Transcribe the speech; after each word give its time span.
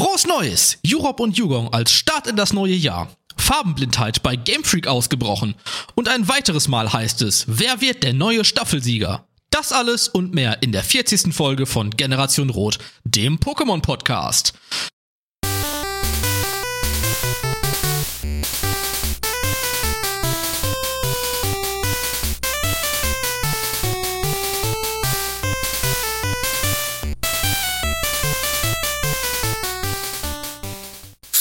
Frohes 0.00 0.26
Neues! 0.26 0.78
Jurop 0.82 1.20
und 1.20 1.36
Jugong 1.36 1.74
als 1.74 1.92
Start 1.92 2.26
in 2.26 2.34
das 2.34 2.54
neue 2.54 2.72
Jahr. 2.72 3.14
Farbenblindheit 3.36 4.22
bei 4.22 4.34
Game 4.34 4.64
Freak 4.64 4.86
ausgebrochen. 4.86 5.54
Und 5.94 6.08
ein 6.08 6.26
weiteres 6.26 6.68
Mal 6.68 6.90
heißt 6.90 7.20
es, 7.20 7.44
wer 7.46 7.82
wird 7.82 8.02
der 8.02 8.14
neue 8.14 8.46
Staffelsieger? 8.46 9.26
Das 9.50 9.72
alles 9.72 10.08
und 10.08 10.32
mehr 10.32 10.62
in 10.62 10.72
der 10.72 10.84
40. 10.84 11.34
Folge 11.34 11.66
von 11.66 11.90
Generation 11.90 12.48
Rot, 12.48 12.78
dem 13.04 13.36
Pokémon 13.36 13.82
Podcast. 13.82 14.54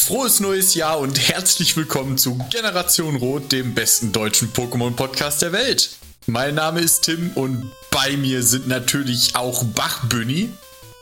Frohes 0.10 0.39
neues 0.39 0.73
Jahr 0.73 0.98
und 0.98 1.20
herzlich 1.20 1.77
willkommen 1.77 2.17
zu 2.17 2.36
Generation 2.50 3.17
Rot, 3.17 3.52
dem 3.52 3.76
besten 3.76 4.12
deutschen 4.12 4.52
Pokémon-Podcast 4.52 5.44
der 5.44 5.52
Welt. 5.52 5.91
Mein 6.26 6.55
Name 6.55 6.81
ist 6.81 7.02
Tim 7.02 7.30
und 7.36 7.72
bei 7.91 8.17
mir 8.17 8.41
sind 8.41 8.67
natürlich 8.67 9.36
auch 9.36 9.64
Bachbünni. 9.64 10.50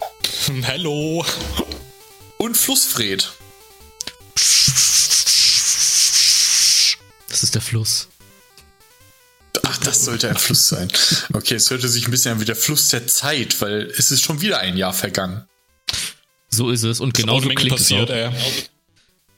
Hallo. 0.64 1.26
Und 2.36 2.58
Flussfred. 2.58 3.32
Das 7.30 7.44
ist 7.44 7.56
der 7.56 7.62
Fluss. 7.62 8.10
Ach, 9.64 9.78
das 9.86 10.04
sollte 10.04 10.28
ein 10.28 10.36
Fluss 10.36 10.68
sein. 10.68 10.92
Okay, 11.32 11.56
es 11.56 11.70
hörte 11.70 11.88
sich 11.88 12.10
ein 12.10 12.12
bisschen 12.12 12.34
an 12.34 12.42
wie 12.42 12.46
der 12.46 12.58
Fluss 12.58 12.90
der 12.90 13.08
Zeit, 13.08 13.62
weil 13.62 13.84
es 13.98 14.12
ist 14.12 14.26
schon 14.26 14.42
wieder 14.42 14.60
ein 14.60 14.76
Jahr 14.76 14.92
vergangen. 14.92 15.48
So 16.50 16.72
ist 16.72 16.84
es 16.84 17.00
und 17.00 17.14
genau 17.14 17.40
so 17.40 17.48
klingt 17.48 17.72
passiert, 17.72 18.10
es 18.10 18.28
auch. 18.28 18.34
Ey. 18.34 18.68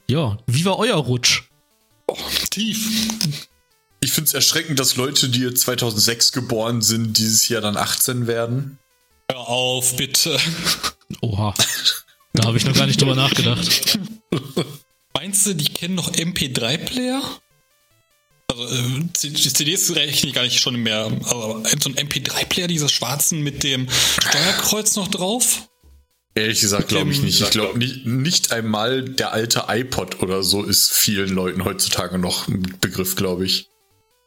Ja, 0.10 0.40
wie 0.48 0.66
war 0.66 0.80
euer 0.80 0.96
Rutsch? 0.96 1.44
Oh, 2.08 2.18
tief. 2.50 2.80
Ich 4.00 4.12
finde 4.12 4.28
es 4.28 4.34
erschreckend, 4.34 4.80
dass 4.80 4.96
Leute, 4.96 5.30
die 5.30 5.54
2006 5.54 6.32
geboren 6.32 6.82
sind, 6.82 7.20
dieses 7.20 7.48
Jahr 7.48 7.62
dann 7.62 7.78
18 7.78 8.26
werden. 8.26 8.80
Hör 9.32 9.48
auf, 9.48 9.96
bitte. 9.98 10.40
Oha. 11.22 11.54
Da 12.34 12.46
habe 12.46 12.58
ich 12.58 12.66
noch 12.66 12.74
gar 12.74 12.88
nicht 12.88 13.00
drüber 13.00 13.14
nachgedacht. 13.14 14.00
Meinst 15.14 15.46
du, 15.46 15.54
die 15.54 15.72
kennen 15.72 15.94
noch 15.94 16.12
MP3-Player? 16.12 17.22
Also, 18.48 18.64
äh, 18.64 19.14
CDs 19.14 19.94
rechne 19.94 20.30
ich 20.30 20.34
gar 20.34 20.42
nicht 20.42 20.60
schon 20.60 20.78
mehr. 20.78 21.06
Aber 21.06 21.62
so 21.80 21.90
ein 21.90 21.96
MP3-Player, 21.98 22.66
dieser 22.66 22.90
schwarzen 22.90 23.42
mit 23.42 23.62
dem 23.62 23.88
Steuerkreuz 23.92 24.96
noch 24.96 25.08
drauf? 25.08 25.69
Ehrlich 26.40 26.62
gesagt 26.62 26.88
glaube 26.88 27.12
ich 27.12 27.22
nicht. 27.22 27.42
Ich 27.42 27.50
glaube 27.50 27.78
nicht, 27.78 28.06
nicht 28.06 28.52
einmal 28.52 29.04
der 29.04 29.34
alte 29.34 29.66
iPod 29.68 30.22
oder 30.22 30.44
so 30.44 30.64
ist 30.64 30.92
vielen 30.92 31.30
Leuten 31.30 31.66
heutzutage 31.66 32.18
noch 32.18 32.48
ein 32.48 32.78
Begriff, 32.82 33.16
glaube 33.16 33.46
ich. 33.46 33.70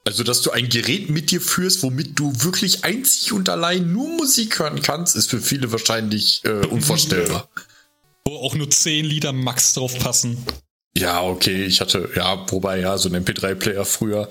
Also, 0.05 0.25
dass 0.25 0.43
du 0.43 0.51
ein 0.51 0.69
Gerät 0.69 1.11
mit 1.11 1.31
dir 1.31 1.41
führst, 1.41 1.83
womit 1.85 2.19
du 2.19 2.33
wirklich 2.43 2.85
einzig 2.85 3.33
und 3.33 3.49
allein 3.49 3.93
nur 3.93 4.09
Musik 4.09 4.59
hören 4.59 4.83
kannst, 4.83 5.15
ist 5.15 5.31
für 5.31 5.41
viele 5.41 5.71
wahrscheinlich 5.71 6.43
äh, 6.45 6.67
unvorstellbar. 6.67 7.49
Wo 8.25 8.37
auch 8.37 8.55
nur 8.55 8.71
10 8.71 9.05
Lieder 9.05 9.33
max 9.33 9.75
drauf 9.75 9.99
passen. 9.99 10.39
Ja, 10.97 11.23
okay, 11.23 11.65
ich 11.65 11.81
hatte, 11.81 12.11
ja, 12.15 12.47
wobei, 12.51 12.81
ja, 12.81 12.99
so 12.99 13.09
ein 13.09 13.25
MP3-Player 13.25 13.85
früher, 13.85 14.29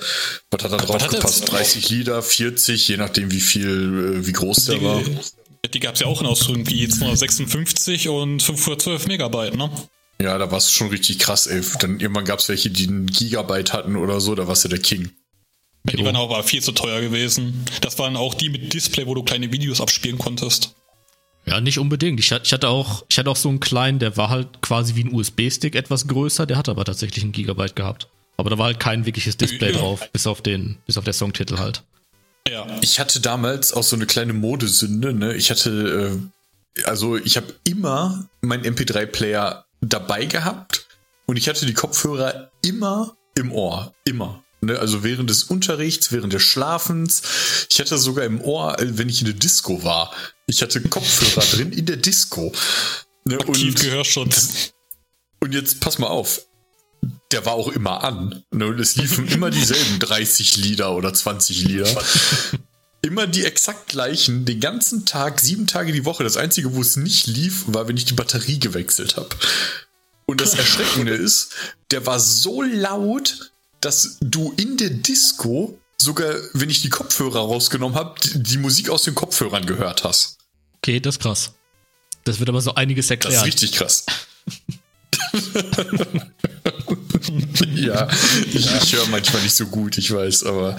was 0.51 0.63
hat 0.63 0.71
da 0.71 0.77
drauf 0.77 1.07
gepasst? 1.09 1.51
30 1.51 1.89
Lieder, 1.89 2.21
40, 2.21 2.87
je 2.87 2.97
nachdem, 2.97 3.31
wie 3.31 3.39
viel, 3.39 4.19
äh, 4.21 4.27
wie 4.27 4.31
groß 4.31 4.65
der 4.65 4.81
war. 4.83 5.01
Die 5.69 5.79
gab 5.79 5.95
es 5.95 6.01
ja 6.01 6.07
auch 6.07 6.21
in 6.21 6.27
Ausführung 6.27 6.67
wie 6.67 6.87
256 6.87 8.09
und 8.09 8.41
512 8.41 9.07
Megabyte, 9.07 9.55
ne? 9.55 9.69
Ja, 10.21 10.37
da 10.37 10.51
war 10.51 10.57
es 10.57 10.71
schon 10.71 10.89
richtig 10.89 11.19
krass, 11.19 11.47
ey. 11.47 11.61
Dann 11.79 11.99
irgendwann 11.99 12.25
gab 12.25 12.39
es 12.39 12.49
welche, 12.49 12.69
die 12.69 12.87
einen 12.87 13.07
Gigabyte 13.07 13.73
hatten 13.73 13.95
oder 13.95 14.19
so, 14.19 14.35
da 14.35 14.47
warst 14.47 14.65
du 14.65 14.69
der 14.69 14.79
King. 14.79 15.11
Ja, 15.87 15.93
die 15.97 16.05
waren 16.05 16.15
aber 16.15 16.43
viel 16.43 16.61
zu 16.61 16.71
teuer 16.73 17.01
gewesen. 17.01 17.65
Das 17.81 17.97
waren 17.99 18.15
auch 18.15 18.33
die 18.33 18.49
mit 18.49 18.73
Display, 18.73 19.07
wo 19.07 19.15
du 19.15 19.23
kleine 19.23 19.51
Videos 19.51 19.81
abspielen 19.81 20.17
konntest. 20.17 20.75
Ja, 21.45 21.59
nicht 21.59 21.79
unbedingt. 21.79 22.19
Ich 22.19 22.31
hatte 22.31 22.69
auch, 22.69 23.03
ich 23.09 23.17
hatte 23.17 23.29
auch 23.29 23.35
so 23.35 23.49
einen 23.49 23.59
kleinen, 23.59 23.97
der 23.97 24.15
war 24.15 24.29
halt 24.29 24.61
quasi 24.61 24.95
wie 24.95 25.03
ein 25.03 25.13
USB-Stick 25.13 25.75
etwas 25.75 26.07
größer, 26.07 26.45
der 26.45 26.57
hatte 26.57 26.71
aber 26.71 26.85
tatsächlich 26.85 27.23
ein 27.23 27.31
Gigabyte 27.31 27.75
gehabt. 27.75 28.07
Aber 28.37 28.49
da 28.49 28.57
war 28.57 28.65
halt 28.65 28.79
kein 28.79 29.05
wirkliches 29.05 29.37
Display 29.37 29.71
ja. 29.71 29.79
drauf, 29.79 30.07
bis 30.11 30.27
auf 30.27 30.41
den, 30.41 30.77
bis 30.85 30.97
auf 30.97 31.03
der 31.03 31.13
Songtitel 31.13 31.57
halt. 31.57 31.83
Ja. 32.47 32.65
Ich 32.81 32.99
hatte 32.99 33.19
damals 33.19 33.73
auch 33.73 33.83
so 33.83 33.95
eine 33.95 34.05
kleine 34.05 34.33
Modesünde, 34.33 35.13
ne? 35.13 35.35
Ich 35.35 35.51
hatte, 35.51 36.21
äh, 36.75 36.83
also 36.83 37.17
ich 37.17 37.37
habe 37.37 37.53
immer 37.63 38.27
meinen 38.41 38.65
MP3-Player 38.65 39.65
dabei 39.81 40.25
gehabt 40.25 40.85
und 41.27 41.37
ich 41.37 41.47
hatte 41.47 41.65
die 41.65 41.73
Kopfhörer 41.73 42.51
immer 42.63 43.15
im 43.35 43.51
Ohr. 43.51 43.93
Immer. 44.05 44.43
Ne? 44.61 44.77
Also 44.77 45.03
während 45.03 45.29
des 45.29 45.43
Unterrichts, 45.43 46.11
während 46.11 46.33
des 46.33 46.43
Schlafens. 46.43 47.67
Ich 47.69 47.79
hatte 47.79 47.97
sogar 47.97 48.25
im 48.25 48.41
Ohr, 48.41 48.79
äh, 48.79 48.97
wenn 48.97 49.09
ich 49.09 49.21
in 49.21 49.25
der 49.25 49.35
Disco 49.35 49.83
war. 49.83 50.13
Ich 50.47 50.61
hatte 50.61 50.81
Kopfhörer 50.81 51.45
drin 51.51 51.71
in 51.71 51.85
der 51.85 51.97
Disco. 51.97 52.51
Ne? 53.25 53.39
Aktiv 53.39 53.75
Gehörschutz. 53.75 54.73
Und 55.39 55.53
jetzt 55.53 55.79
pass 55.79 55.97
mal 55.97 56.07
auf 56.07 56.41
der 57.31 57.45
war 57.45 57.53
auch 57.53 57.69
immer 57.69 58.03
an. 58.03 58.43
Ne? 58.51 58.67
Und 58.67 58.79
es 58.79 58.95
liefen 58.95 59.27
immer 59.27 59.49
dieselben 59.49 59.99
30 59.99 60.57
Lieder 60.57 60.95
oder 60.95 61.13
20 61.13 61.63
Lieder. 61.63 62.03
immer 63.01 63.27
die 63.27 63.45
exakt 63.45 63.87
gleichen, 63.87 64.45
den 64.45 64.59
ganzen 64.59 65.05
Tag, 65.05 65.39
sieben 65.39 65.67
Tage 65.67 65.91
die 65.91 66.05
Woche. 66.05 66.23
Das 66.23 66.37
Einzige, 66.37 66.73
wo 66.75 66.81
es 66.81 66.97
nicht 66.97 67.27
lief, 67.27 67.63
war, 67.67 67.87
wenn 67.87 67.97
ich 67.97 68.05
die 68.05 68.13
Batterie 68.13 68.59
gewechselt 68.59 69.17
habe. 69.17 69.29
Und 70.25 70.41
das 70.41 70.53
Erschreckende 70.53 71.13
ist, 71.15 71.53
der 71.89 72.05
war 72.05 72.19
so 72.19 72.61
laut, 72.61 73.51
dass 73.81 74.17
du 74.21 74.53
in 74.57 74.77
der 74.77 74.91
Disco 74.91 75.79
sogar, 75.97 76.33
wenn 76.53 76.69
ich 76.69 76.81
die 76.81 76.89
Kopfhörer 76.89 77.39
rausgenommen 77.39 77.97
habe, 77.97 78.15
die 78.33 78.57
Musik 78.57 78.89
aus 78.89 79.03
den 79.03 79.15
Kopfhörern 79.15 79.65
gehört 79.65 80.03
hast. 80.03 80.37
Okay, 80.77 80.99
das 80.99 81.15
ist 81.15 81.21
krass. 81.21 81.53
Das 82.23 82.39
wird 82.39 82.49
aber 82.49 82.61
so 82.61 82.75
einiges 82.75 83.09
erklären. 83.09 83.33
Das 83.33 83.41
ist 83.43 83.47
richtig 83.47 83.71
krass. 83.73 84.05
ja, 87.75 88.07
ich, 88.51 88.75
ich 88.75 88.93
höre 88.93 89.07
manchmal 89.07 89.43
nicht 89.43 89.55
so 89.55 89.67
gut, 89.67 89.97
ich 89.97 90.11
weiß, 90.11 90.43
aber. 90.43 90.77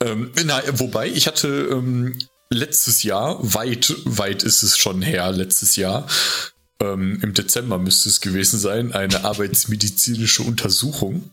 Ähm, 0.00 0.30
na, 0.44 0.62
wobei, 0.72 1.08
ich 1.08 1.26
hatte 1.26 1.68
ähm, 1.70 2.18
letztes 2.50 3.02
Jahr, 3.02 3.38
weit, 3.40 3.94
weit 4.04 4.42
ist 4.42 4.62
es 4.62 4.76
schon 4.76 5.02
her, 5.02 5.32
letztes 5.32 5.76
Jahr, 5.76 6.06
ähm, 6.80 7.20
im 7.22 7.34
Dezember 7.34 7.78
müsste 7.78 8.08
es 8.08 8.20
gewesen 8.20 8.58
sein, 8.58 8.92
eine 8.92 9.24
arbeitsmedizinische 9.24 10.42
Untersuchung. 10.42 11.30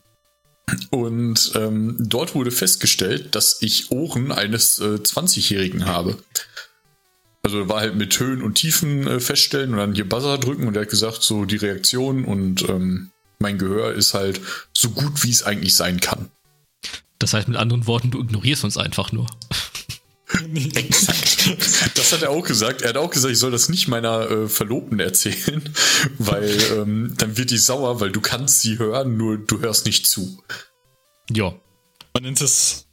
Und 0.90 1.52
ähm, 1.56 1.96
dort 1.98 2.34
wurde 2.34 2.50
festgestellt, 2.50 3.34
dass 3.34 3.60
ich 3.60 3.90
Ohren 3.90 4.30
eines 4.30 4.78
äh, 4.78 4.94
20-Jährigen 4.94 5.86
habe. 5.86 6.16
Also 7.44 7.68
war 7.68 7.80
halt 7.80 7.96
mit 7.96 8.18
Höhen 8.18 8.40
und 8.42 8.54
Tiefen 8.54 9.06
äh, 9.06 9.20
feststellen 9.20 9.72
und 9.72 9.78
dann 9.78 9.94
hier 9.94 10.08
Buzzer 10.08 10.38
drücken 10.38 10.68
und 10.68 10.76
er 10.76 10.82
hat 10.82 10.90
gesagt, 10.90 11.22
so 11.22 11.44
die 11.44 11.56
Reaktion 11.56 12.24
und 12.24 12.68
ähm, 12.68 13.10
mein 13.40 13.58
Gehör 13.58 13.92
ist 13.92 14.14
halt 14.14 14.40
so 14.72 14.90
gut, 14.90 15.24
wie 15.24 15.30
es 15.30 15.42
eigentlich 15.42 15.74
sein 15.74 16.00
kann. 16.00 16.30
Das 17.18 17.34
heißt 17.34 17.48
mit 17.48 17.56
anderen 17.56 17.86
Worten, 17.86 18.10
du 18.10 18.20
ignorierst 18.20 18.64
uns 18.64 18.76
einfach 18.76 19.12
nur. 19.12 19.26
Exakt. 20.74 21.30
Das 21.96 22.12
hat 22.12 22.22
er 22.22 22.30
auch 22.30 22.44
gesagt. 22.44 22.82
Er 22.82 22.90
hat 22.90 22.96
auch 22.96 23.10
gesagt, 23.10 23.32
ich 23.32 23.38
soll 23.38 23.50
das 23.50 23.68
nicht 23.68 23.88
meiner 23.88 24.30
äh, 24.30 24.48
Verlobten 24.48 25.00
erzählen, 25.00 25.62
weil 26.18 26.56
ähm, 26.72 27.14
dann 27.18 27.36
wird 27.36 27.50
die 27.50 27.58
sauer, 27.58 28.00
weil 28.00 28.12
du 28.12 28.20
kannst 28.20 28.60
sie 28.60 28.78
hören, 28.78 29.16
nur 29.16 29.38
du 29.38 29.60
hörst 29.60 29.86
nicht 29.86 30.06
zu. 30.06 30.42
Ja. 31.30 31.52
Man 32.14 32.22
nennt 32.22 32.40
es. 32.40 32.86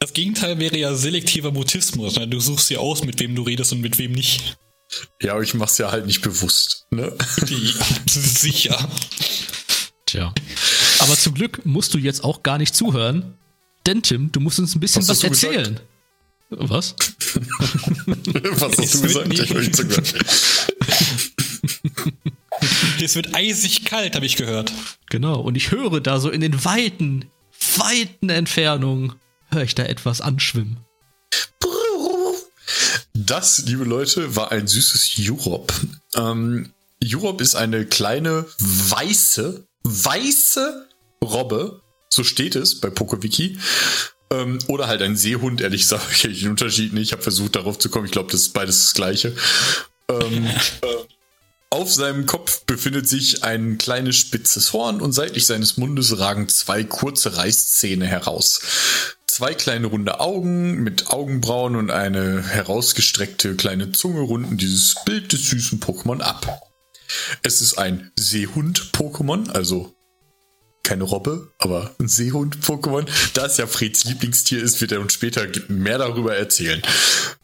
Das 0.00 0.12
Gegenteil 0.12 0.58
wäre 0.58 0.76
ja 0.76 0.94
selektiver 0.94 1.50
Mutismus. 1.50 2.16
Ne? 2.16 2.28
Du 2.28 2.38
suchst 2.38 2.70
ja 2.70 2.78
aus, 2.78 3.04
mit 3.04 3.18
wem 3.20 3.34
du 3.34 3.42
redest 3.42 3.72
und 3.72 3.80
mit 3.80 3.98
wem 3.98 4.12
nicht. 4.12 4.56
Ja, 5.20 5.32
aber 5.32 5.42
ich 5.42 5.54
mach's 5.54 5.76
ja 5.78 5.90
halt 5.90 6.06
nicht 6.06 6.22
bewusst, 6.22 6.86
ne? 6.90 7.12
Die, 7.48 7.74
sicher. 8.08 8.88
Tja. 10.06 10.32
Aber 11.00 11.16
zum 11.16 11.34
Glück 11.34 11.66
musst 11.66 11.92
du 11.92 11.98
jetzt 11.98 12.24
auch 12.24 12.42
gar 12.42 12.56
nicht 12.58 12.74
zuhören, 12.74 13.34
denn 13.86 14.02
Tim, 14.02 14.32
du 14.32 14.40
musst 14.40 14.58
uns 14.58 14.74
ein 14.74 14.80
bisschen 14.80 15.02
was, 15.02 15.08
was 15.08 15.24
erzählen. 15.24 15.80
Gesagt? 16.48 16.70
Was? 16.70 16.94
was 18.60 18.78
hast 18.78 18.94
du 18.94 19.02
gesagt? 19.02 19.32
Ich 19.32 19.50
hab 19.50 19.58
nicht 19.58 19.76
zugehört. 19.76 20.14
Es 23.00 23.14
wird 23.14 23.34
eisig 23.34 23.84
kalt, 23.84 24.16
habe 24.16 24.26
ich 24.26 24.36
gehört. 24.36 24.72
Genau, 25.08 25.40
und 25.40 25.56
ich 25.56 25.70
höre 25.70 26.00
da 26.00 26.18
so 26.18 26.30
in 26.30 26.40
den 26.40 26.64
weiten, 26.64 27.26
weiten 27.76 28.28
Entfernungen, 28.30 29.14
höre 29.50 29.62
ich 29.62 29.74
da 29.74 29.84
etwas 29.84 30.20
anschwimmen. 30.20 30.78
Das, 33.14 33.58
liebe 33.66 33.84
Leute, 33.84 34.36
war 34.36 34.52
ein 34.52 34.66
süßes 34.66 35.14
Europe. 35.18 35.74
Ähm, 36.14 36.72
Europe 37.04 37.42
ist 37.42 37.54
eine 37.54 37.84
kleine 37.86 38.46
weiße 38.58 39.68
weiße 39.88 40.88
Robbe, 41.22 41.80
so 42.08 42.24
steht 42.24 42.56
es 42.56 42.80
bei 42.80 42.90
PokeWiki. 42.90 43.58
Ähm, 44.30 44.58
oder 44.66 44.88
halt 44.88 45.00
ein 45.02 45.16
Seehund, 45.16 45.60
ehrlich 45.60 45.82
gesagt, 45.82 46.06
ich 46.24 46.40
den 46.40 46.50
Unterschied 46.50 46.92
nicht. 46.92 47.08
Ich 47.08 47.12
habe 47.12 47.22
versucht 47.22 47.56
darauf 47.56 47.78
zu 47.78 47.88
kommen. 47.88 48.06
Ich 48.06 48.12
glaube, 48.12 48.30
das 48.30 48.42
ist 48.42 48.52
beides 48.52 48.82
das 48.82 48.94
gleiche. 48.94 49.34
Ähm, 50.10 50.46
äh, 50.82 50.86
Auf 51.70 51.92
seinem 51.92 52.26
Kopf 52.26 52.64
befindet 52.64 53.08
sich 53.08 53.44
ein 53.44 53.78
kleines 53.78 54.16
spitzes 54.16 54.72
Horn 54.72 55.00
und 55.00 55.12
seitlich 55.12 55.46
seines 55.46 55.76
Mundes 55.76 56.18
ragen 56.18 56.48
zwei 56.48 56.84
kurze 56.84 57.36
Reißzähne 57.36 58.06
heraus. 58.06 59.16
Zwei 59.38 59.54
kleine 59.54 59.86
runde 59.86 60.18
Augen 60.18 60.82
mit 60.82 61.12
Augenbrauen 61.12 61.76
und 61.76 61.92
eine 61.92 62.42
herausgestreckte 62.42 63.54
kleine 63.54 63.92
Zunge 63.92 64.22
runden 64.22 64.56
dieses 64.56 64.96
Bild 65.04 65.32
des 65.32 65.50
süßen 65.50 65.78
Pokémon 65.78 66.20
ab. 66.20 66.60
Es 67.44 67.60
ist 67.60 67.78
ein 67.78 68.10
Seehund-Pokémon, 68.18 69.48
also 69.50 69.94
keine 70.82 71.04
Robbe, 71.04 71.52
aber 71.58 71.94
ein 72.00 72.08
Seehund-Pokémon. 72.08 73.06
Da 73.34 73.46
es 73.46 73.58
ja 73.58 73.68
Freds 73.68 74.06
Lieblingstier 74.06 74.60
ist, 74.60 74.80
wird 74.80 74.90
er 74.90 75.00
uns 75.00 75.12
später 75.12 75.46
mehr 75.68 75.98
darüber 75.98 76.34
erzählen. 76.34 76.82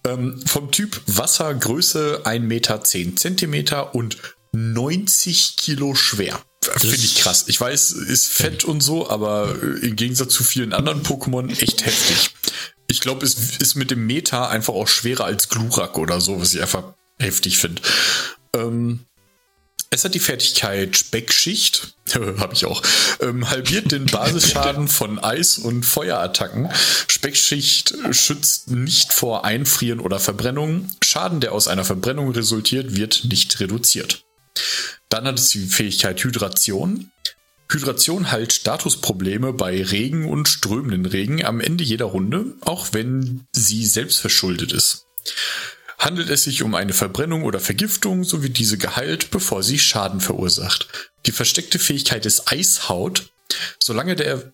Ähm, 0.04 0.42
vom 0.46 0.72
Typ 0.72 1.00
Wasser, 1.06 1.54
Größe 1.54 2.22
1 2.24 2.44
Meter 2.44 2.82
10 2.82 3.16
Zentimeter 3.16 3.94
und 3.94 4.18
90 4.54 5.56
Kilo 5.56 5.94
schwer. 5.94 6.40
Finde 6.62 6.96
ich 6.96 7.16
krass. 7.16 7.44
Ich 7.48 7.60
weiß, 7.60 7.92
ist 7.92 8.28
fett 8.28 8.64
und 8.64 8.80
so, 8.80 9.10
aber 9.10 9.54
äh, 9.62 9.86
im 9.86 9.96
Gegensatz 9.96 10.32
zu 10.32 10.44
vielen 10.44 10.72
anderen 10.72 11.02
Pokémon 11.02 11.50
echt 11.50 11.84
heftig. 11.84 12.30
Ich 12.86 13.00
glaube, 13.00 13.24
es 13.24 13.34
ist 13.58 13.74
mit 13.74 13.90
dem 13.90 14.06
Meter 14.06 14.48
einfach 14.48 14.74
auch 14.74 14.88
schwerer 14.88 15.24
als 15.24 15.48
Glurak 15.48 15.98
oder 15.98 16.20
so, 16.20 16.40
was 16.40 16.54
ich 16.54 16.62
einfach 16.62 16.94
heftig 17.18 17.58
finde. 17.58 17.82
Ähm, 18.54 19.00
es 19.90 20.04
hat 20.04 20.14
die 20.14 20.20
Fertigkeit 20.20 20.96
Speckschicht, 20.96 21.94
habe 22.14 22.52
ich 22.52 22.66
auch, 22.66 22.82
ähm, 23.20 23.48
halbiert 23.48 23.92
den 23.92 24.06
Basisschaden 24.06 24.88
von 24.88 25.18
Eis- 25.18 25.58
und 25.58 25.84
Feuerattacken. 25.84 26.68
Speckschicht 27.08 27.94
schützt 28.10 28.70
nicht 28.70 29.12
vor 29.12 29.44
Einfrieren 29.44 30.00
oder 30.00 30.18
Verbrennung. 30.18 30.88
Schaden, 31.02 31.40
der 31.40 31.52
aus 31.52 31.68
einer 31.68 31.84
Verbrennung 31.84 32.30
resultiert, 32.32 32.96
wird 32.96 33.24
nicht 33.28 33.60
reduziert. 33.60 34.24
Dann 35.08 35.26
hat 35.26 35.38
es 35.38 35.50
die 35.50 35.66
Fähigkeit 35.66 36.22
Hydration. 36.22 37.10
Hydration 37.70 38.30
heilt 38.30 38.52
Statusprobleme 38.52 39.52
bei 39.52 39.82
Regen 39.82 40.28
und 40.28 40.48
strömenden 40.48 41.06
Regen 41.06 41.44
am 41.44 41.60
Ende 41.60 41.82
jeder 41.82 42.06
Runde, 42.06 42.54
auch 42.60 42.88
wenn 42.92 43.46
sie 43.52 43.84
selbst 43.86 44.20
verschuldet 44.20 44.72
ist. 44.72 45.06
Handelt 45.98 46.28
es 46.30 46.44
sich 46.44 46.62
um 46.62 46.74
eine 46.74 46.92
Verbrennung 46.92 47.44
oder 47.44 47.60
Vergiftung, 47.60 48.24
so 48.24 48.42
wird 48.42 48.58
diese 48.58 48.76
geheilt, 48.76 49.30
bevor 49.30 49.62
sie 49.62 49.78
Schaden 49.78 50.20
verursacht. 50.20 50.88
Die 51.26 51.32
versteckte 51.32 51.78
Fähigkeit 51.78 52.26
ist 52.26 52.52
Eishaut. 52.52 53.30
Solange 53.82 54.16
der 54.16 54.52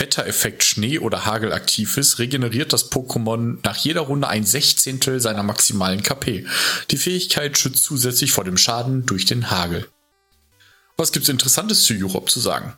Wettereffekt 0.00 0.64
Schnee 0.64 0.98
oder 0.98 1.24
Hagel 1.24 1.52
aktiv 1.52 1.96
ist, 1.96 2.18
regeneriert 2.18 2.72
das 2.72 2.90
Pokémon 2.90 3.58
nach 3.64 3.76
jeder 3.76 4.02
Runde 4.02 4.28
ein 4.28 4.44
Sechzehntel 4.44 5.20
seiner 5.20 5.42
maximalen 5.42 6.02
KP. 6.02 6.46
Die 6.90 6.96
Fähigkeit 6.96 7.58
schützt 7.58 7.84
zusätzlich 7.84 8.32
vor 8.32 8.44
dem 8.44 8.56
Schaden 8.56 9.06
durch 9.06 9.24
den 9.24 9.50
Hagel. 9.50 9.88
Was 10.96 11.12
gibt's 11.12 11.28
Interessantes 11.28 11.84
zu 11.84 11.94
Europe 11.94 12.30
zu 12.30 12.40
sagen? 12.40 12.76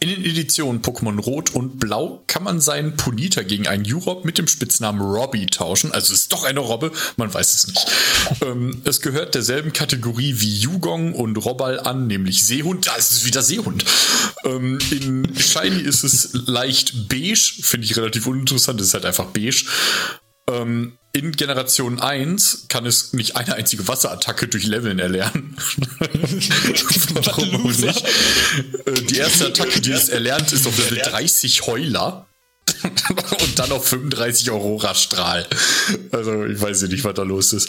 In 0.00 0.10
den 0.10 0.24
Editionen 0.24 0.80
Pokémon 0.80 1.18
Rot 1.18 1.54
und 1.54 1.80
Blau 1.80 2.22
kann 2.28 2.44
man 2.44 2.60
seinen 2.60 2.96
Ponita 2.96 3.42
gegen 3.42 3.66
einen 3.66 3.84
Jurop 3.84 4.24
mit 4.24 4.38
dem 4.38 4.46
Spitznamen 4.46 5.00
Robbie 5.00 5.46
tauschen. 5.46 5.90
Also 5.90 6.14
es 6.14 6.20
ist 6.20 6.32
doch 6.32 6.44
eine 6.44 6.60
Robbe, 6.60 6.92
man 7.16 7.34
weiß 7.34 7.54
es 7.54 7.66
nicht. 7.66 7.86
ähm, 8.42 8.80
es 8.84 9.00
gehört 9.00 9.34
derselben 9.34 9.72
Kategorie 9.72 10.36
wie 10.38 10.54
Yugong 10.56 11.14
und 11.14 11.36
Robbal 11.36 11.80
an, 11.80 12.06
nämlich 12.06 12.44
Seehund. 12.44 12.86
Da 12.86 12.94
ist 12.94 13.10
es 13.10 13.24
wieder 13.24 13.42
Seehund. 13.42 13.84
Ähm, 14.44 14.78
in 14.92 15.36
Shiny 15.36 15.80
ist 15.80 16.04
es 16.04 16.30
leicht 16.32 17.08
beige, 17.08 17.54
finde 17.62 17.86
ich 17.86 17.96
relativ 17.96 18.28
uninteressant, 18.28 18.80
es 18.80 18.88
ist 18.88 18.94
halt 18.94 19.04
einfach 19.04 19.26
beige. 19.26 19.64
Ähm, 20.48 20.98
in 21.18 21.32
Generation 21.32 22.00
1 22.00 22.66
kann 22.68 22.86
es 22.86 23.12
nicht 23.12 23.36
eine 23.36 23.54
einzige 23.56 23.88
Wasserattacke 23.88 24.46
durch 24.46 24.64
Leveln 24.64 25.00
erlernen. 25.00 25.56
Warum 27.12 27.70
nicht? 27.72 28.04
Äh, 28.86 28.92
die 29.02 29.16
erste 29.16 29.46
Attacke, 29.48 29.80
die 29.80 29.90
es 29.90 30.08
erlernt, 30.08 30.52
ist 30.52 30.66
auf 30.66 30.78
Level 30.78 30.98
30 30.98 31.66
Heuler. 31.66 32.27
und 33.40 33.58
dann 33.58 33.72
auf 33.72 33.86
35 33.86 34.50
Aurora-Strahl. 34.50 35.46
Also 36.12 36.44
ich 36.46 36.60
weiß 36.60 36.82
nicht, 36.82 37.04
was 37.04 37.14
da 37.14 37.22
los 37.22 37.52
ist. 37.52 37.68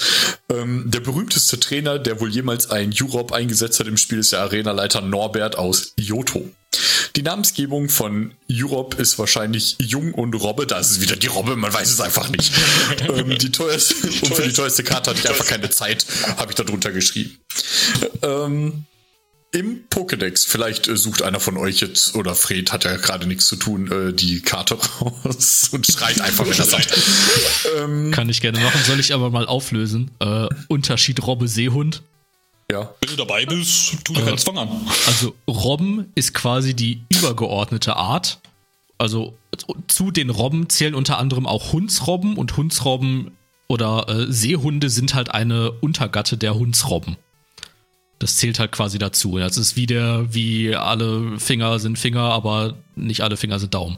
Ähm, 0.49 0.85
der 0.87 0.99
berühmteste 0.99 1.59
Trainer, 1.59 1.99
der 1.99 2.19
wohl 2.19 2.29
jemals 2.29 2.69
einen 2.69 2.91
Jurop 2.91 3.31
eingesetzt 3.31 3.79
hat 3.79 3.87
im 3.87 3.97
Spiel, 3.97 4.19
ist 4.19 4.31
der 4.31 4.41
Arenaleiter 4.41 5.01
Norbert 5.01 5.57
aus 5.57 5.93
Yoto. 5.97 6.49
Die 7.15 7.23
Namensgebung 7.23 7.89
von 7.89 8.33
Europe 8.51 9.01
ist 9.01 9.17
wahrscheinlich 9.17 9.77
Jung 9.79 10.13
und 10.13 10.35
Robbe. 10.35 10.67
Da 10.67 10.79
ist 10.79 10.91
es 10.91 11.01
wieder 11.01 11.15
die 11.15 11.27
Robbe, 11.27 11.55
man 11.55 11.73
weiß 11.73 11.89
es 11.89 11.99
einfach 11.99 12.29
nicht. 12.29 12.51
ähm, 13.09 13.37
die 13.37 13.51
teuerste, 13.51 13.95
und 14.07 14.35
für 14.35 14.43
die 14.43 14.53
teuerste 14.53 14.83
Karte 14.83 15.09
hatte 15.09 15.19
ich 15.19 15.29
einfach 15.29 15.47
keine 15.47 15.69
Zeit, 15.69 16.05
habe 16.37 16.51
ich 16.51 16.55
da 16.55 16.63
drunter 16.63 16.91
geschrieben. 16.91 17.37
Ähm, 18.21 18.85
Im 19.51 19.85
Pokédex, 19.89 20.47
vielleicht 20.47 20.87
äh, 20.87 20.95
sucht 20.95 21.23
einer 21.23 21.39
von 21.39 21.57
euch 21.57 21.79
jetzt, 21.79 22.15
oder 22.15 22.35
Fred 22.35 22.71
hat 22.71 22.83
ja 22.83 22.95
gerade 22.97 23.25
nichts 23.25 23.47
zu 23.47 23.55
tun, 23.55 23.91
äh, 23.91 24.13
die 24.13 24.41
Karte 24.41 24.75
raus 25.01 25.69
und 25.71 25.87
schreit 25.87 26.21
einfach, 26.21 26.45
wenn 26.45 26.57
er 26.57 26.65
sagt. 26.65 26.95
ähm, 27.77 28.11
Kann 28.11 28.29
ich 28.29 28.41
gerne 28.41 28.59
machen, 28.59 28.79
soll 28.85 28.99
ich 28.99 29.11
aber 29.11 29.31
mal 29.31 29.47
auflösen. 29.47 30.11
Äh, 30.19 30.47
Unterschied 30.67 31.25
Robbe-Seehund. 31.25 32.03
Ja. 32.71 32.93
Wenn 33.01 33.09
du 33.09 33.15
dabei 33.15 33.47
bist, 33.47 33.95
tu 34.03 34.13
dir 34.13 34.23
keinen 34.23 34.37
Zwang 34.37 34.59
an. 34.59 34.69
Also 35.07 35.33
Robben 35.47 36.11
ist 36.13 36.35
quasi 36.35 36.75
die 36.75 37.01
übergeordnete 37.09 37.95
Art. 37.95 38.39
Also 38.99 39.35
zu 39.87 40.11
den 40.11 40.29
Robben 40.29 40.69
zählen 40.69 40.93
unter 40.93 41.17
anderem 41.17 41.47
auch 41.47 41.73
Hundsrobben 41.73 42.37
und 42.37 42.55
Hundsrobben 42.55 43.31
oder 43.67 44.07
äh, 44.09 44.31
Seehunde 44.31 44.91
sind 44.91 45.15
halt 45.15 45.31
eine 45.31 45.71
Untergatte 45.71 46.37
der 46.37 46.53
Hundsrobben. 46.53 47.17
Das 48.19 48.35
zählt 48.35 48.59
halt 48.59 48.71
quasi 48.71 48.99
dazu. 48.99 49.37
Das 49.37 49.57
ist 49.57 49.75
wie 49.77 49.85
der, 49.85 50.33
wie 50.33 50.75
alle 50.75 51.39
Finger 51.39 51.79
sind 51.79 51.97
Finger, 51.97 52.21
aber 52.21 52.77
nicht 52.95 53.21
alle 53.21 53.37
Finger 53.37 53.59
sind 53.59 53.73
Daumen. 53.73 53.97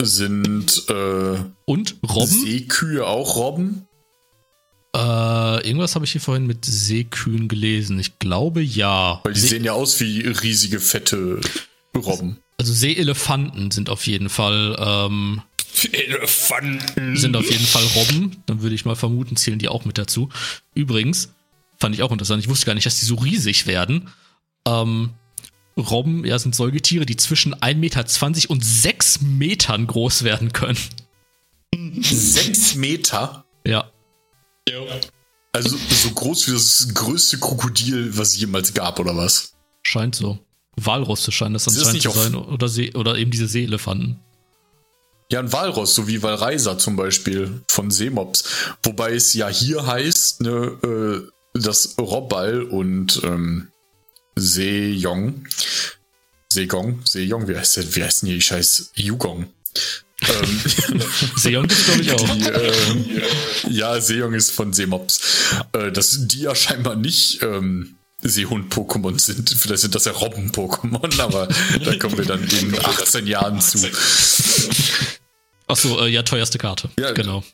Sind 0.00 0.84
äh, 0.88 1.38
und 1.64 1.96
Robben? 2.08 2.26
Seekühe 2.26 3.04
auch 3.04 3.36
Robben? 3.36 3.88
Äh, 4.94 5.66
irgendwas 5.66 5.96
habe 5.96 6.04
ich 6.04 6.12
hier 6.12 6.20
vorhin 6.20 6.46
mit 6.46 6.64
Seekühen 6.64 7.48
gelesen. 7.48 7.98
Ich 7.98 8.20
glaube 8.20 8.62
ja. 8.62 9.20
Weil 9.24 9.34
die 9.34 9.40
See 9.40 9.48
sehen 9.48 9.64
ja 9.64 9.72
aus 9.72 9.98
wie 10.00 10.20
riesige, 10.20 10.78
fette 10.80 11.40
Robben. 11.96 12.38
Also 12.58 12.72
Seeelefanten 12.72 13.70
sind 13.70 13.90
auf 13.90 14.06
jeden 14.06 14.28
Fall. 14.28 14.76
Ähm, 14.78 15.42
Elefanten. 15.92 17.16
Sind 17.16 17.36
auf 17.36 17.48
jeden 17.50 17.66
Fall 17.66 17.84
Robben. 17.94 18.42
Dann 18.46 18.62
würde 18.62 18.74
ich 18.74 18.84
mal 18.84 18.96
vermuten, 18.96 19.36
zählen 19.36 19.58
die 19.58 19.68
auch 19.68 19.84
mit 19.84 19.98
dazu. 19.98 20.28
Übrigens, 20.74 21.34
fand 21.78 21.94
ich 21.94 22.02
auch 22.02 22.12
interessant. 22.12 22.42
Ich 22.42 22.48
wusste 22.48 22.66
gar 22.66 22.74
nicht, 22.74 22.86
dass 22.86 22.98
die 22.98 23.06
so 23.06 23.14
riesig 23.16 23.66
werden. 23.66 24.10
Ähm, 24.66 25.10
Robben, 25.76 26.24
ja, 26.24 26.38
sind 26.38 26.54
Säugetiere, 26.54 27.06
die 27.06 27.16
zwischen 27.16 27.54
1,20 27.54 27.74
Meter 27.76 28.50
und 28.50 28.64
6 28.64 29.20
Metern 29.22 29.86
groß 29.86 30.24
werden 30.24 30.52
können. 30.52 30.78
6 32.00 32.74
Meter? 32.74 33.44
Ja. 33.64 33.90
Also 35.52 35.76
so 35.88 36.10
groß 36.10 36.48
wie 36.48 36.52
das 36.52 36.88
größte 36.94 37.38
Krokodil, 37.38 38.16
was 38.18 38.30
es 38.30 38.40
jemals 38.40 38.74
gab, 38.74 38.98
oder 38.98 39.16
was? 39.16 39.54
Scheint 39.82 40.14
so. 40.14 40.38
Walrosse 40.76 41.32
scheinen 41.32 41.54
das 41.54 41.68
anscheinend 41.68 42.02
zu 42.02 42.10
sein. 42.10 42.34
Oder, 42.34 42.68
See, 42.68 42.94
oder 42.94 43.16
eben 43.16 43.30
diese 43.30 43.48
Seeelefanten. 43.48 44.20
Ja, 45.30 45.40
ein 45.40 45.52
Walross, 45.52 45.94
so 45.94 46.08
wie 46.08 46.22
Walreiser 46.22 46.78
zum 46.78 46.96
Beispiel 46.96 47.62
von 47.68 47.90
Seemops. 47.90 48.44
Wobei 48.82 49.14
es 49.14 49.34
ja 49.34 49.48
hier 49.48 49.86
heißt, 49.86 50.40
ne, 50.40 50.78
äh, 50.82 51.37
dass 51.54 51.96
Robbal 51.98 52.62
und 52.62 53.20
ähm, 53.24 53.68
Seejong, 54.36 55.46
Seegong, 56.50 57.00
Seejong, 57.04 57.48
wie 57.48 57.56
heißt 57.56 57.76
der, 57.76 57.96
wie 57.96 58.04
heißt 58.04 58.22
denn 58.22 58.28
hier 58.28 58.36
die 58.36 58.42
scheiß 58.42 58.92
Yugong? 58.94 59.52
ähm, 60.22 60.60
Seong 61.36 61.66
gibt 61.68 61.84
glaube 61.84 62.00
ich 62.02 62.12
auch. 62.12 62.36
Die, 62.36 62.48
äh, 62.48 63.70
ja, 63.70 64.00
Seong 64.00 64.34
ist 64.34 64.50
von 64.50 64.72
Seemops. 64.72 65.20
Äh, 65.72 65.92
dass 65.92 66.26
die 66.26 66.40
ja 66.42 66.54
scheinbar 66.54 66.96
nicht 66.96 67.42
ähm, 67.42 67.96
Seehund-Pokémon 68.22 69.18
sind. 69.18 69.50
Vielleicht 69.50 69.82
sind 69.82 69.94
das 69.94 70.06
ja 70.06 70.12
Robben-Pokémon, 70.12 71.20
aber 71.20 71.48
da 71.84 71.96
kommen 71.96 72.18
wir 72.18 72.24
dann 72.24 72.42
in 72.42 72.76
18 72.84 73.26
Jahren 73.26 73.60
zu. 73.60 73.78
Achso, 75.68 76.00
äh, 76.04 76.08
ja, 76.08 76.22
teuerste 76.22 76.58
Karte. 76.58 76.90
Ja, 76.98 77.12
genau. 77.12 77.44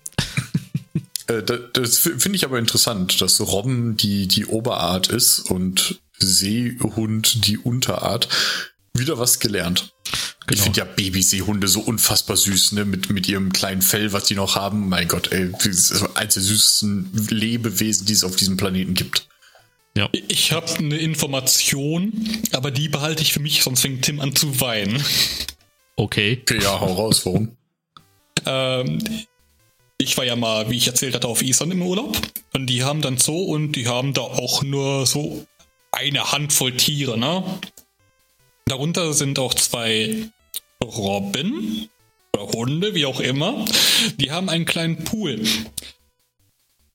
Äh, 1.27 1.43
das, 1.43 1.61
das 1.73 1.99
finde 1.99 2.37
ich 2.37 2.45
aber 2.45 2.59
interessant, 2.59 3.21
dass 3.21 3.41
Robben 3.41 3.97
die, 3.97 4.29
die 4.29 4.47
Oberart 4.47 5.09
ist 5.09 5.41
und 5.51 6.01
Seehund 6.19 7.47
die 7.47 7.59
Unterart. 7.59 8.29
Wieder 8.97 9.19
was 9.19 9.41
gelernt. 9.41 9.93
Genau. 10.47 10.59
Ich 10.59 10.61
finde 10.61 10.79
ja 10.81 10.85
Babyseehunde 10.85 11.67
so 11.69 11.81
unfassbar 11.81 12.37
süß, 12.37 12.73
ne? 12.73 12.85
Mit, 12.85 13.11
mit 13.11 13.27
ihrem 13.29 13.53
kleinen 13.53 13.83
Fell, 13.83 14.13
was 14.13 14.25
die 14.25 14.35
noch 14.35 14.57
haben. 14.57 14.89
Mein 14.89 15.09
Gott, 15.09 15.33
ey, 15.33 15.51
das 15.53 15.91
ist 15.91 16.17
eines 16.17 16.35
der 16.35 16.43
süßesten 16.43 17.11
Lebewesen, 17.31 18.07
die 18.07 18.13
es 18.13 18.25
auf 18.25 18.37
diesem 18.37 18.57
Planeten 18.57 18.95
gibt. 18.95 19.27
Ja. 19.97 20.09
Ich 20.13 20.53
habe 20.53 20.73
eine 20.75 20.99
Information, 20.99 22.13
aber 22.53 22.71
die 22.71 22.89
behalte 22.89 23.23
ich 23.23 23.33
für 23.33 23.41
mich, 23.41 23.63
sonst 23.63 23.81
fängt 23.81 24.03
Tim 24.03 24.21
an 24.21 24.35
zu 24.35 24.61
weinen. 24.61 25.03
Okay. 25.97 26.43
Okay, 26.43 26.63
ja, 26.63 26.79
hau 26.81 26.93
raus, 26.93 27.25
warum? 27.25 27.57
ähm, 28.45 28.99
ich 29.99 30.17
war 30.17 30.25
ja 30.25 30.37
mal, 30.37 30.71
wie 30.71 30.77
ich 30.77 30.87
erzählt 30.87 31.15
hatte, 31.15 31.29
auf 31.29 31.43
Island 31.43 31.73
im 31.73 31.83
Urlaub. 31.83 32.17
Und 32.53 32.67
die 32.67 32.85
haben 32.85 33.01
dann 33.01 33.19
Zoo 33.19 33.43
und 33.43 33.73
die 33.73 33.87
haben 33.89 34.13
da 34.15 34.23
auch 34.23 34.63
nur 34.63 35.07
so 35.07 35.47
eine 35.93 36.33
Handvoll 36.33 36.77
Tiere, 36.77 37.19
ne? 37.19 37.43
Darunter 38.67 39.13
sind 39.13 39.39
auch 39.39 39.55
zwei 39.55 40.31
Robben 40.83 41.89
oder 42.35 42.49
Hunde, 42.53 42.95
wie 42.95 43.07
auch 43.07 43.21
immer. 43.21 43.65
Die 44.17 44.31
haben 44.31 44.49
einen 44.49 44.65
kleinen 44.65 45.05
Pool. 45.05 45.43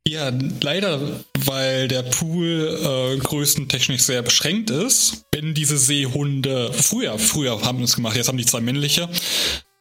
Ja, 0.08 0.32
leider, 0.62 1.24
weil 1.46 1.88
der 1.88 2.02
Pool 2.02 2.80
äh, 2.82 3.18
größentechnisch 3.20 4.02
sehr 4.02 4.24
beschränkt 4.24 4.72
ist. 4.72 5.26
Wenn 5.32 5.54
diese 5.54 5.78
Seehunde, 5.78 6.74
früher, 6.74 7.20
früher 7.20 7.62
haben 7.62 7.78
wir 7.78 7.86
es 7.86 7.96
gemacht, 7.96 8.16
jetzt 8.16 8.28
haben 8.28 8.38
die 8.38 8.46
zwei 8.46 8.60
männliche 8.60 9.08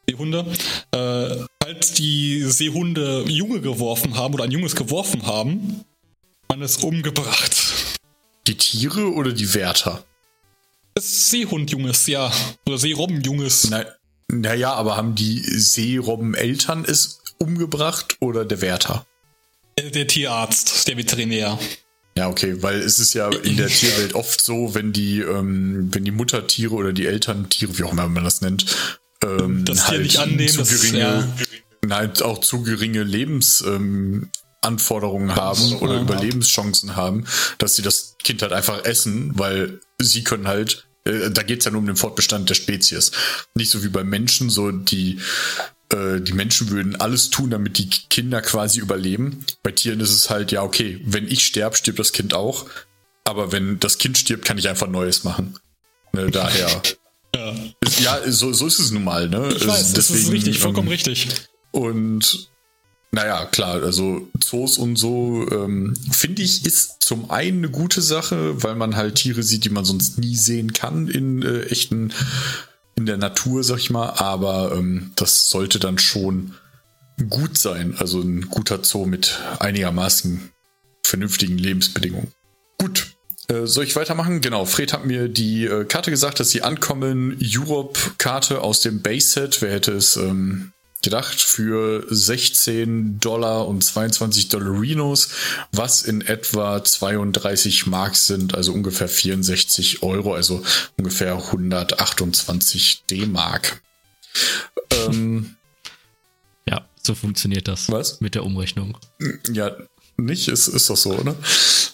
Seehunde, 0.08 0.46
äh, 0.92 1.44
als 1.64 1.92
die 1.92 2.42
Seehunde 2.44 3.24
Junge 3.28 3.60
geworfen 3.60 4.16
haben 4.16 4.34
oder 4.34 4.44
ein 4.44 4.50
Junges 4.50 4.74
geworfen 4.74 5.26
haben, 5.26 5.84
man 6.48 6.62
es 6.62 6.78
umgebracht. 6.78 7.98
Die 8.46 8.56
Tiere 8.56 9.12
oder 9.12 9.32
die 9.32 9.52
Wärter? 9.54 10.04
Das 10.94 11.30
Seehundjunges, 11.30 12.06
ja. 12.06 12.32
Oder 12.66 12.78
Seerobbenjunges. 12.78 13.68
Na, 13.70 13.84
naja, 14.32 14.72
aber 14.72 14.96
haben 14.96 15.14
die 15.14 15.40
Seerobbeneltern 15.40 16.84
es 16.86 17.20
umgebracht 17.38 18.16
oder 18.20 18.44
der 18.44 18.62
Wärter? 18.62 19.06
Der, 19.78 19.90
der 19.90 20.06
Tierarzt, 20.06 20.88
der 20.88 20.96
Veterinär. 20.96 21.58
Ja, 22.16 22.28
okay, 22.28 22.62
weil 22.62 22.80
es 22.80 22.98
ist 22.98 23.14
ja 23.14 23.28
in 23.28 23.56
der 23.56 23.68
Tierwelt 23.68 24.14
oft 24.14 24.40
so, 24.40 24.74
wenn 24.74 24.92
die, 24.92 25.20
ähm, 25.20 25.88
wenn 25.92 26.04
die 26.04 26.10
Muttertiere 26.10 26.74
oder 26.74 26.92
die 26.92 27.06
Elterntiere, 27.06 27.78
wie 27.78 27.84
auch 27.84 27.92
immer 27.92 28.08
man 28.08 28.24
das 28.24 28.40
nennt, 28.40 28.97
ähm, 29.24 29.64
das 29.64 29.88
halt 29.88 30.02
nicht 30.02 30.18
annehmen, 30.18 30.48
zu 30.48 30.58
das, 30.58 30.70
geringe, 30.70 30.98
ja. 30.98 31.26
halt 31.90 32.22
auch 32.22 32.38
zu 32.38 32.62
geringe 32.62 33.02
Lebensanforderungen 33.02 35.30
ähm, 35.30 35.36
haben 35.36 35.76
oder 35.76 35.94
ja. 35.94 36.02
Überlebenschancen 36.02 36.96
haben, 36.96 37.24
dass 37.58 37.76
sie 37.76 37.82
das 37.82 38.16
Kind 38.22 38.42
halt 38.42 38.52
einfach 38.52 38.84
essen, 38.84 39.38
weil 39.38 39.80
sie 40.00 40.24
können 40.24 40.48
halt, 40.48 40.86
äh, 41.04 41.30
da 41.30 41.42
geht's 41.42 41.64
ja 41.64 41.70
nur 41.70 41.80
um 41.80 41.86
den 41.86 41.96
Fortbestand 41.96 42.48
der 42.48 42.54
Spezies. 42.54 43.12
Nicht 43.54 43.70
so 43.70 43.84
wie 43.84 43.88
bei 43.88 44.04
Menschen, 44.04 44.50
so 44.50 44.70
die 44.70 45.20
äh, 45.90 46.20
die 46.20 46.32
Menschen 46.32 46.70
würden 46.70 46.96
alles 46.96 47.30
tun, 47.30 47.50
damit 47.50 47.78
die 47.78 47.88
Kinder 47.88 48.42
quasi 48.42 48.80
überleben. 48.80 49.44
Bei 49.62 49.72
Tieren 49.72 50.00
ist 50.00 50.12
es 50.12 50.30
halt, 50.30 50.52
ja, 50.52 50.62
okay, 50.62 51.00
wenn 51.04 51.26
ich 51.26 51.44
sterbe, 51.44 51.76
stirbt 51.76 51.98
das 51.98 52.12
Kind 52.12 52.34
auch. 52.34 52.66
Aber 53.24 53.52
wenn 53.52 53.78
das 53.80 53.98
Kind 53.98 54.18
stirbt, 54.18 54.44
kann 54.44 54.58
ich 54.58 54.68
einfach 54.68 54.88
Neues 54.88 55.24
machen. 55.24 55.58
Ne, 56.12 56.30
daher. 56.30 56.82
Ja. 57.34 57.54
Ja, 58.00 58.30
so, 58.30 58.52
so 58.52 58.66
ist 58.66 58.78
es 58.78 58.90
nun 58.90 59.04
mal, 59.04 59.28
ne? 59.28 59.52
Ich 59.56 59.66
weiß, 59.66 59.92
das 59.92 60.10
ist 60.10 60.30
richtig, 60.30 60.58
vollkommen 60.58 60.88
ähm, 60.88 60.92
richtig. 60.92 61.28
Und 61.72 62.48
naja, 63.10 63.46
klar, 63.46 63.82
also 63.82 64.28
Zoos 64.38 64.76
und 64.78 64.96
so, 64.96 65.46
ähm, 65.50 65.94
finde 66.10 66.42
ich, 66.42 66.66
ist 66.66 66.96
zum 67.00 67.30
einen 67.30 67.58
eine 67.58 67.70
gute 67.70 68.02
Sache, 68.02 68.62
weil 68.62 68.74
man 68.74 68.96
halt 68.96 69.16
Tiere 69.16 69.42
sieht, 69.42 69.64
die 69.64 69.70
man 69.70 69.84
sonst 69.84 70.18
nie 70.18 70.36
sehen 70.36 70.72
kann 70.72 71.08
in 71.08 71.42
äh, 71.42 71.62
echten, 71.62 72.12
in 72.96 73.06
der 73.06 73.16
Natur, 73.16 73.64
sag 73.64 73.78
ich 73.78 73.90
mal. 73.90 74.10
Aber 74.10 74.76
ähm, 74.76 75.12
das 75.16 75.48
sollte 75.48 75.78
dann 75.78 75.98
schon 75.98 76.54
gut 77.30 77.56
sein. 77.56 77.96
Also 77.96 78.20
ein 78.20 78.42
guter 78.42 78.84
Zoo 78.84 79.06
mit 79.06 79.38
einigermaßen 79.58 80.50
vernünftigen 81.02 81.56
Lebensbedingungen. 81.56 82.32
Gut. 82.78 83.17
Äh, 83.48 83.66
soll 83.66 83.84
ich 83.84 83.96
weitermachen? 83.96 84.40
Genau, 84.40 84.64
Fred 84.66 84.92
hat 84.92 85.06
mir 85.06 85.28
die 85.28 85.64
äh, 85.64 85.84
Karte 85.84 86.10
gesagt, 86.10 86.38
dass 86.40 86.50
die 86.50 86.62
Ankommen 86.62 87.38
Europe-Karte 87.42 88.60
aus 88.60 88.80
dem 88.80 89.00
Base-Set, 89.02 89.62
wer 89.62 89.72
hätte 89.72 89.92
es 89.92 90.16
ähm, 90.16 90.72
gedacht, 91.02 91.40
für 91.40 92.04
16 92.10 93.20
Dollar 93.20 93.66
und 93.66 93.82
22 93.82 94.48
Dollarinos, 94.48 95.30
was 95.72 96.02
in 96.02 96.20
etwa 96.20 96.82
32 96.84 97.86
Mark 97.86 98.16
sind, 98.16 98.54
also 98.54 98.72
ungefähr 98.72 99.08
64 99.08 100.02
Euro, 100.02 100.34
also 100.34 100.62
ungefähr 100.98 101.34
128 101.36 103.04
D-Mark. 103.10 103.80
Ähm, 104.90 105.56
Ja, 106.68 106.86
so 107.02 107.14
funktioniert 107.14 107.66
das. 107.68 107.90
Was? 107.90 108.20
Mit 108.20 108.34
der 108.34 108.44
Umrechnung. 108.44 108.98
ja, 109.50 109.74
nicht, 110.18 110.48
ist, 110.48 110.68
ist 110.68 110.90
doch 110.90 110.96
so, 110.96 111.12
oder? 111.12 111.36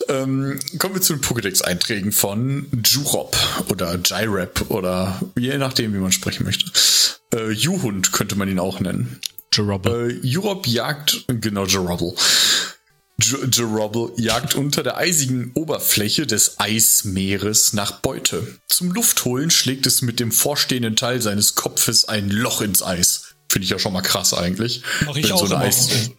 Ähm, 0.08 0.58
kommen 0.78 0.94
wir 0.94 1.02
zu 1.02 1.14
den 1.14 1.22
Pokédex-Einträgen 1.22 2.12
von 2.12 2.66
Jurop 2.84 3.36
oder 3.68 3.98
Jirap 4.04 4.70
oder 4.70 5.20
je 5.38 5.56
nachdem, 5.58 5.94
wie 5.94 5.98
man 5.98 6.12
sprechen 6.12 6.44
möchte. 6.44 6.70
Äh, 7.34 7.50
Juhund 7.52 8.12
könnte 8.12 8.36
man 8.36 8.48
ihn 8.48 8.58
auch 8.58 8.80
nennen. 8.80 9.20
Jerobble. 9.52 10.10
Äh, 10.10 10.20
Europe 10.24 10.68
jagt, 10.68 11.24
genau, 11.28 11.66
Jerobble. 11.66 12.14
Jerobble 13.20 14.12
jagt 14.16 14.56
unter 14.56 14.82
der 14.82 14.96
eisigen 14.96 15.52
Oberfläche 15.54 16.26
des 16.26 16.58
Eismeeres 16.58 17.72
nach 17.72 18.00
Beute. 18.00 18.58
Zum 18.68 18.90
Luftholen 18.92 19.50
schlägt 19.50 19.86
es 19.86 20.02
mit 20.02 20.18
dem 20.18 20.32
vorstehenden 20.32 20.96
Teil 20.96 21.22
seines 21.22 21.54
Kopfes 21.54 22.06
ein 22.06 22.28
Loch 22.30 22.60
ins 22.60 22.82
Eis. 22.82 23.34
Finde 23.48 23.64
ich 23.64 23.70
ja 23.70 23.78
schon 23.78 23.92
mal 23.92 24.02
krass 24.02 24.34
eigentlich. 24.34 24.82
Mach 25.06 25.14
ich 25.16 25.26
Wenn 25.26 25.32
auch 25.32 25.46
so 25.46 25.54
eine. 25.54 25.64
Eis 25.64 26.10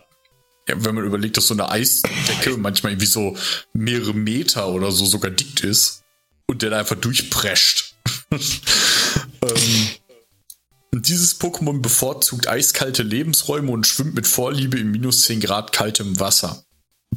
ja, 0.67 0.83
wenn 0.83 0.95
man 0.95 1.05
überlegt, 1.05 1.37
dass 1.37 1.47
so 1.47 1.53
eine 1.53 1.69
Eisdecke 1.69 2.57
manchmal 2.57 2.93
irgendwie 2.93 3.05
so 3.05 3.37
mehrere 3.73 4.13
Meter 4.13 4.69
oder 4.69 4.91
so 4.91 5.05
sogar 5.05 5.31
dick 5.31 5.63
ist 5.63 6.03
und 6.47 6.61
der 6.61 6.71
da 6.71 6.79
einfach 6.79 6.95
durchprescht. 6.95 7.95
ähm, 8.31 9.89
dieses 10.91 11.39
Pokémon 11.39 11.81
bevorzugt 11.81 12.47
eiskalte 12.47 13.03
Lebensräume 13.03 13.71
und 13.71 13.85
schwimmt 13.85 14.15
mit 14.15 14.27
Vorliebe 14.27 14.79
in 14.79 14.91
minus 14.91 15.23
10 15.23 15.41
Grad 15.41 15.71
kaltem 15.71 16.19
Wasser. 16.19 16.63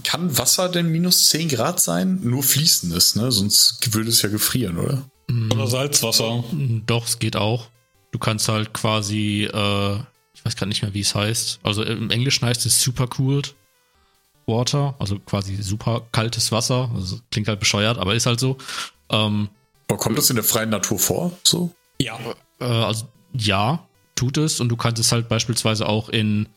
Kann 0.05 0.37
Wasser 0.37 0.69
denn 0.69 0.89
minus 0.89 1.29
10 1.29 1.49
Grad 1.49 1.81
sein? 1.81 2.21
Nur 2.23 2.43
fließendes, 2.43 3.17
ne? 3.17 3.33
Sonst 3.33 3.95
würde 3.95 4.11
es 4.11 4.23
ja 4.23 4.29
gefrieren, 4.29 4.79
oder? 4.79 5.11
Oder 5.53 5.67
Salzwasser. 5.67 6.45
Doch, 6.87 7.07
es 7.07 7.19
geht 7.19 7.37
auch. 7.37 7.69
Du 8.13 8.19
kannst 8.19 8.49
halt 8.49 8.73
quasi, 8.73 9.45
äh, 9.45 9.99
weiß 10.49 10.57
gerade 10.57 10.71
nicht 10.71 10.83
mehr, 10.83 10.95
wie 10.95 11.01
es 11.01 11.15
heißt. 11.15 11.61
Also 11.63 11.83
im 11.83 12.11
Englischen 12.11 12.47
heißt 12.47 12.65
es 12.65 12.81
super 12.81 13.07
cooled 13.07 13.55
water, 14.47 14.95
also 14.99 15.19
quasi 15.19 15.57
super 15.63 16.07
kaltes 16.11 16.51
Wasser. 16.51 16.91
Also 16.95 17.19
klingt 17.31 17.49
halt 17.49 17.61
bescheuert, 17.61 17.99
aber 17.99 18.15
ist 18.15 18.25
halt 18.25 18.41
so. 18.41 18.57
Ähm, 19.11 19.51
Aber 19.89 19.99
kommt 19.99 20.17
das 20.17 20.31
in 20.31 20.37
der 20.37 20.45
freien 20.45 20.71
Natur 20.71 20.99
vor? 20.99 21.33
So? 21.45 21.71
Ja. 22.01 22.19
äh, 22.61 22.65
also 22.65 23.07
ja, 23.35 23.87
tut 24.15 24.39
es. 24.39 24.61
Und 24.61 24.71
du 24.71 24.77
kannst 24.77 24.99
es 24.99 25.13
halt 25.13 25.29
beispielsweise 25.29 25.87
auch 25.87 26.09
in, 26.09 26.49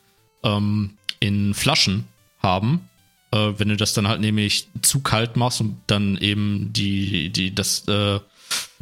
ähm, 0.43 0.97
in 1.19 1.53
Flaschen 1.53 2.07
haben. 2.41 2.87
Äh, 3.31 3.53
wenn 3.57 3.67
du 3.67 3.75
das 3.75 3.93
dann 3.93 4.07
halt 4.07 4.21
nämlich 4.21 4.69
zu 4.81 5.01
kalt 5.01 5.35
machst 5.35 5.59
und 5.59 5.81
dann 5.87 6.17
eben 6.17 6.71
die, 6.71 7.29
die, 7.29 7.53
das, 7.53 7.85
äh, 7.89 8.21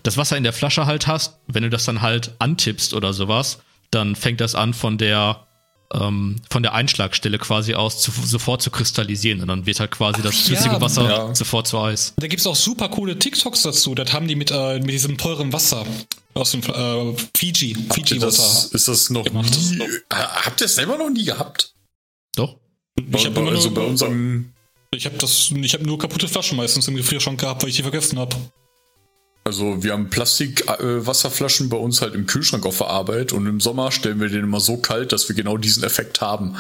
das 0.04 0.18
Wasser 0.18 0.38
in 0.38 0.44
der 0.44 0.54
Flasche 0.54 0.86
halt 0.86 1.08
hast, 1.08 1.40
wenn 1.48 1.64
du 1.64 1.72
das 1.72 1.86
dann 1.86 2.02
halt 2.02 2.36
antippst 2.38 2.94
oder 2.94 3.12
sowas, 3.14 3.60
dann 3.92 4.16
fängt 4.16 4.42
das 4.42 4.56
an 4.56 4.74
von 4.74 4.98
der 4.98 5.46
ähm, 5.94 6.36
von 6.52 6.62
der 6.62 6.74
Einschlagstelle 6.74 7.40
quasi 7.40 7.74
aus 7.74 8.02
zu, 8.02 8.12
sofort 8.12 8.62
zu 8.62 8.70
kristallisieren 8.70 9.42
und 9.42 9.48
dann 9.48 9.66
wird 9.66 9.80
halt 9.80 9.92
quasi 9.92 10.22
das 10.22 10.36
ja, 10.36 10.56
flüssige 10.56 10.82
Wasser 10.82 11.10
ja. 11.10 11.36
sofort 11.36 11.68
zu 11.68 11.80
Eis. 11.80 12.14
Da 12.18 12.28
gibt's 12.28 12.46
auch 12.46 12.56
super 12.56 12.90
coole 12.90 13.18
TikToks 13.18 13.64
dazu. 13.64 13.96
Das 13.96 14.14
haben 14.14 14.28
die 14.28 14.36
mit, 14.36 14.52
äh, 14.52 14.80
mit 14.80 14.92
diesem 14.92 15.18
teuren 15.18 15.52
Wasser 15.52 15.86
aus 16.36 16.52
dem 16.52 16.62
äh, 16.62 17.16
Fiji. 17.36 17.76
Fiji 17.92 18.20
das, 18.20 18.38
Wasser. 18.38 18.76
ist 18.76 18.88
das 18.88 19.10
noch 19.10 19.26
Gemacht. 19.26 19.50
nie? 19.58 19.80
Ha- 20.14 20.46
Habt 20.46 20.62
ihr 20.62 20.66
es 20.66 20.76
selber 20.76 20.98
noch 20.98 21.10
nie 21.10 21.26
gehabt? 21.26 21.74
Doch? 22.36 22.58
Ich 23.12 23.26
habe 23.26 23.40
also 23.50 23.70
nur, 23.70 23.74
bei 23.74 23.82
unserem 23.82 24.54
ich 24.92 25.06
habe 25.06 25.18
das, 25.18 25.52
ich 25.56 25.74
habe 25.74 25.86
nur 25.86 25.98
kaputte 26.00 26.28
Flaschen 26.28 26.58
meistens 26.58 26.88
im 26.88 26.96
Gefrierschrank 26.96 27.40
gehabt, 27.40 27.62
weil 27.62 27.70
ich 27.70 27.76
die 27.76 27.84
vergessen 27.84 28.18
habe. 28.20 28.36
Also 29.50 29.82
wir 29.82 29.94
haben 29.94 30.12
Plastik-Wasserflaschen 30.12 31.66
äh, 31.66 31.70
bei 31.70 31.78
uns 31.78 32.04
halt 32.04 32.14
im 32.14 32.28
Kühlschrank 32.28 32.68
auf 32.68 32.78
der 32.78 32.90
Arbeit 32.90 33.34
und 33.34 33.48
im 33.48 33.60
Sommer 33.60 33.92
stellen 33.92 34.20
wir 34.20 34.30
den 34.30 34.44
immer 34.44 34.60
so 34.60 34.78
kalt, 34.78 35.12
dass 35.12 35.28
wir 35.28 35.36
genau 35.36 35.58
diesen 35.58 35.84
Effekt 35.84 36.22
haben. 36.22 36.56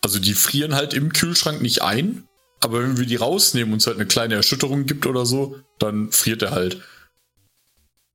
Also 0.00 0.20
die 0.20 0.34
frieren 0.34 0.76
halt 0.76 0.94
im 0.94 1.12
Kühlschrank 1.12 1.60
nicht 1.60 1.82
ein, 1.82 2.28
aber 2.60 2.84
wenn 2.84 2.98
wir 2.98 3.06
die 3.06 3.16
rausnehmen 3.16 3.72
und 3.72 3.80
es 3.80 3.88
halt 3.88 3.96
eine 3.96 4.06
kleine 4.06 4.36
Erschütterung 4.36 4.86
gibt 4.86 5.06
oder 5.06 5.26
so, 5.26 5.58
dann 5.80 6.12
friert 6.12 6.42
er 6.42 6.52
halt. 6.52 6.74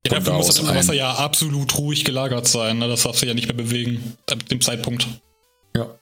Ja, 0.06 0.14
dafür 0.14 0.32
da 0.32 0.38
muss 0.38 0.46
das 0.46 0.66
Wasser 0.66 0.92
ein. 0.92 0.96
ja 0.96 1.12
absolut 1.16 1.76
ruhig 1.76 2.06
gelagert 2.06 2.48
sein. 2.48 2.78
Ne? 2.78 2.88
Das 2.88 3.02
darfst 3.02 3.20
du 3.20 3.26
ja 3.26 3.34
nicht 3.34 3.48
mehr 3.48 3.56
bewegen 3.56 4.16
ab 4.30 4.48
dem 4.48 4.62
Zeitpunkt. 4.62 5.06
Ja. 5.76 5.94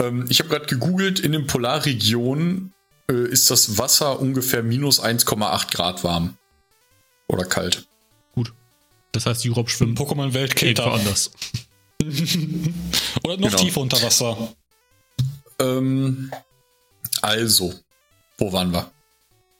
Ähm, 0.00 0.24
ich 0.30 0.38
habe 0.38 0.48
gerade 0.48 0.64
gegoogelt, 0.64 1.20
in 1.20 1.32
den 1.32 1.46
Polarregionen 1.46 2.72
äh, 3.10 3.28
ist 3.28 3.50
das 3.50 3.76
Wasser 3.76 4.18
ungefähr 4.18 4.62
minus 4.62 4.98
1,8 5.04 5.74
Grad 5.74 6.04
warm. 6.04 6.38
Oder 7.28 7.44
kalt. 7.44 7.86
Gut. 8.34 8.52
Das 9.12 9.26
heißt, 9.26 9.46
Europe 9.46 9.70
schwimmt 9.70 9.98
Pokémon-Welt 9.98 10.56
kälter. 10.56 10.92
anders. 10.92 11.30
Oder 13.24 13.36
noch 13.38 13.50
Genau. 13.50 13.56
tiefer 13.56 13.80
unter 13.80 14.02
Wasser. 14.02 14.52
Ähm, 15.60 16.30
also, 17.22 17.72
wo 18.38 18.52
waren 18.52 18.72
wir? 18.72 18.90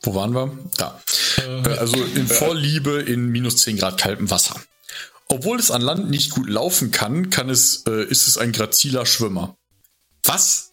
Wo 0.02 0.14
waren 0.14 0.34
wir? 0.34 0.58
Da. 0.76 1.00
Äh, 1.38 1.68
Also 1.78 2.02
in 2.02 2.26
Vorliebe 2.26 3.00
in 3.00 3.28
minus 3.28 3.58
10 3.58 3.78
Grad 3.78 3.98
kaltem 3.98 4.30
Wasser. 4.30 4.60
Obwohl 5.28 5.58
es 5.58 5.70
an 5.70 5.80
Land 5.80 6.10
nicht 6.10 6.30
gut 6.32 6.48
laufen 6.50 6.90
kann, 6.90 7.30
kann 7.30 7.48
es, 7.48 7.84
äh, 7.88 8.04
ist 8.04 8.26
es 8.28 8.36
ein 8.36 8.52
graziler 8.52 9.06
Schwimmer. 9.06 9.56
Was? 10.24 10.72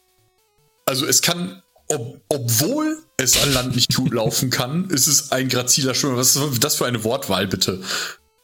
Also 0.86 1.05
es 1.05 1.21
kann 1.21 1.61
ob, 1.91 2.21
obwohl 2.29 2.98
es 3.17 3.41
an 3.41 3.53
Land 3.53 3.75
nicht 3.75 3.93
gut 3.95 4.13
laufen 4.13 4.50
kann, 4.50 4.89
ist 4.89 5.07
es 5.07 5.31
ein 5.31 5.50
graziler 5.50 5.93
Schwimmer. 5.93 6.17
Was 6.17 6.36
ist 6.36 6.63
das 6.63 6.75
für 6.75 6.86
eine 6.86 7.03
Wortwahl, 7.03 7.48
bitte? 7.48 7.81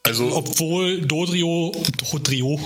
Also, 0.04 0.36
obwohl 0.36 1.02
Dodrio, 1.02 1.74
Dodrio, 2.12 2.60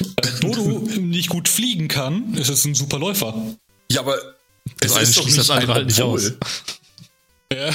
äh, 0.00 0.40
Dodo 0.40 0.80
nicht 1.00 1.28
gut 1.28 1.48
fliegen 1.48 1.86
kann, 1.86 2.34
ist 2.34 2.48
es 2.48 2.64
ein 2.64 2.74
super 2.74 2.98
Läufer. 2.98 3.34
Ja, 3.90 4.00
aber 4.00 4.18
das 4.80 4.96
es 4.96 5.10
ist 5.10 5.18
doch 5.18 5.24
nicht 5.24 5.38
das 5.38 5.50
andere 5.50 5.74
halt 5.74 5.86
nicht 5.86 6.02
aus. 6.02 6.32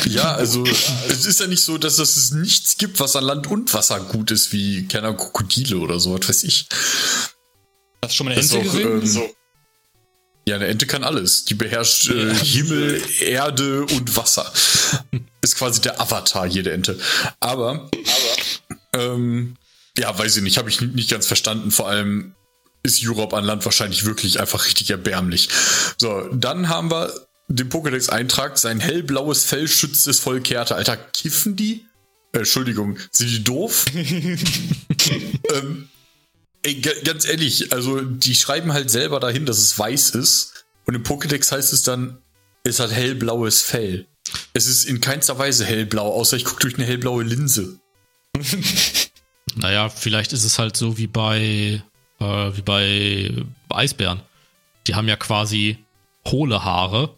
Ja, 0.06 0.34
also 0.34 0.66
es 0.66 1.26
ist 1.26 1.40
ja 1.40 1.48
nicht 1.48 1.62
so, 1.62 1.78
dass 1.78 2.00
es 2.00 2.32
nichts 2.32 2.78
gibt, 2.78 3.00
was 3.00 3.16
an 3.16 3.24
Land 3.24 3.48
und 3.48 3.74
Wasser 3.74 4.00
gut 4.00 4.32
ist, 4.32 4.52
wie 4.52 4.88
keine 4.88 5.16
Krokodile 5.16 5.78
oder 5.78 6.00
so, 6.00 6.18
was 6.18 6.28
weiß 6.28 6.44
ich. 6.46 6.68
Hast 8.02 8.14
du 8.14 8.18
schon 8.18 8.26
mal 8.26 8.32
eine 8.32 8.42
Ente 8.42 8.62
gesehen? 8.62 9.02
Ähm, 9.02 9.06
so. 9.06 9.30
Ja, 10.48 10.56
eine 10.56 10.68
Ente 10.68 10.88
kann 10.88 11.04
alles. 11.04 11.44
Die 11.44 11.56
beherrscht 11.56 12.10
äh, 12.10 12.34
Himmel, 12.34 13.02
Erde 13.20 13.82
und 13.82 14.16
Wasser. 14.16 14.50
ist 15.42 15.58
quasi 15.58 15.82
der 15.82 16.00
Avatar, 16.00 16.46
jede 16.46 16.72
Ente. 16.72 16.98
Aber, 17.42 17.90
aber 18.94 18.94
ähm, 18.94 19.58
ja, 19.98 20.18
weiß 20.18 20.38
ich 20.38 20.44
nicht, 20.44 20.58
habe 20.58 20.70
ich 20.70 20.80
nicht 20.80 21.10
ganz 21.10 21.28
verstanden. 21.28 21.70
Vor 21.70 21.90
allem 21.90 22.34
ist 22.82 23.06
Europe 23.06 23.36
an 23.36 23.44
Land 23.44 23.66
wahrscheinlich 23.66 24.06
wirklich 24.06 24.40
einfach 24.40 24.66
richtig 24.66 24.90
erbärmlich. 24.90 25.50
So, 25.98 26.30
dann 26.32 26.70
haben 26.70 26.92
wir 26.92 27.28
den 27.50 27.68
Pokédex-Eintrag, 27.68 28.58
sein 28.58 28.80
hellblaues 28.80 29.44
Fell 29.44 29.68
schützt 29.68 30.08
es 30.08 30.22
voll 30.22 30.40
Kerte. 30.40 30.76
Alter, 30.76 30.96
kiffen 30.96 31.58
die? 31.58 31.86
Äh, 32.32 32.38
Entschuldigung, 32.40 32.98
sind 33.12 33.32
die 33.32 33.44
doof? 33.44 33.84
ähm, 33.94 35.90
Ey, 36.68 36.82
ganz 36.82 37.26
ehrlich, 37.26 37.72
also 37.72 38.02
die 38.02 38.36
schreiben 38.36 38.74
halt 38.74 38.90
selber 38.90 39.22
dahin, 39.22 39.46
dass 39.46 39.58
es 39.60 39.80
weiß 39.80 40.10
ist. 40.10 40.66
Und 40.86 40.96
im 40.96 41.04
Pokédex 41.04 41.50
heißt 41.50 41.72
es 41.72 41.84
dann, 41.84 42.18
es 42.64 42.82
hat 42.82 42.92
hellblaues 42.92 43.62
Fell. 43.62 44.06
Es 44.52 44.68
ist 44.68 44.84
in 44.84 45.00
keinster 45.00 45.40
Weise 45.40 45.64
hellblau, 45.64 46.12
außer 46.12 46.36
ich 46.36 46.44
gucke 46.44 46.60
durch 46.60 46.76
eine 46.76 46.84
hellblaue 46.84 47.24
Linse. 47.24 47.80
naja, 49.56 49.88
vielleicht 49.88 50.34
ist 50.34 50.44
es 50.44 50.60
halt 50.60 50.76
so 50.76 50.98
wie 50.98 51.08
bei, 51.08 51.82
äh, 52.20 52.26
wie 52.26 52.62
bei 52.62 53.32
Eisbären. 53.70 54.20
Die 54.88 54.96
haben 54.96 55.08
ja 55.08 55.16
quasi 55.16 55.78
hohle 56.28 56.66
Haare. 56.66 57.16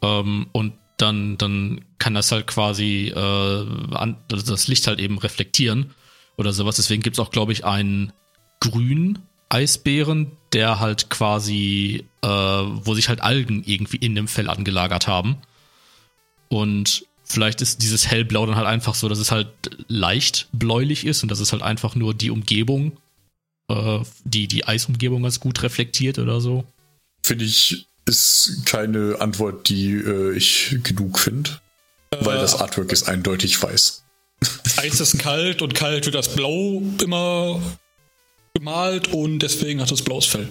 Ähm, 0.00 0.46
und 0.52 0.74
dann, 0.96 1.36
dann 1.38 1.84
kann 1.98 2.14
das 2.14 2.30
halt 2.30 2.46
quasi 2.46 3.08
äh, 3.08 3.66
an, 3.96 4.16
das 4.28 4.68
Licht 4.68 4.86
halt 4.86 5.00
eben 5.00 5.18
reflektieren 5.18 5.92
oder 6.36 6.52
sowas. 6.52 6.76
Deswegen 6.76 7.02
gibt 7.02 7.16
es 7.16 7.20
auch, 7.20 7.32
glaube 7.32 7.50
ich, 7.50 7.64
einen 7.64 8.12
grünen 8.60 9.18
Eisbären, 9.48 10.30
der 10.52 10.80
halt 10.80 11.10
quasi, 11.10 12.04
äh, 12.22 12.28
wo 12.28 12.94
sich 12.94 13.08
halt 13.08 13.20
Algen 13.20 13.62
irgendwie 13.66 13.96
in 13.96 14.14
dem 14.14 14.28
Fell 14.28 14.48
angelagert 14.48 15.06
haben. 15.06 15.38
Und 16.48 17.06
vielleicht 17.24 17.60
ist 17.60 17.82
dieses 17.82 18.06
hellblau 18.06 18.46
dann 18.46 18.56
halt 18.56 18.66
einfach 18.66 18.94
so, 18.94 19.08
dass 19.08 19.18
es 19.18 19.30
halt 19.30 19.48
leicht 19.88 20.48
bläulich 20.52 21.04
ist 21.04 21.22
und 21.22 21.30
dass 21.30 21.40
es 21.40 21.52
halt 21.52 21.62
einfach 21.62 21.94
nur 21.94 22.14
die 22.14 22.30
Umgebung, 22.30 22.96
äh, 23.68 24.00
die, 24.24 24.46
die 24.46 24.66
Eisumgebung 24.66 25.22
ganz 25.22 25.40
gut 25.40 25.62
reflektiert 25.62 26.18
oder 26.18 26.40
so. 26.40 26.64
Finde 27.22 27.44
ich, 27.44 27.86
ist 28.06 28.62
keine 28.66 29.16
Antwort, 29.20 29.68
die 29.68 29.92
äh, 29.92 30.36
ich 30.36 30.76
genug 30.82 31.18
finde. 31.18 31.60
Äh, 32.10 32.24
weil 32.24 32.38
das 32.38 32.60
Artwork 32.60 32.92
ist 32.92 33.08
eindeutig 33.08 33.60
weiß. 33.62 34.04
Eis 34.78 35.00
ist 35.00 35.18
kalt 35.18 35.60
und 35.60 35.74
kalt 35.74 36.06
wird 36.06 36.14
das 36.14 36.34
Blau 36.34 36.82
immer 37.02 37.60
gemalt 38.54 39.08
und 39.08 39.40
deswegen 39.40 39.80
hat 39.80 39.90
es 39.90 40.02
blaues 40.02 40.26
Fell. 40.26 40.48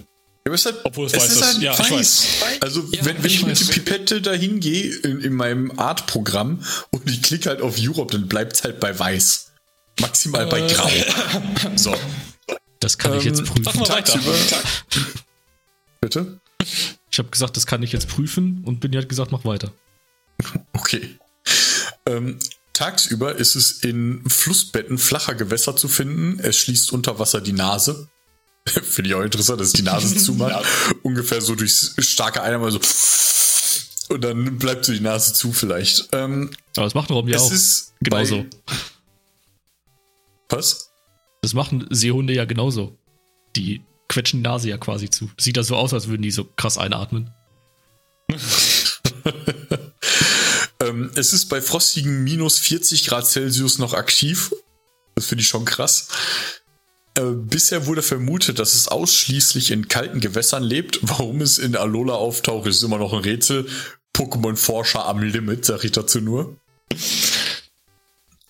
Ja, 0.47 0.53
es 0.53 0.65
halt, 0.65 0.79
Obwohl 0.83 1.05
es, 1.05 1.13
es 1.13 1.21
weiß 1.21 1.31
ist. 1.31 1.43
Halt 1.43 1.61
ja, 1.61 1.79
weiß. 1.79 2.23
Ich 2.23 2.41
weiß. 2.41 2.61
Also, 2.61 2.87
ja, 2.91 3.05
wenn, 3.05 3.17
wenn 3.17 3.25
ich, 3.25 3.41
ich 3.41 3.45
mit 3.45 3.59
der 3.59 3.73
Pipette 3.73 4.21
dahin 4.21 4.59
gehe 4.59 4.95
in, 4.95 5.21
in, 5.21 5.33
meinem 5.33 5.77
Art-Programm 5.77 6.63
und 6.91 7.09
ich 7.09 7.21
klicke 7.21 7.49
halt 7.49 7.61
auf 7.61 7.75
Europe, 7.77 8.11
dann 8.13 8.27
bleibt 8.27 8.53
es 8.53 8.63
halt 8.63 8.79
bei 8.79 8.97
weiß. 8.97 9.51
Maximal 9.99 10.47
äh, 10.47 10.49
bei 10.49 10.61
grau. 10.61 10.89
so. 11.75 11.93
Das 12.79 12.97
kann 12.97 13.13
ähm, 13.13 13.19
ich 13.19 13.25
jetzt 13.25 13.39
ähm, 13.39 13.45
prüfen. 13.45 13.89
Weiter. 13.89 14.19
Bitte? 16.01 16.39
Ich 17.11 17.19
habe 17.19 17.29
gesagt, 17.29 17.57
das 17.57 17.65
kann 17.65 17.83
ich 17.83 17.91
jetzt 17.91 18.07
prüfen 18.07 18.63
und 18.65 18.79
bin 18.79 18.95
hat 18.95 19.09
gesagt, 19.09 19.31
mach 19.31 19.43
weiter. 19.43 19.71
Okay. 20.73 21.17
Ähm, 22.05 22.39
Tagsüber 22.79 23.35
ist 23.35 23.55
es 23.55 23.83
in 23.83 24.23
Flussbetten 24.25 24.97
flacher 24.97 25.35
Gewässer 25.35 25.75
zu 25.75 25.89
finden. 25.89 26.39
Es 26.39 26.57
schließt 26.59 26.93
unter 26.93 27.19
Wasser 27.19 27.41
die 27.41 27.51
Nase. 27.51 28.07
Finde 28.65 29.09
ich 29.09 29.15
auch 29.15 29.21
interessant, 29.21 29.59
dass 29.59 29.73
die 29.73 29.81
Nase 29.81 30.15
zumacht. 30.23 30.51
ja. 30.51 30.93
Ungefähr 31.03 31.41
so 31.41 31.55
durchs 31.55 31.93
starke 31.99 32.41
Einmal 32.41 32.71
so. 32.71 32.79
Und 34.13 34.23
dann 34.23 34.57
bleibt 34.57 34.85
so 34.85 34.93
die 34.93 35.01
Nase 35.01 35.33
zu 35.33 35.51
vielleicht. 35.51 36.07
Ähm, 36.13 36.51
Aber 36.77 36.85
das 36.85 36.93
macht 36.93 37.11
Robben 37.11 37.29
ja 37.29 37.37
auch. 37.37 37.51
Ist 37.51 37.95
genauso. 37.99 38.45
Was? 40.47 40.93
Das 41.41 41.53
machen 41.53 41.85
Seehunde 41.89 42.33
ja 42.33 42.45
genauso. 42.45 42.97
Die 43.57 43.81
quetschen 44.07 44.41
die 44.41 44.47
Nase 44.47 44.69
ja 44.69 44.77
quasi 44.77 45.09
zu. 45.09 45.29
Sieht 45.37 45.57
das 45.57 45.67
so 45.67 45.75
aus, 45.75 45.93
als 45.93 46.07
würden 46.07 46.21
die 46.21 46.31
so 46.31 46.45
krass 46.45 46.77
einatmen. 46.77 47.29
Ähm, 50.81 51.11
es 51.15 51.33
ist 51.33 51.47
bei 51.47 51.61
frostigen 51.61 52.23
minus 52.23 52.57
40 52.59 53.05
Grad 53.05 53.27
Celsius 53.27 53.79
noch 53.79 53.93
aktiv. 53.93 54.53
Das 55.15 55.25
finde 55.25 55.41
ich 55.41 55.47
schon 55.47 55.65
krass. 55.65 56.07
Äh, 57.15 57.31
bisher 57.33 57.85
wurde 57.85 58.01
vermutet, 58.01 58.59
dass 58.59 58.75
es 58.75 58.87
ausschließlich 58.87 59.71
in 59.71 59.87
kalten 59.87 60.19
Gewässern 60.19 60.63
lebt. 60.63 60.99
Warum 61.01 61.41
es 61.41 61.57
in 61.57 61.75
Alola 61.75 62.13
auftaucht, 62.13 62.67
ist 62.67 62.83
immer 62.83 62.97
noch 62.97 63.13
ein 63.13 63.19
Rätsel. 63.19 63.67
Pokémon-Forscher 64.15 65.05
am 65.05 65.21
Limit, 65.21 65.65
sag 65.65 65.83
ich 65.83 65.91
dazu 65.91 66.21
nur. 66.21 66.57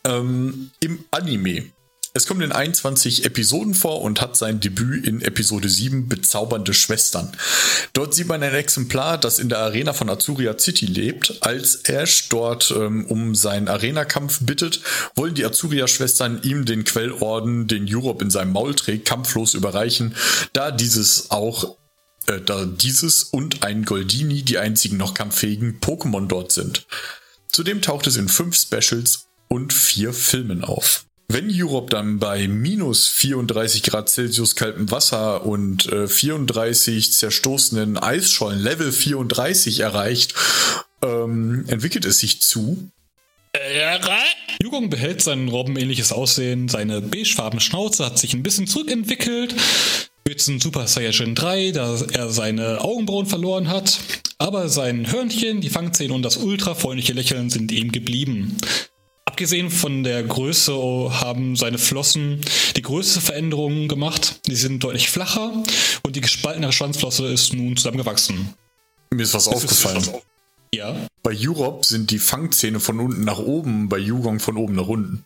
Ähm, 0.04 0.72
Im 0.80 1.04
Anime 1.12 1.72
es 2.14 2.26
kommt 2.26 2.42
in 2.42 2.52
21 2.52 3.26
Episoden 3.26 3.76
vor 3.76 4.02
und 4.02 4.20
hat 4.20 4.36
sein 4.36 4.60
Debüt 4.60 5.06
in 5.06 5.22
Episode 5.22 5.70
7 5.70 6.10
Bezaubernde 6.10 6.74
Schwestern. 6.74 7.32
Dort 7.94 8.16
sieht 8.16 8.28
man 8.28 8.42
ein 8.42 8.56
Exemplar, 8.56 9.20
das 9.20 9.38
in 9.38 9.48
der 9.48 9.60
Arena 9.60 9.94
von 9.94 10.10
Azuria 10.10 10.58
City 10.58 10.88
lebt. 10.88 11.38
Als 11.42 11.76
Ash 11.86 12.28
dort 12.30 12.74
ähm, 12.76 13.06
um 13.06 13.36
seinen 13.36 13.68
Arena-Kampf 13.68 14.40
bittet, 14.42 14.82
wollen 15.16 15.36
die 15.36 15.46
Azuria-Schwestern 15.46 16.42
ihm 16.42 16.66
den 16.66 16.84
Quellorden, 16.84 17.68
den 17.68 17.86
Europe 17.88 18.24
in 18.24 18.32
seinem 18.32 18.54
Maul 18.54 18.74
trägt, 18.74 19.08
kampflos 19.08 19.54
überreichen, 19.54 20.16
da 20.54 20.72
dieses 20.72 21.30
auch 21.30 21.78
äh, 22.26 22.42
da 22.42 22.66
dieses 22.66 23.24
und 23.24 23.64
ein 23.64 23.86
Goldini 23.86 24.42
die 24.44 24.58
einzigen 24.58 24.98
noch 24.98 25.14
kampffähigen 25.14 25.80
Pokémon 25.80 26.28
dort 26.28 26.52
sind. 26.52 26.88
Zudem 27.52 27.82
taucht 27.82 28.08
es 28.08 28.18
in 28.18 28.30
fünf 28.30 28.56
Specials 28.56 29.28
und 29.48 29.74
vier 29.74 30.14
Filmen 30.14 30.64
auf. 30.64 31.06
Wenn 31.32 31.52
Europe 31.54 31.92
dann 31.92 32.18
bei 32.18 32.48
minus 32.48 33.08
34 33.08 33.84
Grad 33.84 34.10
Celsius 34.10 34.56
kaltem 34.56 34.90
Wasser 34.90 35.46
und 35.46 35.86
äh, 35.86 36.08
34 36.08 37.14
zerstoßenen 37.14 38.00
Eisschollen 38.00 38.60
Level 38.60 38.92
34 38.92 39.82
erreicht, 39.82 40.34
ähm, 41.04 41.66
entwickelt 41.68 42.06
es 42.06 42.18
sich 42.18 42.42
zu. 42.42 42.90
Jugong 44.60 44.90
behält 44.90 45.22
sein 45.22 45.48
robbenähnliches 45.50 46.12
Aussehen, 46.12 46.68
seine 46.68 47.00
beigefarbene 47.00 47.62
Schnauze 47.62 48.06
hat 48.06 48.18
sich 48.18 48.34
ein 48.34 48.44
bisschen 48.44 48.66
zurückentwickelt. 48.66 49.54
Wird 50.26 50.48
ein 50.48 50.60
Super 50.60 50.88
Saiyajin 50.88 51.36
3, 51.36 51.72
da 51.72 52.00
er 52.12 52.32
seine 52.32 52.82
Augenbrauen 52.82 53.28
verloren 53.28 53.70
hat. 53.70 54.00
Aber 54.40 54.68
sein 54.68 55.12
Hörnchen, 55.12 55.62
die 55.62 55.70
Fangzähne 55.70 56.14
und 56.14 56.24
das 56.24 56.38
ultrafreundliche 56.38 57.14
Lächeln 57.14 57.52
sind 57.52 57.72
ihm 57.72 57.92
geblieben. 57.92 58.58
Abgesehen 59.40 59.72
von 59.72 60.04
der 60.04 60.22
Größe 60.22 60.74
haben 60.74 61.56
seine 61.56 61.78
Flossen 61.78 62.42
die 62.76 62.82
größte 62.82 63.22
Veränderung 63.22 63.88
gemacht. 63.88 64.42
Die 64.48 64.56
sind 64.56 64.84
deutlich 64.84 65.10
flacher 65.10 65.64
und 66.04 66.18
die 66.18 66.20
gespaltene 66.20 66.74
Schwanzflosse 66.74 67.26
ist 67.28 67.54
nun 67.54 67.78
zusammengewachsen. 67.78 68.54
Mir 69.12 69.24
ist 69.24 69.34
was 69.34 69.46
das 69.46 69.54
aufgefallen. 69.54 69.98
Ist 70.00 70.12
was 70.12 70.22
ja. 70.76 71.08
Bei 71.24 71.34
Europe 71.34 71.88
sind 71.88 72.12
die 72.12 72.20
Fangzähne 72.20 72.82
von 72.82 73.00
unten 73.00 73.24
nach 73.24 73.40
oben, 73.40 73.88
bei 73.88 73.98
Yugong 73.98 74.42
von 74.42 74.58
oben 74.58 74.76
nach 74.76 74.88
unten. 74.88 75.24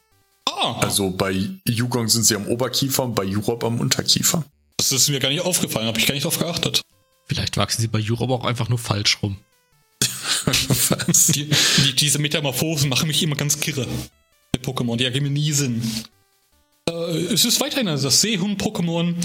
Ah. 0.48 0.76
Also 0.82 1.10
bei 1.10 1.50
Yugong 1.68 2.08
sind 2.08 2.22
sie 2.22 2.36
am 2.36 2.46
Oberkiefer 2.46 3.06
und 3.06 3.16
bei 3.16 3.26
Europe 3.26 3.66
am 3.66 3.80
Unterkiefer. 3.80 4.46
Das 4.78 4.92
ist 4.92 5.10
mir 5.10 5.22
gar 5.22 5.30
nicht 5.30 5.42
aufgefallen, 5.42 5.88
habe 5.88 5.98
ich 5.98 6.06
gar 6.06 6.14
nicht 6.14 6.26
drauf 6.26 6.38
geachtet. 6.38 6.84
Vielleicht 7.26 7.58
wachsen 7.58 7.82
sie 7.82 7.88
bei 7.88 8.00
Europe 8.08 8.32
auch 8.32 8.46
einfach 8.46 8.70
nur 8.70 8.78
falsch 8.78 9.24
rum. 9.24 9.38
Die, 11.36 11.50
die, 11.86 11.96
diese 11.96 12.20
Metamorphosen 12.20 12.90
machen 12.90 13.08
mich 13.08 13.24
immer 13.24 13.36
ganz 13.36 13.60
kirre. 13.60 13.88
Die 14.56 14.60
Pokémon, 14.60 14.98
die 14.98 15.06
ergeben 15.06 15.34
nie 15.34 15.52
Sinn. 15.52 15.82
Äh, 16.90 16.94
es 17.34 17.46
ist 17.46 17.62
weiterhin 17.62 17.88
also 17.88 18.08
das 18.08 18.22
Seehund-Pokémon. 18.22 19.16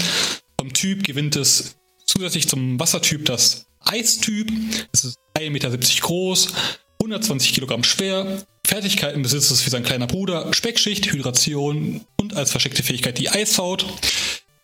Vom 0.59 0.73
Typ 0.73 1.03
gewinnt 1.03 1.35
es 1.35 1.75
zusätzlich 2.05 2.47
zum 2.47 2.79
Wassertyp 2.79 3.25
das 3.25 3.65
Eistyp. 3.81 4.51
Es 4.91 5.05
ist 5.05 5.17
1,70 5.35 5.49
Meter 5.49 5.77
groß, 6.01 6.53
120 7.01 7.53
Kilogramm 7.53 7.83
schwer. 7.83 8.43
Fertigkeiten 8.65 9.21
besitzt 9.21 9.51
es 9.51 9.65
wie 9.65 9.69
sein 9.69 9.83
kleiner 9.83 10.07
Bruder. 10.07 10.53
Speckschicht, 10.53 11.11
Hydration 11.11 12.05
und 12.19 12.35
als 12.35 12.51
versteckte 12.51 12.83
Fähigkeit 12.83 13.17
die 13.17 13.29
Eishaut. 13.29 13.85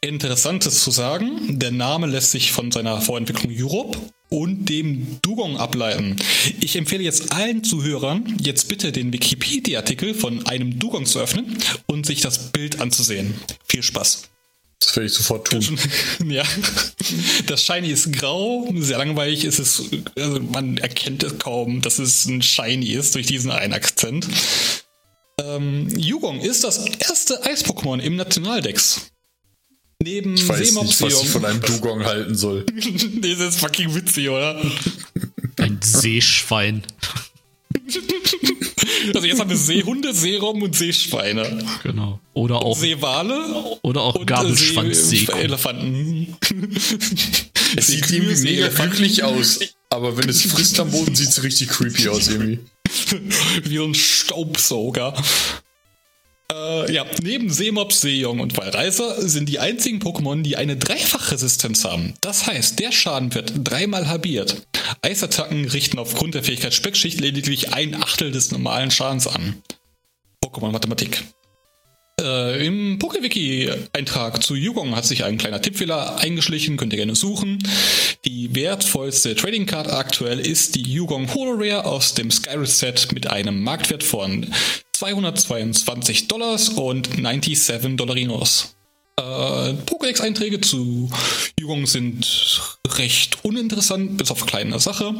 Interessantes 0.01 0.83
zu 0.83 0.91
sagen, 0.91 1.57
der 1.57 1.71
Name 1.71 2.05
lässt 2.05 2.31
sich 2.31 2.51
von 2.51 2.71
seiner 2.71 3.01
Vorentwicklung 3.01 3.51
Europe 3.55 3.97
und 4.29 4.65
dem 4.65 5.19
Dugong 5.21 5.57
ableiten. 5.57 6.15
Ich 6.59 6.75
empfehle 6.75 7.03
jetzt 7.03 7.31
allen 7.31 7.63
Zuhörern, 7.63 8.37
jetzt 8.41 8.67
bitte 8.67 8.91
den 8.91 9.13
Wikipedia-Artikel 9.13 10.13
von 10.13 10.45
einem 10.47 10.79
Dugong 10.79 11.05
zu 11.05 11.19
öffnen 11.19 11.57
und 11.85 12.05
sich 12.05 12.21
das 12.21 12.51
Bild 12.51 12.81
anzusehen. 12.81 13.35
Viel 13.67 13.83
Spaß. 13.83 14.23
Das 14.79 14.95
werde 14.95 15.07
ich 15.07 15.13
sofort 15.13 15.47
tun. 15.47 15.79
ja. 16.29 16.43
Das 17.47 17.63
Shiny 17.63 17.89
ist 17.89 18.11
grau, 18.13 18.71
sehr 18.75 18.97
langweilig 18.97 19.45
ist 19.45 19.59
es, 19.59 19.83
also 20.17 20.39
man 20.39 20.77
erkennt 20.77 21.23
es 21.23 21.37
kaum, 21.39 21.81
dass 21.81 21.99
es 21.99 22.25
ein 22.25 22.41
Shiny 22.41 22.91
ist 22.91 23.15
durch 23.15 23.25
diesen 23.25 23.51
einen 23.51 23.73
Akzent. 23.73 24.27
Ähm, 25.41 25.87
Yugong 25.97 26.39
ist 26.39 26.63
das 26.63 26.85
erste 26.99 27.43
Eis-Pokémon 27.45 27.99
im 27.99 28.15
Nationaldex. 28.15 29.11
Neben 30.03 30.35
ich 30.35 30.47
weiß 30.47 30.73
nicht, 30.73 31.01
was 31.01 31.23
ich 31.23 31.29
von 31.29 31.45
einem 31.45 31.61
Dugong 31.61 32.03
halten 32.03 32.35
soll. 32.35 32.65
das 33.21 33.39
ist 33.39 33.59
fucking 33.59 33.93
witzig, 33.95 34.29
oder? 34.29 34.61
Ein 35.57 35.79
Seeschwein. 35.81 36.83
Also 39.13 39.27
jetzt 39.27 39.39
haben 39.39 39.49
wir 39.49 39.57
Seehunde, 39.57 40.13
Seerobben 40.13 40.63
und 40.63 40.75
Seeschweine. 40.75 41.63
Genau. 41.83 42.19
Oder 42.33 42.61
auch 42.61 42.77
Seewale. 42.77 43.77
Oder 43.81 44.01
auch 44.01 44.25
Gabelschwanz 44.25 45.13
Elefanten. 45.29 46.35
Es 47.77 47.87
sieht 47.87 48.09
irgendwie 48.09 48.41
mega 48.41 48.67
glücklich 48.69 49.23
aus. 49.23 49.59
Aber 49.89 50.17
wenn 50.17 50.29
es 50.29 50.43
frisst 50.43 50.79
am 50.79 50.91
Boden, 50.91 51.15
sieht 51.15 51.29
es 51.29 51.43
richtig 51.43 51.69
creepy 51.69 52.07
aus 52.07 52.27
irgendwie. 52.27 52.59
Wie 53.63 53.77
so 53.77 53.85
ein 53.85 53.95
Staubsauger. 53.95 55.13
Äh, 56.51 56.93
ja, 56.93 57.05
neben 57.23 57.49
Seemob, 57.49 57.91
Seejong 57.91 58.39
und 58.39 58.57
Wallreiser 58.57 59.27
sind 59.27 59.49
die 59.49 59.59
einzigen 59.59 59.99
Pokémon, 59.99 60.43
die 60.43 60.57
eine 60.57 60.77
Dreifachresistenz 60.77 61.83
haben. 61.85 62.13
Das 62.21 62.45
heißt, 62.45 62.79
der 62.79 62.91
Schaden 62.91 63.33
wird 63.33 63.53
dreimal 63.63 64.07
halbiert. 64.07 64.61
Eisattacken 65.01 65.65
richten 65.65 65.97
aufgrund 65.97 66.35
der 66.35 66.43
Fähigkeit 66.43 66.73
Speckschicht 66.73 67.19
lediglich 67.19 67.73
ein 67.73 67.95
Achtel 67.95 68.31
des 68.31 68.51
normalen 68.51 68.91
Schadens 68.91 69.27
an. 69.27 69.61
Pokémon 70.43 70.71
Mathematik. 70.71 71.23
Äh, 72.21 72.65
Im 72.65 72.97
PokeWiki-Eintrag 72.99 74.41
zu 74.41 74.55
Yugong 74.55 74.95
hat 74.95 75.05
sich 75.05 75.25
ein 75.25 75.37
kleiner 75.37 75.61
Tippfehler 75.61 76.17
eingeschlichen, 76.17 76.77
könnt 76.77 76.93
ihr 76.93 76.97
gerne 76.97 77.15
suchen. 77.15 77.61
Die 78.23 78.55
wertvollste 78.55 79.35
Trading 79.35 79.65
Card 79.65 79.91
aktuell 79.91 80.39
ist 80.39 80.75
die 80.75 80.83
Yugong 80.83 81.33
Holorare 81.33 81.85
aus 81.85 82.13
dem 82.13 82.31
Skyrim 82.31 82.65
Set 82.65 83.11
mit 83.13 83.27
einem 83.27 83.61
Marktwert 83.63 84.03
von 84.03 84.47
222 84.95 86.27
Dollars 86.29 86.69
und 86.69 87.07
97 87.07 87.97
Dollarinos. 87.97 88.75
Äh, 89.17 89.73
Pokédex-Einträge 89.85 90.61
zu 90.61 91.09
Übungen 91.59 91.85
sind 91.85 92.77
recht 92.87 93.43
uninteressant, 93.43 94.17
bis 94.17 94.31
auf 94.31 94.45
kleine 94.45 94.79
Sache. 94.79 95.13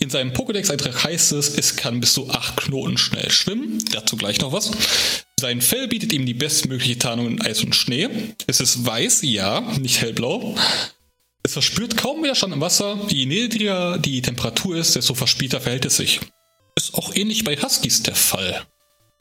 In 0.00 0.10
seinem 0.10 0.32
Pokédex-Eintrag 0.32 1.04
heißt 1.04 1.32
es, 1.32 1.48
es 1.48 1.76
kann 1.76 2.00
bis 2.00 2.14
zu 2.14 2.30
8 2.30 2.56
Knoten 2.56 2.98
schnell 2.98 3.30
schwimmen. 3.30 3.84
Dazu 3.92 4.16
gleich 4.16 4.40
noch 4.40 4.52
was. 4.52 4.72
Sein 5.38 5.62
Fell 5.62 5.86
bietet 5.88 6.12
ihm 6.12 6.26
die 6.26 6.34
bestmögliche 6.34 6.98
Tarnung 6.98 7.28
in 7.28 7.40
Eis 7.40 7.62
und 7.62 7.74
Schnee. 7.74 8.08
Es 8.46 8.60
ist 8.60 8.84
weiß, 8.84 9.22
ja, 9.22 9.60
nicht 9.78 10.00
hellblau. 10.00 10.56
Es 11.44 11.52
verspürt 11.52 11.96
kaum 11.96 12.22
Widerstand 12.22 12.52
im 12.52 12.60
Wasser. 12.60 12.98
Je 13.08 13.26
niedriger 13.26 13.98
die 13.98 14.22
Temperatur 14.22 14.76
ist, 14.76 14.96
desto 14.96 15.14
verspielter 15.14 15.60
verhält 15.60 15.84
es 15.84 15.96
sich. 15.96 16.20
Ist 16.76 16.94
auch 16.94 17.14
ähnlich 17.14 17.44
bei 17.44 17.56
Huskies 17.56 18.02
der 18.02 18.16
Fall. 18.16 18.66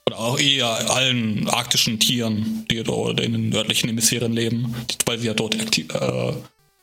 Oder 0.10 0.22
auch 0.22 0.40
eher 0.40 0.90
allen 0.90 1.48
arktischen 1.50 2.00
Tieren, 2.00 2.66
die 2.72 2.82
dort 2.82 3.20
in 3.20 3.34
den 3.34 3.50
nördlichen 3.50 3.90
Hemisphären 3.90 4.34
leben, 4.34 4.74
weil 5.06 5.20
sie 5.20 5.28
ja 5.28 5.36
dort 5.36 5.62
aktiv, 5.62 5.86
äh, 5.94 6.34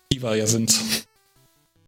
aktiver 0.04 0.36
ja 0.36 0.46
sind. 0.46 0.72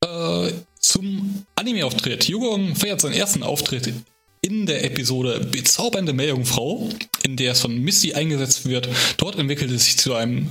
Äh, 0.01 0.51
zum 0.81 1.47
Anime-Auftritt. 1.55 2.29
Yugong 2.29 2.75
feiert 2.75 3.01
seinen 3.01 3.13
ersten 3.13 3.45
Auftritt 3.45 3.93
in 4.41 4.67
der 4.67 4.85
Episode 4.85 5.39
Bezaubernde 5.39 6.13
Meerjungfrau, 6.13 6.89
in 7.23 7.37
der 7.37 7.53
es 7.53 7.61
von 7.61 7.79
Missy 7.79 8.15
eingesetzt 8.15 8.67
wird. 8.67 8.89
Dort 9.19 9.39
entwickelt 9.39 9.71
es 9.71 9.85
sich 9.85 9.97
zu 9.97 10.15
einem. 10.15 10.51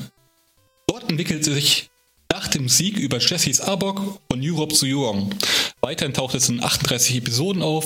Dort 0.88 1.10
entwickelt 1.10 1.45
es 1.45 1.54
sich 1.54 1.89
nach 2.32 2.47
dem 2.47 2.69
Sieg 2.69 2.97
über 2.97 3.17
Jessys 3.17 3.60
Arbok 3.60 4.21
von 4.32 4.39
Europe 4.41 4.73
zu 4.73 4.86
Yugong. 4.86 5.36
Weiterhin 5.82 6.13
taucht 6.13 6.36
es 6.36 6.47
in 6.47 6.63
38 6.63 7.17
Episoden 7.17 7.62
auf, 7.62 7.86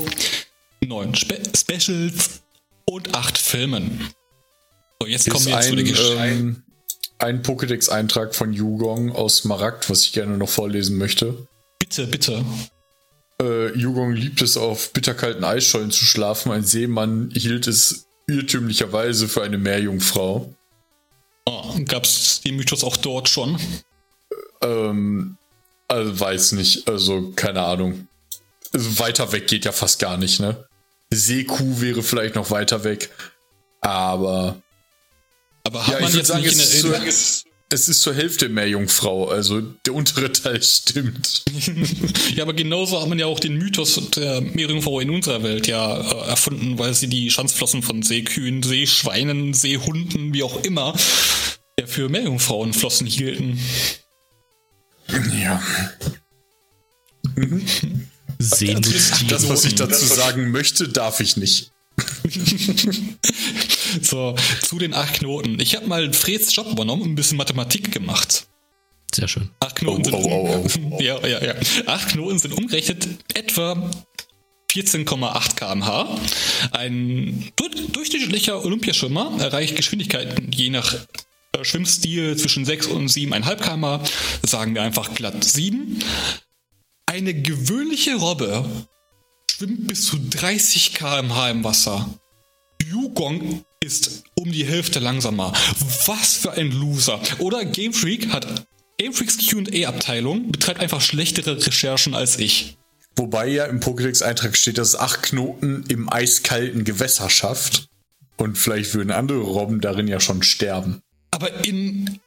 neun 0.85 1.15
Spe 1.15 1.41
Specials 1.57 2.41
und 2.85 3.15
acht 3.15 3.37
Filmen. 3.37 4.09
So, 4.99 5.07
jetzt 5.07 5.29
kommen 5.29 5.45
wir 5.45 5.57
ein, 5.57 5.63
zu 5.63 5.75
den 5.75 5.85
Geschichten. 5.85 6.19
Ähm, 6.19 6.63
ein 7.17 7.43
Pokédex-Eintrag 7.43 8.35
von 8.35 8.53
Yugong 8.53 9.11
aus 9.11 9.45
Marakt, 9.45 9.89
was 9.89 10.03
ich 10.03 10.13
gerne 10.13 10.37
noch 10.37 10.49
vorlesen 10.49 10.97
möchte. 10.97 11.47
Bitte, 11.79 12.07
bitte. 12.07 12.45
Äh, 13.41 13.77
Yugong 13.77 14.13
liebt 14.13 14.41
es, 14.41 14.57
auf 14.57 14.91
bitterkalten 14.93 15.43
Eisschollen 15.43 15.91
zu 15.91 16.05
schlafen. 16.05 16.51
Ein 16.51 16.63
Seemann 16.63 17.31
hielt 17.33 17.67
es 17.67 18.05
irrtümlicherweise 18.27 19.27
für 19.27 19.43
eine 19.43 19.57
Meerjungfrau. 19.57 20.53
Oh, 21.45 21.75
Gab 21.85 22.05
es 22.05 22.41
den 22.41 22.55
Mythos 22.55 22.83
auch 22.83 22.97
dort 22.97 23.29
schon? 23.29 23.59
Ähm, 24.61 25.37
also 25.87 26.19
weiß 26.19 26.51
nicht. 26.53 26.87
Also 26.87 27.31
keine 27.35 27.63
Ahnung. 27.63 28.07
Also 28.73 28.99
weiter 28.99 29.31
weg 29.31 29.47
geht 29.47 29.65
ja 29.65 29.71
fast 29.71 29.99
gar 29.99 30.17
nicht, 30.17 30.39
ne? 30.39 30.65
Seekuh 31.13 31.81
wäre 31.81 32.03
vielleicht 32.03 32.35
noch 32.35 32.51
weiter 32.51 32.83
weg. 32.83 33.09
Aber. 33.81 34.61
Aber 35.63 35.87
hat 35.87 35.95
ja, 35.95 36.01
man 36.01 36.15
jetzt 36.15 36.27
sagen, 36.27 36.41
nicht 36.41 36.55
es, 36.55 36.83
in, 36.83 36.93
ist 36.93 37.45
es 37.73 37.87
ist 37.87 38.01
zur 38.01 38.13
Hälfte 38.13 38.49
mehr 38.49 38.67
Jungfrau, 38.67 39.29
also 39.29 39.61
der 39.61 39.93
untere 39.93 40.31
Teil 40.31 40.61
stimmt. 40.63 41.43
ja, 42.35 42.43
aber 42.43 42.53
genauso 42.53 43.01
hat 43.01 43.07
man 43.07 43.17
ja 43.17 43.25
auch 43.25 43.39
den 43.39 43.57
Mythos 43.57 43.99
der 44.15 44.41
Meerjungfrau 44.41 44.99
in 44.99 45.09
unserer 45.09 45.43
Welt 45.43 45.67
ja 45.67 45.99
äh, 45.99 46.29
erfunden, 46.29 46.77
weil 46.77 46.93
sie 46.93 47.07
die 47.07 47.29
Schanzflossen 47.29 47.81
von 47.81 48.03
Seekühen, 48.03 48.61
Seeschweinen, 48.63 49.53
Seehunden, 49.53 50.33
wie 50.33 50.43
auch 50.43 50.63
immer, 50.63 50.95
ja 51.79 51.85
für 51.87 52.09
Meerjungfrauenflossen 52.09 53.07
hielten. 53.07 53.59
Ja. 55.41 55.61
Mhm. 57.35 58.07
Seenotstiere. 58.41 59.29
Das, 59.29 59.49
was 59.49 59.65
ich 59.65 59.75
dazu 59.75 60.05
sagen 60.05 60.51
möchte, 60.51 60.89
darf 60.89 61.19
ich 61.19 61.37
nicht. 61.37 61.71
so, 64.01 64.35
zu 64.61 64.79
den 64.79 64.93
acht 64.93 65.19
Knoten. 65.19 65.59
Ich 65.59 65.75
habe 65.75 65.87
mal 65.87 66.13
Freds 66.13 66.55
Job 66.55 66.71
übernommen 66.71 67.01
und 67.03 67.09
ein 67.09 67.15
bisschen 67.15 67.37
Mathematik 67.37 67.91
gemacht. 67.91 68.47
Sehr 69.13 69.27
schön. 69.27 69.49
Acht 69.59 69.75
Knoten 69.75 70.01
oh, 70.01 70.05
sind 70.05 70.13
oh, 70.13 70.65
oh, 70.65 70.67
oh, 70.91 70.99
ja, 71.01 71.19
ja, 71.27 71.43
ja. 71.43 71.55
Acht 71.85 72.09
Knoten 72.09 72.39
sind 72.39 72.53
umgerechnet 72.53 73.07
etwa 73.33 73.91
14,8 74.71 75.55
km/h. 75.55 76.17
Ein 76.71 77.51
durchschnittlicher 77.57 78.63
Olympiaschwimmer 78.63 79.37
erreicht 79.39 79.75
Geschwindigkeiten 79.75 80.51
je 80.51 80.69
nach 80.69 80.93
äh, 80.93 81.63
Schwimmstil 81.63 82.37
zwischen 82.37 82.63
6 82.63 82.87
und 82.87 83.09
7,5 83.09 83.55
km/h. 83.57 84.03
Sagen 84.43 84.75
wir 84.75 84.83
einfach 84.83 85.13
glatt 85.13 85.43
7. 85.43 85.99
Eine 87.11 87.33
gewöhnliche 87.33 88.15
Robbe 88.15 88.63
schwimmt 89.51 89.85
bis 89.89 90.05
zu 90.05 90.17
30 90.17 90.93
km/h 90.93 91.49
im 91.49 91.61
Wasser. 91.65 92.09
Yugong 92.89 93.65
ist 93.81 94.23
um 94.35 94.49
die 94.49 94.63
Hälfte 94.63 94.99
langsamer. 94.99 95.51
Was 96.05 96.35
für 96.35 96.53
ein 96.53 96.71
Loser. 96.71 97.21
Oder 97.39 97.65
Game 97.65 97.91
Freak 97.91 98.31
hat 98.31 98.65
Game 98.97 99.11
Freaks 99.11 99.45
QA-Abteilung 99.45 100.53
betreibt 100.53 100.79
einfach 100.79 101.01
schlechtere 101.01 101.57
Recherchen 101.57 102.15
als 102.15 102.39
ich. 102.39 102.77
Wobei 103.17 103.49
ja 103.49 103.65
im 103.65 103.81
Pokédex-Eintrag 103.81 104.55
steht, 104.55 104.77
dass 104.77 104.89
es 104.89 104.95
acht 104.95 105.21
Knoten 105.23 105.83
im 105.89 106.07
eiskalten 106.07 106.85
Gewässer 106.85 107.29
schafft. 107.29 107.89
Und 108.37 108.57
vielleicht 108.57 108.93
würden 108.93 109.11
andere 109.11 109.41
Robben 109.41 109.81
darin 109.81 110.07
ja 110.07 110.21
schon 110.21 110.43
sterben. 110.43 111.01
Aber 111.31 111.65
in 111.65 112.21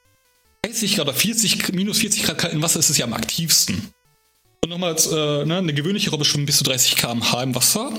30 0.61 0.97
Grad 0.97 1.09
oder 1.09 1.17
40, 1.17 1.73
minus 1.73 2.01
40 2.01 2.25
Grad 2.25 2.37
kaltem 2.37 2.61
Wasser 2.61 2.81
ist 2.81 2.91
es 2.91 2.99
ja 2.99 3.07
am 3.07 3.15
aktivsten. 3.15 3.95
Und 4.65 4.71
nochmals, 4.71 5.09
äh, 5.09 5.45
ne, 5.45 5.59
eine 5.59 5.75
gewöhnliche 5.75 6.09
Robbe 6.09 6.25
schwimmt 6.25 6.47
bis 6.47 6.57
zu 6.57 6.65
30 6.65 6.97
km/h 6.97 7.43
im 7.43 7.55
Wasser 7.55 7.93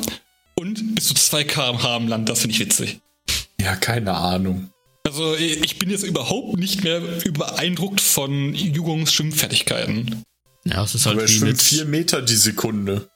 und 0.56 0.95
bis 0.95 1.10
zu 1.10 1.13
2 1.13 1.43
km/h 1.43 1.97
im 1.97 2.08
Land. 2.08 2.28
Das 2.28 2.39
finde 2.39 2.56
ich 2.56 2.60
witzig. 2.60 3.01
Ja, 3.62 3.75
keine 3.75 4.15
Ahnung. 4.15 4.71
Also 5.06 5.36
ich 5.36 5.78
bin 5.78 5.91
jetzt 5.91 6.01
überhaupt 6.01 6.58
nicht 6.58 6.84
mehr 6.84 7.01
beeindruckt 7.01 8.01
von 8.01 8.56
Jugongs 8.56 9.13
Schwimmfertigkeiten. 9.13 10.23
Ja, 10.63 10.84
es 10.84 10.95
ist 10.95 11.06
halt 11.06 11.17
Aber 11.17 11.21
er 11.21 11.28
schwimmt 11.28 11.62
4 11.62 11.86
Meter 11.86 12.23
die 12.23 12.36
Sekunde. 12.36 13.12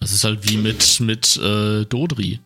Das 0.00 0.12
ist 0.12 0.24
halt 0.24 0.48
wie 0.48 0.56
mit, 0.56 1.00
mit 1.00 1.36
äh, 1.36 1.84
Dodri. 1.84 2.40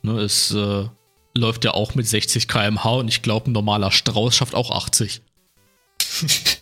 Ne, 0.00 0.20
es 0.20 0.52
äh, 0.52 0.86
läuft 1.34 1.66
ja 1.66 1.72
auch 1.72 1.94
mit 1.96 2.08
60 2.08 2.48
km/h 2.48 2.88
und 2.94 3.08
ich 3.08 3.20
glaube, 3.20 3.50
ein 3.50 3.52
normaler 3.52 3.92
Strauß 3.92 4.34
schafft 4.34 4.54
auch 4.54 4.70
80. 4.70 5.20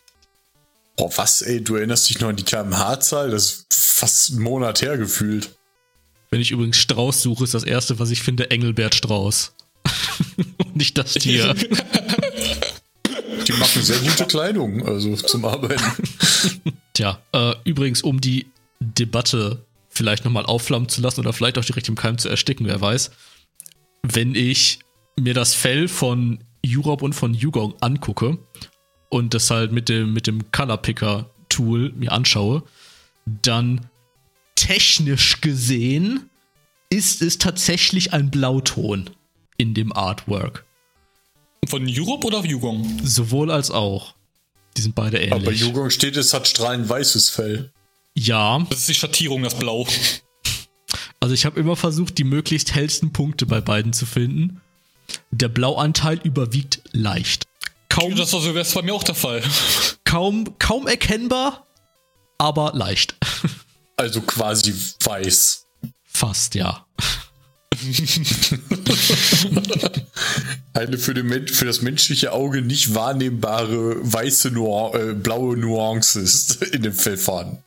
Boah, 0.97 1.11
was, 1.17 1.43
ey, 1.43 1.63
du 1.63 1.77
erinnerst 1.77 2.09
dich 2.09 2.21
noch 2.21 2.29
an 2.29 2.37
die 2.37 2.45
kmh-Zahl? 2.45 3.31
Das 3.31 3.45
ist 3.45 3.75
fast 3.75 4.31
ein 4.31 4.41
Monat 4.41 4.83
her 4.83 4.97
gefühlt. 4.97 5.51
Wenn 6.31 6.41
ich 6.41 6.51
übrigens 6.51 6.77
Strauß 6.77 7.23
suche, 7.23 7.45
ist 7.45 7.55
das 7.55 7.65
erste, 7.65 7.99
was 7.99 8.11
ich 8.11 8.23
finde, 8.23 8.51
Engelbert 8.51 8.95
Strauß. 8.95 9.55
Nicht 10.75 10.99
das 10.99 11.15
Tier. 11.15 11.55
die 13.47 13.53
machen 13.53 13.83
sehr 13.83 13.99
gute 13.99 14.25
Kleidung, 14.27 14.87
also 14.87 15.15
zum 15.17 15.45
Arbeiten. 15.45 15.85
Tja, 16.93 17.21
äh, 17.33 17.55
übrigens, 17.65 18.03
um 18.03 18.21
die 18.21 18.47
Debatte 18.81 19.65
vielleicht 19.89 20.25
nochmal 20.25 20.47
aufflammen 20.47 20.89
zu 20.89 21.01
lassen 21.01 21.21
oder 21.21 21.33
vielleicht 21.33 21.59
auch 21.59 21.65
direkt 21.65 21.89
im 21.89 21.95
Keim 21.95 22.19
zu 22.19 22.29
ersticken, 22.29 22.67
wer 22.67 22.81
weiß. 22.81 23.11
Wenn 24.03 24.35
ich 24.35 24.81
mir 25.17 25.35
das 25.35 25.55
Fell 25.55 25.89
von 25.89 26.41
Europe 26.67 27.05
und 27.05 27.13
von 27.13 27.35
Yugong 27.35 27.75
angucke 27.81 28.39
und 29.15 29.33
das 29.33 29.49
halt 29.49 29.71
mit 29.71 29.89
dem, 29.89 30.13
mit 30.13 30.27
dem 30.27 30.51
Color 30.51 30.79
Picker 30.79 31.31
Tool 31.49 31.93
mir 31.93 32.11
anschaue, 32.11 32.65
dann 33.25 33.83
technisch 34.57 35.41
gesehen 35.41 36.29
ist 36.91 37.23
es 37.23 37.39
tatsächlich 37.39 38.13
ein 38.13 38.33
Blauton 38.33 39.11
in 39.57 39.73
dem 39.73 39.93
Artwork. 39.93 40.65
Von 41.69 41.87
Europe 41.89 42.27
oder 42.27 42.45
Yugong? 42.45 43.03
Sowohl 43.05 43.53
als 43.53 43.71
auch. 43.71 44.17
Die 44.77 44.83
sind 44.83 44.97
beide 44.97 45.19
ähnlich. 45.19 45.33
Aber 45.33 45.45
bei 45.45 45.53
Yugong 45.53 45.91
steht, 45.91 46.17
es 46.17 46.35
hat 46.35 46.49
strahlend 46.49 46.89
weißes 46.89 47.31
Fell. 47.31 47.71
Ja. 48.17 48.67
Das 48.69 48.81
ist 48.81 48.89
die 48.89 48.95
Schattierung, 48.95 49.45
das 49.45 49.57
Blau. 49.57 49.87
Also 51.21 51.33
ich 51.33 51.47
habe 51.47 51.59
immer 51.59 51.75
versucht, 51.75 52.19
die 52.19 52.25
möglichst 52.25 52.75
hellsten 52.75 53.11
Punkte 53.15 53.47
bei 53.47 53.63
beiden 53.63 53.95
zu 53.95 54.05
finden. 54.05 54.61
Der 55.31 55.49
Blauanteil 55.49 56.21
überwiegt 56.23 56.83
leicht. 56.93 57.44
Kaum, 57.95 58.17
das 58.17 58.33
war 58.33 58.41
bei 58.43 58.83
mir 58.83 58.93
auch 58.93 59.05
der 59.05 59.15
Fall. 59.15 59.41
Kaum, 60.05 60.59
kaum 60.59 60.89
erkennbar, 60.89 61.67
aber 62.39 62.73
leicht. 62.75 63.15
Also 63.97 64.23
quasi 64.23 64.75
weiß. 65.05 65.67
Fast, 66.05 66.57
ja. 66.57 66.85
Eine 70.73 70.99
für, 70.99 71.15
den, 71.15 71.47
für, 71.47 71.65
das 71.65 71.81
menschliche 71.81 72.33
Auge 72.33 72.61
nicht 72.61 72.93
wahrnehmbare 72.97 73.99
weiße 74.13 74.51
Nuan 74.51 75.01
äh, 75.01 75.15
blaue 75.15 75.57
Nuances 75.57 76.57
in 76.57 76.83
dem 76.83 76.93
Fell 76.93 77.17
fahren. 77.17 77.63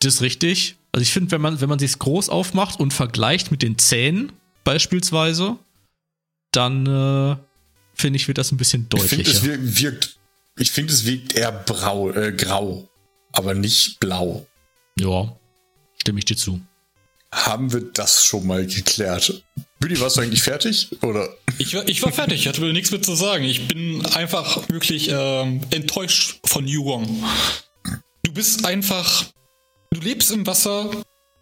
Das 0.00 0.14
ist 0.14 0.22
richtig. 0.22 0.74
Also 0.90 1.02
ich 1.02 1.12
finde, 1.12 1.30
wenn 1.30 1.40
man, 1.40 1.60
wenn 1.60 1.68
man 1.68 1.78
sich 1.78 1.96
groß 1.96 2.30
aufmacht 2.30 2.80
und 2.80 2.92
vergleicht 2.92 3.52
mit 3.52 3.62
den 3.62 3.78
Zähnen 3.78 4.32
beispielsweise, 4.64 5.56
dann 6.50 6.86
äh, 6.86 7.36
finde 7.94 8.16
ich, 8.16 8.28
wird 8.28 8.38
das 8.38 8.52
ein 8.52 8.56
bisschen 8.56 8.88
deutlicher. 8.88 9.20
Ich 9.20 9.38
finde, 9.38 9.68
es 9.68 9.80
wirkt, 9.80 10.16
ich 10.58 10.70
finde, 10.70 10.92
es 10.92 11.04
wirkt 11.04 11.34
eher 11.34 11.52
brau, 11.52 12.10
äh, 12.10 12.32
grau, 12.32 12.88
aber 13.32 13.54
nicht 13.54 14.00
blau. 14.00 14.46
Ja, 14.98 15.36
stimme 15.96 16.18
ich 16.18 16.24
dir 16.24 16.36
zu. 16.36 16.60
Haben 17.32 17.72
wir 17.72 17.80
das 17.80 18.24
schon 18.24 18.46
mal 18.46 18.64
geklärt? 18.64 19.42
Büdi, 19.80 20.00
warst 20.00 20.16
du 20.16 20.20
eigentlich 20.20 20.42
fertig? 20.42 20.88
Oder? 21.02 21.28
Ich 21.58 21.74
war, 21.74 21.86
ich 21.88 22.02
war 22.02 22.12
fertig, 22.12 22.40
ich 22.40 22.48
hatte 22.48 22.62
nichts 22.72 22.90
mehr 22.90 23.02
zu 23.02 23.14
sagen. 23.14 23.44
Ich 23.44 23.66
bin 23.66 24.06
einfach 24.06 24.68
wirklich 24.68 25.08
ähm, 25.10 25.60
enttäuscht 25.70 26.38
von 26.44 26.66
Yugong. 26.66 27.24
Du 28.22 28.32
bist 28.32 28.64
einfach. 28.64 29.26
Du 29.90 30.00
lebst 30.00 30.32
im 30.32 30.46
Wasser, 30.46 30.90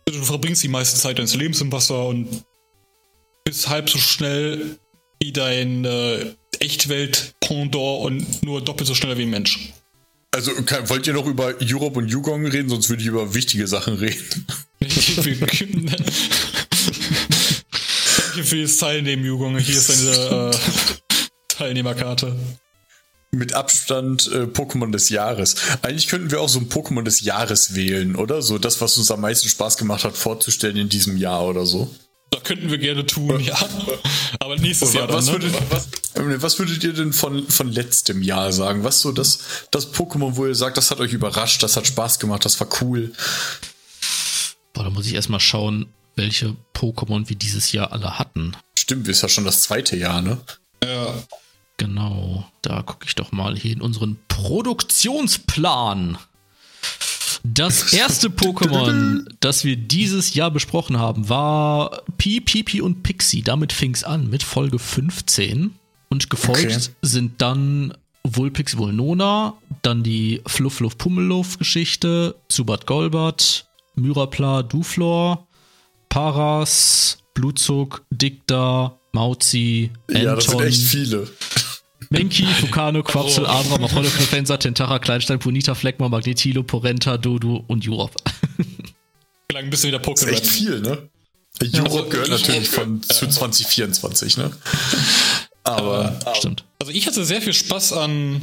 du 0.05 0.23
verbringst 0.25 0.63
die 0.63 0.69
meiste 0.69 0.99
Zeit 0.99 1.19
deines 1.19 1.35
Lebens 1.35 1.61
im 1.61 1.73
Wasser 1.73 2.07
und 2.07 2.45
bist 3.45 3.69
halb 3.69 3.89
so 3.89 3.99
schnell 3.99 4.79
wie 5.21 5.33
dein 5.33 5.85
äh, 5.85 6.35
Echtwelt-Pendant 6.63 8.05
und 8.05 8.43
nur 8.43 8.63
doppelt 8.63 8.87
so 8.87 8.95
schnell 8.95 9.19
wie 9.19 9.23
ein 9.23 9.31
Mensch. 9.31 9.73
Also 10.35 10.53
kann, 10.65 10.89
wollt 10.89 11.07
ihr 11.07 11.13
noch 11.13 11.27
über 11.27 11.55
Europe 11.61 11.99
und 11.99 12.09
Yugong 12.09 12.47
reden, 12.47 12.71
sonst 12.71 12.89
würde 12.89 13.03
ich 13.03 13.09
über 13.09 13.35
wichtige 13.35 13.67
Sachen 13.67 13.95
reden. 13.95 14.47
Danke 18.33 18.45
für 18.45 18.63
das 18.63 18.77
Teilnehmen, 18.79 19.25
Yugong. 19.25 19.59
Hier 19.59 19.77
ist 19.77 19.91
eine 19.91 20.51
äh, 20.51 20.57
Teilnehmerkarte. 21.49 22.35
Mit 23.31 23.53
Abstand 23.53 24.31
äh, 24.33 24.45
Pokémon 24.45 24.91
des 24.91 25.11
Jahres. 25.11 25.57
Eigentlich 25.83 26.09
könnten 26.09 26.31
wir 26.31 26.41
auch 26.41 26.49
so 26.49 26.61
ein 26.61 26.69
Pokémon 26.69 27.03
des 27.03 27.21
Jahres 27.21 27.75
wählen, 27.75 28.17
oder? 28.17 28.41
So 28.41 28.59
das, 28.59 28.81
was 28.81 28.97
uns 28.97 29.11
am 29.11 29.21
meisten 29.21 29.49
Spaß 29.49 29.77
gemacht 29.77 30.05
hat, 30.05 30.17
vorzustellen 30.17 30.77
in 30.77 30.89
diesem 30.89 31.17
Jahr 31.19 31.47
oder 31.47 31.67
so. 31.67 31.95
Da 32.33 32.41
könnten 32.41 32.71
wir 32.71 32.79
gerne 32.79 33.05
tun, 33.05 33.41
ja. 33.41 33.59
Aber 34.41 34.57
nächstes 34.57 34.95
Jahr 34.95 35.07
dann, 35.07 35.17
was, 35.17 35.27
ne? 35.27 35.33
würdet, 35.33 35.55
was, 35.71 35.89
was, 36.43 36.59
würdet 36.59 36.83
ihr 36.83 36.95
denn 36.95 37.13
von, 37.13 37.47
von 37.47 37.71
letztem 37.71 38.23
Jahr 38.23 38.53
sagen? 38.53 38.85
Was 38.85 39.03
so 39.03 39.13
das, 39.13 39.67
das 39.71 39.93
Pokémon, 39.93 40.35
wo 40.37 40.47
ihr 40.47 40.55
sagt, 40.55 40.79
das 40.79 40.91
hat 40.91 40.99
euch 41.01 41.13
überrascht, 41.13 41.63
das 41.63 41.77
hat 41.77 41.87
Spaß 41.87 42.19
gemacht, 42.19 42.47
das 42.47 42.59
war 42.59 42.69
cool? 42.81 43.13
Boah, 44.73 44.85
da 44.85 44.91
muss 44.91 45.05
ich 45.05 45.13
erstmal 45.13 45.41
schauen, 45.41 45.93
welche 46.17 46.57
Pokémon 46.75 47.29
wir 47.29 47.37
dieses 47.37 47.71
Jahr 47.73 47.93
alle 47.93 48.19
hatten. 48.19 48.57
Stimmt, 48.79 49.09
ist 49.09 49.23
ja 49.23 49.29
schon 49.29 49.45
das 49.45 49.61
zweite 49.61 49.95
Jahr, 49.97 50.23
ne? 50.23 50.41
Ja. 50.83 51.15
Genau, 51.77 52.51
da 52.63 52.81
gucke 52.81 53.05
ich 53.07 53.15
doch 53.15 53.31
mal 53.31 53.59
hier 53.59 53.73
in 53.73 53.83
unseren 53.83 54.19
Produktionsplan. 54.29 56.17
Das 57.45 57.93
erste 57.93 58.29
Pokémon, 58.29 59.25
das 59.41 59.65
wir 59.65 59.77
dieses 59.77 60.35
Jahr 60.35 60.51
besprochen 60.51 60.99
haben, 60.99 61.29
war 61.29 62.03
Pi, 62.17 62.41
Pipi 62.41 62.81
und 62.81 63.03
Pixie. 63.03 63.43
Damit 63.43 63.73
fing 63.73 63.95
es 63.95 64.05
an 64.05 64.31
mit 64.31 64.43
Folge 64.43 64.79
15. 64.79 65.75
Und 66.09 66.31
gefolgt 66.31 66.67
okay. 66.67 66.89
sind 67.01 67.41
dann 67.41 67.95
Vulpix 68.23 68.77
Vulnona, 68.77 69.55
dann 69.81 70.03
die 70.03 70.43
Fluff 70.47 70.75
Fluff 70.75 70.99
Pummeluff 70.99 71.59
Geschichte, 71.59 72.35
Zubat 72.49 72.87
Golbat, 72.87 73.67
Myrapla 73.95 74.63
Duflor, 74.63 75.47
Paras, 76.09 77.19
Blutzug, 77.35 78.05
Dicta, 78.11 78.99
Mauzi, 79.13 79.91
Anton. 80.09 80.23
Ja, 80.23 80.35
das 80.35 80.45
sind 80.45 80.61
echt 80.61 80.83
viele. 80.83 81.29
Menki, 82.13 82.45
Fukano, 82.45 83.03
Quapsel, 83.03 83.45
oh. 83.45 83.49
Abra, 83.49 83.79
Macholo, 83.79 84.09
Knofensa, 84.09 84.59
Tentara, 84.59 84.99
Kleinstein, 84.99 85.39
Punita, 85.39 85.75
Fleckma, 85.75 86.09
Magnetilo, 86.09 86.63
Porenta, 86.63 87.19
Dodo 87.19 87.65
und 87.67 87.89
Europe. 87.89 88.15
Klang 89.49 89.65
ein 89.65 89.71
bisschen 89.71 89.89
wie 89.89 89.93
der 89.93 90.03
Pokémon. 90.03 90.29
Echt 90.29 90.47
viel, 90.47 90.81
ne? 90.81 91.09
Europe 91.61 91.91
also, 91.91 92.09
gehört 92.09 92.29
natürlich 92.29 92.69
von 92.69 93.03
zu 93.03 93.29
2024, 93.29 94.37
ne? 94.37 94.53
Aber, 95.65 96.19
äh, 96.27 96.37
stimmt. 96.37 96.65
Also 96.81 96.93
ich 96.93 97.07
hatte 97.07 97.25
sehr 97.25 97.41
viel 97.41 97.53
Spaß 97.53 97.93
an 97.93 98.43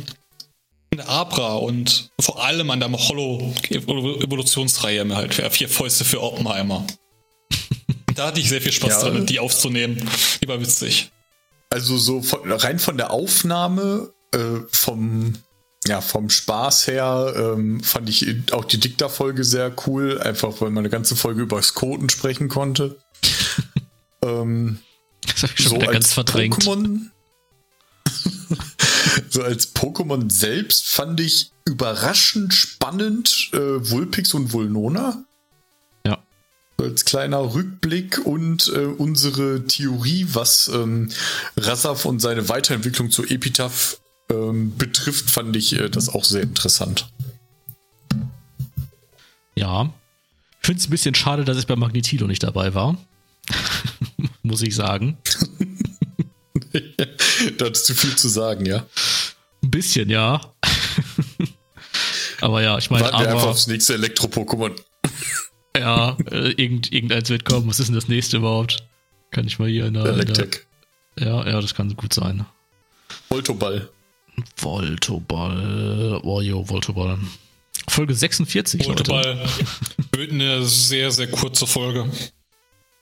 der 0.93 1.09
Abra 1.09 1.55
und 1.55 2.11
vor 2.19 2.43
allem 2.43 2.69
an 2.71 2.79
der 2.79 2.91
Hollow-Evolutionsreihe 2.91 5.07
halt. 5.15 5.33
Vier 5.33 5.69
Fäuste 5.69 6.05
für 6.05 6.21
Oppenheimer. 6.21 6.85
da 8.15 8.27
hatte 8.27 8.39
ich 8.39 8.49
sehr 8.49 8.61
viel 8.61 8.71
Spaß 8.71 9.03
ja. 9.03 9.09
dran, 9.09 9.25
die 9.25 9.39
aufzunehmen. 9.39 10.07
Die 10.41 10.47
war 10.47 10.61
witzig. 10.61 11.11
Also 11.69 11.97
so 11.97 12.21
von, 12.21 12.51
rein 12.51 12.79
von 12.79 12.97
der 12.97 13.11
Aufnahme, 13.11 14.11
äh, 14.33 14.61
vom, 14.71 15.35
ja, 15.85 16.01
vom 16.01 16.29
Spaß 16.29 16.87
her 16.87 17.33
ähm, 17.35 17.81
fand 17.81 18.09
ich 18.09 18.51
auch 18.51 18.65
die 18.65 18.79
Dikta-Folge 18.79 19.43
sehr 19.43 19.71
cool, 19.85 20.19
einfach 20.19 20.61
weil 20.61 20.71
man 20.71 20.79
eine 20.79 20.89
ganze 20.89 21.15
Folge 21.15 21.43
über 21.43 21.61
Skoten 21.61 22.09
sprechen 22.09 22.49
konnte. 22.49 22.97
ähm, 24.23 24.79
das 25.21 25.43
habe 25.43 25.53
ich 25.55 25.63
schon 25.63 25.69
so 25.69 25.81
wieder 25.81 25.91
ganz 25.91 26.13
verdrängt. 26.13 26.63
Pokémon, 26.63 27.11
so 29.29 29.43
als 29.43 29.75
Pokémon 29.75 30.31
selbst 30.31 30.87
fand 30.87 31.19
ich 31.19 31.51
überraschend 31.65 32.53
spannend 32.53 33.51
äh, 33.53 33.91
Vulpix 33.91 34.33
und 34.33 34.53
Vulnona 34.53 35.23
als 36.79 37.05
kleiner 37.05 37.53
Rückblick 37.53 38.25
und 38.25 38.71
äh, 38.73 38.85
unsere 38.85 39.65
Theorie, 39.65 40.27
was 40.31 40.69
ähm, 40.73 41.11
Rassaf 41.57 42.05
und 42.05 42.19
seine 42.19 42.49
Weiterentwicklung 42.49 43.11
zu 43.11 43.23
Epitaph 43.23 43.99
ähm, 44.29 44.77
betrifft, 44.77 45.29
fand 45.29 45.55
ich 45.55 45.73
äh, 45.73 45.89
das 45.89 46.09
auch 46.09 46.23
sehr 46.23 46.43
interessant. 46.43 47.09
Ja. 49.55 49.93
Ich 50.61 50.67
finde 50.67 50.79
es 50.79 50.87
ein 50.87 50.91
bisschen 50.91 51.15
schade, 51.15 51.45
dass 51.45 51.57
ich 51.57 51.67
bei 51.67 51.75
Magnetilo 51.75 52.27
nicht 52.27 52.43
dabei 52.43 52.73
war. 52.73 52.97
Muss 54.43 54.61
ich 54.61 54.75
sagen. 54.75 55.17
da 57.57 57.65
hattest 57.65 57.89
du 57.89 57.93
viel 57.93 58.15
zu 58.15 58.27
sagen, 58.29 58.65
ja. 58.65 58.85
Ein 59.63 59.71
bisschen, 59.71 60.09
ja. 60.09 60.41
aber 62.41 62.61
ja, 62.61 62.77
ich 62.77 62.89
meine. 62.89 63.05
Warten 63.05 63.19
wir 63.19 63.31
einfach 63.31 63.47
aufs 63.47 63.67
nächste 63.67 63.95
Elektro-Pokémon. 63.95 64.75
Ja, 65.77 66.17
äh, 66.31 66.51
irgend, 66.51 66.91
irgendeins 66.91 67.29
wird 67.29 67.45
kommen. 67.45 67.67
Was 67.67 67.79
ist 67.79 67.87
denn 67.87 67.95
das 67.95 68.07
nächste 68.07 68.37
überhaupt? 68.37 68.83
Kann 69.31 69.47
ich 69.47 69.59
mal 69.59 69.69
hier 69.69 69.85
in 69.85 69.93
der. 69.93 70.05
Electric. 70.05 70.59
ja, 71.19 71.47
ja, 71.47 71.61
das 71.61 71.75
kann 71.75 71.95
gut 71.95 72.13
sein. 72.13 72.45
Voltoball. 73.29 73.89
Voltoball. 74.55 76.19
Oh 76.23 76.41
jo, 76.41 76.67
Voltoball. 76.67 77.19
Folge 77.87 78.13
46. 78.13 78.85
Voltoball 78.85 79.47
wird 80.11 80.31
eine 80.31 80.63
sehr, 80.63 81.11
sehr 81.11 81.27
kurze 81.27 81.67
Folge. 81.67 82.09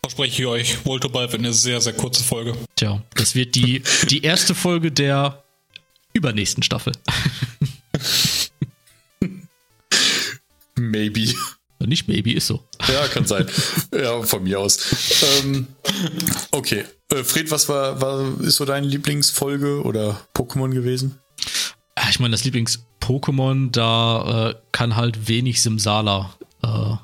Verspreche 0.01 0.41
ich 0.41 0.47
euch. 0.47 0.85
Voltoball 0.85 1.31
wird 1.31 1.41
eine 1.41 1.53
sehr, 1.53 1.81
sehr 1.81 1.93
kurze 1.93 2.23
Folge. 2.23 2.55
Tja, 2.75 3.03
das 3.15 3.35
wird 3.35 3.55
die, 3.55 3.83
die 4.09 4.23
erste 4.23 4.55
Folge 4.55 4.91
der 4.91 5.43
übernächsten 6.13 6.63
Staffel. 6.63 6.93
Maybe. 10.75 11.33
Nicht 11.79 12.07
Maybe, 12.07 12.33
ist 12.33 12.47
so. 12.47 12.63
Ja, 12.87 13.07
kann 13.07 13.25
sein. 13.25 13.47
ja, 13.93 14.21
von 14.23 14.43
mir 14.43 14.59
aus. 14.59 14.79
Ähm, 15.43 15.67
okay. 16.51 16.85
Äh, 17.11 17.23
Fred, 17.23 17.51
was 17.51 17.69
war, 17.69 18.01
war, 18.01 18.41
ist 18.41 18.55
so 18.55 18.65
deine 18.65 18.87
Lieblingsfolge 18.87 19.83
oder 19.83 20.19
Pokémon 20.33 20.71
gewesen? 20.71 21.19
Äh, 21.95 22.09
ich 22.09 22.19
meine, 22.19 22.31
das 22.31 22.43
Lieblings-Pokémon, 22.43 23.71
da 23.71 24.49
äh, 24.49 24.55
kann 24.71 24.95
halt 24.95 25.27
wenig 25.27 25.61
Simsala 25.61 26.33
äh, 26.63 26.95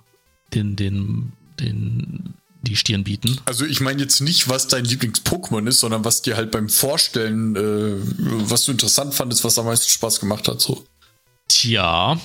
den, 0.54 0.76
den, 0.76 1.34
den, 1.60 2.34
die 2.62 2.76
Stirn 2.76 3.04
bieten. 3.04 3.40
Also 3.46 3.66
ich 3.66 3.80
meine 3.80 4.02
jetzt 4.02 4.22
nicht, 4.22 4.50
was 4.50 4.68
dein 4.68 4.86
Lieblings-Pokémon 4.86 5.68
ist, 5.68 5.80
sondern 5.82 6.04
was 6.04 6.24
dir 6.24 6.36
halt 6.36 6.52
beim 6.52 6.68
Vorstellen, 6.68 7.56
äh, 7.56 8.02
was 8.50 8.66
du 8.66 8.72
interessant 8.72 9.14
fandest, 9.14 9.44
was 9.44 9.60
am 9.60 9.66
meisten 9.66 9.90
Spaß 9.90 10.20
gemacht 10.20 10.48
hat. 10.48 10.62
So. 10.62 10.84
Tja, 11.48 12.20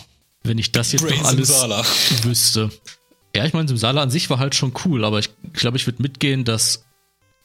wenn 0.49 0.59
ich 0.59 0.73
das 0.73 0.93
jetzt 0.93 1.07
Brain 1.07 1.19
noch 1.19 1.29
alles 1.29 1.49
Simsala. 1.49 1.85
wüsste. 2.23 2.71
Ja, 3.37 3.45
ich 3.45 3.53
meine, 3.53 3.69
Simsala 3.69 4.03
an 4.03 4.11
sich 4.11 4.31
war 4.31 4.39
halt 4.39 4.55
schon 4.55 4.73
cool, 4.85 5.05
aber 5.05 5.19
ich 5.19 5.31
glaube, 5.53 5.77
ich 5.77 5.87
würde 5.87 6.03
mitgehen, 6.03 6.45
dass 6.45 6.85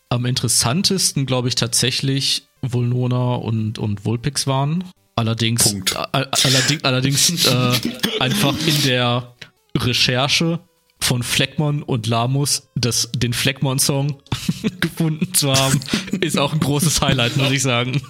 am 0.09 0.25
interessantesten, 0.25 1.25
glaube 1.25 1.49
ich, 1.49 1.55
tatsächlich 1.55 2.47
Vulnona 2.61 3.35
und, 3.35 3.77
und 3.77 4.05
Vulpix 4.05 4.47
waren. 4.47 4.83
Allerdings, 5.15 5.75
allerdings, 6.11 6.83
allerdings 6.83 7.45
äh, 7.45 7.73
einfach 8.19 8.55
in 8.65 8.81
der 8.83 9.35
Recherche 9.77 10.59
von 10.99 11.21
Fleckmon 11.21 11.83
und 11.83 12.07
Lamus 12.07 12.69
das, 12.75 13.09
den 13.13 13.33
Fleckmon-Song 13.33 14.21
gefunden 14.79 15.33
zu 15.33 15.53
haben, 15.53 15.79
ist 16.21 16.37
auch 16.37 16.53
ein 16.53 16.59
großes 16.59 17.01
Highlight, 17.01 17.37
muss 17.37 17.51
ich 17.51 17.61
sagen. 17.61 18.01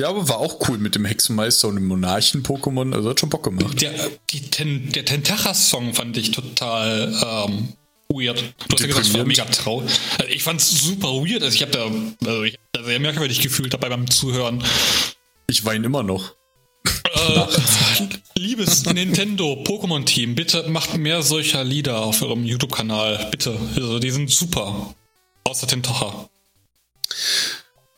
Ja, 0.00 0.08
aber 0.08 0.28
war 0.28 0.38
auch 0.38 0.68
cool 0.68 0.78
mit 0.78 0.94
dem 0.94 1.04
Hexenmeister 1.04 1.68
und 1.68 1.76
dem 1.76 1.86
Monarchen-Pokémon. 1.86 2.94
Also 2.94 3.10
hat 3.10 3.20
schon 3.20 3.28
Bock 3.28 3.44
gemacht. 3.44 3.80
Der, 3.80 3.94
Ten, 4.50 4.90
der 4.92 5.04
Tentachas-Song 5.04 5.94
fand 5.94 6.16
ich 6.16 6.30
total 6.30 7.14
ähm, 7.22 7.74
weird. 8.08 8.54
Du 8.68 8.74
hast 8.74 8.80
ja 8.80 8.86
gesagt, 8.86 9.06
es 9.06 9.14
war 9.14 9.24
mega 9.24 9.44
traurig. 9.44 9.90
Also 10.18 10.32
ich 10.32 10.42
fand's 10.42 10.70
super 10.70 11.08
weird. 11.08 11.42
Also 11.42 11.54
ich 11.54 11.62
habe 11.62 11.72
da, 11.72 11.84
also 12.26 12.42
ich 12.44 12.54
hab 12.54 12.60
da 12.72 12.84
sehr 12.84 13.00
merkwürdig 13.00 13.40
gefühlt 13.40 13.74
dabei 13.74 13.90
beim 13.90 14.10
Zuhören. 14.10 14.64
Ich 15.46 15.64
weine 15.64 15.86
immer 15.86 16.02
noch. 16.02 16.34
Äh, 17.14 17.46
liebes 18.38 18.86
Nintendo 18.86 19.62
Pokémon 19.62 20.04
Team, 20.04 20.34
bitte 20.34 20.68
macht 20.68 20.96
mehr 20.96 21.22
solcher 21.22 21.64
Lieder 21.64 22.00
auf 22.00 22.22
eurem 22.22 22.44
YouTube-Kanal. 22.44 23.28
Bitte. 23.30 23.58
Also 23.76 23.98
die 23.98 24.10
sind 24.10 24.30
super. 24.30 24.94
Außer 25.44 25.66
Tentacha. 25.66 26.28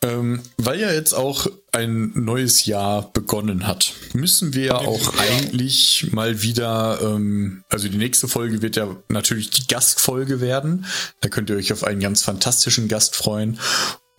Ähm, 0.05 0.43
weil 0.59 0.81
ja 0.81 0.93
jetzt 0.93 1.15
auch 1.15 1.47
ein 1.73 2.13
neues 2.15 2.67
Jahr 2.67 3.11
begonnen 3.15 3.67
hat, 3.67 3.95
müssen 4.13 4.53
wir 4.53 4.67
ja 4.67 4.75
auch 4.75 5.17
eigentlich 5.17 6.13
mal 6.13 6.43
wieder, 6.43 7.01
ähm, 7.03 7.65
also 7.71 7.89
die 7.89 7.97
nächste 7.97 8.29
Folge 8.29 8.61
wird 8.61 8.77
ja 8.77 8.95
natürlich 9.09 9.49
die 9.49 9.67
Gastfolge 9.67 10.43
werden. 10.43 10.85
Da 11.23 11.31
könnt 11.31 11.49
ihr 11.49 11.57
euch 11.57 11.73
auf 11.73 11.85
einen 11.85 12.01
ganz 12.01 12.21
fantastischen 12.21 12.87
Gast 12.87 13.17
freuen. 13.17 13.59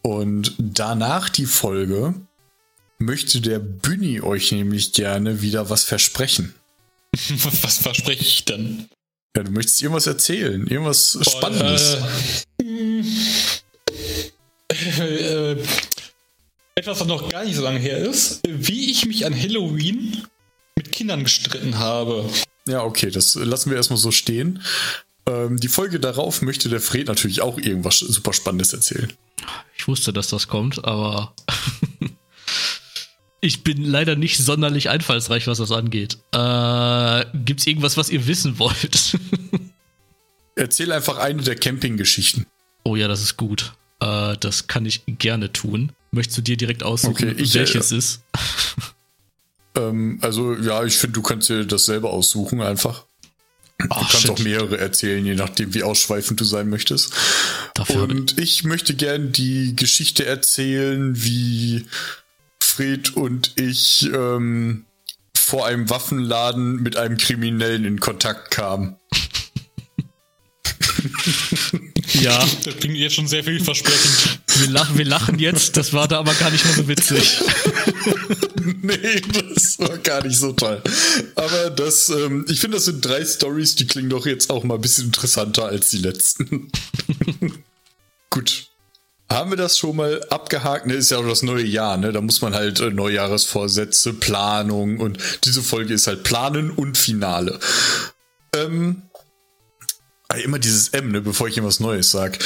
Und 0.02 0.56
danach 0.58 1.30
die 1.30 1.46
Folge 1.46 2.16
möchte 2.98 3.40
der 3.40 3.60
Büni 3.60 4.22
euch 4.22 4.52
nämlich 4.52 4.94
gerne 4.94 5.44
wieder 5.44 5.70
was 5.70 5.84
versprechen. 5.84 6.56
Was 7.62 7.78
verspreche 7.78 8.24
ich 8.24 8.44
denn? 8.44 8.90
Ja, 9.38 9.44
du 9.44 9.52
möchtest 9.52 9.82
irgendwas 9.82 10.08
erzählen, 10.08 10.68
irgendwas 10.68 11.18
Spannendes. 11.22 11.98
Äh, 12.62 13.04
äh, 14.86 15.58
etwas, 16.76 17.00
was 17.00 17.08
noch 17.08 17.30
gar 17.30 17.46
nicht 17.46 17.56
so 17.56 17.64
lange 17.64 17.80
her 17.80 17.98
ist, 17.98 18.42
wie 18.48 18.92
ich 18.92 19.06
mich 19.06 19.26
an 19.26 19.34
Halloween 19.34 20.24
mit 20.76 20.92
Kindern 20.92 21.24
gestritten 21.24 21.80
habe. 21.80 22.30
Ja, 22.68 22.84
okay, 22.84 23.12
das 23.12 23.36
lassen 23.36 23.70
wir 23.70 23.78
erstmal 23.78 23.98
so 23.98 24.12
stehen. 24.12 24.62
Ähm, 25.28 25.58
die 25.58 25.68
Folge 25.68 26.00
darauf 26.00 26.42
möchte 26.42 26.70
der 26.70 26.82
Fred 26.82 27.08
natürlich 27.08 27.42
auch 27.42 27.58
irgendwas 27.58 28.00
super 28.00 28.34
Spannendes 28.34 28.74
erzählen. 28.74 29.12
Ich 29.78 29.88
wusste, 29.88 30.14
dass 30.14 30.28
das 30.28 30.48
kommt, 30.48 30.84
aber 30.86 31.34
ich 33.42 33.64
bin 33.64 33.84
leider 33.84 34.16
nicht 34.16 34.38
sonderlich 34.38 34.90
einfallsreich, 34.90 35.48
was 35.48 35.60
das 35.60 35.72
angeht. 35.72 36.18
Äh, 36.32 37.26
gibt's 37.46 37.68
irgendwas, 37.68 37.98
was 37.98 38.10
ihr 38.10 38.28
wissen 38.28 38.60
wollt? 38.60 39.18
Erzähl 40.56 40.92
einfach 40.92 41.18
eine 41.18 41.42
der 41.42 41.56
Campinggeschichten. 41.56 42.46
oh 42.84 42.96
ja, 42.96 43.08
das 43.08 43.22
ist 43.22 43.38
gut. 43.38 43.74
Äh, 44.06 44.38
das 44.40 44.68
kann 44.68 44.86
ich 44.86 45.04
gerne 45.08 45.52
tun. 45.52 45.92
Möchtest 46.12 46.38
du 46.38 46.42
dir 46.42 46.58
direkt 46.58 46.84
aussuchen, 46.84 47.30
Okay, 47.30 47.42
ich, 47.42 47.54
welches 47.54 47.92
äh, 47.92 47.98
ist? 47.98 48.24
Ähm, 49.78 50.20
also, 50.22 50.54
ja, 50.56 50.86
ich 50.86 50.96
finde, 50.96 51.16
du 51.16 51.22
kannst 51.22 51.50
dir 51.50 51.66
das 51.66 51.84
selber 51.84 52.12
aussuchen 52.12 52.62
einfach. 52.62 53.04
Du 53.78 53.88
Ach, 53.90 54.10
kannst 54.10 54.22
shit. 54.22 54.32
auch 54.32 54.40
mehrere 54.40 54.78
erzählen, 54.78 55.26
je 55.26 55.36
nachdem, 55.36 55.74
wie 55.74 55.84
ausschweifend 55.84 56.40
du 56.40 56.46
sein 56.46 56.70
möchtest. 56.70 57.12
Dafür 57.74 58.04
Und 58.04 58.40
ich 58.40 58.64
möchte 58.64 58.96
gern 58.96 59.34
die 59.34 59.76
Geschichte 59.76 60.26
erzählen, 60.26 61.22
wie 61.22 61.88
Fred 62.62 63.18
und 63.18 63.52
ich 63.58 64.10
ähm, 64.14 64.86
vor 65.36 65.66
einem 65.66 65.90
Waffenladen 65.90 66.82
mit 66.82 66.96
einem 66.96 67.18
Kriminellen 67.18 67.84
in 67.84 68.00
Kontakt 68.00 68.52
kamen. 68.52 68.96
ja, 72.14 72.46
Das 72.64 72.78
klingt 72.78 72.98
jetzt 72.98 73.16
schon 73.16 73.28
sehr 73.28 73.44
vielversprechend. 73.44 74.40
wir 74.56 74.70
lachen, 74.70 74.98
wir 74.98 75.06
lachen 75.06 75.40
jetzt. 75.40 75.78
Das 75.78 75.94
war 75.94 76.08
da 76.08 76.20
aber 76.20 76.34
gar 76.34 76.52
nicht 76.52 76.66
mal 76.66 76.74
so 76.74 76.88
witzig. 76.88 77.42
Nee, 78.82 79.22
das 79.22 79.80
war 79.80 79.98
gar 80.00 80.24
nicht 80.24 80.40
so 80.40 80.52
toll. 80.52 80.82
Aber 81.36 81.70
das, 81.70 82.10
ähm, 82.10 82.46
ich 82.50 82.60
finde, 82.60 82.78
das 82.78 82.86
sind 82.86 83.04
drei 83.04 83.24
Stories, 83.24 83.76
die 83.76 83.86
klingen 83.86 84.10
doch 84.10 84.26
jetzt 84.26 84.50
auch 84.50 84.64
mal 84.64 84.76
ein 84.76 84.82
bisschen 84.82 85.06
interessanter 85.06 85.66
als 85.66 85.90
die 85.90 86.00
letzten. 86.00 86.72
Gut. 88.30 88.68
Haben 89.30 89.52
wir 89.52 89.58
das 89.58 89.78
schon 89.78 89.96
mal 89.96 90.24
abgehakt? 90.30 90.86
Ne, 90.86 90.94
ist 90.94 91.10
ja 91.10 91.18
auch 91.18 91.28
das 91.28 91.42
neue 91.42 91.66
Jahr, 91.66 91.98
ne? 91.98 92.12
Da 92.12 92.22
muss 92.22 92.42
man 92.42 92.54
halt 92.54 92.80
äh, 92.80 92.92
Neujahresvorsätze, 92.92 94.14
Planung 94.14 95.00
und 95.00 95.18
diese 95.44 95.64
Folge 95.64 95.96
ist 95.96 96.08
halt 96.08 96.24
Planen 96.24 96.70
und 96.70 96.98
Finale. 96.98 97.60
Ähm, 98.56 99.04
immer 100.44 100.60
dieses 100.60 100.90
M, 100.90 101.12
ne, 101.12 101.22
bevor 101.22 101.48
ich 101.48 101.58
irgendwas 101.58 101.80
Neues 101.80 102.12
sag. 102.12 102.40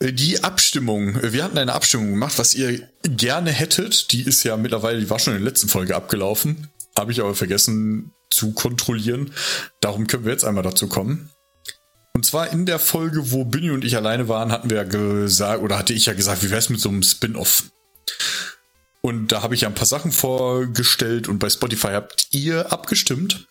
Äh, 0.00 0.12
Die 0.12 0.42
Abstimmung, 0.42 1.16
äh, 1.16 1.32
wir 1.32 1.44
hatten 1.44 1.58
eine 1.58 1.74
Abstimmung 1.74 2.10
gemacht, 2.10 2.38
was 2.38 2.54
ihr 2.54 2.88
gerne 3.04 3.50
hättet. 3.50 4.12
Die 4.12 4.22
ist 4.22 4.42
ja 4.44 4.56
mittlerweile, 4.56 5.00
die 5.00 5.10
war 5.10 5.18
schon 5.18 5.34
in 5.34 5.42
der 5.42 5.50
letzten 5.50 5.68
Folge 5.68 5.96
abgelaufen. 5.96 6.68
Habe 6.98 7.12
ich 7.12 7.20
aber 7.20 7.34
vergessen 7.34 8.12
zu 8.30 8.52
kontrollieren. 8.52 9.32
Darum 9.80 10.06
können 10.06 10.24
wir 10.24 10.32
jetzt 10.32 10.44
einmal 10.44 10.62
dazu 10.62 10.88
kommen. 10.88 11.30
Und 12.12 12.26
zwar 12.26 12.52
in 12.52 12.66
der 12.66 12.78
Folge, 12.78 13.30
wo 13.30 13.44
Binny 13.44 13.70
und 13.70 13.84
ich 13.84 13.96
alleine 13.96 14.28
waren, 14.28 14.52
hatten 14.52 14.68
wir 14.68 14.78
ja 14.78 14.84
gesagt, 14.84 15.62
oder 15.62 15.78
hatte 15.78 15.92
ich 15.92 16.06
ja 16.06 16.12
gesagt, 16.12 16.42
wie 16.42 16.50
wär's 16.50 16.68
mit 16.68 16.80
so 16.80 16.88
einem 16.88 17.02
Spin-off? 17.02 17.64
Und 19.00 19.28
da 19.28 19.42
habe 19.42 19.54
ich 19.54 19.62
ja 19.62 19.68
ein 19.68 19.74
paar 19.74 19.86
Sachen 19.86 20.12
vorgestellt 20.12 21.28
und 21.28 21.38
bei 21.38 21.48
Spotify 21.48 21.88
habt 21.92 22.28
ihr 22.32 22.72
abgestimmt. 22.72 23.46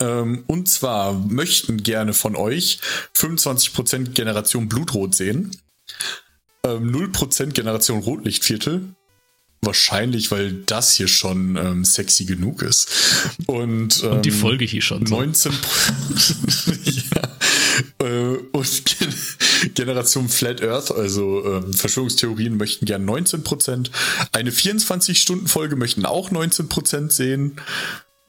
Ähm, 0.00 0.44
und 0.46 0.68
zwar 0.68 1.12
möchten 1.14 1.82
gerne 1.82 2.14
von 2.14 2.36
euch 2.36 2.78
25% 3.16 4.12
Generation 4.12 4.68
Blutrot 4.68 5.14
sehen, 5.14 5.56
ähm, 6.64 6.90
0% 6.90 7.52
Generation 7.52 8.00
Rotlichtviertel. 8.00 8.94
Wahrscheinlich, 9.60 10.30
weil 10.30 10.52
das 10.52 10.92
hier 10.94 11.08
schon 11.08 11.56
ähm, 11.56 11.84
sexy 11.86 12.26
genug 12.26 12.60
ist. 12.60 12.88
Und, 13.46 14.02
ähm, 14.02 14.12
Und 14.12 14.26
die 14.26 14.30
Folge 14.30 14.66
hier 14.66 14.82
schon 14.82 15.06
so. 15.06 15.16
19 15.16 15.52
ja. 18.00 18.06
äh, 18.06 18.36
und 18.52 18.84
Gen 18.84 19.14
Generation 19.72 20.28
Flat 20.28 20.62
Earth, 20.62 20.90
also 20.90 21.42
ähm, 21.46 21.72
Verschwörungstheorien 21.72 22.58
möchten 22.58 22.84
gern 22.84 23.08
19%. 23.08 23.90
Eine 24.32 24.50
24-Stunden-Folge 24.50 25.76
möchten 25.76 26.04
auch 26.04 26.30
19% 26.30 27.10
sehen. 27.10 27.56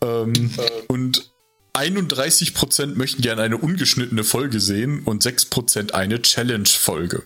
Ähm, 0.02 0.52
und 0.88 1.35
31% 1.76 2.96
möchten 2.96 3.22
gern 3.22 3.40
eine 3.40 3.58
ungeschnittene 3.58 4.24
Folge 4.24 4.60
sehen 4.60 5.04
und 5.04 5.24
6% 5.24 5.92
eine 5.92 6.22
Challenge-Folge. 6.22 7.24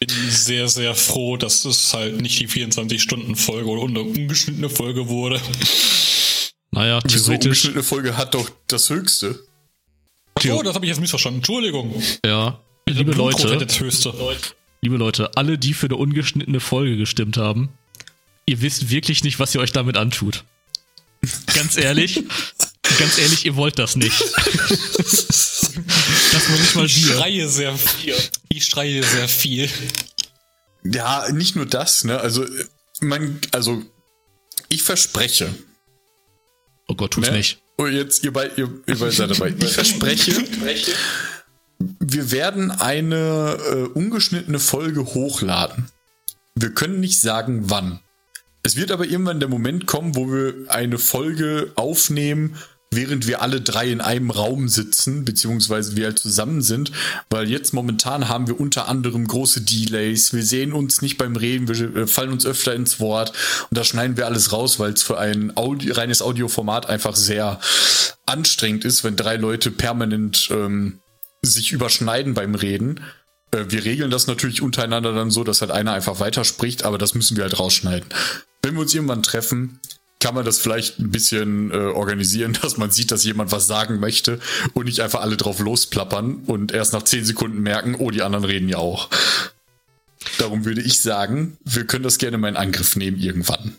Bin 0.00 0.10
sehr, 0.30 0.68
sehr 0.68 0.94
froh, 0.94 1.36
dass 1.36 1.64
es 1.64 1.94
halt 1.94 2.20
nicht 2.20 2.40
die 2.40 2.48
24-Stunden-Folge 2.48 3.68
oder 3.68 3.88
eine 3.88 4.00
ungeschnittene 4.00 4.68
Folge 4.68 5.08
wurde. 5.08 5.40
Naja, 6.72 7.00
Wieso 7.04 7.26
theoretisch, 7.26 7.46
ungeschnittene 7.46 7.82
Folge 7.84 8.16
hat 8.16 8.34
doch 8.34 8.50
das 8.66 8.90
höchste. 8.90 9.38
Oh, 10.50 10.62
das 10.62 10.74
habe 10.74 10.84
ich 10.84 10.88
jetzt 10.88 11.00
missverstanden. 11.00 11.38
Entschuldigung. 11.38 12.02
ja. 12.26 12.58
Liebe 12.88 13.12
Leute, 13.12 13.56
das 13.58 13.78
höchste. 13.78 14.12
liebe 14.80 14.96
Leute, 14.96 15.36
alle, 15.36 15.56
die 15.56 15.72
für 15.72 15.86
eine 15.86 15.96
ungeschnittene 15.96 16.58
Folge 16.58 16.96
gestimmt 16.96 17.36
haben, 17.36 17.70
ihr 18.44 18.60
wisst 18.60 18.90
wirklich 18.90 19.22
nicht, 19.22 19.38
was 19.38 19.54
ihr 19.54 19.60
euch 19.60 19.70
damit 19.72 19.96
antut. 19.96 20.44
Ganz 21.54 21.76
ehrlich, 21.76 22.24
ganz 22.98 23.18
ehrlich, 23.18 23.44
ihr 23.46 23.56
wollt 23.56 23.78
das 23.78 23.96
nicht. 23.96 24.20
Das 26.32 26.48
muss 26.48 26.60
nicht 26.60 26.74
mal 26.76 26.86
Ich 26.86 27.06
wir. 27.08 27.14
schreie 27.14 27.48
sehr 27.48 27.76
viel. 27.76 28.14
Ich 28.48 28.66
schreie 28.66 29.02
sehr 29.02 29.28
viel. 29.28 29.68
Ja, 30.84 31.30
nicht 31.32 31.56
nur 31.56 31.66
das, 31.66 32.04
ne? 32.04 32.20
Also, 32.20 32.44
man, 33.00 33.38
also, 33.52 33.82
ich 34.68 34.82
verspreche. 34.82 35.54
Oh 36.88 36.94
Gott, 36.94 37.12
tu's 37.12 37.28
Ne? 37.28 37.36
nicht. 37.38 37.58
Oh, 37.78 37.86
jetzt, 37.86 38.24
ihr 38.24 38.32
beide, 38.32 38.54
ihr, 38.56 38.70
ihr 38.86 38.98
beide 38.98 39.12
seid 39.12 39.30
dabei. 39.30 39.54
Ich 39.58 39.72
verspreche, 39.72 40.32
wir 41.78 42.30
werden 42.30 42.70
eine 42.70 43.58
äh, 43.70 43.82
ungeschnittene 43.98 44.58
Folge 44.58 45.04
hochladen. 45.14 45.88
Wir 46.54 46.70
können 46.74 47.00
nicht 47.00 47.20
sagen, 47.20 47.70
wann. 47.70 48.00
Es 48.62 48.76
wird 48.76 48.90
aber 48.92 49.06
irgendwann 49.06 49.40
der 49.40 49.48
Moment 49.48 49.86
kommen, 49.86 50.14
wo 50.14 50.26
wir 50.30 50.70
eine 50.70 50.98
Folge 50.98 51.72
aufnehmen, 51.76 52.56
während 52.94 53.26
wir 53.26 53.42
alle 53.42 53.60
drei 53.60 53.90
in 53.90 54.00
einem 54.00 54.30
Raum 54.30 54.68
sitzen, 54.68 55.24
beziehungsweise 55.24 55.96
wir 55.96 56.06
halt 56.06 56.18
zusammen 56.18 56.62
sind, 56.62 56.92
weil 57.30 57.50
jetzt 57.50 57.72
momentan 57.72 58.28
haben 58.28 58.46
wir 58.46 58.60
unter 58.60 58.88
anderem 58.88 59.26
große 59.26 59.62
Delays, 59.62 60.32
wir 60.32 60.44
sehen 60.44 60.72
uns 60.72 61.02
nicht 61.02 61.18
beim 61.18 61.36
Reden, 61.36 61.68
wir 61.68 62.02
äh, 62.02 62.06
fallen 62.06 62.32
uns 62.32 62.46
öfter 62.46 62.74
ins 62.74 63.00
Wort 63.00 63.32
und 63.70 63.78
da 63.78 63.84
schneiden 63.84 64.16
wir 64.16 64.26
alles 64.26 64.52
raus, 64.52 64.78
weil 64.78 64.92
es 64.92 65.02
für 65.02 65.18
ein 65.18 65.56
Audio, 65.56 65.94
reines 65.94 66.22
Audioformat 66.22 66.88
einfach 66.88 67.16
sehr 67.16 67.58
anstrengend 68.26 68.84
ist, 68.84 69.04
wenn 69.04 69.16
drei 69.16 69.36
Leute 69.36 69.70
permanent 69.70 70.48
ähm, 70.50 71.00
sich 71.42 71.72
überschneiden 71.72 72.34
beim 72.34 72.54
Reden. 72.54 73.00
Äh, 73.50 73.64
wir 73.68 73.84
regeln 73.84 74.10
das 74.10 74.26
natürlich 74.26 74.62
untereinander 74.62 75.12
dann 75.12 75.30
so, 75.30 75.44
dass 75.44 75.60
halt 75.60 75.70
einer 75.70 75.92
einfach 75.92 76.20
weiterspricht, 76.20 76.84
aber 76.84 76.98
das 76.98 77.14
müssen 77.14 77.36
wir 77.36 77.44
halt 77.44 77.58
rausschneiden. 77.58 78.08
Wenn 78.62 78.74
wir 78.74 78.82
uns 78.82 78.94
irgendwann 78.94 79.22
treffen, 79.22 79.80
kann 80.22 80.36
man 80.36 80.44
das 80.44 80.60
vielleicht 80.60 81.00
ein 81.00 81.10
bisschen 81.10 81.72
äh, 81.72 81.74
organisieren, 81.74 82.56
dass 82.62 82.78
man 82.78 82.90
sieht, 82.90 83.10
dass 83.10 83.24
jemand 83.24 83.52
was 83.52 83.66
sagen 83.66 83.98
möchte 84.00 84.38
und 84.72 84.86
nicht 84.86 85.00
einfach 85.00 85.20
alle 85.20 85.36
drauf 85.36 85.58
losplappern 85.58 86.44
und 86.46 86.72
erst 86.72 86.92
nach 86.92 87.02
zehn 87.02 87.24
Sekunden 87.24 87.60
merken, 87.60 87.96
oh, 87.98 88.10
die 88.10 88.22
anderen 88.22 88.44
reden 88.44 88.68
ja 88.68 88.78
auch. 88.78 89.10
Darum 90.38 90.64
würde 90.64 90.80
ich 90.80 91.00
sagen, 91.00 91.58
wir 91.64 91.84
können 91.84 92.04
das 92.04 92.18
gerne 92.18 92.38
mal 92.38 92.48
in 92.48 92.56
Angriff 92.56 92.94
nehmen 92.94 93.18
irgendwann. 93.18 93.76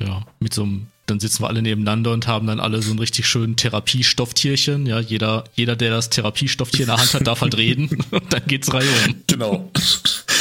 Ja, 0.00 0.26
mit 0.40 0.52
so 0.52 0.64
einem, 0.64 0.88
dann 1.06 1.20
sitzen 1.20 1.42
wir 1.42 1.48
alle 1.48 1.62
nebeneinander 1.62 2.12
und 2.12 2.26
haben 2.26 2.48
dann 2.48 2.58
alle 2.58 2.82
so 2.82 2.90
ein 2.90 2.98
richtig 2.98 3.26
schönen 3.26 3.54
Therapiestoffttierchen. 3.54 4.86
Ja, 4.86 4.98
jeder, 4.98 5.44
jeder, 5.54 5.76
der 5.76 5.90
das 5.90 6.10
Therapiestofftier 6.10 6.80
in 6.80 6.86
der 6.86 6.96
Hand 6.98 7.14
hat, 7.14 7.26
darf 7.26 7.40
halt 7.40 7.56
reden. 7.56 7.88
Und 8.10 8.22
dann 8.32 8.42
geht's 8.46 8.72
Reihe 8.72 8.88
um. 9.06 9.22
Genau. 9.28 9.70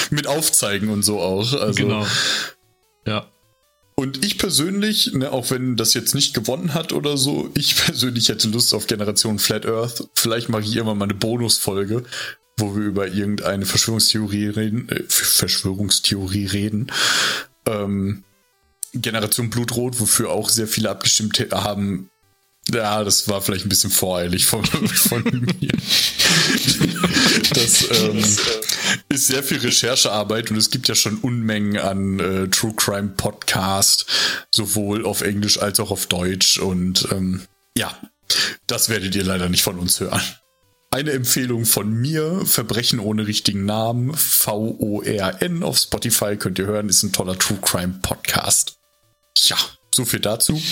mit 0.09 0.25
Aufzeigen 0.25 0.89
und 0.89 1.03
so 1.03 1.19
auch. 1.19 1.53
Also, 1.53 1.73
Genau. 1.73 2.07
Ja. 3.05 3.27
Und 3.99 4.23
ich 4.23 4.37
persönlich, 4.37 5.13
ne, 5.13 5.31
auch 5.31 5.49
wenn 5.49 5.75
das 5.75 5.95
jetzt 5.95 6.13
nicht 6.13 6.35
gewonnen 6.35 6.75
hat 6.75 6.93
oder 6.93 7.17
so, 7.17 7.49
ich 7.55 7.75
persönlich 7.85 8.29
hätte 8.29 8.47
Lust 8.49 8.73
auf 8.75 8.85
Generation 8.85 9.39
Flat 9.39 9.65
Earth. 9.65 10.07
Vielleicht 10.13 10.49
mache 10.49 10.63
ich 10.63 10.75
irgendwann 10.75 10.99
mal 10.99 11.05
eine 11.05 11.15
Bonusfolge, 11.15 12.03
wo 12.57 12.75
wir 12.75 12.83
über 12.83 13.07
irgendeine 13.07 13.65
Verschwörungstheorie 13.65 14.47
reden. 14.47 14.87
Äh, 14.89 15.03
Verschwörungstheorie 15.07 16.45
reden. 16.45 16.91
Ähm, 17.65 18.23
Generation 18.93 19.49
Blutrot, 19.49 19.99
wofür 19.99 20.29
auch 20.29 20.49
sehr 20.49 20.67
viele 20.67 20.91
abgestimmt 20.91 21.39
haben. 21.51 22.09
Ja, 22.73 23.03
das 23.03 23.27
war 23.29 23.41
vielleicht 23.41 23.65
ein 23.65 23.69
bisschen 23.69 23.91
voreilig 23.91 24.45
von, 24.45 24.65
von 24.65 25.23
mir. 25.23 25.71
Das 27.53 27.89
ähm, 27.91 28.23
ist 29.09 29.27
sehr 29.27 29.43
viel 29.43 29.59
Recherchearbeit 29.59 30.51
und 30.51 30.57
es 30.57 30.69
gibt 30.69 30.87
ja 30.87 30.95
schon 30.95 31.17
Unmengen 31.17 31.77
an 31.77 32.19
äh, 32.19 32.47
True 32.49 32.73
Crime 32.75 33.09
Podcast, 33.15 34.05
sowohl 34.51 35.05
auf 35.05 35.21
Englisch 35.21 35.59
als 35.59 35.79
auch 35.79 35.91
auf 35.91 36.07
Deutsch. 36.07 36.57
Und 36.57 37.07
ähm, 37.11 37.43
ja, 37.77 37.97
das 38.67 38.89
werdet 38.89 39.15
ihr 39.15 39.23
leider 39.23 39.49
nicht 39.49 39.63
von 39.63 39.79
uns 39.79 39.99
hören. 39.99 40.21
Eine 40.91 41.11
Empfehlung 41.11 41.65
von 41.65 41.91
mir, 41.91 42.45
Verbrechen 42.45 42.99
ohne 42.99 43.27
richtigen 43.27 43.65
Namen, 43.65 44.13
V-O-R-N 44.13 45.63
auf 45.63 45.77
Spotify 45.77 46.37
könnt 46.37 46.59
ihr 46.59 46.65
hören, 46.65 46.87
ist 46.89 47.03
ein 47.03 47.11
toller 47.11 47.37
True 47.37 47.59
Crime 47.61 47.99
Podcast. 48.01 48.77
Ja, 49.37 49.57
so 49.93 50.05
viel 50.05 50.21
dazu. 50.21 50.61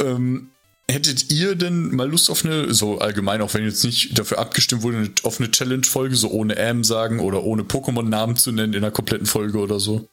ähm, 0.00 0.50
hättet 0.90 1.30
ihr 1.30 1.54
denn 1.54 1.94
mal 1.94 2.08
Lust 2.08 2.30
auf 2.30 2.44
eine, 2.44 2.72
so 2.72 2.98
allgemein, 2.98 3.42
auch 3.42 3.54
wenn 3.54 3.64
jetzt 3.64 3.84
nicht 3.84 4.18
dafür 4.18 4.38
abgestimmt 4.38 4.82
wurde, 4.82 5.10
auf 5.22 5.38
eine 5.38 5.50
Challenge-Folge, 5.50 6.16
so 6.16 6.30
ohne 6.30 6.56
M 6.56 6.82
sagen 6.82 7.20
oder 7.20 7.44
ohne 7.44 7.62
Pokémon-Namen 7.62 8.36
zu 8.36 8.52
nennen 8.52 8.72
in 8.72 8.82
einer 8.82 8.90
kompletten 8.90 9.26
Folge 9.26 9.58
oder 9.58 9.78
so? 9.78 10.08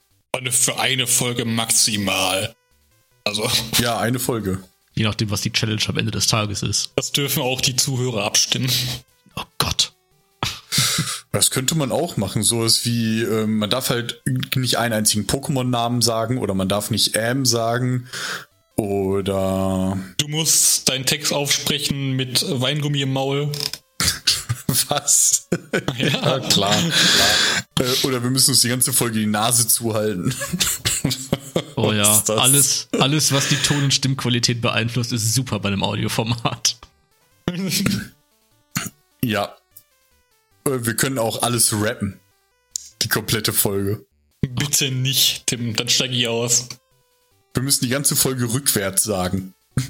Für 0.51 0.79
eine 0.79 1.07
Folge 1.07 1.45
maximal. 1.45 2.53
Also, 3.23 3.49
Ja, 3.79 3.97
eine 3.99 4.19
Folge. 4.19 4.59
Je 4.93 5.03
nachdem, 5.03 5.31
was 5.31 5.41
die 5.41 5.51
Challenge 5.51 5.81
am 5.87 5.97
Ende 5.97 6.11
des 6.11 6.27
Tages 6.27 6.61
ist. 6.61 6.91
das 6.95 7.11
dürfen 7.11 7.41
auch 7.41 7.61
die 7.61 7.75
Zuhörer 7.75 8.23
abstimmen. 8.23 8.69
Oh 9.35 9.43
Gott. 9.57 9.93
Das 11.31 11.51
könnte 11.51 11.75
man 11.75 11.91
auch 11.91 12.15
machen. 12.15 12.43
So 12.43 12.63
ist 12.63 12.85
wie, 12.85 13.21
ähm, 13.21 13.57
man 13.57 13.69
darf 13.69 13.89
halt 13.89 14.21
nicht 14.55 14.77
einen 14.77 14.93
einzigen 14.93 15.27
Pokémon-Namen 15.27 16.01
sagen 16.01 16.37
oder 16.37 16.53
man 16.53 16.69
darf 16.69 16.91
nicht 16.91 17.17
M 17.17 17.45
sagen 17.45 18.07
oder 18.75 19.97
Du 20.17 20.27
musst 20.27 20.89
deinen 20.89 21.05
Text 21.05 21.33
aufsprechen 21.33 22.13
mit 22.13 22.43
Weingummi 22.47 23.01
im 23.01 23.13
Maul. 23.13 23.51
was? 24.89 25.47
ja, 25.97 26.39
klar. 26.39 26.75
Äh, 27.79 28.05
oder 28.05 28.21
wir 28.23 28.29
müssen 28.29 28.51
uns 28.51 28.61
die 28.61 28.69
ganze 28.69 28.93
Folge 28.93 29.19
die 29.19 29.25
Nase 29.25 29.67
zuhalten. 29.67 30.33
Oh 31.77 31.91
ja, 31.91 32.23
alles, 32.27 32.87
alles, 32.99 33.33
was 33.33 33.49
die 33.49 33.57
Ton- 33.57 33.83
und 33.83 33.93
Stimmqualität 33.93 34.61
beeinflusst, 34.61 35.11
ist 35.11 35.35
super 35.35 35.59
bei 35.59 35.67
einem 35.69 35.83
Audioformat. 35.83 36.77
Ja. 39.23 39.55
Äh, 40.65 40.85
Wir 40.85 40.95
können 40.95 41.17
auch 41.17 41.41
alles 41.41 41.73
rappen. 41.73 42.19
Die 43.01 43.07
komplette 43.07 43.53
Folge. 43.53 44.05
Bitte 44.41 44.91
nicht, 44.91 45.47
Tim, 45.47 45.75
dann 45.75 45.89
steige 45.89 46.15
ich 46.15 46.27
aus. 46.27 46.69
Wir 47.55 47.63
müssen 47.63 47.85
die 47.85 47.89
ganze 47.89 48.15
Folge 48.15 48.53
rückwärts 48.53 49.03
sagen. 49.03 49.53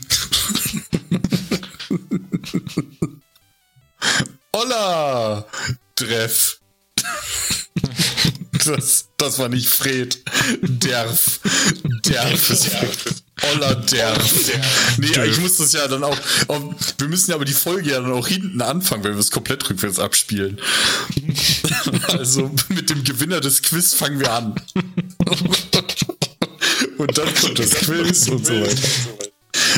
Holla! 4.56 5.46
Treff. 5.96 6.60
Das, 8.66 9.08
das 9.18 9.40
war 9.40 9.50
nicht 9.50 9.68
Fred. 9.70 10.20
Derf. 10.62 11.40
Derf 12.06 12.50
ist 12.50 12.68
Fred. 12.68 12.98
Holla 13.42 13.76
Derf. 13.76 14.52
Nee, 14.98 15.26
ich 15.26 15.40
muss 15.40 15.58
das 15.58 15.74
ja 15.74 15.88
dann 15.88 16.04
auch. 16.04 16.18
auch- 16.48 16.74
Wir 16.98 17.08
müssen 17.08 17.30
ja 17.32 17.36
aber 17.36 17.46
die 17.46 17.54
Folge 17.54 17.92
ja 17.92 18.00
dann 18.02 18.12
auch 18.14 18.28
hinten 18.28 18.62
anfangen, 18.62 19.04
wenn 19.04 19.14
wir 19.14 19.20
es 19.20 19.32
komplett 19.32 19.70
rückwärts 19.70 20.00
abspielen. 20.00 20.60
Also 22.08 22.52
mit 22.70 22.90
dem 22.90 23.04
Gewinner 23.04 23.42
des 23.42 23.62
Quiz 23.62 23.94
fangen 23.94 24.20
wir 24.20 24.32
an. 24.32 24.56
Und 26.98 27.18
dann 27.18 27.34
kommt 27.42 27.60
das 27.60 27.72
Quiz 27.72 28.28
und 28.28 28.46
so 28.46 28.54
weiter. 28.54 28.82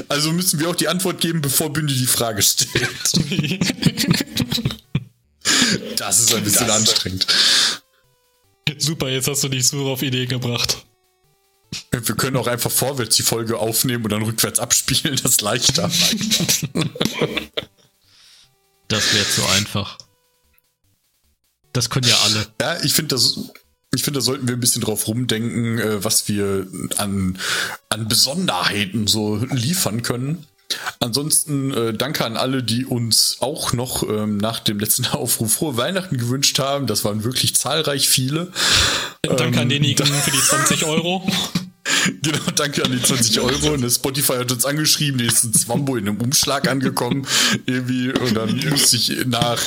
Also 0.09 0.31
müssen 0.31 0.59
wir 0.59 0.69
auch 0.69 0.75
die 0.75 0.87
Antwort 0.87 1.21
geben, 1.21 1.41
bevor 1.41 1.71
Bünde 1.71 1.93
die 1.93 2.05
Frage 2.05 2.41
stellt. 2.41 2.89
Das 5.97 6.19
ist 6.19 6.33
ein 6.33 6.43
bisschen 6.43 6.69
anstrengend. 6.69 7.25
Super, 8.77 9.09
jetzt 9.09 9.27
hast 9.27 9.43
du 9.43 9.49
dich 9.49 9.67
so 9.67 9.89
auf 9.89 10.01
Ideen 10.01 10.29
gebracht. 10.29 10.85
Wir 11.91 12.01
können 12.01 12.37
auch 12.37 12.47
einfach 12.47 12.71
vorwärts 12.71 13.15
die 13.15 13.23
Folge 13.23 13.57
aufnehmen 13.57 14.03
und 14.05 14.11
dann 14.11 14.21
rückwärts 14.21 14.59
abspielen, 14.59 15.17
das 15.21 15.31
ist 15.31 15.41
leichter. 15.41 15.89
Das 18.87 19.13
wäre 19.13 19.29
zu 19.29 19.45
einfach. 19.47 19.97
Das 21.73 21.89
können 21.89 22.07
ja 22.07 22.17
alle. 22.23 22.47
Ja, 22.61 22.83
ich 22.83 22.93
finde, 22.93 23.15
das, 23.15 23.37
ich 23.97 24.03
finde, 24.03 24.19
da 24.19 24.21
sollten 24.21 24.47
wir 24.47 24.55
ein 24.55 24.59
bisschen 24.59 24.83
drauf 24.83 25.07
rumdenken, 25.07 25.79
äh, 25.79 26.03
was 26.03 26.27
wir 26.27 26.67
an, 26.97 27.39
an 27.89 28.07
Besonderheiten 28.07 29.07
so 29.07 29.37
liefern 29.51 30.03
können. 30.03 30.45
Ansonsten 30.99 31.73
äh, 31.73 31.93
danke 31.95 32.23
an 32.23 32.37
alle, 32.37 32.61
die 32.61 32.85
uns 32.85 33.37
auch 33.39 33.73
noch 33.73 34.03
ähm, 34.03 34.37
nach 34.37 34.59
dem 34.59 34.79
letzten 34.79 35.05
Aufruf 35.11 35.51
frohe 35.51 35.77
Weihnachten 35.77 36.17
gewünscht 36.17 36.59
haben. 36.59 36.85
Das 36.85 37.03
waren 37.05 37.23
wirklich 37.23 37.55
zahlreich 37.55 38.07
viele. 38.07 38.51
Danke 39.23 39.45
an 39.45 39.53
Ähm, 39.53 39.69
denjenigen 39.69 40.05
für 40.23 40.31
die 40.31 40.41
20 40.41 40.85
Euro. 40.85 41.27
Genau, 42.21 42.39
danke 42.55 42.83
an 42.85 42.91
die 42.91 43.01
20 43.01 43.39
Euro. 43.39 43.73
Und 43.73 43.81
das 43.81 43.95
Spotify 43.95 44.33
hat 44.33 44.51
uns 44.51 44.65
angeschrieben, 44.65 45.17
die 45.17 45.25
ist 45.25 45.43
ein 45.43 45.53
Zwambo 45.53 45.95
in 45.95 46.07
einem 46.07 46.19
Umschlag 46.21 46.67
angekommen. 46.67 47.25
Irgendwie. 47.65 48.11
Und 48.11 48.35
dann 48.35 48.55
musste 48.69 48.95
ich 48.97 49.25
nach, 49.25 49.61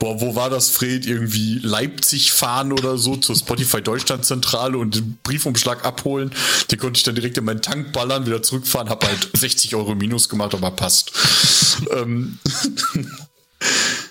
boah, 0.00 0.20
wo 0.20 0.34
war 0.34 0.50
das, 0.50 0.70
Fred? 0.70 1.06
Irgendwie 1.06 1.58
Leipzig 1.62 2.32
fahren 2.32 2.72
oder 2.72 2.98
so 2.98 3.16
zur 3.16 3.36
Spotify 3.36 3.80
Deutschland 3.82 4.24
Zentrale 4.24 4.78
und 4.78 4.94
den 4.94 5.18
Briefumschlag 5.22 5.84
abholen. 5.84 6.30
Den 6.70 6.78
konnte 6.78 6.98
ich 6.98 7.02
dann 7.04 7.14
direkt 7.14 7.38
in 7.38 7.44
meinen 7.44 7.62
Tank 7.62 7.92
ballern, 7.92 8.26
wieder 8.26 8.42
zurückfahren, 8.42 8.88
hab 8.88 9.04
halt 9.04 9.28
60 9.34 9.74
Euro 9.74 9.94
Minus 9.94 10.28
gemacht, 10.28 10.54
aber 10.54 10.70
passt. 10.70 11.12
ähm, 11.92 12.38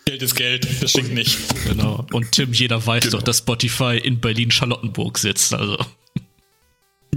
Geld 0.06 0.22
ist 0.22 0.36
Geld, 0.36 0.68
das 0.82 0.92
stinkt 0.92 1.14
nicht. 1.14 1.38
Genau. 1.66 2.06
Und 2.12 2.32
Tim, 2.32 2.54
jeder 2.54 2.86
weiß 2.86 3.04
Genau. 3.06 3.18
doch, 3.18 3.24
dass 3.24 3.40
Spotify 3.40 3.98
in 4.02 4.20
Berlin-Charlottenburg 4.20 5.18
sitzt. 5.18 5.54
Also. 5.54 5.78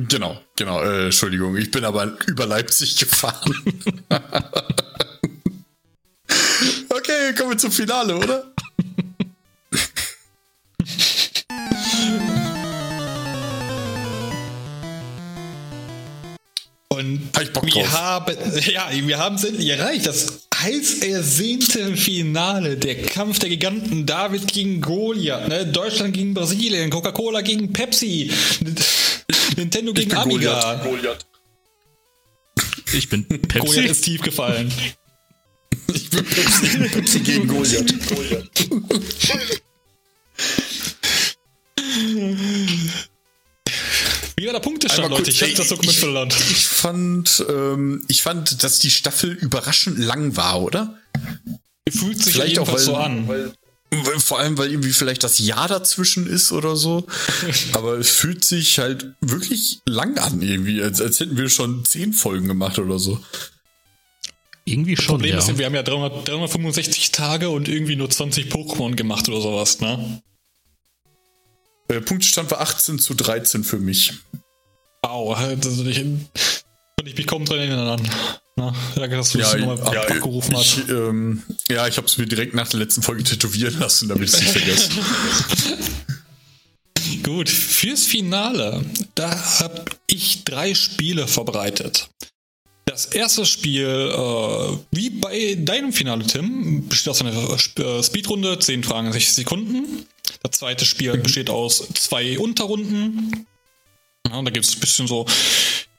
Genau, 0.06 0.40
genau, 0.56 0.82
äh, 0.82 1.06
Entschuldigung, 1.06 1.56
ich 1.56 1.70
bin 1.70 1.84
aber 1.84 2.16
über 2.26 2.46
Leipzig 2.46 2.96
gefahren. 2.96 3.54
okay, 6.90 7.34
kommen 7.36 7.50
wir 7.50 7.58
zum 7.58 7.72
Finale, 7.72 8.16
oder? 8.16 8.52
Und 16.90 17.28
Hab 17.34 17.42
ich 17.42 17.52
Bock 17.52 17.64
wir 17.66 17.72
drauf. 17.72 17.92
haben, 17.92 18.34
ja, 18.72 18.88
wir 18.92 19.18
haben 19.18 19.36
es 19.36 19.44
endlich 19.44 19.68
erreicht. 19.68 20.06
Das 20.06 20.48
heiß 20.56 20.98
ersehnte 21.00 21.96
Finale. 21.96 22.76
Der 22.76 23.02
Kampf 23.02 23.38
der 23.38 23.50
Giganten. 23.50 24.06
David 24.06 24.52
gegen 24.52 24.80
Goliath. 24.80 25.48
Ne? 25.48 25.66
Deutschland 25.66 26.14
gegen 26.14 26.34
Brasilien. 26.34 26.90
Coca-Cola 26.90 27.42
gegen 27.42 27.72
Pepsi. 27.72 28.30
Nintendo 29.56 29.92
gegen 29.92 30.14
Amiga. 30.14 30.74
Goliath. 30.84 31.26
Ich 32.92 33.08
bin 33.08 33.26
Goliath 33.28 33.48
Pepsi. 33.48 33.80
ist 33.86 34.04
tief 34.04 34.20
gefallen. 34.22 34.72
Ich 35.92 36.10
bin 36.10 36.24
Pepsi, 36.24 36.88
Pepsi 36.88 37.20
gegen 37.20 37.48
Goliath. 37.48 37.94
Wie 44.36 44.46
war 44.46 44.52
der 44.52 44.60
Punktestand, 44.60 45.10
Leute? 45.10 45.24
kurz, 45.24 45.34
Ich 45.34 45.42
hab 45.42 45.54
das 45.56 45.68
Dokument 45.68 45.92
ich- 45.92 45.98
verloren. 45.98 46.28
Ich 46.50 46.66
fand, 46.68 47.44
ähm, 47.48 48.04
ich 48.08 48.22
fand, 48.22 48.62
dass 48.62 48.78
die 48.78 48.90
Staffel 48.90 49.32
überraschend 49.32 49.98
lang 49.98 50.36
war, 50.36 50.62
oder? 50.62 50.98
Fühlt 51.90 52.22
sich 52.22 52.34
Vielleicht 52.34 52.58
auch, 52.58 52.68
weil, 52.70 52.78
so 52.78 52.96
an. 52.96 53.26
weil- 53.26 53.52
vor 54.18 54.38
allem, 54.38 54.58
weil 54.58 54.70
irgendwie 54.70 54.92
vielleicht 54.92 55.24
das 55.24 55.38
Jahr 55.38 55.68
dazwischen 55.68 56.26
ist 56.26 56.52
oder 56.52 56.76
so. 56.76 57.06
Aber 57.72 57.98
es 57.98 58.10
fühlt 58.10 58.44
sich 58.44 58.78
halt 58.78 59.14
wirklich 59.20 59.80
lang 59.86 60.18
an 60.18 60.42
irgendwie, 60.42 60.82
als, 60.82 61.00
als 61.00 61.20
hätten 61.20 61.36
wir 61.36 61.48
schon 61.48 61.84
zehn 61.84 62.12
Folgen 62.12 62.48
gemacht 62.48 62.78
oder 62.78 62.98
so. 62.98 63.20
Irgendwie 64.64 64.96
schon, 64.96 65.06
Problem 65.06 65.32
ja. 65.32 65.38
ist, 65.38 65.56
wir 65.56 65.64
haben 65.64 65.74
ja 65.74 65.82
300, 65.82 66.28
365 66.28 67.10
Tage 67.12 67.48
und 67.48 67.68
irgendwie 67.68 67.96
nur 67.96 68.10
20 68.10 68.52
Pokémon 68.52 68.94
gemacht 68.94 69.28
oder 69.28 69.40
sowas, 69.40 69.80
ne? 69.80 70.20
Der 71.90 72.00
Punktestand 72.00 72.50
war 72.50 72.60
18 72.60 72.98
zu 72.98 73.14
13 73.14 73.64
für 73.64 73.78
mich. 73.78 74.12
Au, 75.00 75.32
also 75.32 75.86
ich, 75.86 76.00
und 76.00 76.28
ich 77.06 77.16
mich 77.16 77.26
kaum 77.26 77.46
dran 77.46 77.60
erinnern. 77.60 78.10
Na, 78.58 78.74
danke, 78.96 79.14
dass 79.14 79.30
du 79.30 79.38
das 79.38 79.54
nochmal 79.54 79.94
ja, 79.94 80.00
abgerufen 80.00 80.56
hast. 80.56 80.78
ich, 80.78 80.88
ähm, 80.88 81.44
ja, 81.68 81.86
ich 81.86 81.96
habe 81.96 82.08
es 82.08 82.18
mir 82.18 82.26
direkt 82.26 82.54
nach 82.54 82.66
der 82.66 82.80
letzten 82.80 83.02
Folge 83.02 83.22
tätowieren 83.22 83.78
lassen, 83.78 84.08
damit 84.08 84.28
ich 84.28 84.34
es 84.34 84.40
nicht 84.40 84.50
vergesse. 84.50 84.90
Gut, 87.22 87.48
fürs 87.48 88.04
Finale, 88.04 88.84
da 89.14 89.60
habe 89.60 89.84
ich 90.08 90.42
drei 90.42 90.74
Spiele 90.74 91.28
vorbereitet. 91.28 92.10
Das 92.84 93.06
erste 93.06 93.46
Spiel, 93.46 93.86
äh, 93.86 94.78
wie 94.90 95.10
bei 95.10 95.56
deinem 95.56 95.92
Finale, 95.92 96.26
Tim, 96.26 96.88
besteht 96.88 97.10
aus 97.10 97.20
einer 97.20 97.32
äh, 97.32 98.02
Speedrunde, 98.02 98.58
10 98.58 98.82
Fragen, 98.82 99.12
60 99.12 99.34
Sekunden. 99.34 100.04
Das 100.42 100.58
zweite 100.58 100.84
Spiel 100.84 101.16
besteht 101.16 101.48
aus 101.48 101.86
zwei 101.94 102.36
Unterrunden. 102.40 103.46
Ja, 104.28 104.42
da 104.42 104.50
gibt 104.50 104.66
es 104.66 104.74
ein 104.74 104.80
bisschen 104.80 105.06
so, 105.06 105.26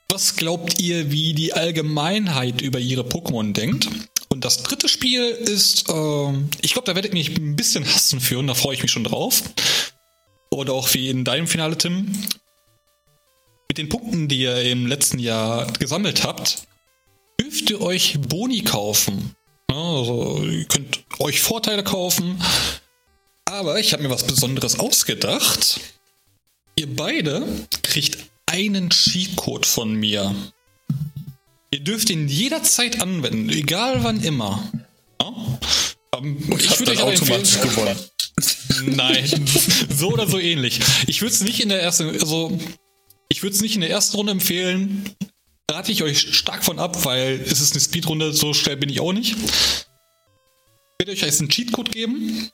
was 0.09 0.35
glaubt 0.35 0.81
ihr, 0.81 1.11
wie 1.11 1.33
die 1.33 1.53
Allgemeinheit 1.53 2.61
über 2.61 2.79
ihre 2.79 3.03
Pokémon 3.03 3.53
denkt? 3.53 3.87
Und 4.29 4.43
das 4.43 4.63
dritte 4.63 4.89
Spiel 4.89 5.23
ist, 5.23 5.85
ähm, 5.89 6.49
ich 6.61 6.73
glaube, 6.73 6.85
da 6.85 6.95
werdet 6.95 7.13
ihr 7.13 7.17
mich 7.17 7.37
ein 7.37 7.55
bisschen 7.55 7.85
hassen 7.85 8.19
für 8.19 8.39
und 8.39 8.47
da 8.47 8.53
freue 8.53 8.75
ich 8.75 8.81
mich 8.81 8.91
schon 8.91 9.03
drauf. 9.03 9.43
Oder 10.51 10.73
auch 10.73 10.93
wie 10.93 11.09
in 11.09 11.23
deinem 11.23 11.47
Finale, 11.47 11.77
Tim. 11.77 12.11
Mit 13.69 13.77
den 13.77 13.89
Punkten, 13.89 14.27
die 14.27 14.41
ihr 14.41 14.61
im 14.63 14.87
letzten 14.87 15.19
Jahr 15.19 15.67
gesammelt 15.73 16.23
habt, 16.23 16.63
dürft 17.39 17.69
ihr 17.69 17.81
euch 17.81 18.19
Boni 18.19 18.63
kaufen. 18.63 19.35
Also, 19.67 20.43
ihr 20.43 20.65
könnt 20.65 21.03
euch 21.19 21.39
Vorteile 21.39 21.83
kaufen. 21.83 22.41
Aber 23.45 23.79
ich 23.79 23.93
habe 23.93 24.03
mir 24.03 24.09
was 24.09 24.25
Besonderes 24.25 24.79
ausgedacht. 24.79 25.79
Ihr 26.75 26.93
beide 26.95 27.47
kriegt 27.83 28.17
einen 28.49 28.89
Cheatcode 28.89 29.65
von 29.65 29.93
mir. 29.93 30.35
Ihr 31.71 31.79
dürft 31.81 32.09
ihn 32.09 32.27
jederzeit 32.27 33.01
anwenden, 33.01 33.49
egal 33.49 34.03
wann 34.03 34.21
immer. 34.23 34.69
Ja? 35.21 35.59
Ähm, 36.17 36.37
ich 36.57 36.69
Hab 36.69 36.79
würde 36.79 36.95
dann 36.95 37.03
automatisch 37.03 37.59
gewonnen. 37.61 37.95
Nein, 38.85 39.45
so 39.89 40.11
oder 40.11 40.27
so 40.27 40.39
ähnlich. 40.39 40.79
Ich 41.07 41.21
würde 41.21 41.33
es 41.33 41.41
nicht 41.41 41.59
in 41.59 41.69
der 41.69 41.81
ersten, 41.81 42.09
also 42.09 42.57
ich 43.29 43.43
würde 43.43 43.55
es 43.55 43.61
nicht 43.61 43.75
in 43.75 43.81
der 43.81 43.89
ersten 43.89 44.17
Runde 44.17 44.31
empfehlen. 44.31 45.15
Rate 45.69 45.91
ich 45.91 46.01
euch 46.01 46.35
stark 46.35 46.63
von 46.63 46.79
ab, 46.79 47.05
weil 47.05 47.39
es 47.45 47.61
ist 47.61 47.73
eine 47.73 47.81
Speedrunde, 47.81 48.33
so 48.33 48.53
schnell 48.53 48.77
bin 48.77 48.89
ich 48.89 48.99
auch 48.99 49.13
nicht. 49.13 49.35
Ich 49.37 50.99
werde 50.99 51.11
euch 51.11 51.21
jetzt 51.21 51.39
einen 51.39 51.49
Cheatcode 51.49 51.91
geben. 51.91 52.49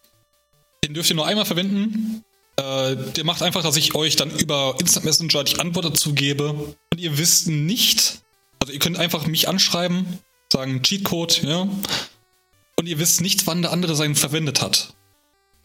Den 0.84 0.94
dürft 0.94 1.10
ihr 1.10 1.16
nur 1.16 1.26
einmal 1.26 1.46
verwenden. 1.46 2.24
Äh, 2.58 2.96
der 2.96 3.24
macht 3.26 3.42
einfach, 3.42 3.64
dass 3.64 3.76
ich 3.76 3.96
euch 3.96 4.16
dann 4.16 4.32
über 4.32 4.76
Instant 4.80 5.06
Messenger 5.06 5.44
die 5.44 5.60
Antwort 5.60 5.86
dazu 5.86 6.14
gebe. 6.14 6.52
Und 6.52 7.00
ihr 7.00 7.18
wisst 7.18 7.48
nicht, 7.48 8.22
also 8.60 8.72
ihr 8.74 8.80
könnt 8.80 8.98
einfach 8.98 9.28
mich 9.28 9.50
anschreiben, 9.50 10.20
sagen 10.52 10.82
Cheatcode, 10.82 11.44
ja. 11.44 11.68
Und 12.78 12.88
ihr 12.88 13.00
wisst 13.00 13.22
nicht, 13.22 13.48
wann 13.48 13.62
der 13.62 13.72
andere 13.72 13.96
seinen 13.96 14.16
verwendet 14.16 14.62
hat. 14.62 14.94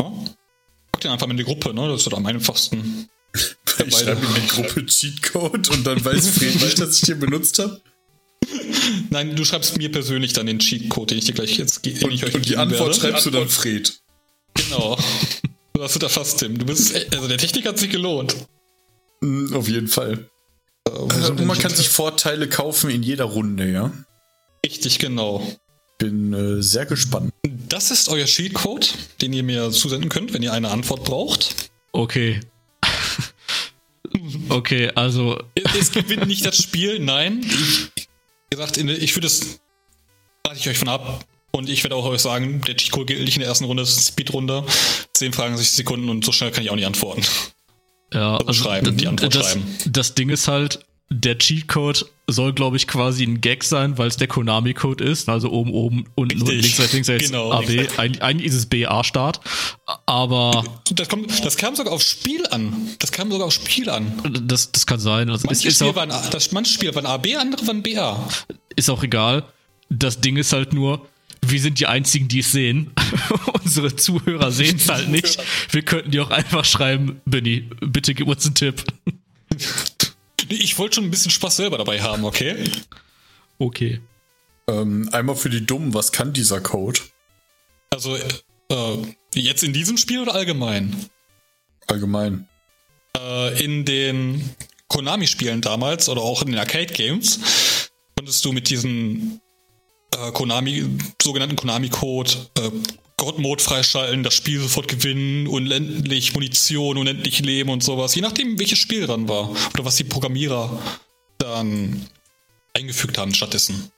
Ja? 0.00 0.12
Packt 0.92 1.04
den 1.04 1.12
einfach 1.12 1.28
in 1.28 1.36
die 1.36 1.44
Gruppe, 1.44 1.74
ne? 1.74 1.88
Das 1.88 2.06
ist 2.06 2.12
am 2.12 2.26
einfachsten. 2.26 3.08
Ich 3.86 3.96
schreibe 3.96 4.26
in 4.26 4.34
die 4.34 4.48
Gruppe 4.48 4.84
Cheatcode 4.84 5.70
und 5.70 5.86
dann 5.86 6.04
weiß 6.04 6.30
Fred 6.38 6.60
nicht, 6.60 6.78
dass 6.80 6.96
ich 6.96 7.02
den 7.02 7.18
benutzt 7.20 7.58
habe. 7.60 7.80
Nein, 9.08 9.36
du 9.36 9.44
schreibst 9.44 9.78
mir 9.78 9.90
persönlich 9.90 10.32
dann 10.32 10.46
den 10.46 10.58
Cheatcode, 10.58 11.12
den 11.12 11.18
ich 11.18 11.24
dir 11.24 11.32
gleich 11.32 11.56
jetzt 11.56 11.86
den 11.86 11.96
ich 11.96 12.04
Und, 12.04 12.12
euch 12.12 12.34
und 12.34 12.46
die 12.46 12.56
Antwort 12.56 12.88
werde. 12.88 13.00
schreibst 13.00 13.26
du 13.26 13.30
dann 13.30 13.48
Fred. 13.48 14.00
Genau. 14.54 14.98
Du 15.80 15.84
hast 15.84 15.94
du 15.94 15.98
da 15.98 16.10
fast, 16.10 16.40
Tim. 16.40 16.58
Du 16.58 16.66
bist, 16.66 16.94
also 17.10 17.26
der 17.26 17.38
Technik 17.38 17.66
hat 17.66 17.78
sich 17.78 17.88
gelohnt. 17.88 18.36
Mm, 19.22 19.54
Auf 19.54 19.66
jeden 19.66 19.88
Fall. 19.88 20.28
Äh, 20.86 20.90
Äh, 20.90 21.34
denn 21.34 21.46
man 21.46 21.58
kann 21.58 21.74
sich 21.74 21.88
Vorteile 21.88 22.50
kaufen 22.50 22.90
in 22.90 23.02
jeder 23.02 23.24
Runde, 23.24 23.66
ja. 23.72 23.90
Richtig, 24.62 24.98
genau. 24.98 25.42
Bin 25.96 26.34
äh, 26.34 26.62
sehr 26.62 26.84
gespannt. 26.84 27.32
Das 27.66 27.90
ist 27.90 28.10
euer 28.10 28.26
Cheatcode, 28.26 28.92
den 29.22 29.32
ihr 29.32 29.42
mir 29.42 29.70
zusenden 29.70 30.10
könnt, 30.10 30.34
wenn 30.34 30.42
ihr 30.42 30.52
eine 30.52 30.70
Antwort 30.70 31.04
braucht. 31.04 31.70
Okay. 31.92 32.40
okay, 34.50 34.90
also 34.94 35.42
Es 35.54 35.92
gewinnt 35.92 36.26
nicht 36.26 36.44
das 36.46 36.58
Spiel, 36.58 36.98
nein. 36.98 37.40
Ich, 37.42 38.06
wie 38.50 38.56
gesagt, 38.56 38.76
ich 38.76 39.16
würde 39.16 39.28
es. 39.28 39.60
Rate 40.46 40.58
ich 40.58 40.68
euch 40.68 40.78
von 40.78 40.90
ab. 40.90 41.24
Und 41.52 41.68
ich 41.68 41.82
werde 41.82 41.96
auch 41.96 42.04
euch 42.06 42.20
sagen, 42.20 42.60
der 42.66 42.76
Cheatcode 42.76 43.08
gilt 43.08 43.24
nicht 43.24 43.34
in 43.36 43.40
der 43.40 43.48
ersten 43.48 43.64
Runde, 43.64 43.82
es 43.82 43.90
ist 43.90 43.96
eine 43.98 44.04
Speedrunde. 44.04 44.64
10 45.14 45.32
Fragen, 45.32 45.56
60 45.56 45.76
Sekunden 45.76 46.08
und 46.08 46.24
so 46.24 46.32
schnell 46.32 46.50
kann 46.50 46.62
ich 46.64 46.70
auch 46.70 46.76
nicht 46.76 46.86
antworten. 46.86 47.22
Ja, 48.12 48.36
Also 48.38 48.52
schreiben, 48.64 48.96
die 48.96 49.06
Antwort 49.08 49.34
das, 49.34 49.46
schreiben. 49.52 49.64
Das 49.86 50.14
Ding 50.14 50.30
ist 50.30 50.48
halt, 50.48 50.80
der 51.10 51.38
Cheatcode 51.38 52.06
soll, 52.28 52.52
glaube 52.52 52.76
ich, 52.76 52.86
quasi 52.86 53.24
ein 53.24 53.40
Gag 53.40 53.64
sein, 53.64 53.98
weil 53.98 54.06
es 54.08 54.16
der 54.16 54.28
Konami-Code 54.28 55.02
ist. 55.02 55.28
Also 55.28 55.50
oben, 55.50 55.72
oben, 55.72 56.04
unten, 56.14 56.38
unten, 56.40 56.46
Richtig. 56.46 56.62
links, 56.62 56.78
rechts, 56.80 56.92
links, 56.92 57.08
rechts, 57.08 57.26
Genau. 57.30 57.50
AB. 57.52 57.88
Eigentlich, 57.98 58.22
eigentlich 58.22 58.46
ist 58.46 58.54
es 58.54 58.66
BA-Start. 58.66 59.40
Aber 60.06 60.64
Das, 60.92 61.08
kommt, 61.08 61.44
das 61.44 61.56
kam 61.56 61.74
sogar 61.74 61.92
aufs 61.92 62.08
Spiel 62.08 62.46
an. 62.50 62.90
Das 63.00 63.10
kam 63.10 63.30
sogar 63.30 63.48
aufs 63.48 63.56
Spiel 63.56 63.90
an. 63.90 64.12
das, 64.44 64.70
das 64.70 64.86
kann 64.86 65.00
sein. 65.00 65.28
Also 65.30 65.46
Manche 65.46 65.70
Spiele 65.70 65.90
auch, 65.90 65.96
waren, 65.96 66.12
das, 66.30 66.52
manche 66.52 66.72
Spiele 66.72 66.94
waren 66.94 67.06
AB, 67.06 67.26
andere 67.38 67.66
waren 67.66 67.82
BA. 67.82 68.28
ist 68.76 68.88
auch 68.88 69.02
egal. 69.02 69.44
Das 69.88 70.20
Ding 70.20 70.36
ist 70.36 70.52
halt 70.52 70.72
nur, 70.72 71.06
wir 71.42 71.60
sind 71.60 71.80
die 71.80 71.86
Einzigen, 71.86 72.28
die 72.28 72.40
es 72.40 72.52
sehen. 72.52 72.92
Unsere 73.62 73.96
Zuhörer 73.96 74.52
sehen 74.52 74.76
es 74.76 74.88
halt 74.88 75.08
nicht. 75.08 75.42
Wir 75.70 75.82
könnten 75.82 76.10
dir 76.10 76.24
auch 76.24 76.30
einfach 76.30 76.64
schreiben, 76.64 77.20
Benny, 77.24 77.68
bitte 77.80 78.14
gib 78.14 78.28
uns 78.28 78.46
einen 78.46 78.54
Tipp. 78.54 78.84
Ich 80.48 80.78
wollte 80.78 80.96
schon 80.96 81.04
ein 81.04 81.12
bisschen 81.12 81.30
Spaß 81.30 81.58
selber 81.58 81.78
dabei 81.78 82.02
haben, 82.02 82.24
okay? 82.24 82.68
Okay. 83.58 84.00
Ähm, 84.66 85.08
einmal 85.12 85.36
für 85.36 85.48
die 85.48 85.64
Dummen, 85.64 85.94
was 85.94 86.10
kann 86.10 86.32
dieser 86.32 86.60
Code? 86.60 86.98
Also, 87.90 88.16
äh, 88.16 88.96
jetzt 89.34 89.62
in 89.62 89.72
diesem 89.72 89.96
Spiel 89.96 90.20
oder 90.20 90.34
allgemein? 90.34 90.96
Allgemein. 91.86 92.48
Äh, 93.16 93.64
in 93.64 93.84
den 93.84 94.50
Konami-Spielen 94.88 95.60
damals 95.60 96.08
oder 96.08 96.22
auch 96.22 96.42
in 96.42 96.48
den 96.48 96.58
Arcade-Games 96.58 97.90
konntest 98.16 98.44
du 98.44 98.52
mit 98.52 98.70
diesem 98.70 99.40
äh, 100.16 100.32
Konami, 100.32 100.86
sogenannten 101.22 101.56
Konami-Code 101.56 102.30
äh, 102.58 102.70
God-Mode 103.16 103.62
freischalten, 103.62 104.22
das 104.22 104.32
Spiel 104.34 104.60
sofort 104.60 104.88
gewinnen, 104.88 105.46
unendlich 105.46 106.32
Munition, 106.32 106.96
unendlich 106.96 107.40
Leben 107.40 107.68
und 107.70 107.82
sowas, 107.82 108.14
je 108.14 108.22
nachdem, 108.22 108.58
welches 108.58 108.78
Spiel 108.78 109.06
dran 109.06 109.28
war 109.28 109.50
oder 109.74 109.84
was 109.84 109.96
die 109.96 110.04
Programmierer 110.04 110.80
dann 111.38 112.06
eingefügt 112.74 113.18
haben 113.18 113.34
stattdessen. 113.34 113.90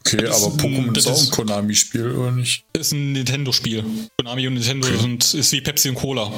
Okay, 0.00 0.18
Das 0.18 0.42
aber 0.42 0.54
ist 0.56 0.64
ein- 0.64 0.74
Pokémon 0.74 0.92
das 0.92 1.04
ist 1.06 1.10
auch 1.10 1.22
ein 1.24 1.30
Konami-Spiel, 1.30 2.10
oder 2.12 2.32
nicht? 2.32 2.64
Ist 2.74 2.92
ein 2.92 3.12
Nintendo-Spiel. 3.12 3.84
Konami 4.18 4.46
und 4.46 4.54
Nintendo 4.54 4.88
Okay. 4.88 4.98
sind, 4.98 5.34
ist 5.34 5.52
wie 5.52 5.60
Pepsi 5.60 5.88
und 5.90 5.94
Cola. 5.96 6.30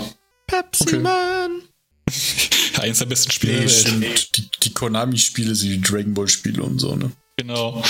Pepsi 0.46 0.82
Okay. 0.84 0.98
Man. 0.98 1.62
Eins 2.80 2.98
der 2.98 3.06
besten 3.06 3.30
Spiele 3.30 3.52
Nee, 3.54 3.58
der 3.60 3.68
Welt. 3.68 4.18
stimmt. 4.18 4.36
Die, 4.36 4.48
die 4.64 4.74
Konami-Spiele 4.74 5.54
sind 5.54 5.70
die 5.70 5.80
Dragon 5.80 6.14
Ball-Spiele 6.14 6.62
und 6.62 6.78
so, 6.80 6.96
ne? 6.96 7.12
Genau. 7.36 7.82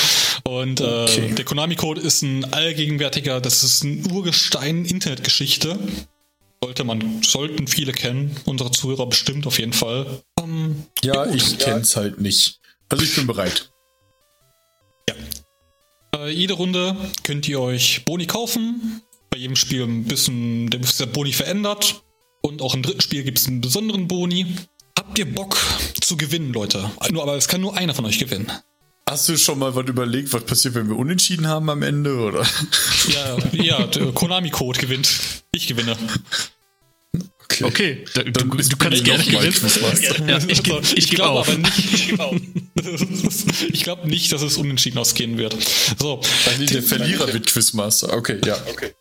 Und 0.45 0.81
äh, 0.81 0.85
Okay. 0.85 1.35
der 1.35 1.45
Konami-Code 1.45 2.01
ist 2.01 2.23
ein 2.23 2.53
allgegenwärtiger, 2.53 3.41
das 3.41 3.63
ist 3.63 3.85
ein 3.85 4.11
Urgestein 4.11 4.85
Internetgeschichte. 4.85 5.79
Sollte 6.63 6.85
man, 6.85 7.23
sollten 7.23 7.67
viele 7.67 7.93
kennen, 7.93 8.37
unsere 8.45 8.71
Zuhörer 8.71 9.07
bestimmt 9.07 9.47
auf 9.47 9.59
jeden 9.59 9.73
Fall. 9.73 10.23
Ähm, 10.41 10.87
Ja, 11.03 11.25
gut. 11.25 11.35
ich 11.35 11.59
kenn's 11.59 11.97
halt 11.97 12.21
nicht. 12.21 12.61
Also 12.89 13.05
ich 13.05 13.15
bin 13.17 13.27
bereit. 13.27 13.71
Äh, 16.15 16.31
jede 16.31 16.55
Runde 16.55 16.97
könnt 17.25 17.49
ihr 17.49 17.61
euch 17.61 18.05
Boni 18.05 18.27
kaufen. 18.27 19.03
Bei 19.31 19.39
jedem 19.39 19.57
Spiel 19.57 19.83
ein 19.83 20.05
bisschen 20.05 20.69
der 20.71 21.07
Boni 21.07 21.33
verändert. 21.33 22.03
Und 22.43 22.61
auch 22.61 22.75
im 22.75 22.83
dritten 22.83 23.01
Spiel 23.01 23.25
gibt 23.25 23.39
es 23.39 23.47
einen 23.49 23.61
besonderen 23.61 24.09
Boni. 24.09 24.47
Habt 24.99 25.19
ihr 25.19 25.33
Bock 25.33 25.57
zu 26.01 26.17
gewinnen, 26.17 26.53
Leute? 26.53 26.91
Nur, 27.11 27.23
aber 27.23 27.37
es 27.37 27.49
kann 27.49 27.61
nur 27.61 27.77
einer 27.77 27.95
von 27.95 28.05
euch 28.05 28.19
gewinnen. 28.19 28.51
Hast 29.09 29.29
du 29.29 29.37
schon 29.37 29.59
mal 29.59 29.75
was 29.75 29.87
überlegt, 29.87 30.33
was 30.33 30.45
passiert, 30.45 30.75
wenn 30.75 30.89
wir 30.89 30.97
unentschieden 30.97 31.49
haben 31.49 31.69
am 31.69 31.83
Ende, 31.83 32.17
oder? 32.17 32.47
Ja, 33.09 33.37
ja, 33.53 33.87
Konami-Code 34.15 34.81
gewinnt. 34.81 35.09
Ich 35.53 35.67
gewinne. 35.67 35.97
Okay, 37.45 37.65
okay 37.65 38.05
da, 38.15 38.23
du, 38.23 38.31
du 38.31 38.77
kannst 38.77 39.05
gerne 39.05 39.25
gewinnen. 39.25 39.53
Ja, 40.01 40.39
ich, 40.39 40.49
also, 40.49 40.81
ich, 40.81 40.97
ich 40.97 41.11
glaube 41.11 41.41
aber 41.41 41.59
nicht. 41.59 41.95
Ich 41.95 42.09
glaube 42.15 42.41
glaub 43.73 44.05
nicht, 44.07 44.33
dass 44.33 44.43
es 44.43 44.57
unentschieden 44.57 44.99
ausgehen 44.99 45.37
wird. 45.37 45.57
So, 45.99 46.21
Dann 46.47 46.67
der 46.67 46.83
Verlierer 46.83 47.33
wird 47.33 47.47
Quizmaster. 47.47 48.17
Okay, 48.17 48.39
ja, 48.45 48.57
okay. 48.71 48.93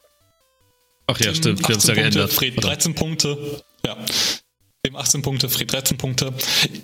Ach 1.08 1.20
ja, 1.20 1.34
stimmt. 1.34 1.60
Wir 1.60 1.76
haben 1.76 1.80
es 1.80 1.88
ja 1.88 1.94
geändert. 1.94 2.34
Fred 2.34 2.62
13 2.62 2.96
Punkte. 2.96 3.64
Ja. 3.86 3.98
Dem 4.84 4.96
18 4.96 5.22
Punkte, 5.22 5.48
Fred 5.48 5.72
13 5.72 5.98
Punkte. 5.98 6.34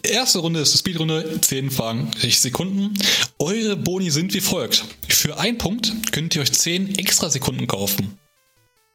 Erste 0.03 0.37
Runde 0.37 0.59
ist 0.59 0.71
die 0.71 0.77
Speedrunde, 0.77 1.41
10 1.41 1.71
Fragen, 1.71 2.11
60 2.13 2.41
Sekunden. 2.41 2.93
Eure 3.39 3.75
Boni 3.75 4.11
sind 4.11 4.35
wie 4.35 4.41
folgt. 4.41 4.85
Für 5.09 5.39
einen 5.39 5.57
Punkt 5.57 6.11
könnt 6.11 6.35
ihr 6.35 6.43
euch 6.43 6.51
10 6.51 6.99
extra 6.99 7.31
Sekunden 7.31 7.65
kaufen. 7.65 8.19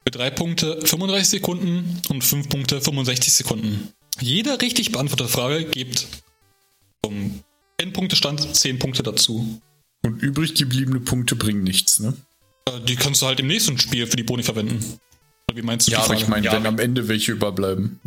Für 0.05 0.13
3 0.13 0.31
Punkte 0.31 0.81
35 0.87 1.29
Sekunden 1.29 2.01
und 2.11 2.23
5 2.23 2.49
Punkte 2.49 2.81
65 2.81 3.33
Sekunden. 3.33 3.93
Jede 4.21 4.61
richtig 4.61 4.93
beantwortete 4.93 5.29
Frage 5.29 5.65
gibt 5.65 6.07
zum 7.05 7.41
Endpunktestand 7.79 8.55
10 8.55 8.79
Punkte 8.79 9.03
dazu. 9.03 9.61
Und 10.05 10.23
übrig 10.23 10.55
gebliebene 10.55 11.01
Punkte 11.01 11.35
bringen 11.35 11.65
nichts, 11.65 11.99
ne? 11.99 12.15
Äh, 12.67 12.81
die 12.87 12.95
kannst 12.95 13.23
du 13.23 13.27
halt 13.27 13.41
im 13.41 13.49
nächsten 13.49 13.79
Spiel 13.79 14.07
für 14.07 14.17
die 14.17 14.23
Boni 14.23 14.45
verwenden. 14.45 15.01
Wie 15.53 15.63
meinst 15.63 15.89
du 15.89 15.93
Ja, 15.93 16.05
aber 16.05 16.15
ich 16.15 16.29
meine, 16.29 16.47
ja, 16.47 16.53
wenn 16.53 16.67
am 16.67 16.79
Ende 16.79 17.09
welche 17.09 17.33
überbleiben. 17.33 18.01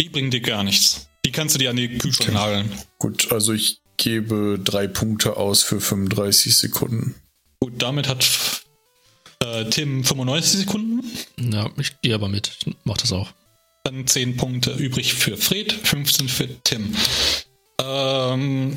Die 0.00 0.08
bringen 0.08 0.30
dir 0.30 0.40
gar 0.40 0.62
nichts. 0.62 1.08
Die 1.24 1.32
kannst 1.32 1.54
du 1.54 1.58
dir 1.58 1.70
an 1.70 1.76
die 1.76 1.98
Kühlschrank 1.98 2.30
okay. 2.30 2.38
nageln. 2.38 2.72
Gut, 2.98 3.32
also 3.32 3.52
ich 3.52 3.80
gebe 3.96 4.60
drei 4.62 4.86
Punkte 4.86 5.36
aus 5.36 5.62
für 5.62 5.80
35 5.80 6.56
Sekunden. 6.56 7.14
Gut, 7.60 7.74
damit 7.78 8.08
hat 8.08 8.26
äh, 9.42 9.64
Tim 9.70 10.04
95 10.04 10.60
Sekunden. 10.60 11.04
Ja, 11.38 11.70
ich 11.78 12.00
gehe 12.02 12.14
aber 12.14 12.28
mit. 12.28 12.50
Ich 12.60 12.74
mach 12.84 12.96
das 12.98 13.12
auch. 13.12 13.32
Dann 13.84 14.06
10 14.06 14.36
Punkte 14.36 14.72
übrig 14.72 15.14
für 15.14 15.36
Fred, 15.36 15.72
15 15.72 16.28
für 16.28 16.48
Tim. 16.62 16.94
Ähm, 17.80 18.76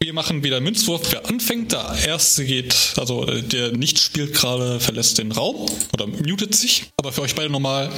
wir 0.00 0.12
machen 0.12 0.42
wieder 0.42 0.60
Münzwurf. 0.60 1.12
Wer 1.12 1.28
anfängt, 1.28 1.72
der 1.72 1.94
erste 2.06 2.44
geht, 2.44 2.94
also 2.96 3.26
äh, 3.26 3.42
der 3.42 3.72
nicht 3.72 3.98
spielt 3.98 4.34
gerade, 4.34 4.80
verlässt 4.80 5.18
den 5.18 5.32
Raum 5.32 5.70
oder 5.92 6.06
mutet 6.06 6.54
sich. 6.54 6.92
Aber 6.96 7.12
für 7.12 7.22
euch 7.22 7.34
beide 7.34 7.50
nochmal, 7.50 7.92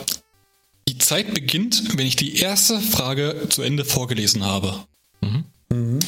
die 0.89 0.99
Zeit 0.99 1.35
beginnt, 1.35 1.97
wenn 1.97 2.07
ich 2.07 2.16
die 2.16 2.37
erste 2.37 2.80
Frage 2.80 3.49
zu 3.49 3.62
Ende 3.62 3.85
vorgelesen 3.85 4.45
habe. 4.45 4.85
Mhm. 5.20 5.45
Mhm. 5.70 6.01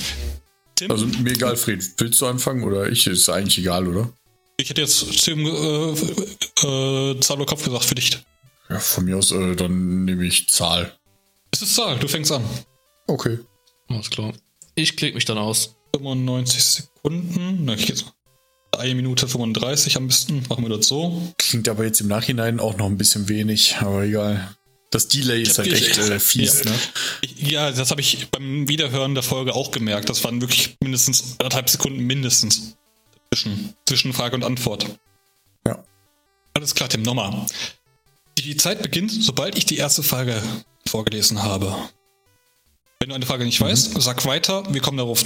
Tim, 0.75 0.91
also 0.91 1.07
mir 1.07 1.33
egal, 1.33 1.57
Fred. 1.57 1.83
Willst 1.97 2.21
du 2.21 2.27
anfangen 2.27 2.63
oder 2.65 2.89
ich? 2.89 3.07
Ist 3.07 3.29
eigentlich 3.29 3.59
egal, 3.59 3.89
oder? 3.89 4.13
Ich 4.59 4.71
hätte 4.71 4.83
jetzt 4.83 5.25
Tim 5.25 5.47
äh, 5.47 5.91
äh, 6.67 7.21
Zahl 7.21 7.37
oder 7.37 7.47
Kopf 7.47 7.65
gesagt 7.65 7.85
für 7.85 7.95
dich. 7.95 8.19
Ja, 8.69 8.79
von 8.79 9.05
mir 9.05 9.17
aus, 9.17 9.33
äh, 9.33 9.55
dann 9.55 10.05
nehme 10.05 10.25
ich 10.25 10.49
Zahl. 10.49 10.93
Es 11.51 11.63
ist 11.63 11.75
Zahl, 11.75 11.99
du 11.99 12.09
fängst 12.09 12.33
an. 12.33 12.45
Okay. 13.07 13.39
Alles 13.89 14.11
klar. 14.11 14.33
Ich 14.75 14.97
klicke 14.97 15.15
mich 15.15 15.25
dann 15.25 15.39
aus. 15.39 15.77
95 15.95 16.63
Sekunden. 16.63 17.65
Na, 17.65 17.75
ich 17.75 17.89
jetzt 17.89 18.07
eine 18.77 18.95
Minute 18.95 19.29
35 19.29 19.97
am 19.97 20.09
besten. 20.09 20.43
Machen 20.49 20.65
wir 20.65 20.77
das 20.77 20.87
so. 20.89 21.33
Klingt 21.39 21.69
aber 21.69 21.85
jetzt 21.85 22.01
im 22.01 22.09
Nachhinein 22.09 22.61
auch 22.61 22.77
noch 22.77 22.87
ein 22.87 22.99
bisschen 22.99 23.29
wenig, 23.29 23.77
aber 23.79 24.05
egal. 24.05 24.57
Das 24.91 25.09
Delay 25.09 25.43
ist 25.43 25.59
halt 25.59 25.73
echt 25.73 25.99
äh, 25.99 26.21
fies, 26.21 26.63
ja. 26.65 26.71
ne? 26.71 26.79
Ja, 27.37 27.71
das 27.73 27.91
habe 27.91 28.01
ich 28.01 28.29
beim 28.31 28.69
Wiederhören 28.69 29.15
der 29.15 29.23
Folge 29.23 29.55
auch 29.55 29.71
gemerkt. 29.71 30.09
Das 30.09 30.23
waren 30.25 30.41
wirklich 30.41 30.77
mindestens 30.83 31.37
anderthalb 31.39 31.69
Sekunden 31.69 32.01
mindestens 32.01 32.77
zwischen, 33.31 33.75
zwischen 33.87 34.13
Frage 34.13 34.37
und 34.37 34.45
Antwort. 34.45 34.87
Ja. 35.67 35.83
Alles 36.55 36.75
klar, 36.75 36.89
Tim, 36.89 37.03
nochmal. 37.03 37.47
Die 38.39 38.57
Zeit 38.57 38.83
beginnt, 38.83 39.13
sobald 39.13 39.59
ich 39.59 39.67
die 39.67 39.77
erste 39.77 40.03
Frage 40.03 40.41
vorgelesen 40.87 41.43
habe. 41.43 41.75
Wenn 43.01 43.09
du 43.09 43.15
eine 43.15 43.27
Frage 43.27 43.45
nicht 43.45 43.61
mhm. 43.61 43.67
weißt, 43.67 44.01
sag 44.01 44.25
weiter, 44.25 44.73
wir 44.73 44.81
kommen 44.81 44.99
darauf, 44.99 45.23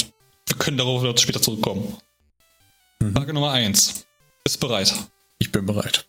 wir 0.46 0.56
können 0.56 0.78
darauf 0.78 1.02
später 1.20 1.42
zurückkommen. 1.42 1.96
Mhm. 3.00 3.14
Frage 3.14 3.34
Nummer 3.34 3.52
1. 3.52 4.06
Bist 4.44 4.58
bereit? 4.58 4.92
Ich 5.38 5.52
bin 5.52 5.66
bereit. 5.66 6.06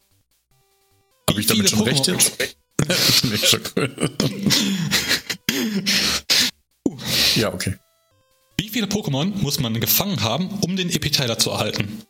Habe 1.30 1.40
ich 1.40 1.48
damit 1.48 1.70
schon 1.70 1.82
recht 1.82 2.08
jetzt? 2.08 2.58
Nee, 3.24 3.38
schon 3.38 3.62
cool. 3.76 3.96
uh. 6.88 6.98
Ja, 7.36 7.54
okay. 7.54 7.76
Wie 8.58 8.70
viele 8.70 8.88
Pokémon 8.88 9.26
muss 9.42 9.60
man 9.60 9.80
gefangen 9.80 10.22
haben, 10.22 10.50
um 10.62 10.76
den 10.76 10.90
Epiteiler 10.90 11.38
zu 11.38 11.52
erhalten? 11.52 12.04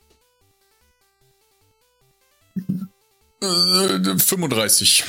Äh, 3.42 4.18
35. 4.18 5.04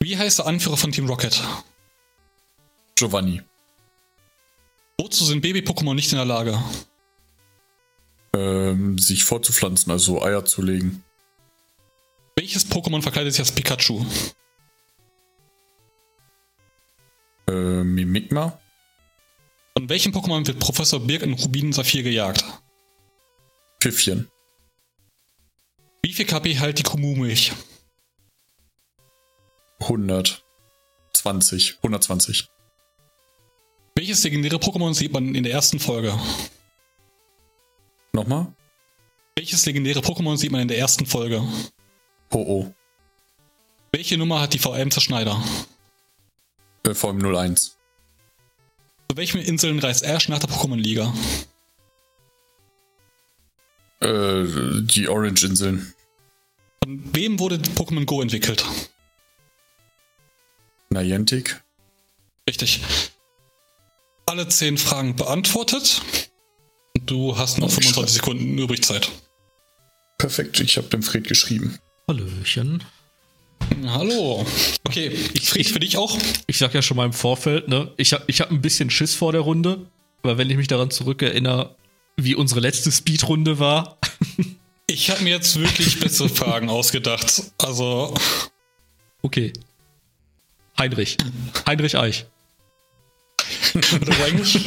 Wie 0.00 0.16
heißt 0.16 0.38
der 0.38 0.46
Anführer 0.46 0.76
von 0.76 0.92
Team 0.92 1.06
Rocket? 1.06 1.42
Giovanni. 2.94 3.42
Wozu 5.00 5.24
sind 5.24 5.40
Baby-Pokémon 5.42 5.94
nicht 5.94 6.12
in 6.12 6.18
der 6.18 6.24
Lage? 6.24 6.62
Ähm, 8.34 8.98
sich 8.98 9.24
fortzupflanzen, 9.24 9.90
also 9.90 10.22
Eier 10.22 10.44
zu 10.44 10.62
legen. 10.62 11.04
Welches 12.48 12.64
Pokémon 12.64 13.02
verkleidet 13.02 13.34
sich 13.34 13.40
als 13.40 13.52
Pikachu? 13.52 14.06
Äh, 17.46 17.84
Mimikma. 17.84 18.58
Von 19.76 19.90
welchem 19.90 20.12
Pokémon 20.12 20.46
wird 20.46 20.58
Professor 20.58 20.98
Birk 20.98 21.20
in 21.20 21.34
Rubin 21.34 21.74
Saphir 21.74 22.02
gejagt? 22.02 22.42
Pfiffchen. 23.82 24.30
Wie 26.02 26.14
viel 26.14 26.24
KP 26.24 26.58
halt 26.58 26.78
die 26.78 26.84
Kumu-Milch? 26.84 27.52
120. 29.80 31.76
120. 31.82 32.48
Welches 33.94 34.24
legendäre 34.24 34.56
Pokémon 34.56 34.94
sieht 34.94 35.12
man 35.12 35.34
in 35.34 35.42
der 35.42 35.52
ersten 35.52 35.80
Folge? 35.80 36.18
Nochmal? 38.14 38.54
Welches 39.36 39.66
legendäre 39.66 40.00
Pokémon 40.00 40.38
sieht 40.38 40.50
man 40.50 40.62
in 40.62 40.68
der 40.68 40.78
ersten 40.78 41.04
Folge? 41.04 41.46
Oh 42.30 42.44
oh. 42.46 42.74
Welche 43.92 44.18
Nummer 44.18 44.40
hat 44.40 44.52
die 44.52 44.58
VM 44.58 44.90
Zerschneider? 44.90 45.42
Äh, 46.84 46.94
VM 46.94 47.24
01. 47.24 47.76
Zu 49.10 49.16
welchen 49.16 49.40
Inseln 49.40 49.78
reist 49.78 50.04
Ash 50.04 50.28
nach 50.28 50.38
der 50.38 50.50
Pokémon-Liga? 50.50 51.12
Äh, 54.00 54.44
die 54.82 55.08
Orange-Inseln. 55.08 55.94
Von 56.84 57.14
wem 57.14 57.38
wurde 57.38 57.56
Pokémon 57.56 58.04
Go 58.04 58.20
entwickelt? 58.20 58.64
Niantic. 60.90 61.62
Richtig. 62.48 62.80
Alle 64.26 64.48
zehn 64.48 64.78
Fragen 64.78 65.16
beantwortet. 65.16 66.02
Du 66.94 67.36
hast 67.36 67.58
noch 67.58 67.68
oh, 67.68 67.70
25 67.70 68.16
Sekunden 68.16 68.58
übrig 68.58 68.84
Zeit. 68.84 69.10
Perfekt, 70.18 70.60
ich 70.60 70.76
habe 70.76 70.88
dem 70.88 71.02
Fred 71.02 71.26
geschrieben. 71.26 71.78
Hallöchen. 72.08 72.82
Hallo. 73.86 74.46
Okay, 74.84 75.08
ich 75.34 75.50
friere 75.50 75.68
für 75.68 75.78
dich 75.78 75.98
auch. 75.98 76.16
Ich 76.46 76.56
sag 76.56 76.72
ja 76.72 76.80
schon 76.80 76.96
mal 76.96 77.04
im 77.04 77.12
Vorfeld, 77.12 77.68
ne? 77.68 77.92
Ich 77.98 78.14
habe 78.14 78.24
ich 78.28 78.40
hab 78.40 78.50
ein 78.50 78.62
bisschen 78.62 78.88
Schiss 78.88 79.14
vor 79.14 79.32
der 79.32 79.42
Runde, 79.42 79.86
weil 80.22 80.38
wenn 80.38 80.48
ich 80.48 80.56
mich 80.56 80.68
daran 80.68 80.90
zurückerinnere, 80.90 81.76
wie 82.16 82.34
unsere 82.34 82.60
letzte 82.60 82.90
Speedrunde 82.90 83.58
war. 83.58 83.98
ich 84.86 85.10
habe 85.10 85.22
mir 85.22 85.30
jetzt 85.30 85.60
wirklich 85.60 86.00
bessere 86.00 86.30
Fragen 86.30 86.70
ausgedacht. 86.70 87.42
Also. 87.58 88.14
Okay. 89.20 89.52
Heinrich. 90.78 91.18
Heinrich 91.66 91.98
Eich. 91.98 92.24
Oder 94.00 94.16
eigentlich? 94.24 94.64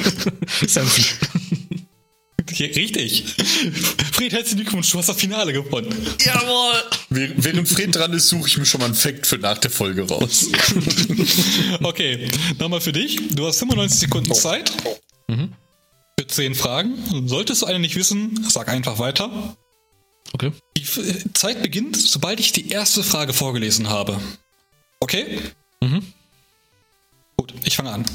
Richtig. 2.49 3.35
Fred, 4.13 4.31
herzlichen 4.31 4.61
Glückwunsch, 4.61 4.91
du 4.91 4.97
hast 4.97 5.09
das 5.09 5.17
Finale 5.17 5.53
gewonnen. 5.53 5.93
Jawohl. 6.23 6.83
Während 7.09 7.67
Fred 7.67 7.95
dran 7.95 8.13
ist, 8.13 8.29
suche 8.29 8.47
ich 8.47 8.57
mir 8.57 8.65
schon 8.65 8.79
mal 8.79 8.85
einen 8.85 8.95
Fact 8.95 9.27
für 9.27 9.37
nach 9.37 9.57
der 9.57 9.71
Folge 9.71 10.07
raus. 10.07 10.47
okay, 11.83 12.29
nochmal 12.59 12.81
für 12.81 12.91
dich. 12.91 13.19
Du 13.31 13.45
hast 13.45 13.59
95 13.59 13.99
Sekunden. 13.99 14.33
Zeit. 14.33 14.71
Mhm. 15.27 15.53
Für 16.19 16.27
10 16.27 16.55
Fragen. 16.55 17.27
Solltest 17.27 17.61
du 17.61 17.65
eine 17.65 17.79
nicht 17.79 17.95
wissen, 17.95 18.45
sag 18.49 18.69
einfach 18.69 18.99
weiter. 18.99 19.55
Okay. 20.33 20.51
Die 20.77 21.33
Zeit 21.33 21.61
beginnt, 21.61 21.97
sobald 21.97 22.39
ich 22.39 22.51
die 22.51 22.69
erste 22.69 23.03
Frage 23.03 23.33
vorgelesen 23.33 23.89
habe. 23.89 24.19
Okay? 24.99 25.39
Mhm. 25.81 26.13
Gut, 27.37 27.53
ich 27.63 27.75
fange 27.75 27.91
an. 27.91 28.05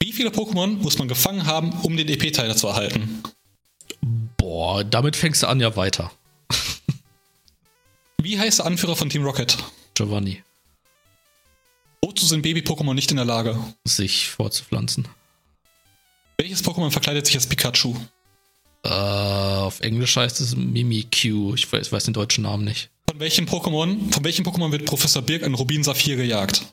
Wie 0.00 0.12
viele 0.12 0.30
Pokémon 0.30 0.78
muss 0.78 0.98
man 0.98 1.08
gefangen 1.08 1.46
haben, 1.46 1.72
um 1.82 1.96
den 1.96 2.08
EP-Teiler 2.08 2.56
zu 2.56 2.68
erhalten? 2.68 3.22
Boah, 4.36 4.84
damit 4.84 5.16
fängst 5.16 5.42
du 5.42 5.48
an 5.48 5.60
ja 5.60 5.76
weiter. 5.76 6.10
Wie 8.22 8.38
heißt 8.38 8.58
der 8.58 8.66
Anführer 8.66 8.96
von 8.96 9.08
Team 9.08 9.24
Rocket? 9.24 9.56
Giovanni. 9.94 10.42
Wozu 12.02 12.26
sind 12.26 12.42
Baby-Pokémon 12.42 12.94
nicht 12.94 13.10
in 13.10 13.16
der 13.16 13.24
Lage? 13.24 13.58
Sich 13.84 14.28
fortzupflanzen. 14.28 15.08
Welches 16.36 16.62
Pokémon 16.62 16.90
verkleidet 16.90 17.26
sich 17.26 17.34
als 17.36 17.46
Pikachu? 17.46 17.94
Äh, 18.84 18.88
auf 18.88 19.80
Englisch 19.80 20.16
heißt 20.16 20.40
es 20.40 20.54
Mimikyu. 20.54 21.54
Ich 21.54 21.72
weiß, 21.72 21.90
weiß 21.90 22.04
den 22.04 22.14
deutschen 22.14 22.42
Namen 22.42 22.64
nicht. 22.64 22.90
Von 23.08 23.20
welchem 23.20 23.46
Pokémon, 23.46 24.12
von 24.12 24.24
welchem 24.24 24.44
Pokémon 24.44 24.70
wird 24.72 24.84
Professor 24.84 25.22
Birk 25.22 25.42
in 25.42 25.54
Rubin 25.54 25.82
Saphir 25.82 26.16
gejagt? 26.16 26.66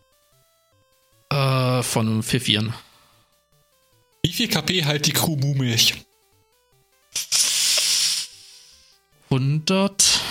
Äh, 1.29 1.81
von 1.83 2.23
Pfiffieren. 2.23 2.73
Wie 4.23 4.33
viel 4.33 4.49
KP 4.49 4.85
halt 4.85 5.05
die 5.07 5.13
Kuhmu-Milch? 5.13 5.95
100. 9.29 10.21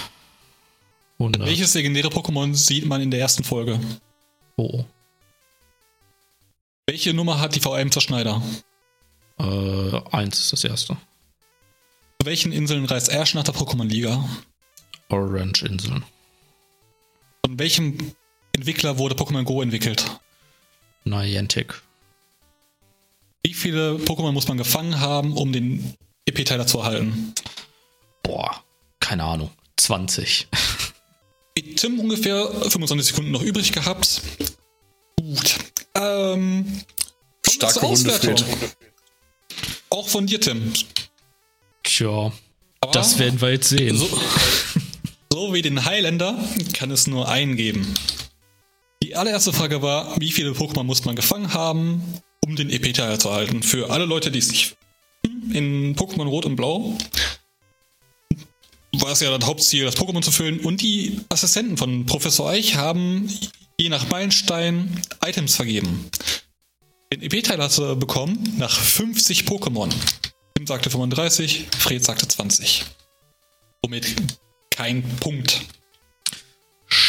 100. 1.18 1.46
Welches 1.46 1.74
legendäre 1.74 2.08
Pokémon 2.08 2.54
sieht 2.54 2.84
man 2.84 3.00
in 3.00 3.10
der 3.10 3.20
ersten 3.20 3.44
Folge? 3.44 3.80
Oh. 4.56 4.84
Welche 6.86 7.14
Nummer 7.14 7.40
hat 7.40 7.54
die 7.54 7.60
VM-Zerschneider? 7.60 8.42
Äh, 9.38 10.00
1 10.10 10.38
ist 10.38 10.52
das 10.52 10.64
erste. 10.64 10.96
Zu 12.20 12.26
welchen 12.26 12.52
Inseln 12.52 12.84
reist 12.84 13.08
Ash 13.08 13.32
nach 13.34 13.44
der 13.44 13.54
Pokémon-Liga? 13.54 14.28
Orange-Inseln. 15.08 16.04
Von 17.46 17.58
welchem 17.58 18.12
Entwickler 18.52 18.98
wurde 18.98 19.14
Pokémon 19.14 19.44
Go 19.44 19.62
entwickelt? 19.62 20.04
Niantic. 21.04 21.80
Wie 23.42 23.54
viele 23.54 23.94
Pokémon 23.96 24.32
muss 24.32 24.48
man 24.48 24.58
gefangen 24.58 25.00
haben, 25.00 25.32
um 25.32 25.52
den 25.52 25.94
EP-Teiler 26.26 26.66
zu 26.66 26.78
erhalten? 26.78 27.34
Boah, 28.22 28.62
keine 29.00 29.24
Ahnung. 29.24 29.50
20. 29.76 30.48
Wie 31.54 31.74
Tim 31.74 31.98
ungefähr 31.98 32.46
25 32.46 33.08
Sekunden 33.08 33.30
noch 33.30 33.42
übrig 33.42 33.72
gehabt. 33.72 34.22
Gut. 35.18 35.56
Ähm, 35.94 36.82
Starke 37.48 37.82
Auswertung. 37.82 38.36
Auch 39.90 40.08
von 40.08 40.26
dir, 40.26 40.40
Tim. 40.40 40.72
Tja, 41.82 42.32
Aber 42.80 42.92
das 42.92 43.18
werden 43.18 43.40
wir 43.40 43.50
jetzt 43.50 43.70
sehen. 43.70 43.96
So, 43.96 44.08
so 45.32 45.52
wie 45.52 45.62
den 45.62 45.84
Highlander 45.84 46.38
kann 46.72 46.90
es 46.90 47.06
nur 47.06 47.28
einen 47.28 47.56
geben. 47.56 47.94
Die 49.02 49.16
allererste 49.16 49.52
Frage 49.52 49.82
war, 49.82 50.18
wie 50.20 50.30
viele 50.30 50.52
Pokémon 50.52 50.84
muss 50.84 51.04
man 51.04 51.16
gefangen 51.16 51.52
haben, 51.52 52.20
um 52.44 52.54
den 52.54 52.70
EP-Teiler 52.70 53.18
zu 53.18 53.28
erhalten? 53.28 53.62
Für 53.62 53.90
alle 53.90 54.04
Leute, 54.04 54.30
die 54.30 54.38
es 54.38 54.50
nicht 54.50 54.76
in 55.22 55.96
Pokémon 55.96 56.28
Rot 56.28 56.46
und 56.46 56.56
Blau 56.56 56.96
war 58.92 59.12
es 59.12 59.20
ja 59.20 59.36
das 59.36 59.46
Hauptziel, 59.46 59.84
das 59.84 59.96
Pokémon 59.96 60.22
zu 60.22 60.32
füllen. 60.32 60.60
Und 60.60 60.82
die 60.82 61.20
Assistenten 61.28 61.76
von 61.76 62.06
Professor 62.06 62.50
Eich 62.50 62.76
haben 62.76 63.30
je 63.78 63.88
nach 63.88 64.08
Meilenstein 64.08 65.00
Items 65.24 65.56
vergeben. 65.56 66.10
Den 67.12 67.22
EP-Teiler 67.22 67.64
hat 67.64 67.78
er 67.78 67.96
bekommen 67.96 68.54
nach 68.58 68.78
50 68.78 69.42
Pokémon. 69.42 69.90
Tim 70.54 70.66
sagte 70.66 70.90
35, 70.90 71.66
Fred 71.78 72.04
sagte 72.04 72.28
20. 72.28 72.84
Somit 73.84 74.06
kein 74.70 75.02
Punkt. 75.20 75.60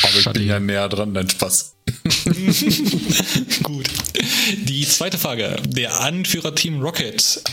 Aber 0.04 0.16
ich 0.16 0.30
bin 0.32 0.48
ja 0.48 0.60
näher 0.60 0.90
dran, 0.90 1.14
dein 1.14 1.30
Spaß. 1.30 1.76
Gut. 3.64 3.90
Die 4.64 4.88
zweite 4.88 5.18
Frage. 5.18 5.58
Der 5.66 6.00
Anführer 6.02 6.56
Team 6.56 6.82
Rocket. 6.82 7.44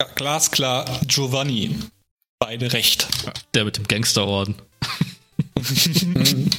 Ja, 0.00 0.06
glasklar 0.14 0.86
Giovanni. 1.06 1.76
Beide 2.38 2.72
recht. 2.72 3.06
Der 3.54 3.64
mit 3.66 3.76
dem 3.76 3.86
Gangsterorden. 3.86 4.54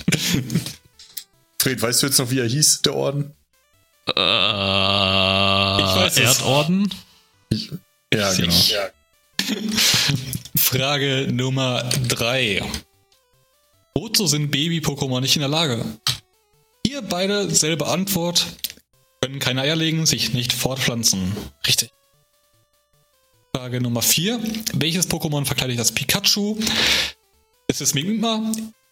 Fred, 1.60 1.82
weißt 1.82 2.04
du 2.04 2.08
jetzt 2.08 2.20
noch, 2.20 2.30
wie 2.30 2.40
er 2.40 2.48
hieß, 2.48 2.82
der 2.84 2.96
Orden? 2.96 3.34
Äh, 4.08 4.14
weiß 4.16 6.18
es. 6.18 6.40
Erdorden? 6.40 6.94
Ja, 8.14 8.34
genau. 8.34 8.54
Ich- 8.54 8.76
Frage 10.56 11.28
Nummer 11.32 11.84
drei. 12.08 12.62
Wozu 13.96 14.28
sind 14.28 14.52
Baby-Pokémon 14.52 15.20
nicht 15.22 15.36
in 15.36 15.42
der 15.42 15.50
Lage? 15.50 15.84
Ihr 16.88 17.02
beide 17.02 17.50
selbe 17.50 17.88
Antwort. 17.88 18.46
Können 19.22 19.40
keine 19.40 19.62
Eier 19.62 19.76
legen, 19.76 20.06
sich 20.06 20.34
nicht 20.34 20.54
fortpflanzen. 20.54 21.36
Richtig. 21.68 21.92
Frage 23.56 23.82
Nummer 23.82 24.02
vier. 24.02 24.40
Welches 24.74 25.10
Pokémon 25.10 25.46
verkleidet 25.46 25.78
das 25.78 25.92
Pikachu? 25.92 26.58
Es 27.68 27.82
ist 27.82 27.94
Mimikma. 27.96 28.52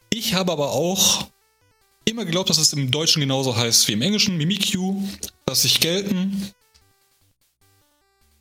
Ich 0.09 0.33
habe 0.33 0.51
aber 0.51 0.73
auch 0.73 1.27
immer 2.03 2.25
geglaubt, 2.25 2.49
dass 2.49 2.57
es 2.57 2.73
im 2.73 2.91
Deutschen 2.91 3.21
genauso 3.21 3.55
heißt 3.55 3.87
wie 3.87 3.93
im 3.93 4.01
Englischen. 4.01 4.37
Mimikyu. 4.37 5.01
Lass 5.47 5.61
sich 5.61 5.79
gelten. 5.79 6.51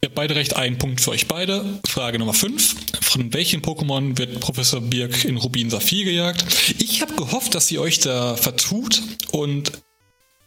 Ihr 0.02 0.06
habt 0.08 0.16
beide 0.16 0.34
recht, 0.34 0.56
ein 0.56 0.78
Punkt 0.78 1.00
für 1.00 1.12
euch 1.12 1.28
beide. 1.28 1.80
Frage 1.86 2.18
Nummer 2.18 2.34
5. 2.34 2.74
Von 3.00 3.32
welchen 3.32 3.62
Pokémon 3.62 4.18
wird 4.18 4.40
Professor 4.40 4.80
Birk 4.80 5.24
in 5.24 5.36
Rubin 5.36 5.70
Saphir 5.70 6.04
gejagt? 6.04 6.44
Ich 6.80 7.00
habe 7.00 7.14
gehofft, 7.14 7.54
dass 7.54 7.70
ihr 7.70 7.80
euch 7.80 8.00
da 8.00 8.34
vertut 8.36 9.02
und 9.30 9.70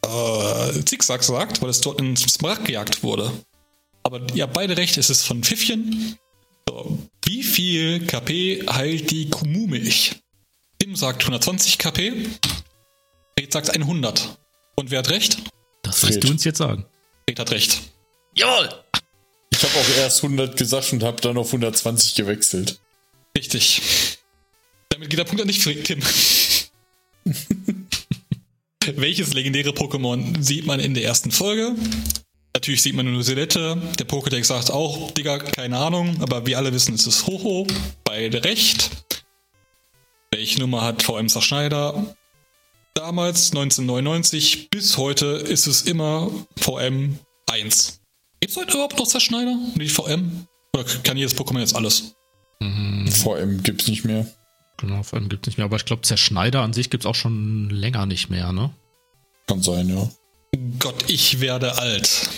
äh, 0.05 0.83
Zickzack 0.85 1.23
sagt, 1.23 1.61
weil 1.61 1.69
es 1.69 1.79
dort 1.79 2.01
in 2.01 2.17
Smaragd 2.17 2.65
gejagt 2.65 3.03
wurde. 3.03 3.31
Aber 4.03 4.21
ihr 4.33 4.43
habt 4.43 4.53
beide 4.53 4.77
recht, 4.77 4.97
es 4.97 5.09
ist 5.09 5.23
von 5.23 5.43
Pfiffchen. 5.43 6.17
So. 6.67 6.97
Wie 7.25 7.43
viel 7.43 8.05
KP 8.05 8.65
heilt 8.67 9.11
die 9.11 9.29
Kumu-Milch? 9.29 10.15
Tim 10.79 10.95
sagt 10.95 11.21
120 11.21 11.77
KP. 11.77 12.27
Fred 13.37 13.53
sagt 13.53 13.69
100. 13.69 14.37
Und 14.75 14.91
wer 14.91 14.99
hat 14.99 15.09
recht? 15.09 15.37
Das 15.83 16.07
wirst 16.07 16.23
du 16.23 16.29
uns 16.29 16.43
jetzt 16.43 16.57
sagen. 16.57 16.85
Fred 17.27 17.39
hat 17.39 17.51
recht. 17.51 17.81
Jawohl! 18.35 18.69
Ich 19.53 19.63
habe 19.63 19.73
auch 19.79 19.97
erst 19.97 20.23
100 20.23 20.57
gesagt 20.57 20.93
und 20.93 21.03
habe 21.03 21.21
dann 21.21 21.37
auf 21.37 21.47
120 21.47 22.15
gewechselt. 22.15 22.79
Richtig. 23.37 24.17
Damit 24.89 25.09
geht 25.09 25.19
der 25.19 25.25
Punkt 25.25 25.41
an 25.41 25.47
dich, 25.47 25.63
Tim. 25.63 26.01
Welches 28.95 29.33
legendäre 29.33 29.69
Pokémon 29.69 30.41
sieht 30.41 30.65
man 30.65 30.79
in 30.79 30.93
der 30.93 31.03
ersten 31.03 31.31
Folge? 31.31 31.75
Natürlich 32.53 32.81
sieht 32.81 32.95
man 32.95 33.11
nur 33.11 33.23
Silette. 33.23 33.77
Der 33.97 34.07
Pokédex 34.07 34.45
sagt 34.45 34.71
auch, 34.71 35.11
Digga, 35.11 35.39
keine 35.39 35.77
Ahnung, 35.77 36.21
aber 36.21 36.45
wir 36.45 36.57
alle 36.57 36.73
wissen, 36.73 36.95
es 36.95 37.07
ist 37.07 37.25
Hoho. 37.27 37.65
Beide 38.03 38.43
recht. 38.43 38.89
Welche 40.31 40.59
Nummer 40.59 40.81
hat 40.81 41.01
VM 41.03 41.29
Zerschneider? 41.29 42.15
Damals, 42.93 43.51
1999, 43.51 44.69
bis 44.69 44.97
heute 44.97 45.25
ist 45.25 45.67
es 45.67 45.83
immer 45.83 46.29
VM 46.59 47.17
1. 47.49 48.01
Gibt 48.41 48.51
es 48.51 48.57
heute 48.57 48.73
überhaupt 48.73 48.97
noch 48.97 49.07
Zerschneider? 49.07 49.57
Die 49.75 49.87
VM? 49.87 50.45
Oder 50.73 50.83
kann 51.03 51.17
jedes 51.17 51.35
Pokémon 51.35 51.59
jetzt 51.59 51.75
alles? 51.75 52.15
VM 52.61 53.63
gibt's 53.63 53.87
nicht 53.87 54.03
mehr. 54.03 54.27
Genau, 54.77 55.03
vor 55.03 55.19
allem 55.19 55.29
gibt 55.29 55.45
es 55.45 55.51
nicht 55.51 55.57
mehr. 55.57 55.65
Aber 55.65 55.77
ich 55.77 55.85
glaube, 55.85 56.01
Zerschneider 56.01 56.61
an 56.61 56.73
sich 56.73 56.89
gibt 56.89 57.03
es 57.03 57.05
auch 57.05 57.15
schon 57.15 57.69
länger 57.69 58.05
nicht 58.05 58.29
mehr, 58.29 58.51
ne? 58.51 58.71
Kann 59.47 59.61
sein, 59.61 59.89
ja. 59.89 60.09
Gott, 60.79 61.09
ich 61.09 61.39
werde 61.39 61.77
alt. 61.77 62.29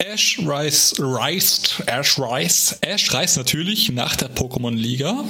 Ash 0.00 0.40
reist, 0.46 0.96
reist, 0.98 1.82
Ash 1.86 2.18
reist, 2.18 2.78
Ash 2.80 3.12
reist 3.12 3.36
natürlich 3.36 3.90
nach 3.90 4.16
der 4.16 4.34
Pokémon-Liga. 4.34 5.24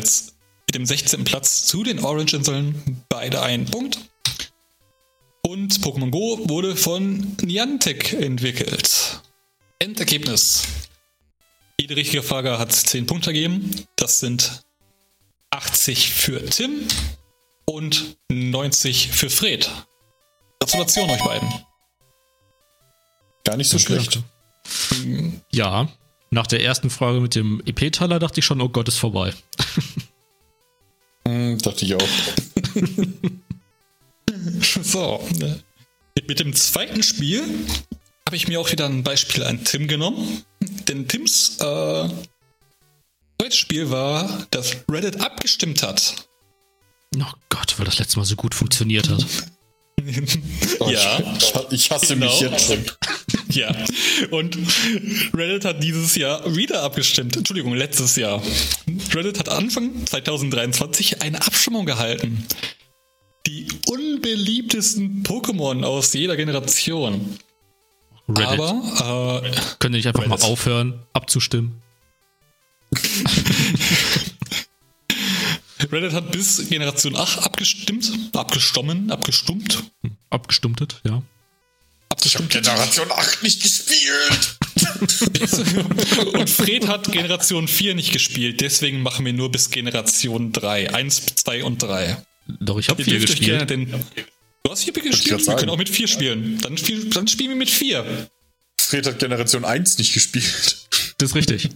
Jetzt 0.00 0.34
mit 0.66 0.74
dem 0.74 0.84
16. 0.84 1.22
Platz 1.22 1.64
zu 1.64 1.84
den 1.84 2.00
Orange-Inseln. 2.00 3.04
Beide 3.08 3.40
ein 3.40 3.66
Punkt. 3.66 4.00
Und 5.46 5.72
Pokémon 5.74 6.10
Go 6.10 6.40
wurde 6.48 6.74
von 6.74 7.36
Niantic 7.40 8.14
entwickelt. 8.14 9.20
Endergebnis. 9.78 10.64
Jede 11.80 11.94
richtige 11.94 12.24
Frage 12.24 12.58
hat 12.58 12.72
10 12.72 13.06
Punkte 13.06 13.32
gegeben. 13.32 13.70
Das 13.94 14.18
sind 14.18 14.62
80 15.50 16.10
für 16.10 16.44
Tim 16.44 16.88
und 17.64 18.18
90 18.28 19.08
für 19.08 19.30
Fred. 19.30 19.70
Gratulation 20.58 21.10
euch 21.10 21.22
beiden. 21.22 21.67
Gar 23.48 23.56
nicht 23.56 23.70
so 23.70 23.78
schlecht. 23.78 24.20
Ja, 25.50 25.88
nach 26.30 26.46
der 26.46 26.62
ersten 26.62 26.90
Frage 26.90 27.20
mit 27.20 27.34
dem 27.34 27.62
EP-Teiler 27.64 28.18
dachte 28.18 28.40
ich 28.40 28.44
schon, 28.44 28.60
oh 28.60 28.68
Gott, 28.68 28.88
ist 28.88 28.98
vorbei. 28.98 29.32
Hm, 31.26 31.56
dachte 31.58 31.84
ich 31.86 31.94
auch. 31.94 32.08
So, 34.82 35.26
ne. 35.38 35.62
mit 36.26 36.40
dem 36.40 36.54
zweiten 36.54 37.02
Spiel 37.02 37.42
habe 38.26 38.36
ich 38.36 38.48
mir 38.48 38.60
auch 38.60 38.70
wieder 38.70 38.86
ein 38.86 39.02
Beispiel 39.02 39.42
an 39.44 39.64
Tim 39.64 39.88
genommen. 39.88 40.42
Denn 40.60 41.06
Tims 41.08 41.56
äh, 41.60 42.08
zweites 43.40 43.56
Spiel 43.58 43.90
war, 43.90 44.46
dass 44.50 44.76
Reddit 44.90 45.20
abgestimmt 45.20 45.82
hat. 45.82 46.28
Oh 47.16 47.24
Gott, 47.50 47.78
weil 47.78 47.86
das 47.86 47.98
letzte 47.98 48.18
Mal 48.18 48.24
so 48.24 48.36
gut 48.36 48.54
funktioniert 48.54 49.08
hat. 49.08 49.24
Oh, 50.80 50.88
Ja. 50.88 51.18
Ich, 51.38 51.52
ich 51.72 51.90
hasse 51.90 52.14
Genau. 52.14 52.26
mich 52.26 52.40
jetzt 52.40 52.66
schon. 52.68 52.84
Ja, 53.50 53.74
und 54.30 54.58
Reddit 55.34 55.64
hat 55.64 55.82
dieses 55.82 56.14
Jahr 56.16 56.54
wieder 56.54 56.82
abgestimmt. 56.82 57.36
Entschuldigung, 57.36 57.74
letztes 57.74 58.16
Jahr. 58.16 58.42
Reddit 59.14 59.38
hat 59.38 59.48
Anfang 59.48 60.06
2023 60.06 61.22
eine 61.22 61.40
Abstimmung 61.46 61.86
gehalten. 61.86 62.44
die 63.46 63.66
unbeliebtesten 63.86 65.22
Pokémon 65.22 65.82
aus 65.84 66.12
jeder 66.12 66.36
Generation. 66.36 67.38
Reddit. 68.28 68.60
Aber 68.60 69.42
äh, 69.42 69.50
könnt 69.78 69.94
ihr 69.94 69.98
nicht 69.98 70.06
einfach 70.06 70.24
Reddit. 70.24 70.40
mal 70.40 70.46
aufhören, 70.46 71.00
abzustimmen? 71.14 71.80
Reddit 75.90 76.12
hat 76.12 76.30
bis 76.32 76.68
Generation 76.68 77.16
8 77.16 77.44
abgestimmt, 77.44 78.12
abgestommen, 78.34 79.10
abgestummt. 79.10 79.84
Abgestummtet, 80.28 81.00
ja. 81.04 81.22
Ich 82.24 82.34
habe 82.34 82.46
Generation 82.46 83.10
8 83.10 83.42
nicht 83.42 83.62
gespielt. 83.62 84.58
und 86.34 86.50
Fred 86.50 86.86
hat 86.88 87.10
Generation 87.10 87.68
4 87.68 87.94
nicht 87.94 88.12
gespielt, 88.12 88.60
deswegen 88.60 89.02
machen 89.02 89.24
wir 89.24 89.32
nur 89.32 89.50
bis 89.50 89.70
Generation 89.70 90.52
3. 90.52 90.94
1, 90.94 91.22
2 91.36 91.64
und 91.64 91.82
3. 91.82 92.16
Doch, 92.60 92.78
ich 92.78 92.88
habe 92.88 93.02
4 93.02 93.20
gespielt. 93.20 93.70
Den, 93.70 93.90
du 93.90 94.70
hast 94.70 94.84
4 94.84 94.92
gespielt? 94.92 95.46
Wir 95.46 95.56
können 95.56 95.70
auch 95.70 95.78
mit 95.78 95.88
4 95.88 96.08
spielen. 96.08 96.58
Dann, 96.60 96.76
dann 96.76 97.28
spielen 97.28 97.50
wir 97.50 97.56
mit 97.56 97.70
4. 97.70 98.28
Fred 98.80 99.06
hat 99.06 99.18
Generation 99.18 99.64
1 99.64 99.98
nicht 99.98 100.14
gespielt. 100.14 100.88
Das 101.18 101.30
ist 101.30 101.34
richtig. 101.34 101.68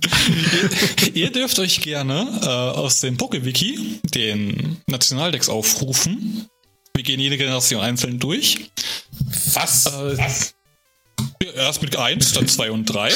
ihr, 1.09 1.15
ihr, 1.15 1.33
dürft 1.33 1.59
euch 1.59 1.81
gerne 1.81 2.27
äh, 2.43 2.47
aus 2.47 3.01
dem 3.01 3.17
PokeWiki 3.17 4.01
den 4.15 4.77
Nationaldex 4.87 5.49
aufrufen. 5.49 6.47
Wir 6.95 7.05
gehen 7.05 7.21
jede 7.21 7.39
Generation 7.39 7.81
einzeln 7.81 8.19
durch. 8.19 8.71
Was? 9.55 9.87
Äh, 9.87 10.19
Was? 10.19 10.55
Erst 11.55 11.83
mit 11.83 11.97
1, 11.97 12.33
dann 12.33 12.49
2 12.49 12.71
und 12.71 12.87
3. 12.87 13.09
Äh, 13.09 13.13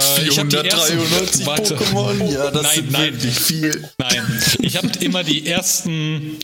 493 0.00 1.46
Pokémon, 1.46 2.32
ja, 2.32 2.50
das 2.50 2.62
nein, 2.62 2.74
sind 2.74 2.92
nein, 2.92 3.14
wirklich 3.14 3.38
viel. 3.38 3.88
Nein, 3.98 4.42
ich 4.60 4.76
habe 4.76 4.88
immer 5.00 5.24
die 5.24 5.46
ersten 5.46 6.38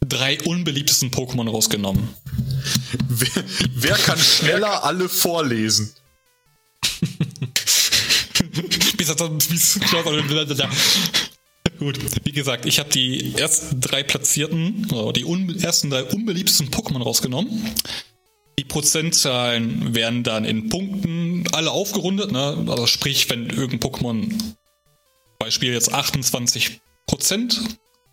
drei 0.00 0.40
unbeliebtesten 0.42 1.10
Pokémon 1.10 1.48
rausgenommen. 1.48 2.08
Wer, 3.08 3.44
wer 3.74 3.96
kann 3.96 4.18
schneller 4.18 4.84
alle 4.84 5.08
vorlesen? 5.08 5.94
Gut, 11.82 11.98
wie 12.24 12.30
gesagt, 12.30 12.64
ich 12.64 12.78
habe 12.78 12.90
die 12.90 13.34
ersten 13.36 13.80
drei 13.80 14.04
platzierten, 14.04 14.86
die 15.16 15.64
ersten 15.64 15.90
drei 15.90 16.04
unbeliebtesten 16.04 16.68
Pokémon 16.70 17.02
rausgenommen. 17.02 17.74
Die 18.56 18.62
Prozentzahlen 18.62 19.92
werden 19.92 20.22
dann 20.22 20.44
in 20.44 20.68
Punkten 20.68 21.44
alle 21.50 21.72
aufgerundet. 21.72 22.30
Ne? 22.30 22.66
Also 22.68 22.86
sprich, 22.86 23.28
wenn 23.30 23.50
irgendein 23.50 23.80
Pokémon 23.80 24.32
Beispiel 25.40 25.72
jetzt 25.72 25.92
28% 25.92 26.78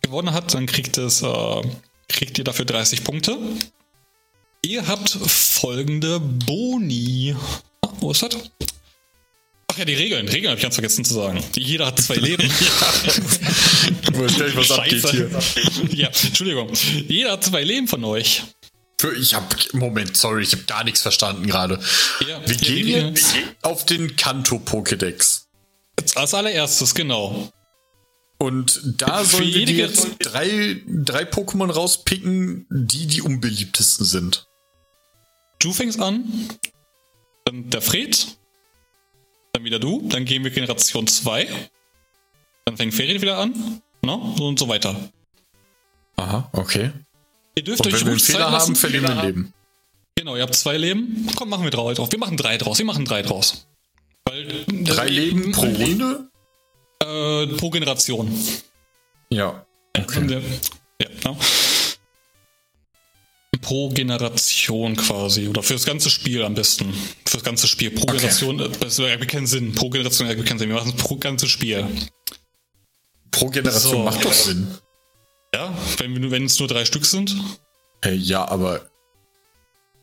gewonnen 0.02 0.32
hat, 0.32 0.52
dann 0.52 0.66
kriegt 0.66 0.98
es 0.98 1.22
äh, 1.22 1.62
kriegt 2.08 2.38
ihr 2.38 2.44
dafür 2.44 2.64
30 2.64 3.04
Punkte. 3.04 3.38
Ihr 4.62 4.88
habt 4.88 5.10
folgende 5.10 6.18
Boni. 6.18 7.36
Ah, 7.82 7.92
wo 8.00 8.10
ist 8.10 8.24
das? 8.24 8.36
Ach 9.72 9.78
ja, 9.78 9.84
die 9.84 9.94
Regeln. 9.94 10.26
Regeln 10.28 10.50
habe 10.50 10.58
ich 10.58 10.62
ganz 10.62 10.74
vergessen 10.74 11.04
zu 11.04 11.14
sagen. 11.14 11.44
Jeder 11.56 11.86
hat 11.86 12.00
zwei 12.00 12.16
Leben. 12.16 12.42
ja. 12.60 13.12
Ich 14.26 14.38
nicht, 14.38 14.56
was 14.56 14.70
abgeht 14.72 15.08
hier. 15.10 15.30
ja, 15.92 16.08
Entschuldigung. 16.08 16.72
Jeder 17.06 17.32
hat 17.32 17.44
zwei 17.44 17.62
Leben 17.62 17.86
von 17.86 18.04
euch. 18.04 18.42
Ich 19.20 19.32
habe 19.34 19.46
Moment, 19.72 20.16
sorry, 20.16 20.42
ich 20.42 20.52
habe 20.52 20.64
gar 20.64 20.82
nichts 20.82 21.02
verstanden 21.02 21.46
gerade. 21.46 21.80
Ja, 22.28 22.40
wir 22.44 22.56
gehen 22.56 22.88
jetzt 22.88 23.34
auf 23.62 23.86
den 23.86 24.16
Kanto 24.16 24.56
Pokédex. 24.56 25.44
Als 26.16 26.34
allererstes, 26.34 26.94
genau. 26.94 27.50
Und 28.38 28.80
da 28.98 29.24
sollen 29.24 29.52
wir 29.54 29.64
jetzt 29.66 30.08
drei, 30.18 30.82
drei 30.86 31.22
Pokémon 31.22 31.70
rauspicken, 31.70 32.66
die 32.70 33.06
die 33.06 33.22
unbeliebtesten 33.22 34.04
sind. 34.04 34.46
Du 35.60 35.72
fängst 35.72 36.00
an, 36.00 36.48
dann 37.44 37.70
der 37.70 37.82
Fred, 37.82 38.38
dann 39.52 39.64
wieder 39.64 39.78
du, 39.78 40.08
dann 40.08 40.24
gehen 40.24 40.44
wir 40.44 40.50
Generation 40.50 41.06
2, 41.06 41.48
dann 42.64 42.76
fängt 42.76 42.94
Ferid 42.94 43.20
wieder 43.20 43.38
an, 43.38 43.82
ne? 44.02 44.14
und 44.14 44.58
so 44.58 44.68
weiter. 44.68 44.94
Aha, 46.16 46.48
okay. 46.52 46.90
Ihr 47.54 47.64
dürft 47.64 47.80
und 47.80 47.92
euch 47.92 48.00
wenn 48.00 48.06
wir 48.06 48.12
einen 48.12 48.20
Fehler 48.20 48.50
haben, 48.50 48.76
verlieren 48.76 49.04
wir 49.04 49.18
ein 49.18 49.26
Leben. 49.26 49.54
Genau, 50.16 50.36
ihr 50.36 50.42
habt 50.42 50.54
zwei 50.54 50.76
Leben. 50.76 51.26
Komm, 51.34 51.48
machen 51.48 51.64
wir 51.64 51.70
drei 51.70 51.94
drauf. 51.94 52.12
Wir 52.12 52.18
machen 52.18 52.36
drei 52.36 52.58
draus. 52.58 52.78
Wir 52.78 52.84
machen 52.84 53.04
drei 53.06 53.22
draus. 53.22 53.66
Weil, 54.24 54.64
drei 54.66 55.08
Leben 55.08 55.52
pro 55.52 55.62
Runde? 55.62 56.28
Äh, 57.02 57.46
pro 57.56 57.70
Generation. 57.70 58.30
Ja. 59.30 59.64
Okay. 59.98 60.42
Ja, 61.00 61.08
ja. 61.24 61.36
Pro 63.60 63.90
Generation 63.90 64.96
quasi. 64.96 65.48
Oder 65.48 65.62
fürs 65.62 65.84
ganze 65.84 66.10
Spiel 66.10 66.42
am 66.42 66.54
besten. 66.54 66.94
Fürs 67.26 67.44
ganze 67.44 67.66
Spiel. 67.66 67.90
Pro 67.90 68.04
okay. 68.04 68.16
Generation, 68.16 68.72
das 68.80 68.98
ergibt 68.98 69.30
keinen 69.30 69.46
Sinn. 69.46 69.74
Pro 69.74 69.90
Generation 69.90 70.28
ergibt 70.28 70.48
keinen 70.48 70.58
Sinn. 70.58 70.68
Wir 70.68 70.76
machen 70.76 70.94
es 70.96 71.02
pro 71.02 71.16
ganze 71.16 71.48
Spiel. 71.48 71.86
Pro 73.30 73.48
Generation 73.48 73.92
so. 73.92 74.02
macht 74.02 74.24
doch 74.24 74.32
Sinn. 74.32 74.68
Ja, 75.54 75.74
wenn, 75.98 76.30
wenn 76.30 76.44
es 76.44 76.58
nur 76.58 76.68
drei 76.68 76.84
Stück 76.84 77.04
sind. 77.04 77.36
Hey, 78.02 78.16
ja, 78.16 78.46
aber 78.48 78.88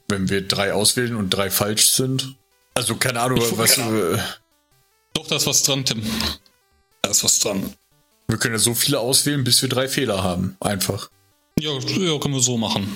wenn 0.08 0.30
wir 0.30 0.48
drei 0.48 0.74
auswählen 0.74 1.16
und 1.16 1.30
drei 1.30 1.50
falsch 1.50 1.88
sind. 1.88 2.36
Also 2.76 2.96
keine 2.96 3.22
Ahnung, 3.22 3.40
ich, 3.40 3.58
was. 3.58 3.78
Äh, 3.78 4.18
doch, 5.14 5.28
da 5.28 5.38
ist 5.38 5.48
was 5.48 5.64
dran, 5.64 5.84
Tim. 5.84 6.04
Da 7.02 7.10
ist 7.10 7.24
was 7.24 7.40
dran. 7.40 7.74
Wir 8.28 8.38
können 8.38 8.56
ja 8.56 8.60
so 8.60 8.74
viele 8.74 9.00
auswählen, 9.00 9.44
bis 9.44 9.62
wir 9.62 9.70
drei 9.70 9.88
Fehler 9.88 10.24
haben. 10.24 10.58
Einfach. 10.60 11.10
Ja, 11.60 11.72
ja 11.72 12.20
können 12.20 12.34
wir 12.34 12.42
so 12.42 12.58
machen. 12.58 12.88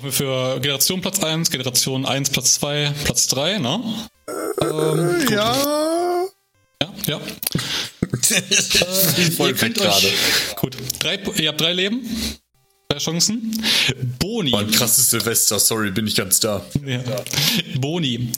Machen 0.00 0.06
wir 0.06 0.12
für 0.12 0.60
Generation 0.60 1.02
Platz 1.02 1.22
1, 1.22 1.50
Generation 1.50 2.06
1 2.06 2.30
Platz 2.30 2.54
2, 2.54 2.94
Platz 3.04 3.26
3, 3.26 3.58
ne? 3.58 3.82
Äh, 4.26 4.64
ähm, 4.64 5.26
ja. 5.28 6.26
Ja, 6.80 6.94
ja. 7.06 7.20
äh, 7.20 8.40
Voll 9.32 9.50
ihr 9.50 9.54
gerade. 9.54 10.06
Gut, 10.56 10.74
drei, 11.00 11.16
ihr 11.36 11.50
habt 11.50 11.60
drei 11.60 11.74
Leben. 11.74 12.00
Drei 12.88 12.96
Chancen. 12.96 13.62
Boni. 14.18 14.52
War 14.52 14.60
ein 14.60 14.70
krasses 14.70 15.10
Silvester, 15.10 15.58
sorry, 15.58 15.90
bin 15.90 16.06
ich 16.06 16.14
ganz 16.14 16.40
da. 16.40 16.64
Ja. 16.86 17.02
Boni. 17.76 18.32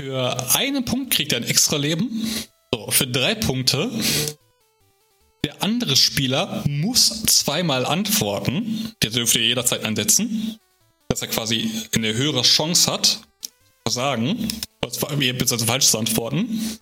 Für 0.00 0.56
einen 0.56 0.84
Punkt 0.84 1.14
kriegt 1.14 1.32
er 1.32 1.38
ein 1.38 1.44
extra 1.44 1.76
Leben. 1.76 2.28
So, 2.74 2.90
für 2.90 3.06
drei 3.06 3.36
Punkte. 3.36 3.92
Der 5.44 5.62
andere 5.62 5.94
Spieler 5.94 6.64
muss 6.66 7.22
zweimal 7.26 7.86
antworten. 7.86 8.92
Der 9.04 9.10
dürfte 9.10 9.38
jederzeit 9.38 9.84
einsetzen 9.84 10.58
dass 11.08 11.22
er 11.22 11.28
quasi 11.28 11.70
eine 11.94 12.14
höhere 12.14 12.42
Chance 12.42 12.90
hat, 12.90 13.20
zu 13.86 13.92
sagen, 13.92 14.48
also 14.82 15.06
falsch 15.64 15.86
zu 15.86 15.98
antworten. 15.98 16.78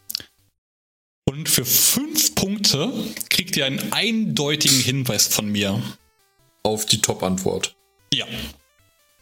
Und 1.27 1.49
für 1.49 1.65
fünf 1.65 2.35
Punkte 2.35 2.93
kriegt 3.31 3.57
ihr 3.57 3.67
einen 3.67 3.93
eindeutigen 3.93 4.79
Hinweis 4.79 5.27
von 5.27 5.47
mir. 5.47 5.83
Auf 6.63 6.87
die 6.87 7.01
Top-Antwort. 7.01 7.77
Ja. 8.13 8.27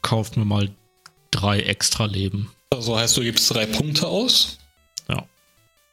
Kauft 0.02 0.36
mir 0.36 0.44
mal 0.44 0.70
drei 1.30 1.60
extra 1.60 2.06
Leben. 2.06 2.52
Also 2.70 2.96
heißt, 2.96 3.16
du 3.16 3.22
gibst 3.22 3.50
drei 3.52 3.66
Punkte 3.66 4.06
aus? 4.06 4.58
Ja. 5.08 5.26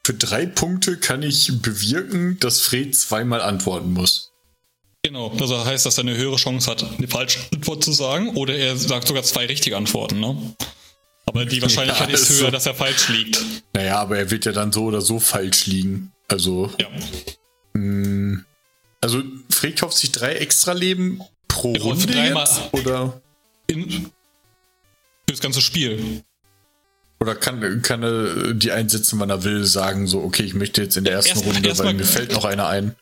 Für 0.05 0.13
drei 0.13 0.45
Punkte 0.45 0.97
kann 0.97 1.23
ich 1.23 1.61
bewirken, 1.61 2.39
dass 2.39 2.61
Fred 2.61 2.95
zweimal 2.95 3.41
antworten 3.41 3.93
muss. 3.93 4.28
Genau, 5.03 5.31
also 5.39 5.65
heißt, 5.65 5.85
dass 5.85 5.97
er 5.97 6.01
eine 6.01 6.17
höhere 6.17 6.35
Chance 6.35 6.69
hat, 6.69 6.85
eine 6.97 7.07
falsche 7.07 7.39
Antwort 7.53 7.83
zu 7.83 7.93
sagen, 7.93 8.35
oder 8.35 8.55
er 8.55 8.75
sagt 8.75 9.07
sogar 9.07 9.23
zwei 9.23 9.45
richtige 9.45 9.77
Antworten, 9.77 10.19
ne? 10.19 10.55
Aber 11.25 11.45
die 11.45 11.61
Wahrscheinlichkeit 11.61 12.09
ja, 12.09 12.15
ist 12.15 12.29
höher, 12.29 12.45
so. 12.45 12.51
dass 12.51 12.65
er 12.65 12.73
falsch 12.73 13.07
liegt. 13.09 13.39
Naja, 13.73 13.99
aber 13.99 14.17
er 14.17 14.31
wird 14.31 14.45
ja 14.45 14.51
dann 14.51 14.71
so 14.71 14.85
oder 14.85 15.01
so 15.01 15.19
falsch 15.19 15.67
liegen. 15.67 16.11
Also. 16.27 16.73
Ja. 16.79 16.87
Mh, 17.73 17.81
hm, 17.81 18.45
also, 19.01 19.23
Fred 19.49 19.79
kauft 19.79 19.97
sich 19.97 20.11
drei 20.11 20.33
extra 20.33 20.73
Leben 20.73 21.21
pro 21.47 21.71
genau, 21.71 21.85
Runde 21.85 22.07
dreimal 22.07 22.45
jetzt, 22.45 22.73
oder? 22.73 23.21
In, 23.67 23.89
für 23.89 24.09
das 25.27 25.39
ganze 25.39 25.61
Spiel. 25.61 26.23
Oder 27.21 27.35
kann, 27.35 27.81
kann 27.81 28.03
er 28.03 28.53
die 28.53 28.71
einsetzen, 28.71 29.19
wann 29.19 29.29
er 29.29 29.43
will, 29.43 29.65
sagen 29.65 30.07
so, 30.07 30.21
okay, 30.21 30.43
ich 30.43 30.53
möchte 30.53 30.81
jetzt 30.81 30.97
in 30.97 31.03
der 31.03 31.13
ersten 31.13 31.37
erst, 31.37 31.45
Runde, 31.45 31.69
erst 31.69 31.83
weil 31.83 31.93
mir 31.93 32.05
fällt 32.05 32.33
noch 32.33 32.45
einer 32.45 32.67
ein. 32.67 32.95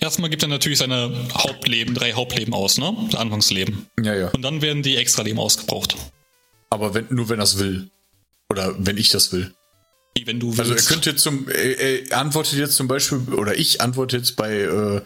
Erstmal 0.00 0.30
gibt 0.30 0.42
er 0.42 0.48
natürlich 0.48 0.78
seine 0.78 1.28
Hauptleben, 1.34 1.94
drei 1.94 2.12
Hauptleben 2.12 2.54
aus, 2.54 2.78
ne? 2.78 2.94
Anfangsleben. 3.16 3.86
Ja, 4.02 4.14
ja. 4.14 4.28
Und 4.28 4.42
dann 4.42 4.62
werden 4.62 4.82
die 4.82 4.96
Extraleben 4.96 5.38
ausgebraucht. 5.38 5.96
Aber 6.70 6.94
wenn, 6.94 7.06
nur 7.10 7.28
wenn 7.28 7.40
er 7.40 7.44
es 7.44 7.58
will. 7.58 7.90
Oder 8.50 8.74
wenn 8.78 8.96
ich 8.96 9.08
das 9.08 9.32
will. 9.32 9.54
Wie 10.16 10.26
wenn 10.26 10.40
du 10.40 10.48
willst. 10.48 10.60
Also 10.60 10.74
er 10.74 10.82
könnte 10.82 11.10
jetzt 11.10 11.22
zum, 11.22 11.48
er, 11.48 12.10
er 12.10 12.18
antwortet 12.18 12.58
jetzt 12.58 12.76
zum 12.76 12.88
Beispiel, 12.88 13.18
oder 13.34 13.58
ich 13.58 13.80
antworte 13.80 14.16
jetzt 14.16 14.36
bei 14.36 14.60
äh, 14.60 15.02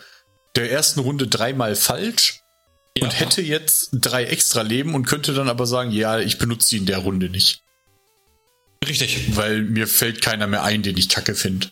der 0.56 0.70
ersten 0.70 1.00
Runde 1.00 1.26
dreimal 1.26 1.74
falsch 1.76 2.40
ja. 2.96 3.04
und 3.04 3.18
hätte 3.18 3.42
jetzt 3.42 3.90
drei 3.92 4.24
extra 4.24 4.62
Leben 4.62 4.94
und 4.94 5.06
könnte 5.06 5.34
dann 5.34 5.48
aber 5.48 5.66
sagen, 5.66 5.90
ja, 5.90 6.18
ich 6.18 6.38
benutze 6.38 6.68
sie 6.68 6.76
in 6.78 6.86
der 6.86 6.98
Runde 6.98 7.30
nicht. 7.30 7.62
Richtig. 8.86 9.36
Weil 9.36 9.62
mir 9.62 9.86
fällt 9.86 10.22
keiner 10.22 10.46
mehr 10.46 10.64
ein, 10.64 10.82
den 10.82 10.96
ich 10.96 11.08
kacke 11.08 11.34
finde. 11.34 11.70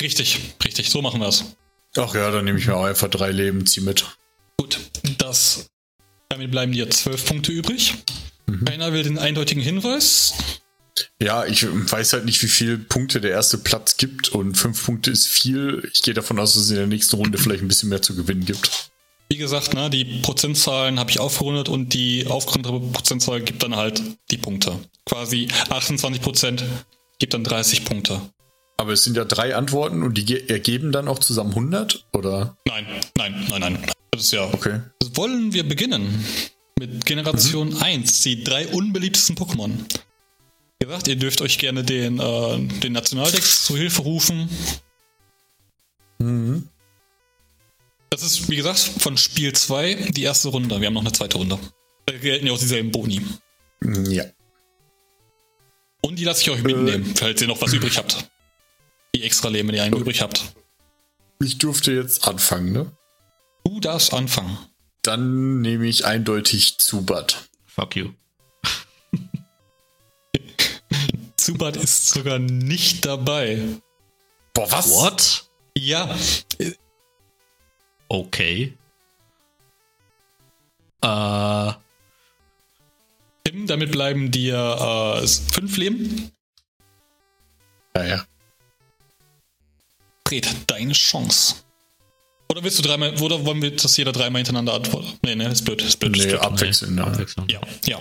Richtig, 0.00 0.40
richtig, 0.64 0.90
so 0.90 1.02
machen 1.02 1.20
wir 1.20 1.28
es. 1.28 1.44
Ach 1.96 2.14
ja, 2.14 2.30
dann 2.30 2.44
nehme 2.44 2.58
ich 2.58 2.66
mir 2.66 2.76
auch 2.76 2.84
einfach 2.84 3.08
drei 3.08 3.30
Leben, 3.30 3.66
zieh 3.66 3.80
mit. 3.80 4.04
Gut, 4.58 4.78
das 5.18 5.66
Damit 6.28 6.50
bleiben 6.50 6.72
dir 6.72 6.90
zwölf 6.90 7.24
Punkte 7.24 7.52
übrig. 7.52 7.94
Mhm. 8.46 8.64
Keiner 8.64 8.92
will 8.92 9.02
den 9.02 9.18
eindeutigen 9.18 9.62
Hinweis. 9.62 10.34
Ja, 11.20 11.44
ich 11.44 11.66
weiß 11.66 12.12
halt 12.12 12.24
nicht, 12.24 12.42
wie 12.42 12.48
viele 12.48 12.78
Punkte 12.78 13.20
der 13.20 13.30
erste 13.30 13.58
Platz 13.58 13.96
gibt 13.96 14.28
und 14.28 14.56
fünf 14.56 14.84
Punkte 14.84 15.10
ist 15.10 15.26
viel. 15.26 15.88
Ich 15.92 16.02
gehe 16.02 16.14
davon 16.14 16.38
aus, 16.38 16.54
dass 16.54 16.64
es 16.64 16.70
in 16.70 16.76
der 16.76 16.86
nächsten 16.86 17.16
Runde 17.16 17.38
vielleicht 17.38 17.62
ein 17.62 17.68
bisschen 17.68 17.88
mehr 17.88 18.02
zu 18.02 18.14
gewinnen 18.14 18.44
gibt. 18.44 18.90
Wie 19.28 19.36
gesagt, 19.36 19.74
ne, 19.74 19.90
die 19.90 20.04
Prozentzahlen 20.22 20.98
habe 20.98 21.10
ich 21.10 21.18
aufgerundet 21.18 21.68
und 21.68 21.94
die 21.94 22.26
aufgerundete 22.26 22.78
Prozentzahl 22.92 23.40
gibt 23.40 23.62
dann 23.62 23.74
halt 23.74 24.02
die 24.30 24.38
Punkte. 24.38 24.78
Quasi 25.06 25.48
28 25.70 26.20
Prozent 26.20 26.64
gibt 27.18 27.34
dann 27.34 27.42
30 27.42 27.84
Punkte. 27.84 28.20
Aber 28.76 28.92
es 28.92 29.04
sind 29.04 29.16
ja 29.16 29.24
drei 29.24 29.54
Antworten 29.54 30.02
und 30.02 30.14
die 30.14 30.48
ergeben 30.48 30.92
dann 30.92 31.08
auch 31.08 31.18
zusammen 31.18 31.50
100, 31.50 32.06
oder? 32.12 32.56
Nein, 32.66 32.86
nein, 33.16 33.46
nein, 33.48 33.60
nein. 33.60 33.86
Das 34.10 34.22
ist 34.24 34.32
ja. 34.32 34.44
Okay. 34.52 34.80
Wollen 35.14 35.52
wir 35.52 35.68
beginnen 35.68 36.24
mit 36.78 37.06
Generation 37.06 37.70
mhm. 37.70 37.82
1, 37.82 38.22
die 38.22 38.42
drei 38.42 38.66
unbeliebtesten 38.68 39.36
Pokémon? 39.36 39.70
Wie 40.80 40.86
gesagt, 40.86 41.08
ihr 41.08 41.16
dürft 41.16 41.40
euch 41.40 41.58
gerne 41.58 41.84
den, 41.84 42.18
äh, 42.18 42.58
den 42.80 42.92
Nationaldex 42.92 43.64
zu 43.64 43.76
Hilfe 43.76 44.02
rufen. 44.02 44.48
Mhm. 46.18 46.68
Das 48.10 48.22
ist, 48.22 48.48
wie 48.48 48.56
gesagt, 48.56 48.78
von 48.78 49.16
Spiel 49.16 49.52
2 49.52 50.10
die 50.10 50.22
erste 50.22 50.48
Runde. 50.48 50.80
Wir 50.80 50.86
haben 50.86 50.94
noch 50.94 51.00
eine 51.00 51.12
zweite 51.12 51.38
Runde. 51.38 51.58
Da 52.06 52.16
gelten 52.16 52.46
ja 52.46 52.52
auch 52.52 52.58
dieselben 52.58 52.90
Boni. 52.90 53.20
Ja. 54.08 54.24
Und 56.02 56.18
die 56.18 56.24
lasse 56.24 56.42
ich 56.42 56.50
euch 56.50 56.62
mitnehmen, 56.62 57.10
äh, 57.10 57.14
falls 57.18 57.40
ihr 57.40 57.48
noch 57.48 57.60
was 57.60 57.72
übrig 57.72 57.96
habt. 57.96 58.28
Die 59.14 59.22
extra 59.22 59.48
Leben, 59.48 59.68
die 59.68 59.76
ihr 59.76 59.84
einen 59.84 59.96
übrig 59.96 60.20
habt. 60.20 60.54
Ich 61.40 61.58
durfte 61.58 61.92
jetzt 61.92 62.26
anfangen, 62.26 62.72
ne? 62.72 62.92
Du 63.64 63.80
darfst 63.80 64.12
anfangen. 64.12 64.58
Dann 65.02 65.60
nehme 65.60 65.86
ich 65.86 66.04
eindeutig 66.04 66.78
Zubat. 66.78 67.48
Fuck 67.66 67.96
you. 67.96 68.12
Zubat 71.36 71.76
ist 71.76 72.08
sogar 72.08 72.38
nicht 72.38 73.06
dabei. 73.06 73.62
Boah, 74.52 74.70
was? 74.72 74.90
What? 74.90 75.48
Ja. 75.76 76.16
Okay. 78.08 78.76
Äh. 81.02 81.72
Tim, 83.44 83.66
damit 83.66 83.92
bleiben 83.92 84.30
dir 84.30 84.56
äh, 84.56 85.26
fünf 85.26 85.76
Leben. 85.76 86.32
Ja, 87.96 88.04
ja. 88.04 88.24
Fred, 90.26 90.48
deine 90.66 90.92
Chance. 90.92 91.56
Oder 92.50 92.62
willst 92.62 92.78
du 92.78 92.82
dreimal, 92.82 93.20
oder 93.20 93.44
wollen 93.44 93.60
wir, 93.62 93.74
dass 93.74 93.96
jeder 93.96 94.12
dreimal 94.12 94.40
hintereinander 94.40 94.74
antwortet? 94.74 95.18
Nee, 95.22 95.34
nee, 95.34 95.50
ist 95.50 95.64
blöd, 95.64 95.82
ist 95.82 95.98
blöd. 95.98 96.12
Nee, 96.12 96.34
abwechselnd, 96.34 96.96
nee, 96.96 97.02
abwechselnd. 97.02 97.50
Ja, 97.50 97.60
ja. 97.86 97.98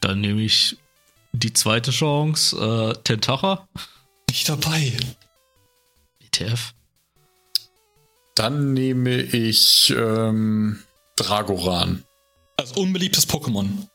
Dann 0.00 0.20
nehme 0.20 0.42
ich 0.42 0.76
die 1.32 1.52
zweite 1.52 1.90
Chance, 1.90 2.56
äh, 2.56 3.02
Tentacha. 3.04 3.68
Nicht 4.28 4.48
dabei. 4.48 4.96
ETF. 6.20 6.74
Dann 8.34 8.72
nehme 8.72 9.20
ich 9.20 9.94
ähm, 9.96 10.82
Dragoran. 11.16 12.04
Als 12.56 12.72
unbeliebtes 12.72 13.28
Pokémon. 13.28 13.88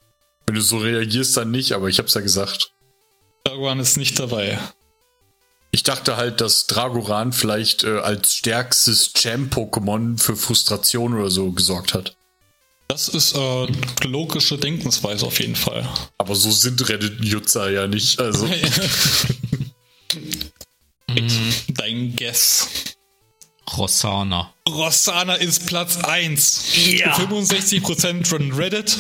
Wenn 0.46 0.56
du 0.56 0.62
so 0.62 0.78
reagierst, 0.78 1.36
dann 1.38 1.52
nicht, 1.52 1.72
aber 1.72 1.88
ich 1.90 2.00
hab's 2.00 2.14
ja 2.14 2.22
gesagt. 2.22 2.72
Dragoran 3.44 3.80
ist 3.80 3.98
nicht 3.98 4.20
dabei. 4.20 4.60
Ich 5.76 5.84
dachte 5.84 6.16
halt, 6.16 6.40
dass 6.40 6.68
Dragoran 6.68 7.34
vielleicht 7.34 7.84
äh, 7.84 8.00
als 8.00 8.34
stärkstes 8.34 9.12
Champ-Pokémon 9.14 10.18
für 10.18 10.38
Frustration 10.38 11.14
oder 11.16 11.30
so 11.30 11.52
gesorgt 11.52 11.94
hat. 11.94 12.16
Das 12.88 13.10
ist 13.10 13.36
äh, 13.36 13.68
logische 14.06 14.58
Denkensweise 14.58 15.26
auf 15.26 15.38
jeden 15.42 15.58
Fall. 15.58 15.86
Aber 16.18 16.34
so 16.34 16.50
sind 16.50 16.88
Reddit-Nutzer 16.88 17.72
ja 17.72 17.88
nicht. 17.88 18.22
Also. 18.22 18.48
Dein 21.68 22.16
Guess. 22.16 22.70
Rossana. 23.76 24.54
Rossana 24.70 25.36
ist 25.36 25.66
Platz 25.66 25.98
1. 25.98 26.70
Ja. 26.94 27.18
65% 27.18 28.26
von 28.26 28.54
Reddit. 28.54 28.98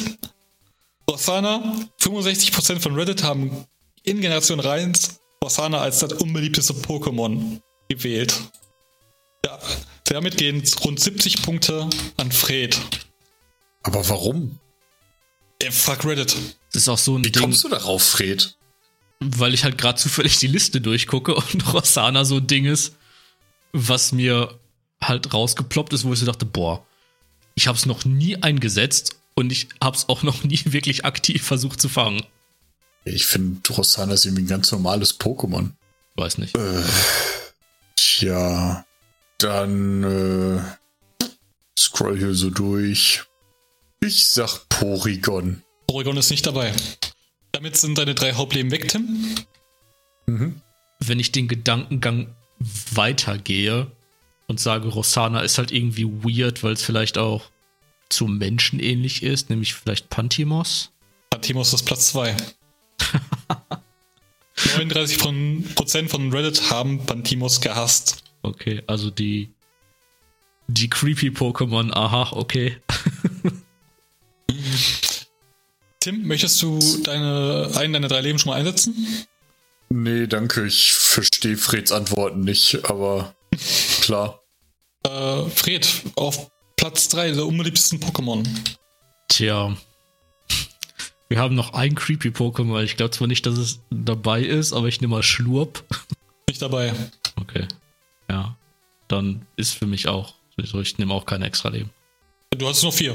Rossana, 1.09 1.87
65% 2.01 2.81
von 2.81 2.95
Reddit 2.95 3.23
haben 3.23 3.65
in 4.03 4.19
Generation 4.19 4.59
1 4.59 5.21
Rossana 5.45 5.77
als 5.77 5.99
das 5.99 6.11
unbeliebteste 6.13 6.73
Pokémon 6.73 7.61
gewählt. 7.87 8.33
Ja, 9.45 9.59
damit 10.05 10.37
gehen 10.37 10.63
rund 10.83 10.99
70 10.99 11.43
Punkte 11.43 11.87
an 12.17 12.31
Fred. 12.31 12.75
Aber 13.83 14.09
warum? 14.09 14.59
Ja, 15.61 15.69
fuck 15.69 16.03
Reddit. 16.03 16.35
Das 16.73 16.81
ist 16.81 16.89
auch 16.89 16.97
so 16.97 17.15
ein 17.15 17.23
Wie 17.23 17.31
Ding. 17.31 17.43
kommst 17.43 17.63
du 17.63 17.69
darauf, 17.69 18.01
Fred? 18.01 18.57
Weil 19.19 19.53
ich 19.53 19.63
halt 19.63 19.77
gerade 19.77 19.99
zufällig 19.99 20.37
die 20.39 20.47
Liste 20.47 20.81
durchgucke 20.81 21.35
und 21.53 21.73
Rossana 21.73 22.25
so 22.25 22.37
ein 22.37 22.47
Ding 22.47 22.65
ist, 22.65 22.95
was 23.71 24.13
mir 24.13 24.59
halt 24.99 25.31
rausgeploppt 25.31 25.93
ist, 25.93 26.05
wo 26.05 26.13
ich 26.13 26.19
so 26.19 26.25
dachte, 26.25 26.47
boah, 26.47 26.83
ich 27.53 27.67
habe 27.67 27.77
es 27.77 27.85
noch 27.85 28.03
nie 28.03 28.35
eingesetzt 28.37 29.15
und 29.35 29.51
ich 29.51 29.69
habe 29.79 29.95
es 29.95 30.09
auch 30.09 30.23
noch 30.23 30.43
nie 30.43 30.59
wirklich 30.65 31.05
aktiv 31.05 31.43
versucht 31.43 31.79
zu 31.79 31.87
fangen. 31.87 32.25
Ich 33.05 33.27
finde, 33.27 33.61
Rossana 33.71 34.13
ist 34.13 34.25
irgendwie 34.25 34.43
ein 34.43 34.47
ganz 34.47 34.71
normales 34.71 35.19
Pokémon. 35.19 35.71
Weiß 36.15 36.39
nicht. 36.39 36.57
Äh, 36.57 36.83
tja, 37.95 38.85
dann 39.37 40.03
äh, 40.03 41.27
scroll 41.77 42.17
hier 42.17 42.33
so 42.33 42.49
durch. 42.49 43.23
Ich 44.01 44.29
sag 44.29 44.67
Porygon. 44.69 45.61
Porygon 45.87 46.17
ist 46.17 46.31
nicht 46.31 46.45
dabei. 46.45 46.73
Damit 47.51 47.77
sind 47.77 47.97
deine 47.97 48.15
drei 48.15 48.33
Hauptleben 48.33 48.71
weg, 48.71 48.87
Tim. 48.89 49.35
Mhm. 50.25 50.61
Wenn 50.99 51.19
ich 51.19 51.31
den 51.31 51.47
Gedankengang 51.47 52.35
weitergehe 52.91 53.91
und 54.47 54.59
sage, 54.59 54.87
Rossana 54.87 55.41
ist 55.41 55.57
halt 55.57 55.71
irgendwie 55.71 56.05
weird, 56.05 56.63
weil 56.63 56.73
es 56.73 56.81
vielleicht 56.81 57.17
auch 57.17 57.51
zu 58.09 58.25
Menschen 58.25 58.79
ähnlich 58.79 59.23
ist, 59.23 59.49
nämlich 59.49 59.73
vielleicht 59.73 60.09
Pantimos. 60.09 60.91
Pantimos 61.29 61.73
ist 61.73 61.83
Platz 61.85 62.07
2. 62.07 62.35
39 64.77 65.17
von, 65.17 65.63
Prozent 65.75 66.09
von 66.09 66.31
Reddit 66.31 66.69
haben 66.69 67.05
Pantimos 67.05 67.61
gehasst. 67.61 68.23
Okay, 68.41 68.83
also 68.87 69.09
die 69.09 69.55
die 70.67 70.89
creepy 70.89 71.29
Pokémon, 71.29 71.93
aha, 71.93 72.31
okay. 72.33 72.77
Tim, 75.99 76.27
möchtest 76.27 76.61
du 76.61 76.79
deine, 77.03 77.71
einen 77.75 77.93
deiner 77.93 78.07
drei 78.07 78.21
Leben 78.21 78.39
schon 78.39 78.51
mal 78.51 78.59
einsetzen? 78.59 78.95
Nee, 79.89 80.27
danke. 80.27 80.65
Ich 80.65 80.93
verstehe 80.93 81.57
Freds 81.57 81.91
Antworten 81.91 82.41
nicht, 82.41 82.85
aber 82.85 83.35
klar. 84.01 84.41
Äh, 85.03 85.43
Fred, 85.49 85.87
auf 86.15 86.49
Platz 86.75 87.07
3 87.09 87.31
der 87.31 87.45
unbeliebtesten 87.45 87.99
Pokémon. 87.99 88.45
Tja, 89.29 89.75
wir 91.35 91.41
haben 91.41 91.53
noch 91.53 91.73
ein 91.73 91.95
creepy 91.95 92.29
Pokémon. 92.29 92.81
Ich 92.81 92.95
glaube 92.95 93.11
zwar 93.11 93.27
nicht, 93.27 93.45
dass 93.45 93.57
es 93.57 93.81
dabei 93.89 94.41
ist, 94.41 94.71
aber 94.71 94.87
ich 94.87 95.01
nehme 95.01 95.15
mal 95.15 95.21
Schlurp. 95.21 95.83
Nicht 96.47 96.61
dabei. 96.61 96.93
Okay. 97.35 97.67
Ja. 98.29 98.55
Dann 99.09 99.45
ist 99.57 99.73
für 99.73 99.85
mich 99.85 100.07
auch. 100.07 100.35
Ich 100.55 100.97
nehme 100.97 101.13
auch 101.13 101.25
keine 101.25 101.45
extra 101.45 101.67
Leben. 101.67 101.89
Du 102.57 102.65
hast 102.65 102.81
noch 102.83 102.93
vier. 102.93 103.13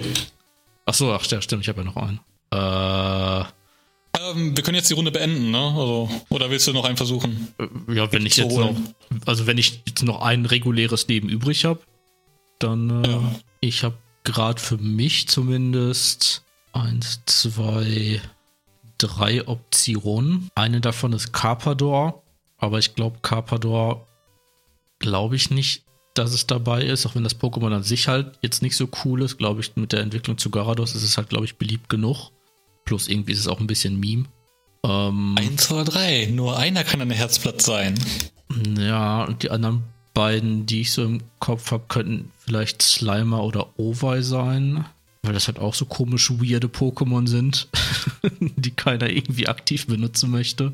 Ach 0.84 0.92
so, 0.92 1.10
ach, 1.14 1.24
ja, 1.28 1.40
stimmt. 1.40 1.62
Ich 1.62 1.70
habe 1.70 1.80
ja 1.80 1.86
noch 1.86 1.96
einen. 1.96 2.20
Äh. 2.52 3.44
Ähm, 4.20 4.54
wir 4.54 4.62
können 4.64 4.74
jetzt 4.74 4.90
die 4.90 4.94
Runde 4.94 5.12
beenden, 5.12 5.50
ne? 5.50 5.58
Also, 5.58 6.10
oder 6.28 6.50
willst 6.50 6.66
du 6.66 6.74
noch 6.74 6.84
einen 6.84 6.98
versuchen? 6.98 7.48
Äh, 7.58 7.94
ja, 7.94 8.12
wenn 8.12 8.26
ich 8.26 8.36
jetzt 8.36 8.54
noch, 8.54 8.76
also 9.24 9.46
wenn 9.46 9.56
ich 9.56 9.80
jetzt 9.88 10.02
noch 10.02 10.20
ein 10.20 10.44
reguläres 10.44 11.08
Leben 11.08 11.30
übrig 11.30 11.64
habe, 11.64 11.80
dann, 12.58 13.02
äh, 13.02 13.08
ja. 13.08 13.34
ich 13.60 13.82
habe 13.82 13.96
gerade 14.24 14.60
für 14.60 14.76
mich 14.76 15.26
zumindest 15.28 16.44
eins, 16.72 17.20
zwei, 17.26 18.20
drei 18.98 19.46
Optionen. 19.46 20.50
Eine 20.54 20.80
davon 20.80 21.12
ist 21.12 21.32
Carpador, 21.32 22.22
aber 22.58 22.78
ich 22.78 22.94
glaube, 22.94 23.18
Carpador 23.22 24.06
glaube 24.98 25.36
ich 25.36 25.50
nicht, 25.50 25.84
dass 26.14 26.32
es 26.32 26.46
dabei 26.46 26.82
ist, 26.82 27.06
auch 27.06 27.14
wenn 27.14 27.24
das 27.24 27.40
Pokémon 27.40 27.74
an 27.74 27.82
sich 27.82 28.08
halt 28.08 28.38
jetzt 28.42 28.62
nicht 28.62 28.76
so 28.76 28.88
cool 29.04 29.22
ist, 29.22 29.38
glaube 29.38 29.60
ich, 29.60 29.74
mit 29.76 29.92
der 29.92 30.00
Entwicklung 30.00 30.38
zu 30.38 30.50
Garados 30.50 30.94
ist 30.94 31.04
es 31.04 31.16
halt, 31.16 31.28
glaube 31.28 31.44
ich, 31.44 31.56
beliebt 31.56 31.88
genug. 31.88 32.30
Plus 32.84 33.08
irgendwie 33.08 33.32
ist 33.32 33.40
es 33.40 33.48
auch 33.48 33.60
ein 33.60 33.66
bisschen 33.66 33.98
Meme. 33.98 34.24
Ähm, 34.84 35.36
Eins 35.38 35.70
oder 35.70 35.84
drei, 35.84 36.26
nur 36.26 36.58
einer 36.58 36.84
kann 36.84 37.00
ein 37.00 37.10
Herzblatt 37.10 37.62
sein. 37.62 37.98
Ja, 38.76 39.24
und 39.24 39.42
die 39.42 39.50
anderen 39.50 39.84
beiden, 40.12 40.66
die 40.66 40.80
ich 40.80 40.92
so 40.92 41.04
im 41.04 41.22
Kopf 41.38 41.70
habe, 41.70 41.84
könnten 41.88 42.32
vielleicht 42.38 42.82
Slimer 42.82 43.44
oder 43.44 43.78
Ovai 43.78 44.22
sein. 44.22 44.84
Weil 45.22 45.34
das 45.34 45.48
halt 45.48 45.58
auch 45.58 45.74
so 45.74 45.84
komisch 45.84 46.30
weirde 46.30 46.68
Pokémon 46.68 47.28
sind, 47.28 47.68
die 48.40 48.70
keiner 48.70 49.10
irgendwie 49.10 49.48
aktiv 49.48 49.86
benutzen 49.86 50.30
möchte. 50.30 50.72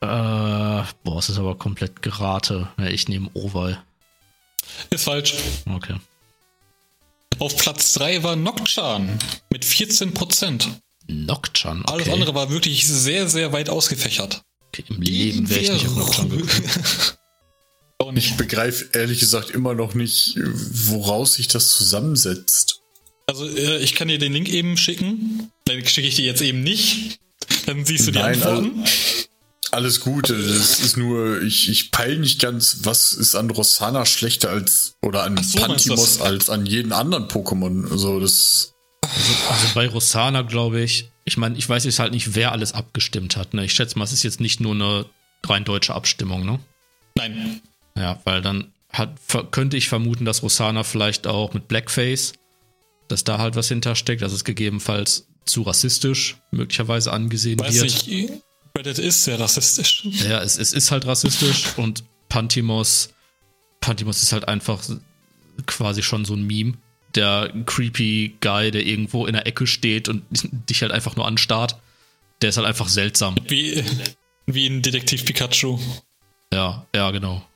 Äh, 0.00 0.06
boah, 0.06 1.18
es 1.18 1.28
ist 1.28 1.38
aber 1.38 1.56
komplett 1.56 2.02
gerate. 2.02 2.68
Ja, 2.78 2.86
ich 2.86 3.08
nehme 3.08 3.30
Oval. 3.34 3.82
Ist 4.90 5.04
falsch. 5.04 5.34
Okay. 5.66 5.96
Auf 7.38 7.56
Platz 7.56 7.92
3 7.94 8.22
war 8.22 8.36
Nocturne 8.36 9.18
mit 9.50 9.64
14%. 9.64 10.66
Nocturne, 11.06 11.80
okay. 11.80 11.92
Alles 11.92 12.08
andere 12.08 12.34
war 12.34 12.50
wirklich 12.50 12.86
sehr, 12.86 13.28
sehr 13.28 13.52
weit 13.52 13.68
ausgefächert. 13.68 14.42
Okay, 14.68 14.84
Im 14.88 15.02
Leben 15.02 15.48
wäre 15.48 15.60
ich 15.60 15.72
nicht 15.72 15.86
auf 15.86 15.96
Nocturne 15.96 16.36
gekommen. 16.36 16.62
Ich 18.16 18.36
begreife 18.36 18.90
ehrlich 18.92 19.20
gesagt 19.20 19.50
immer 19.50 19.72
noch 19.72 19.94
nicht, 19.94 20.36
woraus 20.36 21.34
sich 21.34 21.48
das 21.48 21.70
zusammensetzt. 21.70 22.82
Also, 23.26 23.48
äh, 23.48 23.78
ich 23.78 23.94
kann 23.94 24.08
dir 24.08 24.18
den 24.18 24.32
Link 24.32 24.48
eben 24.48 24.76
schicken. 24.76 25.50
Dann 25.64 25.84
schicke 25.86 26.08
ich 26.08 26.16
dir 26.16 26.24
jetzt 26.26 26.42
eben 26.42 26.62
nicht. 26.62 27.18
Dann 27.66 27.84
siehst 27.84 28.06
du 28.06 28.10
die 28.12 28.18
Nein, 28.18 28.34
Antworten. 28.34 28.80
also- 28.80 29.28
Alles 29.70 30.00
gut, 30.00 30.30
das 30.30 30.78
ist 30.80 30.96
nur, 30.96 31.42
ich, 31.42 31.68
ich 31.68 31.90
peil 31.90 32.18
nicht 32.18 32.40
ganz, 32.40 32.80
was 32.82 33.12
ist 33.12 33.34
an 33.34 33.50
Rossana 33.50 34.06
schlechter 34.06 34.50
als, 34.50 34.94
oder 35.02 35.24
an 35.24 35.42
so, 35.42 35.58
Pantimos 35.58 36.20
als 36.20 36.48
an 36.48 36.64
jeden 36.64 36.92
anderen 36.92 37.26
Pokémon. 37.26 37.90
Also 37.90 38.20
das, 38.20 38.72
Also 39.02 39.66
bei 39.74 39.88
Rosana 39.88 40.42
glaube 40.42 40.80
ich, 40.80 41.10
ich 41.24 41.38
meine, 41.38 41.56
ich 41.58 41.68
weiß 41.68 41.84
jetzt 41.84 41.98
halt 41.98 42.12
nicht, 42.12 42.34
wer 42.36 42.52
alles 42.52 42.72
abgestimmt 42.72 43.36
hat. 43.36 43.52
Ne? 43.54 43.64
Ich 43.64 43.72
schätze 43.72 43.98
mal, 43.98 44.04
es 44.04 44.12
ist 44.12 44.22
jetzt 44.22 44.40
nicht 44.40 44.60
nur 44.60 44.74
eine 44.74 45.06
rein 45.44 45.64
deutsche 45.64 45.94
Abstimmung, 45.94 46.44
ne? 46.46 46.60
Nein. 47.16 47.60
Ja, 47.96 48.20
weil 48.24 48.42
dann 48.42 48.72
hat, 48.90 49.16
könnte 49.50 49.76
ich 49.76 49.88
vermuten, 49.88 50.24
dass 50.24 50.42
Rosana 50.44 50.84
vielleicht 50.84 51.26
auch 51.26 51.52
mit 51.52 51.66
Blackface, 51.66 52.34
dass 53.08 53.24
da 53.24 53.38
halt 53.38 53.56
was 53.56 53.68
hintersteckt, 53.68 54.22
dass 54.22 54.32
es 54.32 54.44
gegebenenfalls 54.44 55.26
zu 55.44 55.62
rassistisch 55.62 56.36
möglicherweise 56.50 57.12
angesehen 57.12 57.60
Weiß 57.60 57.74
wird. 57.74 58.06
nicht, 58.06 58.32
Reddit 58.76 58.98
ist 58.98 59.24
sehr 59.24 59.38
rassistisch. 59.38 60.04
Ja, 60.28 60.42
es, 60.42 60.58
es 60.58 60.72
ist 60.72 60.90
halt 60.90 61.06
rassistisch 61.06 61.76
und 61.76 62.04
Pantimos, 62.28 63.10
Pantimos 63.80 64.22
ist 64.22 64.32
halt 64.32 64.48
einfach 64.48 64.82
quasi 65.66 66.02
schon 66.02 66.24
so 66.24 66.34
ein 66.34 66.44
Meme. 66.44 66.74
Der 67.14 67.52
creepy 67.66 68.34
Guy, 68.40 68.72
der 68.72 68.84
irgendwo 68.84 69.26
in 69.26 69.34
der 69.34 69.46
Ecke 69.46 69.68
steht 69.68 70.08
und 70.08 70.24
dich 70.68 70.82
halt 70.82 70.90
einfach 70.90 71.14
nur 71.14 71.26
anstarrt, 71.26 71.78
der 72.42 72.48
ist 72.48 72.56
halt 72.56 72.66
einfach 72.66 72.88
seltsam. 72.88 73.36
Wie, 73.46 73.84
wie 74.46 74.66
ein 74.66 74.82
Detektiv 74.82 75.24
Pikachu. 75.24 75.78
Ja, 76.52 76.86
ja, 76.94 77.10
genau. 77.12 77.46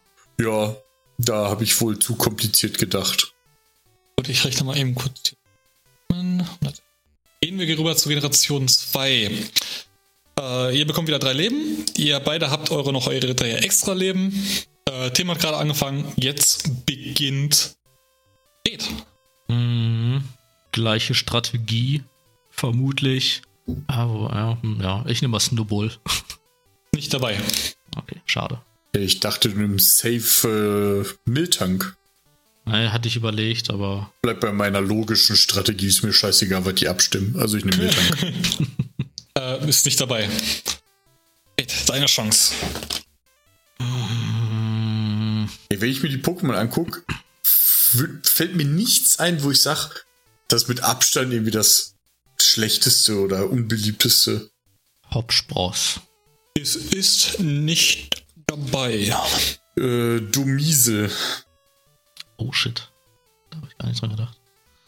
ja, 0.41 0.77
da 1.19 1.49
habe 1.49 1.65
ich 1.65 1.81
wohl 1.81 1.99
zu 1.99 2.15
kompliziert 2.15 2.79
gedacht. 2.79 3.33
Gut, 4.17 4.29
ich 4.29 4.45
rechne 4.45 4.67
mal 4.67 4.77
eben 4.77 4.95
kurz. 4.95 5.35
Gehen 7.41 7.59
wir 7.59 7.79
rüber 7.79 7.97
zu 7.97 8.09
Generation 8.09 8.67
2. 8.67 9.31
Äh, 10.41 10.79
ihr 10.79 10.87
bekommt 10.87 11.09
wieder 11.09 11.19
drei 11.19 11.33
Leben. 11.33 11.85
Ihr 11.97 12.21
beide 12.21 12.51
habt 12.51 12.71
eure 12.71 12.93
noch 12.93 13.07
eure 13.07 13.35
drei 13.35 13.53
extra 13.53 13.93
Leben. 13.93 14.33
Äh, 14.87 15.11
Thema 15.11 15.35
hat 15.35 15.41
gerade 15.41 15.57
angefangen. 15.57 16.13
Jetzt 16.17 16.87
beginnt. 16.87 17.77
Geht. 18.65 18.89
Mhm. 19.49 20.25
Gleiche 20.73 21.15
Strategie, 21.15 22.03
vermutlich. 22.51 23.43
Aber 23.87 24.31
ja, 24.35 24.59
hm, 24.63 24.81
ja, 24.81 25.05
ich 25.07 25.21
nehme 25.23 25.33
mal 25.33 25.41
Snowball. 25.41 25.91
Nicht 26.95 27.13
dabei. 27.13 27.39
Okay, 27.97 28.21
schade. 28.25 28.61
Ich 28.93 29.21
dachte, 29.21 29.51
du 29.51 29.59
nimmst 29.59 29.99
safe 29.99 31.05
äh, 31.05 31.31
Miltank. 31.31 31.98
Hatte 32.71 33.09
ich 33.09 33.17
überlegt, 33.17 33.71
aber 33.71 34.13
Bleib 34.23 34.41
bei 34.41 34.53
meiner 34.53 34.81
logischen 34.81 35.37
Strategie, 35.37 35.87
ist 35.87 36.03
mir 36.03 36.13
scheißegal, 36.13 36.65
was 36.65 36.75
die 36.75 36.89
abstimmen. 36.89 37.37
Also 37.39 37.57
ich 37.57 37.65
nehme 37.65 37.85
Miltank. 37.85 38.35
Äh, 39.39 39.69
ist 39.69 39.85
nicht 39.85 40.01
dabei. 40.01 40.29
Deine 41.87 42.07
Chance. 42.07 42.55
Ey, 45.69 45.81
wenn 45.81 45.91
ich 45.91 46.03
mir 46.03 46.09
die 46.09 46.19
Pokémon 46.19 46.55
angucke, 46.55 47.05
fällt 47.43 48.57
mir 48.57 48.65
nichts 48.65 49.21
ein, 49.21 49.43
wo 49.45 49.53
ich 49.53 49.61
sage, 49.61 49.91
das 50.49 50.67
mit 50.67 50.81
Abstand 50.83 51.33
irgendwie 51.33 51.53
das 51.53 51.95
schlechteste 52.41 53.21
oder 53.21 53.49
unbeliebteste. 53.49 54.51
Hopspross. 55.13 56.01
Es 56.61 56.75
ist 56.75 57.39
nicht 57.39 58.25
dabei. 58.47 59.15
Äh, 59.79 60.21
Domise. 60.21 61.11
Oh 62.39 62.53
shit. 62.53 62.91
Da 63.51 63.59
habe 63.59 63.69
ich 63.71 63.77
gar 63.77 63.89
nicht 63.89 64.01
dran 64.01 64.11
gedacht. 64.11 64.39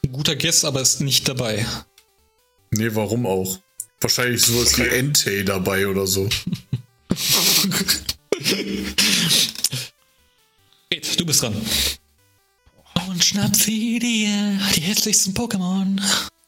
Ein 0.05 0.13
guter 0.13 0.35
Guess, 0.37 0.65
aber 0.65 0.81
ist 0.81 1.01
nicht 1.01 1.29
dabei. 1.29 1.67
Nee, 2.71 2.95
warum 2.95 3.27
auch? 3.27 3.59
Wahrscheinlich 4.01 4.41
sowas 4.43 4.79
wie 4.79 4.87
Entei 4.87 5.43
dabei 5.43 5.87
oder 5.87 6.07
so. 6.07 6.29
Geht, 10.91 11.21
du 11.21 11.27
bist 11.27 11.43
dran. 11.43 11.55
Und 13.09 13.25
schnapp 13.25 13.55
sie 13.55 13.99
dir 13.99 14.59
die 14.75 14.81
hässlichsten 14.81 15.35
Pokémon. 15.35 16.01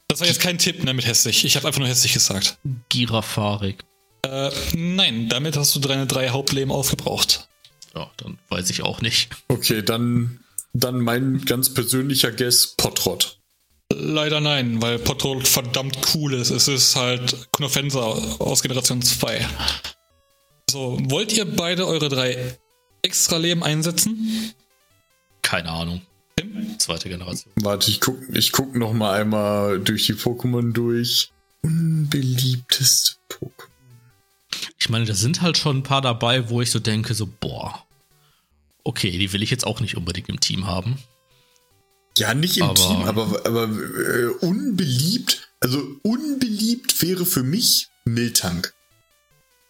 Das 0.08 0.20
war 0.20 0.26
jetzt 0.26 0.40
kein 0.40 0.58
Tipp, 0.58 0.82
ne, 0.84 0.94
mit 0.94 1.06
hässlich. 1.06 1.44
Ich 1.44 1.56
habe 1.56 1.66
einfach 1.66 1.80
nur 1.80 1.88
hässlich 1.88 2.12
gesagt. 2.12 2.58
Girafarik. 2.88 3.84
Äh, 4.22 4.50
nein, 4.74 5.28
damit 5.28 5.56
hast 5.56 5.74
du 5.74 5.80
deine 5.80 6.06
drei 6.06 6.30
Hauptleben 6.30 6.70
aufgebraucht. 6.70 7.48
Ja, 7.94 8.10
dann 8.18 8.38
weiß 8.48 8.70
ich 8.70 8.82
auch 8.82 9.00
nicht. 9.00 9.30
Okay, 9.48 9.82
dann, 9.82 10.40
dann 10.72 11.00
mein 11.00 11.44
ganz 11.44 11.72
persönlicher 11.72 12.32
Guess, 12.32 12.74
Potrot. 12.76 13.38
Leider 13.92 14.40
nein, 14.40 14.80
weil 14.80 14.98
Potrol 14.98 15.44
verdammt 15.44 15.98
cool 16.14 16.34
ist. 16.34 16.50
Es 16.50 16.66
ist 16.66 16.96
halt 16.96 17.48
Knofensa 17.52 18.00
aus 18.00 18.62
Generation 18.62 19.02
2. 19.02 19.46
So, 20.70 20.98
wollt 21.10 21.32
ihr 21.34 21.44
beide 21.44 21.86
eure 21.86 22.08
drei 22.08 22.56
extra 23.02 23.36
Leben 23.36 23.62
einsetzen? 23.62 24.54
Keine 25.42 25.68
Ahnung. 25.68 26.00
Tim? 26.36 26.78
Zweite 26.78 27.10
Generation. 27.10 27.52
Warte, 27.56 27.90
ich 27.90 28.00
guck, 28.00 28.16
ich 28.32 28.52
guck 28.52 28.74
noch 28.74 28.94
mal 28.94 29.20
einmal 29.20 29.78
durch 29.80 30.06
die 30.06 30.14
Pokémon 30.14 30.72
durch. 30.72 31.30
Unbeliebteste 31.62 33.16
Pokémon. 33.28 33.68
Ich 34.78 34.88
meine, 34.88 35.04
da 35.04 35.14
sind 35.14 35.42
halt 35.42 35.58
schon 35.58 35.78
ein 35.78 35.82
paar 35.82 36.00
dabei, 36.00 36.48
wo 36.48 36.62
ich 36.62 36.70
so 36.70 36.78
denke, 36.78 37.14
so, 37.14 37.28
boah, 37.40 37.84
okay, 38.84 39.10
die 39.18 39.32
will 39.32 39.42
ich 39.42 39.50
jetzt 39.50 39.66
auch 39.66 39.80
nicht 39.80 39.96
unbedingt 39.96 40.28
im 40.28 40.40
Team 40.40 40.66
haben. 40.66 40.98
Ja, 42.18 42.34
nicht 42.34 42.58
im 42.58 42.64
Aber- 42.64 42.74
Team, 42.74 43.02
aber, 43.02 43.46
aber 43.46 43.64
äh, 43.64 44.26
unbeliebt. 44.40 45.48
Also 45.60 45.82
unbeliebt 46.02 47.00
wäre 47.02 47.24
für 47.24 47.42
mich 47.42 47.88
Miltank. 48.04 48.74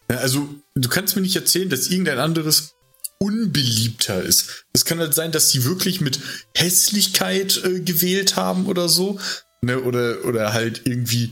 Ja, 0.09 0.17
also 0.17 0.49
du 0.75 0.89
kannst 0.89 1.15
mir 1.15 1.21
nicht 1.21 1.35
erzählen, 1.35 1.69
dass 1.69 1.87
irgendein 1.87 2.19
anderes 2.19 2.73
unbeliebter 3.19 4.21
ist. 4.21 4.65
Es 4.73 4.83
kann 4.85 4.99
halt 4.99 5.13
sein, 5.13 5.31
dass 5.31 5.49
sie 5.51 5.63
wirklich 5.63 6.01
mit 6.01 6.19
Hässlichkeit 6.55 7.63
äh, 7.63 7.79
gewählt 7.79 8.35
haben 8.35 8.65
oder 8.65 8.89
so. 8.89 9.19
Ne, 9.61 9.79
oder, 9.79 10.25
oder 10.25 10.51
halt 10.51 10.81
irgendwie 10.85 11.31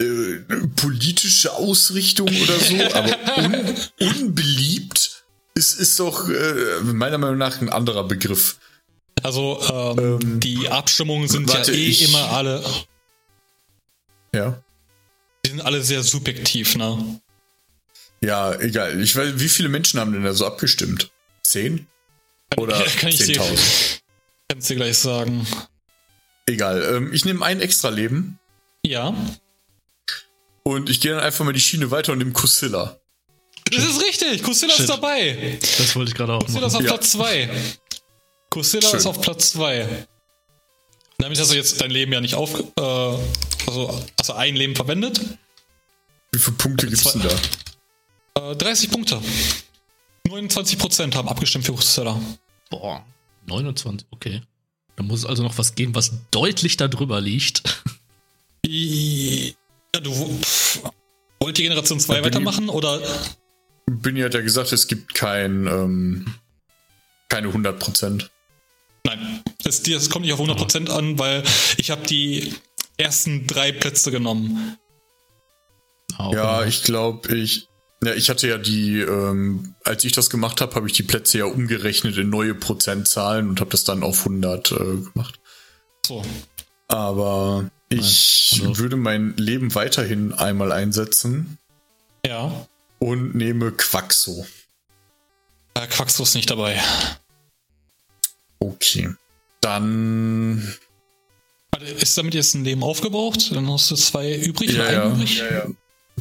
äh, 0.00 0.38
politische 0.74 1.52
Ausrichtung 1.52 2.26
oder 2.28 2.58
so. 2.58 2.74
Aber 2.94 3.16
un, 3.44 3.74
unbeliebt 4.16 5.19
ist, 5.54 5.74
ist 5.78 5.98
doch 6.00 6.28
äh, 6.28 6.80
meiner 6.82 7.18
Meinung 7.18 7.38
nach 7.38 7.60
ein 7.60 7.68
anderer 7.68 8.04
Begriff. 8.04 8.58
Also, 9.22 9.60
ähm, 9.98 10.40
die 10.40 10.68
Abstimmungen 10.68 11.28
sind 11.28 11.48
warte, 11.48 11.72
ja 11.72 11.78
eh 11.78 11.86
ich- 11.88 12.08
immer 12.08 12.30
alle, 12.32 12.64
Ja. 14.34 14.62
die 15.44 15.50
sind 15.50 15.60
alle 15.60 15.82
sehr 15.82 16.02
subjektiv, 16.02 16.76
ne? 16.76 17.20
Ja, 18.22 18.54
egal. 18.60 19.00
Ich 19.00 19.16
weiß, 19.16 19.34
wie 19.36 19.48
viele 19.48 19.68
Menschen 19.68 19.98
haben 20.00 20.12
denn 20.12 20.24
da 20.24 20.32
so 20.34 20.46
abgestimmt? 20.46 21.10
Zehn? 21.42 21.86
Oder 22.56 22.82
Kann 22.98 23.08
ich 23.08 23.16
dir, 23.18 23.40
10.000? 23.40 24.00
kann's 24.48 24.66
dir 24.66 24.76
gleich 24.76 24.98
sagen. 24.98 25.46
Egal. 26.46 26.82
Ähm, 26.96 27.12
ich 27.12 27.24
nehme 27.24 27.44
ein 27.44 27.60
extra 27.60 27.88
Leben 27.90 28.38
Ja. 28.84 29.14
und 30.64 30.90
ich 30.90 31.00
gehe 31.00 31.12
dann 31.12 31.20
einfach 31.22 31.44
mal 31.44 31.52
die 31.52 31.60
Schiene 31.60 31.90
weiter 31.90 32.12
und 32.12 32.18
nehme 32.18 32.32
Kusilla. 32.32 32.98
Das 33.70 33.84
ist 33.84 34.00
richtig. 34.02 34.42
Kusilla 34.42 34.74
ist 34.74 34.88
dabei. 34.88 35.58
Das 35.60 35.94
wollte 35.96 36.10
ich 36.10 36.16
gerade 36.16 36.34
auch 36.34 36.44
Kusilla 36.44 36.66
ist 36.66 36.74
auf 36.74 36.82
Ja. 36.82 36.88
Platz 36.88 37.10
2. 37.12 37.50
Kusilla 38.50 38.88
Schön. 38.88 38.98
ist 38.98 39.06
auf 39.06 39.20
Platz 39.20 39.50
2. 39.52 40.06
Damit 41.18 41.38
hast 41.38 41.50
du 41.52 41.54
jetzt 41.56 41.80
dein 41.80 41.90
Leben 41.90 42.12
ja 42.12 42.20
nicht 42.20 42.34
auf. 42.34 42.58
Äh, 42.58 42.80
also, 42.80 44.02
also 44.18 44.32
ein 44.34 44.56
Leben 44.56 44.74
verwendet. 44.74 45.20
Wie 46.32 46.38
viele 46.38 46.56
Punkte 46.56 46.86
gibt's 46.86 47.12
denn 47.12 47.22
da? 48.34 48.50
Äh, 48.52 48.56
30 48.56 48.90
Punkte. 48.90 49.20
29% 50.28 51.14
haben 51.14 51.28
abgestimmt 51.28 51.64
für 51.66 51.72
Kusilla. 51.74 52.20
Boah, 52.70 53.04
29, 53.46 54.06
okay. 54.10 54.42
Da 54.96 55.02
muss 55.02 55.20
es 55.20 55.26
also 55.26 55.42
noch 55.42 55.56
was 55.58 55.74
geben, 55.74 55.94
was 55.94 56.12
deutlich 56.30 56.76
darüber 56.76 57.20
liegt. 57.20 57.62
Ja, 58.66 60.00
du. 60.00 60.38
Pff, 60.42 60.82
wollt 61.40 61.58
ihr 61.58 61.64
Generation 61.64 61.98
2 62.00 62.14
Da 62.14 62.20
bin 62.20 62.28
ich- 62.28 62.34
weitermachen 62.36 62.68
oder. 62.68 63.00
Binny 63.98 64.20
hat 64.20 64.34
ja 64.34 64.40
gesagt, 64.40 64.72
es 64.72 64.86
gibt 64.86 65.14
kein, 65.14 65.66
ähm, 65.66 66.34
keine 67.28 67.48
100%. 67.48 68.28
Nein, 69.04 69.42
das, 69.62 69.82
das 69.82 70.10
kommt 70.10 70.24
nicht 70.24 70.34
auf 70.34 70.40
100% 70.40 70.90
an, 70.90 71.18
weil 71.18 71.42
ich 71.76 71.90
habe 71.90 72.06
die 72.06 72.54
ersten 72.96 73.46
drei 73.46 73.72
Plätze 73.72 74.10
genommen. 74.10 74.76
Auch 76.18 76.34
Ja, 76.34 76.64
ich 76.64 76.82
glaube, 76.82 77.34
ich. 77.36 77.68
Ja, 78.02 78.14
ich 78.14 78.30
hatte 78.30 78.48
ja 78.48 78.56
die, 78.56 79.00
ähm, 79.00 79.74
als 79.84 80.04
ich 80.04 80.12
das 80.12 80.30
gemacht 80.30 80.62
habe, 80.62 80.74
habe 80.74 80.86
ich 80.86 80.94
die 80.94 81.02
Plätze 81.02 81.36
ja 81.38 81.44
umgerechnet 81.44 82.16
in 82.16 82.30
neue 82.30 82.54
Prozentzahlen 82.54 83.50
und 83.50 83.60
habe 83.60 83.70
das 83.70 83.84
dann 83.84 84.02
auf 84.02 84.20
100 84.20 84.72
äh, 84.72 84.76
gemacht. 85.12 85.38
So. 86.06 86.24
Aber 86.88 87.70
ich 87.90 88.58
also- 88.62 88.78
würde 88.78 88.96
mein 88.96 89.36
Leben 89.36 89.74
weiterhin 89.74 90.32
einmal 90.32 90.72
einsetzen 90.72 91.58
Ja. 92.24 92.66
Und 93.00 93.34
nehme 93.34 93.72
Quaxo. 93.72 94.46
Äh, 95.74 95.86
Quaxo 95.88 96.22
ist 96.22 96.34
nicht 96.34 96.50
dabei. 96.50 96.80
Okay. 98.60 99.10
Dann. 99.60 100.76
Warte, 101.72 101.86
Ist 101.86 102.16
damit 102.16 102.34
jetzt 102.34 102.54
ein 102.54 102.64
Leben 102.64 102.82
aufgebraucht? 102.82 103.54
Dann 103.54 103.70
hast 103.70 103.90
du 103.90 103.96
zwei 103.96 104.36
übrig. 104.36 104.72
Ja, 104.72 104.82
oder 104.82 104.92
ja. 104.92 105.02
einen 105.02 105.14
übrig? 105.16 105.38
ja, 105.38 105.50
ja. 105.50 105.66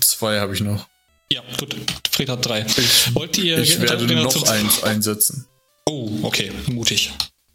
Zwei 0.02 0.40
habe 0.40 0.54
ich 0.54 0.62
noch. 0.62 0.88
Ja, 1.32 1.44
gut. 1.58 1.76
Fred 2.10 2.30
hat 2.30 2.46
drei. 2.46 2.66
Ich, 2.66 3.14
Wollt 3.14 3.38
ihr 3.38 3.60
ich 3.60 3.80
werde 3.80 4.08
noch 4.16 4.48
eins 4.48 4.84
einsetzen. 4.84 5.46
Oh, 5.86 6.10
okay, 6.24 6.52
mutig. 6.68 7.12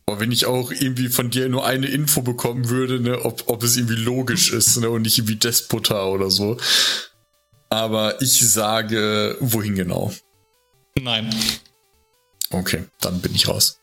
Aber 0.06 0.20
wenn 0.20 0.32
ich 0.32 0.46
auch 0.46 0.70
irgendwie 0.70 1.08
von 1.08 1.30
dir 1.30 1.48
nur 1.48 1.64
eine 1.64 1.86
Info 1.86 2.22
bekommen 2.22 2.68
würde, 2.68 3.00
ne, 3.00 3.24
ob, 3.24 3.44
ob 3.46 3.62
es 3.62 3.76
irgendwie 3.76 3.96
logisch 3.96 4.52
ist 4.52 4.76
ne, 4.76 4.90
und 4.90 5.02
nicht 5.02 5.18
irgendwie 5.18 5.36
Despota 5.36 6.06
oder 6.06 6.30
so. 6.30 6.58
Aber 7.70 8.20
ich 8.22 8.38
sage, 8.40 9.36
wohin 9.40 9.74
genau? 9.74 10.12
Nein. 11.00 11.34
Okay, 12.50 12.84
dann 13.00 13.20
bin 13.20 13.34
ich 13.34 13.48
raus. 13.48 13.80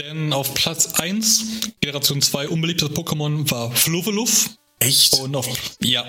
Denn 0.00 0.32
auf 0.32 0.54
Platz 0.54 0.94
1, 0.94 1.72
Generation 1.80 2.22
2, 2.22 2.48
unbeliebtes 2.48 2.90
Pokémon 2.90 3.50
war 3.50 3.70
Fluvveluf. 3.72 4.50
Echt? 4.78 5.14
Und 5.14 5.34
auf. 5.36 5.48
Ja. 5.82 6.04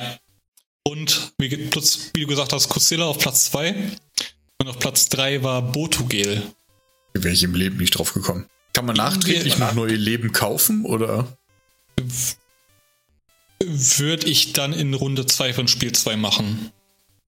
Und 0.84 1.34
wie, 1.38 1.52
wie 1.52 2.22
du 2.22 2.28
gesagt 2.28 2.54
hast, 2.54 2.70
Kusilla 2.70 3.06
auf 3.06 3.20
Platz 3.20 3.46
2. 3.52 3.76
Und 4.60 4.68
auf 4.68 4.80
Platz 4.80 5.10
3 5.10 5.44
war 5.44 5.62
Botugel. 5.62 6.44
Wäre 7.14 7.34
ich 7.34 7.44
im 7.44 7.56
Leben 7.56 7.78
nicht 7.78 7.92
drauf 7.92 8.14
gekommen. 8.14 8.48
Kann 8.74 8.86
man 8.86 8.96
nachträglich 8.96 9.58
noch 9.58 9.74
neue 9.74 9.96
Leben 9.96 10.32
kaufen 10.32 10.86
oder? 10.86 11.38
Würde 13.60 14.28
ich 14.28 14.54
dann 14.54 14.74
in 14.74 14.94
Runde 14.94 15.26
2 15.26 15.54
von 15.54 15.68
Spiel 15.68 15.92
2 15.92 16.16
machen. 16.16 16.72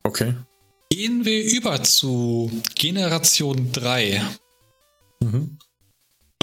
Okay. 0.04 0.36
Gehen 0.90 1.26
wir 1.26 1.44
über 1.44 1.84
zu 1.84 2.52
Generation 2.76 3.72
3. 3.72 4.22
Mhm. 5.22 5.58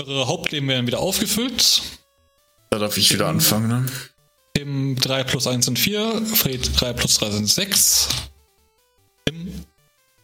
Eure 0.00 0.26
Hauptleben 0.26 0.68
werden 0.68 0.86
wieder 0.86 1.00
aufgefüllt. 1.00 1.82
Da 2.70 2.78
darf 2.78 2.96
ich 2.96 3.12
wieder 3.12 3.28
anfangen, 3.28 3.68
ne? 3.68 3.86
Tim 4.54 4.96
3 4.96 5.24
plus 5.24 5.46
1 5.46 5.64
sind 5.66 5.78
4, 5.78 6.22
Fred 6.26 6.80
3 6.80 6.92
plus 6.92 7.18
3 7.18 7.30
sind 7.30 7.46
6. 7.48 8.08
Tim, 9.24 9.64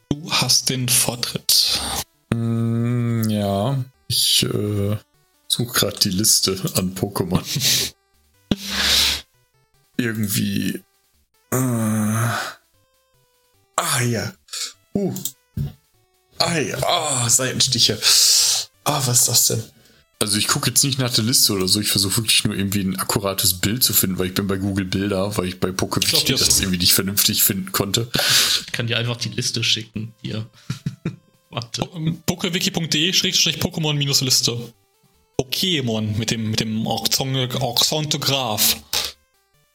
du 0.09 0.31
hast 0.31 0.71
den 0.71 0.89
Vortritt. 0.89 1.81
Mm, 2.33 3.29
ja. 3.29 3.85
Ich 4.09 4.43
äh, 4.43 4.97
suche 5.47 5.73
gerade 5.73 5.99
die 5.99 6.11
Liste 6.11 6.61
an 6.75 6.95
Pokémon. 6.95 7.43
Irgendwie. 9.97 10.83
Äh, 11.53 12.29
ah 13.77 14.01
ja. 14.03 14.33
Uh. 14.95 15.15
Ah 16.39 16.59
ja. 16.59 16.79
Ah, 16.83 17.29
Seitenstiche. 17.29 17.99
Ah, 18.85 19.03
was 19.07 19.21
ist 19.21 19.29
das 19.29 19.47
denn? 19.47 19.63
Also 20.21 20.39
ich 20.39 20.47
gucke 20.49 20.71
jetzt 20.71 20.83
nicht 20.85 20.99
nach 20.99 21.13
der 21.13 21.25
Liste 21.25 21.53
oder 21.53 21.69
so, 21.69 21.81
ich 21.81 21.89
versuche 21.89 22.17
wirklich 22.19 22.45
nur 22.45 22.55
irgendwie 22.57 22.81
ein 22.81 22.99
akkurates 22.99 23.55
Bild 23.61 23.83
zu 23.85 23.93
finden, 23.93 24.19
weil 24.19 24.29
ich 24.29 24.35
bin 24.35 24.47
bei 24.47 24.57
Google 24.57 24.85
Bilder, 24.87 25.37
weil 25.37 25.49
ich 25.49 25.61
bei 25.61 25.71
PokeWiki 25.73 26.33
das- 26.33 26.41
das 26.47 26.61
irgendwie 26.61 26.79
nicht 26.79 26.95
vernünftig 26.95 27.43
finden 27.43 27.73
konnte. 27.73 28.09
Ich 28.67 28.73
kann 28.73 28.87
dir 28.87 28.97
einfach 28.97 29.17
die 29.17 29.29
Liste 29.31 29.63
schicken. 29.65 30.15
Hier. 30.23 30.47
Warte. 31.51 31.83
Pokewiki.de-Pokémon-Liste. 32.27 34.73
Pokémon 35.41 36.17
mit 36.17 36.31
dem, 36.31 36.51
mit 36.51 36.61
dem 36.61 36.87
Oxontograph. 36.87 38.77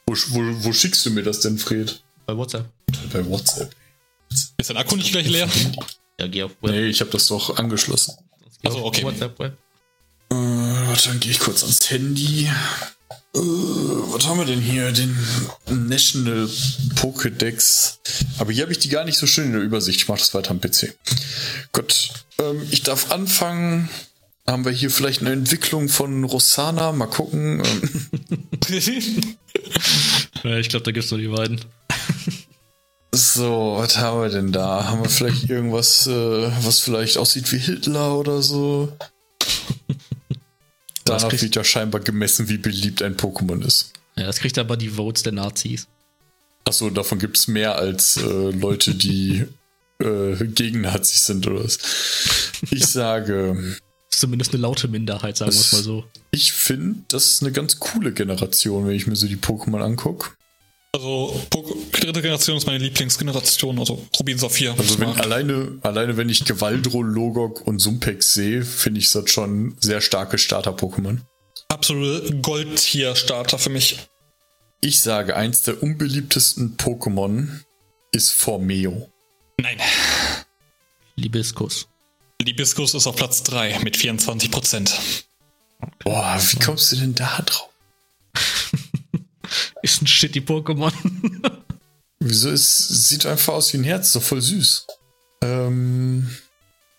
Wo, 0.06 0.14
wo, 0.30 0.64
wo 0.64 0.72
schickst 0.72 1.04
du 1.06 1.10
mir 1.10 1.22
das 1.22 1.40
denn, 1.40 1.58
Fred? 1.58 2.02
Bei 2.26 2.36
WhatsApp. 2.36 2.68
Bei 3.12 3.24
WhatsApp. 3.26 3.70
Ist 4.56 4.70
dein 4.70 4.76
Akku 4.76 4.96
nicht 4.96 5.12
gleich 5.12 5.28
leer? 5.28 5.48
Ja, 6.18 6.26
geh 6.26 6.42
auf 6.42 6.52
Web. 6.60 6.72
Nee, 6.72 6.86
ich 6.86 7.00
habe 7.00 7.10
das 7.10 7.26
doch 7.28 7.56
angeschlossen. 7.56 8.14
Also, 8.64 8.84
okay. 8.84 9.04
WhatsApp 9.04 9.38
Web. 9.38 9.56
Äh, 10.30 10.34
warte, 10.34 11.08
dann 11.08 11.20
gehe 11.20 11.32
ich 11.32 11.40
kurz 11.40 11.62
ans 11.62 11.90
Handy. 11.90 12.44
Äh, 13.34 13.38
was 13.38 14.26
haben 14.26 14.38
wir 14.38 14.44
denn 14.44 14.60
hier? 14.60 14.92
Den 14.92 15.16
National 15.68 16.48
Pokédex. 16.96 17.98
Aber 18.38 18.52
hier 18.52 18.62
habe 18.64 18.72
ich 18.72 18.78
die 18.78 18.88
gar 18.88 19.04
nicht 19.04 19.18
so 19.18 19.26
schön 19.26 19.46
in 19.46 19.52
der 19.52 19.62
Übersicht. 19.62 20.00
Ich 20.00 20.08
mache 20.08 20.18
das 20.18 20.34
weiter 20.34 20.50
am 20.50 20.60
PC. 20.60 20.94
Gut, 21.72 22.10
ähm, 22.38 22.66
ich 22.70 22.82
darf 22.82 23.10
anfangen. 23.10 23.88
Haben 24.46 24.64
wir 24.64 24.72
hier 24.72 24.90
vielleicht 24.90 25.20
eine 25.20 25.32
Entwicklung 25.32 25.88
von 25.88 26.24
Rossana? 26.24 26.92
Mal 26.92 27.06
gucken. 27.06 27.62
Ähm, 27.64 28.10
ich 30.58 30.68
glaube, 30.68 30.84
da 30.84 30.90
gibt's 30.90 31.10
nur 31.10 31.20
die 31.20 31.28
beiden. 31.28 31.60
So, 33.12 33.76
was 33.78 33.98
haben 33.98 34.22
wir 34.22 34.28
denn 34.28 34.52
da? 34.52 34.84
Haben 34.84 35.02
wir 35.02 35.10
vielleicht 35.10 35.50
irgendwas, 35.50 36.06
äh, 36.06 36.50
was 36.62 36.80
vielleicht 36.80 37.18
aussieht 37.18 37.50
wie 37.52 37.58
Hitler 37.58 38.16
oder 38.16 38.42
so? 38.42 38.92
Danach 41.04 41.32
wird 41.32 41.56
ja 41.56 41.64
scheinbar 41.64 42.00
gemessen, 42.00 42.48
wie 42.48 42.58
beliebt 42.58 43.02
ein 43.02 43.16
Pokémon 43.16 43.64
ist. 43.66 43.92
Ja, 44.16 44.26
das 44.26 44.38
kriegt 44.38 44.58
aber 44.58 44.76
die 44.76 44.90
Votes 44.90 45.22
der 45.22 45.32
Nazis. 45.32 45.88
Achso, 46.64 46.90
davon 46.90 47.18
gibt 47.18 47.36
es 47.36 47.48
mehr 47.48 47.76
als 47.76 48.16
äh, 48.16 48.50
Leute, 48.50 48.94
die 48.94 49.46
äh, 49.98 50.36
gegen 50.44 50.82
Nazis 50.82 51.24
sind 51.24 51.46
oder 51.46 51.64
was. 51.64 51.78
Ich 52.70 52.86
sage, 52.86 53.76
zumindest 54.10 54.52
eine 54.52 54.62
laute 54.62 54.86
Minderheit, 54.86 55.36
sagen 55.36 55.52
wir 55.52 55.58
es 55.58 55.72
mal 55.72 55.82
so. 55.82 56.04
ich 56.30 56.52
finde, 56.52 57.00
das 57.08 57.26
ist 57.26 57.42
eine 57.42 57.50
ganz 57.50 57.80
coole 57.80 58.12
Generation, 58.12 58.86
wenn 58.86 58.94
ich 58.94 59.06
mir 59.06 59.16
so 59.16 59.26
die 59.26 59.36
Pokémon 59.36 59.82
angucke. 59.82 60.30
Also, 60.92 61.40
dritte 61.92 62.20
Generation 62.20 62.56
ist 62.56 62.66
meine 62.66 62.78
Lieblingsgeneration, 62.78 63.78
also 63.78 64.06
Rubin 64.18 64.38
Saphir. 64.38 64.74
Also 64.76 64.98
wenn, 64.98 65.08
alleine, 65.10 65.78
alleine 65.82 66.16
wenn 66.16 66.28
ich 66.28 66.44
Gewaldro, 66.44 67.02
Logok 67.02 67.64
und 67.66 67.78
Sumpex 67.78 68.34
sehe, 68.34 68.64
finde 68.64 68.98
ich 68.98 69.10
das 69.12 69.30
schon 69.30 69.76
sehr 69.80 70.00
starke 70.00 70.36
Starter-Pokémon. 70.36 71.18
Absolute 71.68 72.34
Gold-Tier-Starter 72.40 73.58
für 73.58 73.70
mich. 73.70 73.98
Ich 74.80 75.00
sage, 75.00 75.36
eins 75.36 75.62
der 75.62 75.80
unbeliebtesten 75.80 76.76
Pokémon 76.76 77.48
ist 78.10 78.32
Formeo. 78.32 79.08
Nein. 79.60 79.78
Libiskus. 81.14 81.86
Libiskus 82.42 82.94
ist 82.94 83.06
auf 83.06 83.14
Platz 83.14 83.44
3 83.44 83.78
mit 83.84 83.96
24%. 83.96 84.90
Boah, 86.00 86.40
wie 86.50 86.58
kommst 86.58 86.90
du 86.90 86.96
denn 86.96 87.14
da 87.14 87.42
drauf? 87.42 87.68
Ist 89.82 90.02
ein 90.02 90.06
shitty 90.06 90.40
Pokémon. 90.40 90.92
Wieso 92.20 92.50
ist, 92.50 93.08
sieht 93.08 93.24
einfach 93.24 93.54
aus 93.54 93.72
wie 93.72 93.78
ein 93.78 93.84
Herz, 93.84 94.12
doch 94.12 94.22
voll 94.22 94.42
süß. 94.42 94.86
Ähm, 95.42 96.28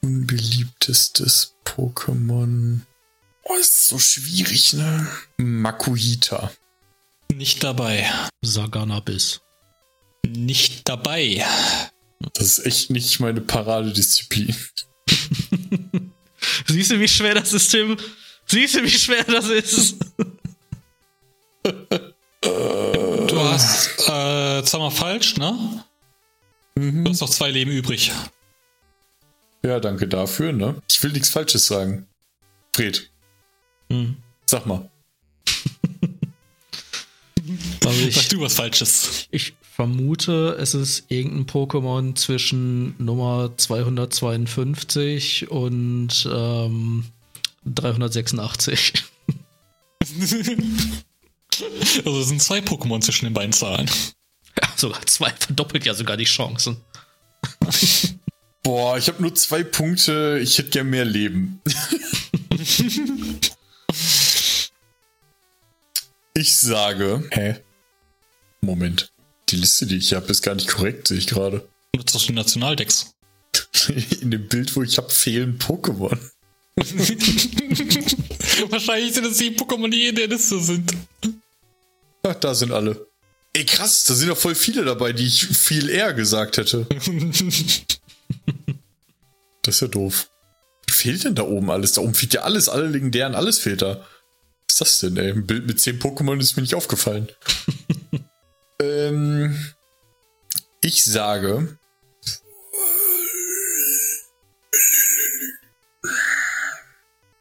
unbeliebtestes 0.02 1.56
Pokémon. 1.64 2.80
Oh, 3.44 3.56
ist 3.60 3.88
so 3.88 4.00
schwierig, 4.00 4.74
ne? 4.74 5.08
Makuhita. 5.38 6.52
Nicht 7.32 7.64
dabei. 7.64 8.10
Saganabis. 8.42 9.42
Nicht 10.26 10.90
dabei. 10.90 11.46
Das 12.34 12.60
ist 12.60 12.66
echt 12.66 12.90
nicht 12.90 13.20
meine 13.20 13.42
Paradedisziplin. 13.42 14.56
Siehst 16.68 16.92
du, 16.92 17.00
wie 17.00 17.08
schwer 17.08 17.36
das 17.36 17.54
ist, 17.54 17.70
Tim? 17.70 17.98
Siehst 18.48 18.76
du, 18.76 18.84
wie 18.84 18.90
schwer 18.90 19.24
das 19.24 19.48
ist? 19.48 19.98
Du 22.42 23.40
hast 23.40 24.00
äh, 24.10 24.64
zweimal 24.64 24.92
falsch, 24.92 25.38
ne? 25.38 25.84
Du 26.76 27.10
hast 27.10 27.22
noch 27.22 27.30
zwei 27.30 27.52
Leben 27.52 27.72
übrig. 27.72 28.12
Ja, 29.64 29.80
danke 29.80 30.08
dafür, 30.08 30.52
ne? 30.52 30.82
Ich 30.90 31.02
will 31.04 31.12
nichts 31.12 31.30
Falsches 31.30 31.68
sagen. 31.68 32.08
Fred, 32.76 33.10
Hm. 33.90 34.18
sag 34.46 34.66
mal. 34.66 34.90
Also 37.84 38.00
Sag 38.12 38.22
ich, 38.22 38.28
du 38.30 38.40
was 38.40 38.54
Falsches. 38.54 39.28
ich 39.32 39.54
vermute, 39.62 40.56
es 40.60 40.74
ist 40.76 41.06
irgendein 41.10 41.48
Pokémon 41.48 42.16
zwischen 42.16 42.96
Nummer 43.04 43.52
252 43.58 45.50
und 45.50 46.30
ähm, 46.32 47.06
386. 47.66 48.94
Also 52.06 52.22
es 52.22 52.28
sind 52.30 52.42
zwei 52.42 52.60
Pokémon 52.60 53.02
zwischen 53.02 53.26
den 53.26 53.34
beiden 53.34 53.54
Zahlen. 53.54 53.90
Ja, 54.62 54.70
sogar 54.76 55.06
zwei 55.06 55.32
verdoppelt 55.32 55.86
ja 55.86 55.94
sogar 55.94 56.18
die 56.18 56.26
Chancen. 56.26 56.78
Boah, 58.64 58.98
ich 58.98 59.08
habe 59.08 59.22
nur 59.22 59.34
zwei 59.36 59.64
Punkte. 59.64 60.40
Ich 60.42 60.58
hätte 60.58 60.70
gern 60.70 60.90
mehr 60.90 61.06
Leben. 61.06 61.62
ich 66.34 66.56
sage. 66.56 67.24
Hä? 67.32 67.60
Moment. 68.62 69.12
Die 69.50 69.56
Liste, 69.56 69.86
die 69.88 69.98
ich 69.98 70.14
habe, 70.14 70.28
ist 70.28 70.44
gar 70.44 70.56
nicht 70.56 70.68
korrekt, 70.68 71.08
sehe 71.08 71.18
ich 71.18 71.28
gerade. 71.28 71.68
Nutzt 71.96 72.16
doch 72.16 72.26
die 72.26 72.34
Nationaldex. 72.34 73.14
In 74.22 74.32
dem 74.32 74.48
Bild, 74.48 74.76
wo 74.76 74.84
ich 74.84 74.98
habe, 74.98 75.10
fehlen 75.10 75.58
Pokémon. 75.58 76.18
Wahrscheinlich 78.70 79.14
sind 79.14 79.26
es 79.26 79.38
die 79.38 79.52
Pokémon, 79.52 79.90
die 79.90 80.08
in 80.08 80.16
der 80.16 80.28
Liste 80.28 80.60
sind. 80.60 80.94
Ach, 82.24 82.36
da 82.36 82.54
sind 82.54 82.72
alle. 82.72 83.08
Ey, 83.54 83.66
krass, 83.66 84.06
da 84.06 84.14
sind 84.14 84.30
doch 84.30 84.38
voll 84.38 84.56
viele 84.56 84.86
dabei, 84.86 85.12
die 85.12 85.26
ich 85.26 85.46
viel 85.46 85.90
eher 85.90 86.14
gesagt 86.14 86.58
hätte. 86.58 86.86
das 89.64 89.76
ist 89.76 89.82
ja 89.82 89.88
doof. 89.88 90.30
Wie 90.88 90.94
fehlt 90.94 91.24
denn 91.26 91.36
da 91.36 91.44
oben 91.44 91.70
alles? 91.70 91.94
Da 91.94 92.02
oben 92.02 92.14
fehlt 92.14 92.34
ja 92.34 92.42
alles, 92.42 92.70
alle 92.70 92.88
legendären, 92.88 93.36
alles 93.36 93.60
fehlt 93.60 93.82
da. 93.82 94.06
Was 94.68 94.74
ist 94.74 94.82
das 94.82 95.00
denn, 95.00 95.18
ey? 95.18 95.32
Ein 95.32 95.46
Bild 95.46 95.68
mit 95.68 95.82
10 95.82 96.00
Pokémon 96.00 96.40
ist 96.40 96.56
mir 96.56 96.62
nicht 96.62 96.76
aufgefallen. 96.76 97.30
ähm, 98.82 99.74
ich 100.82 101.04
sage. 101.04 101.78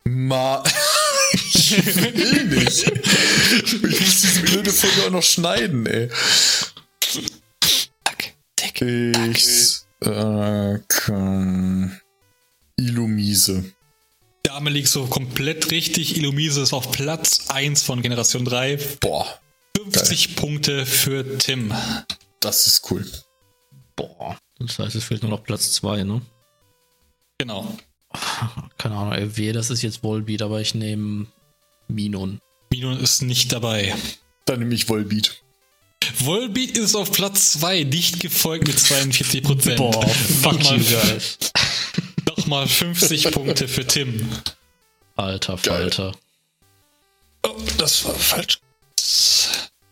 Ma. 0.04 0.64
ich 1.72 1.96
will 1.96 2.44
nicht. 2.44 2.92
Ich 2.92 3.82
muss 3.82 4.20
diese 4.20 4.40
blöde 4.42 4.70
Folge 4.70 5.06
auch 5.06 5.10
noch 5.10 5.22
schneiden, 5.22 5.86
ey. 5.86 6.08
Ich 9.34 9.82
sag. 10.00 11.12
Illumise. 12.76 13.72
Dame 14.42 14.70
liegt 14.70 14.88
so 14.88 15.06
komplett 15.06 15.70
richtig. 15.70 16.16
Illumise 16.16 16.62
ist 16.62 16.72
auf 16.72 16.90
Platz 16.92 17.50
1 17.50 17.82
von 17.82 18.00
Generation 18.00 18.44
3. 18.44 18.78
Boah. 19.00 19.40
50 19.76 20.28
geil. 20.28 20.36
Punkte 20.36 20.86
für 20.86 21.38
Tim. 21.38 21.72
Das 22.40 22.66
ist 22.66 22.90
cool. 22.90 23.06
Boah. 23.96 24.38
Das 24.58 24.78
heißt, 24.78 24.94
es 24.94 25.04
fehlt 25.04 25.22
nur 25.22 25.30
noch 25.30 25.44
Platz 25.44 25.72
2, 25.72 26.04
ne? 26.04 26.22
Genau. 27.38 27.76
Keine 28.78 28.96
Ahnung, 28.96 29.14
LW, 29.14 29.52
das 29.52 29.70
ist 29.70 29.82
jetzt 29.82 30.02
Volbeat, 30.02 30.42
aber 30.42 30.60
ich 30.60 30.74
nehme 30.74 31.26
Minon. 31.90 32.40
Minon 32.70 32.98
ist 33.00 33.22
nicht 33.22 33.52
dabei. 33.52 33.94
Dann 34.44 34.60
nehme 34.60 34.74
ich 34.74 34.88
Volbeat. 34.88 35.42
Volbeat 36.18 36.76
ist 36.76 36.94
auf 36.94 37.12
Platz 37.12 37.52
2, 37.52 37.84
dicht 37.84 38.20
gefolgt 38.20 38.66
mit 38.66 38.78
42% 38.78 39.76
Boah, 39.76 40.08
fuck 40.08 40.62
mal, 40.64 40.80
geil. 40.80 41.22
Nochmal 42.26 42.66
50 42.66 43.30
Punkte 43.32 43.68
für 43.68 43.86
Tim. 43.86 44.28
Alter 45.16 45.58
Falter. 45.58 46.16
Oh, 47.42 47.56
das 47.78 48.04
war 48.04 48.14
falsch. 48.14 48.60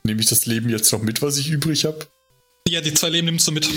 Nehme 0.04 0.20
ich 0.20 0.28
das 0.28 0.46
Leben 0.46 0.70
jetzt 0.70 0.90
noch 0.92 1.02
mit, 1.02 1.20
was 1.20 1.36
ich 1.36 1.48
übrig 1.48 1.84
habe? 1.84 2.06
Ja, 2.66 2.80
die 2.80 2.94
zwei 2.94 3.10
Leben 3.10 3.26
nimmst 3.26 3.46
du 3.48 3.52
mit. 3.52 3.68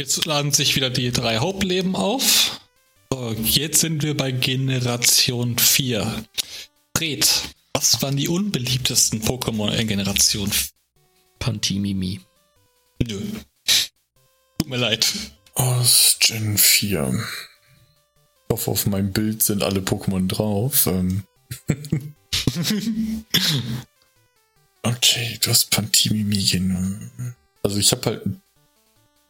Jetzt 0.00 0.24
laden 0.24 0.52
sich 0.52 0.74
wieder 0.74 0.90
die 0.90 1.12
drei 1.12 1.38
Hauptleben 1.38 1.94
auf. 1.94 2.60
So, 3.12 3.32
jetzt 3.32 3.80
sind 3.80 4.02
wir 4.02 4.16
bei 4.16 4.32
Generation 4.32 5.58
4. 5.58 6.24
Fred, 6.96 7.26
was 7.72 8.00
waren 8.02 8.16
die 8.16 8.28
unbeliebtesten 8.28 9.20
Pokémon 9.20 9.72
in 9.72 9.88
Generation 9.88 10.50
4? 10.50 10.74
Pantimimi. 11.44 12.20
Nö. 13.06 13.20
Tut 14.58 14.68
mir 14.68 14.78
leid. 14.78 15.06
Aus 15.54 16.16
Gen 16.20 16.56
4. 16.56 17.12
Ich 17.12 18.52
hoffe, 18.52 18.70
auf 18.70 18.86
meinem 18.86 19.12
Bild 19.12 19.42
sind 19.42 19.62
alle 19.62 19.80
Pokémon 19.80 20.26
drauf. 20.26 20.86
Ähm. 20.86 21.24
okay, 24.82 25.38
du 25.42 25.50
hast 25.50 25.70
Pantimimi 25.70 26.42
genommen. 26.44 27.36
Also 27.62 27.78
ich 27.78 27.92
habe 27.92 28.06
halt 28.06 28.26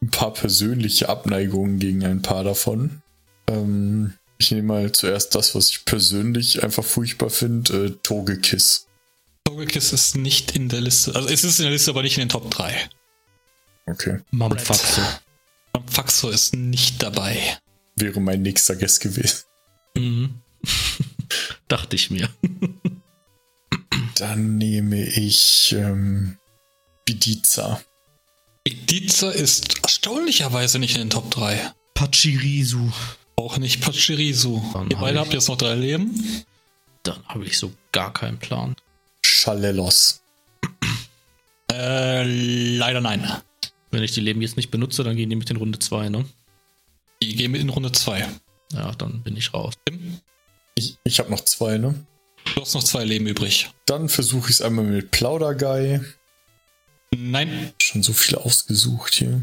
ein 0.01 0.09
paar 0.11 0.33
persönliche 0.33 1.09
Abneigungen 1.09 1.79
gegen 1.79 2.05
ein 2.05 2.21
paar 2.21 2.45
davon. 2.45 3.01
Ähm, 3.47 4.13
ich 4.37 4.51
nehme 4.51 4.67
mal 4.67 4.91
zuerst 4.91 5.35
das, 5.35 5.55
was 5.55 5.69
ich 5.69 5.85
persönlich 5.85 6.63
einfach 6.63 6.83
furchtbar 6.83 7.29
finde, 7.29 7.85
äh, 7.85 7.89
Togekiss. 8.03 8.87
Togekiss 9.45 9.93
ist 9.93 10.15
nicht 10.15 10.55
in 10.55 10.69
der 10.69 10.81
Liste. 10.81 11.15
Also 11.15 11.29
es 11.29 11.43
ist 11.43 11.59
in 11.59 11.63
der 11.63 11.71
Liste, 11.71 11.91
aber 11.91 12.01
nicht 12.01 12.17
in 12.17 12.23
den 12.23 12.29
Top 12.29 12.49
3. 12.51 12.89
Okay. 13.85 14.19
Mamfaxo. 14.31 15.01
Mamfaxo 15.73 16.29
ist 16.29 16.55
nicht 16.55 17.01
dabei. 17.03 17.57
Wäre 17.95 18.19
mein 18.19 18.41
nächster 18.41 18.75
Guest 18.75 19.01
gewesen. 19.01 19.43
Mhm. 19.95 20.35
Dachte 21.67 21.95
ich 21.95 22.09
mir. 22.09 22.29
Dann 24.15 24.57
nehme 24.57 25.05
ich 25.05 25.73
ähm, 25.77 26.37
Bidiza. 27.05 27.81
Bidiza 28.63 29.29
ist 29.29 29.83
erstaunlicherweise 29.83 30.79
nicht 30.79 30.95
in 30.95 31.01
den 31.01 31.09
Top 31.09 31.29
3. 31.31 31.71
Pachirisu. 31.93 32.91
Auch 33.45 33.59
nicht 33.59 33.79
Pachirisu. 33.79 34.59
Ihr 34.89 34.97
beide 34.97 35.19
habt 35.19 35.31
jetzt 35.31 35.49
noch 35.49 35.57
drei 35.57 35.75
Leben. 35.75 36.43
Dann 37.03 37.23
habe 37.27 37.45
ich 37.45 37.59
so 37.59 37.71
gar 37.91 38.11
keinen 38.11 38.39
Plan. 38.39 38.75
Schalelos. 39.23 40.21
Äh, 41.71 42.23
leider 42.77 43.01
nein. 43.01 43.27
Wenn 43.91 44.01
ich 44.01 44.13
die 44.13 44.21
Leben 44.21 44.41
jetzt 44.41 44.55
nicht 44.55 44.71
benutze, 44.71 45.03
dann 45.03 45.17
gehen 45.17 45.29
die 45.29 45.35
mit 45.35 45.49
in 45.49 45.57
Runde 45.57 45.77
2, 45.77 46.07
ne? 46.07 46.23
Die 47.21 47.35
gehen 47.35 47.51
mit 47.51 47.59
in 47.59 47.69
Runde 47.69 47.91
2. 47.91 48.25
Ja, 48.71 48.91
dann 48.93 49.21
bin 49.23 49.35
ich 49.35 49.53
raus. 49.53 49.73
Ich, 50.75 50.97
ich 51.03 51.19
habe 51.19 51.31
noch 51.31 51.41
zwei, 51.41 51.77
ne? 51.77 51.95
Du 52.53 52.61
hast 52.61 52.75
noch 52.75 52.83
zwei 52.83 53.03
Leben 53.03 53.27
übrig. 53.27 53.71
Dann 53.85 54.07
versuche 54.07 54.49
ich 54.51 54.57
es 54.57 54.61
einmal 54.61 54.85
mit 54.85 55.11
Plauderguy. 55.11 55.99
Nein. 57.13 57.73
Schon 57.81 58.03
so 58.03 58.13
viele 58.13 58.39
ausgesucht 58.39 59.15
hier. 59.15 59.41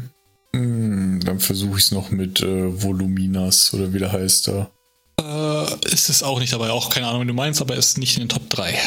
Hm, 0.55 1.19
dann 1.23 1.39
versuche 1.39 1.77
ich 1.79 1.85
es 1.85 1.91
noch 1.91 2.11
mit 2.11 2.41
äh, 2.41 2.81
Voluminas 2.81 3.73
oder 3.73 3.93
wie 3.93 3.99
der 3.99 4.11
heißt 4.11 4.47
da. 4.47 4.71
Äh, 5.19 5.89
ist 5.91 6.09
es 6.09 6.23
auch 6.23 6.39
nicht 6.39 6.53
dabei. 6.53 6.69
Auch 6.71 6.89
keine 6.89 7.07
Ahnung, 7.07 7.23
wie 7.23 7.27
du 7.27 7.33
meinst, 7.33 7.61
aber 7.61 7.75
ist 7.75 7.97
nicht 7.97 8.17
in 8.17 8.23
den 8.23 8.29
Top 8.29 8.49
3. 8.49 8.77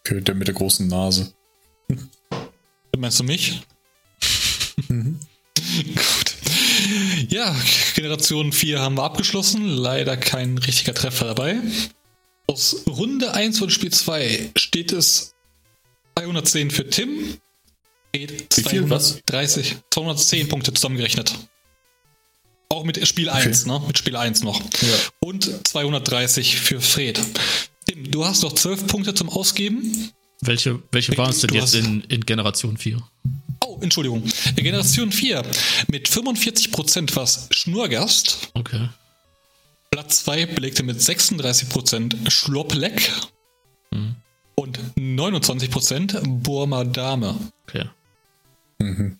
Okay, 0.00 0.20
der 0.20 0.34
mit 0.34 0.48
der 0.48 0.54
großen 0.54 0.88
Nase. 0.88 1.32
Meinst 2.96 3.20
du 3.20 3.24
mich? 3.24 3.62
Mhm. 4.88 5.18
Gut. 5.94 6.36
Ja, 7.28 7.54
Generation 7.94 8.52
4 8.52 8.80
haben 8.80 8.96
wir 8.96 9.04
abgeschlossen. 9.04 9.66
Leider 9.68 10.16
kein 10.16 10.58
richtiger 10.58 10.94
Treffer 10.94 11.26
dabei. 11.26 11.58
Aus 12.46 12.84
Runde 12.88 13.32
1 13.32 13.58
von 13.58 13.70
Spiel 13.70 13.92
2 13.92 14.50
steht 14.56 14.92
es 14.92 15.34
210 16.18 16.70
für 16.70 16.88
Tim. 16.88 17.38
230, 18.12 19.76
210 19.90 20.48
Punkte 20.48 20.72
zusammengerechnet. 20.74 21.34
Auch 22.68 22.84
mit 22.84 23.06
Spiel 23.06 23.28
1, 23.28 23.66
okay. 23.66 23.70
ne? 23.70 23.86
Mit 23.86 23.98
Spiel 23.98 24.16
1 24.16 24.42
noch. 24.42 24.60
Ja. 24.60 24.94
Und 25.20 25.66
230 25.66 26.56
für 26.56 26.80
Fred. 26.80 27.20
Tim, 27.86 28.10
du 28.10 28.24
hast 28.24 28.42
noch 28.42 28.52
12 28.54 28.86
Punkte 28.86 29.14
zum 29.14 29.28
Ausgeben. 29.28 30.10
Welche, 30.40 30.82
welche 30.90 31.16
waren 31.16 31.30
es 31.30 31.40
denn 31.40 31.54
jetzt 31.54 31.74
in, 31.74 32.02
in 32.08 32.22
Generation 32.22 32.76
4? 32.76 32.98
Oh, 33.64 33.78
Entschuldigung. 33.80 34.24
In 34.56 34.64
Generation 34.64 35.12
4 35.12 35.42
mit 35.88 36.08
45% 36.08 37.14
war 37.14 37.24
es 37.24 37.46
Schnurgast. 37.50 38.50
Okay. 38.54 38.88
Platz 39.90 40.24
2 40.24 40.46
belegte 40.46 40.82
mit 40.82 40.98
36% 40.98 42.30
Schloppleck. 42.30 43.12
Hm. 43.92 44.16
Und 44.54 44.78
29% 44.96 46.20
Burma 46.42 46.84
Dame. 46.84 47.36
Okay. 47.68 47.84
Mhm. 48.82 49.18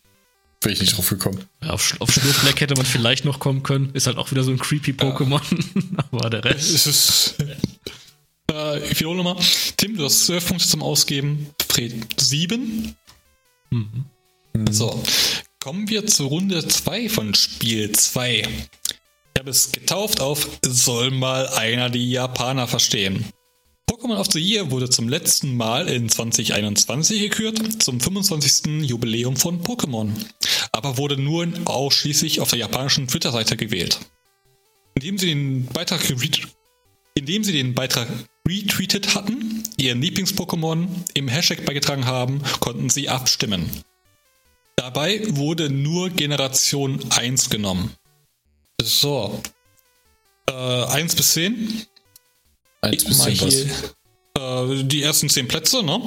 Wäre 0.61 0.73
ich 0.73 0.81
nicht 0.81 0.97
drauf 0.97 1.09
gekommen. 1.09 1.45
Ja, 1.63 1.71
auf, 1.71 1.97
auf 1.99 2.13
Schnurfleck 2.13 2.61
hätte 2.61 2.75
man 2.77 2.87
vielleicht 2.87 3.25
noch 3.25 3.41
kommen 3.41 3.63
können. 3.63 3.91
Ist 3.95 4.07
halt 4.07 4.17
auch 4.17 4.31
wieder 4.31 4.45
so 4.45 4.53
ein 4.53 4.59
creepy 4.59 4.93
Pokémon. 4.93 5.43
Ja. 5.43 6.05
Aber 6.13 6.31
der 6.31 6.45
Rest. 6.45 6.71
Es 6.73 6.87
ist. 6.87 7.35
Äh, 8.51 8.79
ich 8.87 9.01
wiederhole 9.01 9.23
nochmal. 9.23 9.43
Tim, 9.77 9.97
du 9.97 10.05
hast 10.05 10.27
12 10.27 10.47
Punkte 10.47 10.69
zum 10.69 10.83
Ausgeben. 10.83 11.49
Fred 11.69 11.93
7. 12.21 12.95
Mhm. 13.71 14.05
So, 14.71 15.03
kommen 15.61 15.89
wir 15.89 16.07
zur 16.07 16.29
Runde 16.29 16.67
2 16.67 17.09
von 17.09 17.35
Spiel 17.35 17.91
2. 17.91 18.43
Ich 18.43 19.41
habe 19.41 19.51
es 19.51 19.73
getauft 19.73 20.21
auf 20.21 20.49
Soll 20.65 21.11
mal 21.11 21.49
einer 21.49 21.91
die 21.91 22.11
Japaner 22.11 22.69
verstehen. 22.69 23.25
Pokémon 23.93 24.17
of 24.17 24.33
the 24.33 24.41
Year 24.41 24.71
wurde 24.71 24.89
zum 24.89 25.07
letzten 25.07 25.55
Mal 25.55 25.87
in 25.87 26.09
2021 26.09 27.21
gekürt, 27.21 27.83
zum 27.83 28.01
25. 28.01 28.89
Jubiläum 28.89 29.37
von 29.37 29.63
Pokémon, 29.63 30.09
aber 30.73 30.97
wurde 30.97 31.21
nur 31.21 31.47
ausschließlich 31.67 32.41
auf 32.41 32.49
der 32.49 32.61
japanischen 32.61 33.07
Twitter-Seite 33.07 33.59
gewählt. 33.59 34.01
Indem 34.95 35.19
sie 35.19 35.27
den 35.27 35.67
Beitrag 35.67 36.01
indem 37.15 37.45
sie 37.45 37.53
den 37.53 37.75
Beitrag 37.75 38.09
retweetet 38.49 39.15
hatten, 39.15 39.63
ihren 39.77 40.01
Lieblings-Pokémon 40.01 40.89
im 41.13 41.29
Hashtag 41.29 41.67
beigetragen 41.67 42.07
haben, 42.07 42.41
konnten 42.61 42.89
sie 42.89 43.11
abstimmen. 43.11 43.69
Dabei 44.77 45.21
wurde 45.37 45.69
nur 45.69 46.09
Generation 46.09 46.99
1 47.11 47.51
genommen. 47.51 47.95
So. 48.81 49.43
Äh, 50.49 50.53
1 50.55 51.15
bis 51.15 51.35
10. 51.35 51.87
1 52.83 53.05
bis 53.05 53.19
10 53.19 53.35
hier, 53.35 53.67
äh, 54.39 54.85
Die 54.85 55.03
ersten 55.03 55.29
10 55.29 55.49
Plätze, 55.49 55.83
ne? 55.83 56.01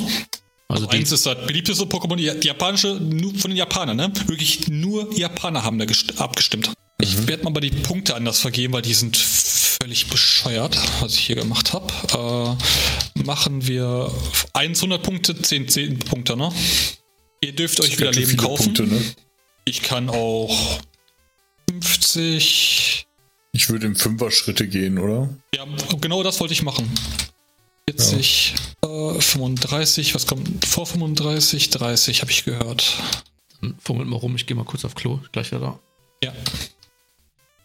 Also, 0.67 0.87
also 0.87 0.87
1 0.89 1.11
ist 1.11 1.25
das 1.25 1.45
beliebteste 1.45 1.85
Pokémon, 1.85 2.15
die, 2.15 2.47
japanische, 2.47 2.95
nur 2.95 3.33
von 3.35 3.51
den 3.51 3.57
Japanern, 3.57 3.97
ne? 3.97 4.11
Wirklich 4.27 4.67
nur 4.67 5.13
Japaner 5.17 5.63
haben 5.63 5.79
da 5.79 5.85
abgestimmt. 6.17 6.71
Ich 6.99 7.17
mhm. 7.17 7.27
werde 7.27 7.43
mal 7.43 7.59
die 7.59 7.71
Punkte 7.71 8.15
anders 8.15 8.39
vergeben, 8.39 8.73
weil 8.73 8.81
die 8.81 8.93
sind 8.93 9.17
völlig 9.17 10.07
bescheuert, 10.07 10.77
was 11.01 11.15
ich 11.15 11.27
hier 11.27 11.35
gemacht 11.35 11.73
habe. 11.73 12.57
Äh, 13.15 13.23
machen 13.23 13.67
wir 13.67 14.11
100 14.53 15.03
Punkte, 15.03 15.39
10, 15.39 15.67
10 15.67 15.99
Punkte, 15.99 16.35
ne? 16.35 16.51
Ihr 17.41 17.53
dürft 17.53 17.79
euch 17.81 17.97
wieder 17.99 18.11
Leben 18.11 18.37
kaufen. 18.37 18.73
Punkte, 18.73 18.87
ne? 18.87 19.01
Ich 19.65 19.81
kann 19.81 20.09
auch 20.09 20.79
50. 21.69 23.04
Ich 23.55 23.69
würde 23.69 23.87
im 23.87 23.95
Fünfer-Schritte 23.95 24.67
gehen, 24.67 24.97
oder? 24.97 25.29
Ja, 25.55 25.65
genau 26.01 26.23
das 26.23 26.41
wollte 26.41 26.53
ich 26.53 26.61
machen. 26.61 26.91
40, 27.89 28.53
ja. 28.83 29.15
äh, 29.15 29.21
35, 29.21 30.13
was 30.13 30.27
kommt 30.27 30.65
vor 30.65 30.85
35? 30.85 31.69
30, 31.69 32.21
habe 32.21 32.31
ich 32.31 32.43
gehört. 32.43 32.97
Dann 33.61 33.75
fummelt 33.79 34.09
mal 34.09 34.17
rum, 34.17 34.35
ich 34.35 34.45
gehe 34.45 34.57
mal 34.57 34.65
kurz 34.65 34.83
auf 34.83 34.93
Klo, 34.93 35.21
gleich 35.31 35.51
wieder 35.51 35.61
da. 35.61 35.79
Ja. 36.21 36.33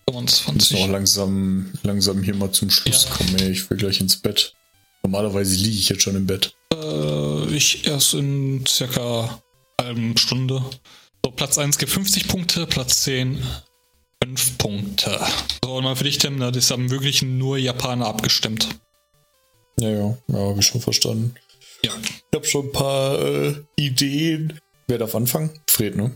25. 0.09 0.71
Ich 0.71 0.79
muss 0.79 0.89
auch 0.89 0.93
langsam, 0.93 1.73
langsam 1.83 2.23
hier 2.23 2.37
mal 2.37 2.53
zum 2.53 2.71
Schluss 2.71 3.09
ja. 3.09 3.17
kommen, 3.17 3.37
ey. 3.41 3.51
Ich 3.51 3.69
will 3.69 3.77
gleich 3.77 4.01
ins 4.01 4.17
Bett. 4.17 4.55
Normalerweise 5.03 5.57
liege 5.57 5.77
ich 5.77 5.89
jetzt 5.89 6.03
schon 6.03 6.15
im 6.15 6.27
Bett. 6.27 6.55
Äh, 6.73 7.47
ich 7.47 7.85
erst 7.85 8.15
in 8.15 8.65
circa 8.65 9.43
halben 9.81 10.17
Stunde. 10.17 10.65
So, 11.25 11.33
Platz 11.33 11.59
1 11.59 11.79
gibt 11.79 11.91
50 11.91 12.29
Punkte, 12.29 12.67
Platz 12.67 13.01
10 13.03 13.43
5 14.23 14.59
Punkte. 14.59 15.21
So, 15.65 15.77
und 15.77 15.85
mal 15.85 15.97
für 15.97 16.05
dich, 16.05 16.19
Tim, 16.19 16.37
ne, 16.37 16.53
das 16.53 16.71
haben 16.71 16.91
wirklich 16.91 17.23
nur 17.23 17.57
Japaner 17.59 18.07
abgestimmt. 18.07 18.69
Ja, 19.79 19.89
ja, 19.89 20.19
ja, 20.29 20.39
habe 20.39 20.61
ich 20.61 20.67
schon 20.67 20.81
verstanden. 20.81 21.35
Ja. 21.83 21.93
Ich 22.03 22.37
habe 22.37 22.47
schon 22.47 22.67
ein 22.67 22.73
paar 22.73 23.19
äh, 23.19 23.55
Ideen. 23.77 24.61
Wer 24.87 24.99
darf 24.99 25.15
anfangen? 25.15 25.51
Fred, 25.69 25.97
ne? 25.97 26.13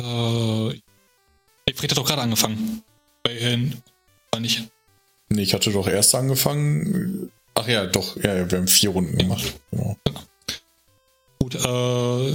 Äh, 0.00 1.72
Fred 1.74 1.90
hat 1.90 1.98
doch 1.98 2.06
gerade 2.06 2.22
angefangen. 2.22 2.82
Bei 3.22 3.32
äh, 3.32 3.70
war 4.32 4.40
nicht. 4.40 4.68
Nee, 5.28 5.42
ich 5.42 5.54
hatte 5.54 5.70
doch 5.70 5.86
erst 5.86 6.14
angefangen. 6.14 7.30
Ach 7.54 7.68
ja, 7.68 7.86
doch, 7.86 8.16
ja, 8.16 8.34
ja 8.34 8.50
wir 8.50 8.58
haben 8.58 8.68
vier 8.68 8.90
Runden 8.90 9.16
gemacht. 9.16 9.54
Genau. 9.70 9.96
Gut, 11.38 11.54
äh, 11.54 12.34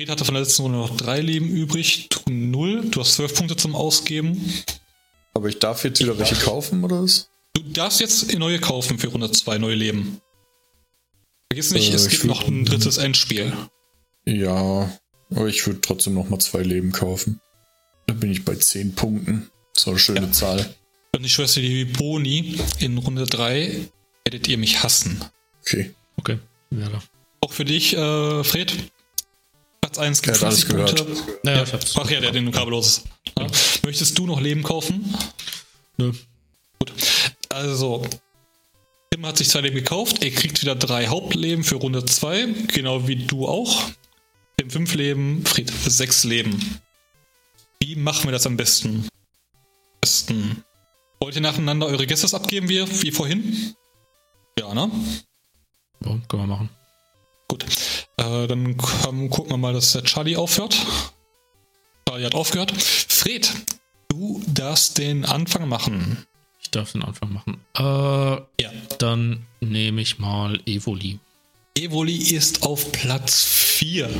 Fred 0.00 0.08
hatte 0.08 0.24
von 0.24 0.32
der 0.32 0.44
letzten 0.44 0.62
Runde 0.62 0.78
noch 0.78 0.96
drei 0.96 1.20
Leben 1.20 1.50
übrig, 1.50 2.08
du 2.08 2.32
null. 2.32 2.86
Du 2.90 3.00
hast 3.00 3.16
zwölf 3.16 3.34
Punkte 3.34 3.54
zum 3.54 3.74
Ausgeben. 3.74 4.50
Aber 5.34 5.48
ich 5.50 5.58
darf 5.58 5.84
jetzt 5.84 6.00
wieder 6.00 6.18
welche 6.18 6.36
kaufen, 6.36 6.82
oder 6.84 7.02
was? 7.02 7.28
Du 7.52 7.60
darfst 7.60 8.00
jetzt 8.00 8.34
neue 8.38 8.58
kaufen 8.58 8.98
für 8.98 9.08
Runde 9.08 9.30
zwei, 9.30 9.58
neue 9.58 9.74
Leben. 9.74 10.22
Vergiss 11.52 11.72
nicht, 11.72 11.92
äh, 11.92 11.96
es 11.96 12.08
gibt 12.08 12.24
noch 12.24 12.48
ein 12.48 12.64
drittes 12.64 12.96
Endspiel. 12.96 13.52
Ja, 14.24 14.90
aber 15.32 15.48
ich 15.48 15.66
würde 15.66 15.82
trotzdem 15.82 16.14
noch 16.14 16.30
mal 16.30 16.38
zwei 16.38 16.62
Leben 16.62 16.92
kaufen. 16.92 17.42
Dann 18.06 18.20
bin 18.20 18.32
ich 18.32 18.46
bei 18.46 18.54
zehn 18.54 18.94
Punkten. 18.94 19.50
So 19.76 19.90
eine 19.90 19.98
schöne 19.98 20.22
ja. 20.22 20.32
Zahl. 20.32 20.74
Und 21.14 21.24
ich 21.24 21.34
schwöre 21.34 21.48
dir, 21.48 21.62
wie 21.62 21.84
Boni 21.84 22.58
in 22.78 22.96
Runde 22.96 23.26
3 23.26 23.90
werdet 24.24 24.48
ihr 24.48 24.56
mich 24.56 24.82
hassen. 24.82 25.22
Okay. 25.60 25.94
Okay. 26.16 26.38
Ja, 26.70 26.88
Auch 27.42 27.52
für 27.52 27.66
dich, 27.66 27.94
äh, 27.94 28.44
Fred. 28.44 28.74
Platz 29.90 29.98
1 29.98 30.22
gibt 30.22 30.36
50 30.36 30.68
Punkte. 30.68 31.06
Ja, 31.42 31.62
ich 31.64 31.72
hab's. 31.72 31.96
Ach 31.96 32.08
ja, 32.08 32.20
der 32.20 32.30
den 32.30 32.52
kabellos 32.52 32.86
ist. 32.86 33.04
Ja. 33.36 33.46
Möchtest 33.84 34.16
du 34.16 34.26
noch 34.26 34.40
Leben 34.40 34.62
kaufen? 34.62 35.14
Nö. 35.96 36.12
Gut. 36.78 36.92
Also, 37.48 38.06
Tim 39.10 39.26
hat 39.26 39.38
sich 39.38 39.48
zwei 39.48 39.62
Leben 39.62 39.74
gekauft. 39.74 40.22
Er 40.22 40.30
kriegt 40.30 40.62
wieder 40.62 40.76
drei 40.76 41.08
Hauptleben 41.08 41.64
für 41.64 41.76
Runde 41.76 42.04
2. 42.04 42.46
Genau 42.68 43.08
wie 43.08 43.16
du 43.16 43.48
auch. 43.48 43.90
Tim 44.58 44.70
5 44.70 44.94
Leben, 44.94 45.44
Fried 45.44 45.70
6 45.70 46.24
Leben. 46.24 46.80
Wie 47.80 47.96
machen 47.96 48.26
wir 48.26 48.32
das 48.32 48.46
am 48.46 48.56
besten? 48.56 49.08
besten. 50.00 50.64
Wollt 51.20 51.34
ihr 51.34 51.42
nacheinander 51.42 51.86
eure 51.86 52.06
Gäste 52.06 52.34
abgeben, 52.36 52.68
wie, 52.68 52.80
wie 53.02 53.10
vorhin? 53.10 53.74
Ja, 54.58 54.72
ne? 54.72 54.90
Ja, 56.04 56.18
können 56.28 56.42
wir 56.42 56.46
machen. 56.46 56.70
Gut. 57.48 57.66
Äh, 58.20 58.46
dann 58.46 58.76
komm, 58.76 59.30
gucken 59.30 59.52
wir 59.52 59.56
mal, 59.56 59.72
dass 59.72 59.92
der 59.92 60.04
Charlie 60.04 60.36
aufhört. 60.36 60.76
Charlie 62.06 62.26
hat 62.26 62.34
aufgehört. 62.34 62.70
Fred, 62.72 63.50
du 64.08 64.42
darfst 64.46 64.98
den 64.98 65.24
Anfang 65.24 65.66
machen. 65.68 66.26
Ich 66.60 66.70
darf 66.70 66.92
den 66.92 67.02
Anfang 67.02 67.32
machen. 67.32 67.64
Äh, 67.78 67.82
ja. 67.82 68.44
Dann 68.98 69.46
nehme 69.60 70.02
ich 70.02 70.18
mal 70.18 70.60
Evoli. 70.66 71.18
Evoli 71.74 72.16
ist 72.16 72.62
auf 72.62 72.92
Platz 72.92 73.42
4. 73.44 74.10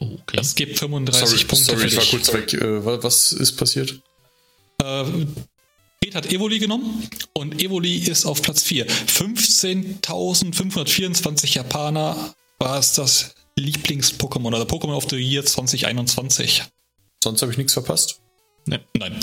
okay. 0.00 0.36
Das 0.36 0.54
gibt 0.54 0.78
35 0.78 1.28
sorry, 1.28 1.44
Punkte. 1.44 1.76
Sorry, 1.76 1.86
ich 1.86 1.96
war 1.96 2.04
kurz 2.04 2.30
weg. 2.34 2.52
Äh, 2.52 2.84
was 3.02 3.32
ist 3.32 3.52
passiert? 3.52 4.02
Äh, 4.82 5.04
Fred 6.02 6.14
hat 6.14 6.30
Evoli 6.30 6.58
genommen 6.58 7.08
und 7.32 7.62
Evoli 7.62 7.96
ist 7.96 8.26
auf 8.26 8.42
Platz 8.42 8.62
4. 8.64 8.86
15.524 8.86 11.54
Japaner 11.54 12.34
war 12.64 12.78
es 12.78 12.94
das 12.94 13.34
Lieblings-Pokémon 13.56 14.48
oder 14.48 14.64
Pokémon 14.64 14.96
of 14.96 15.06
the 15.10 15.16
Year 15.16 15.44
2021. 15.44 16.64
Sonst 17.22 17.42
habe 17.42 17.52
ich 17.52 17.58
nichts 17.58 17.74
verpasst? 17.74 18.22
Nee, 18.66 18.80
nein. 18.96 19.22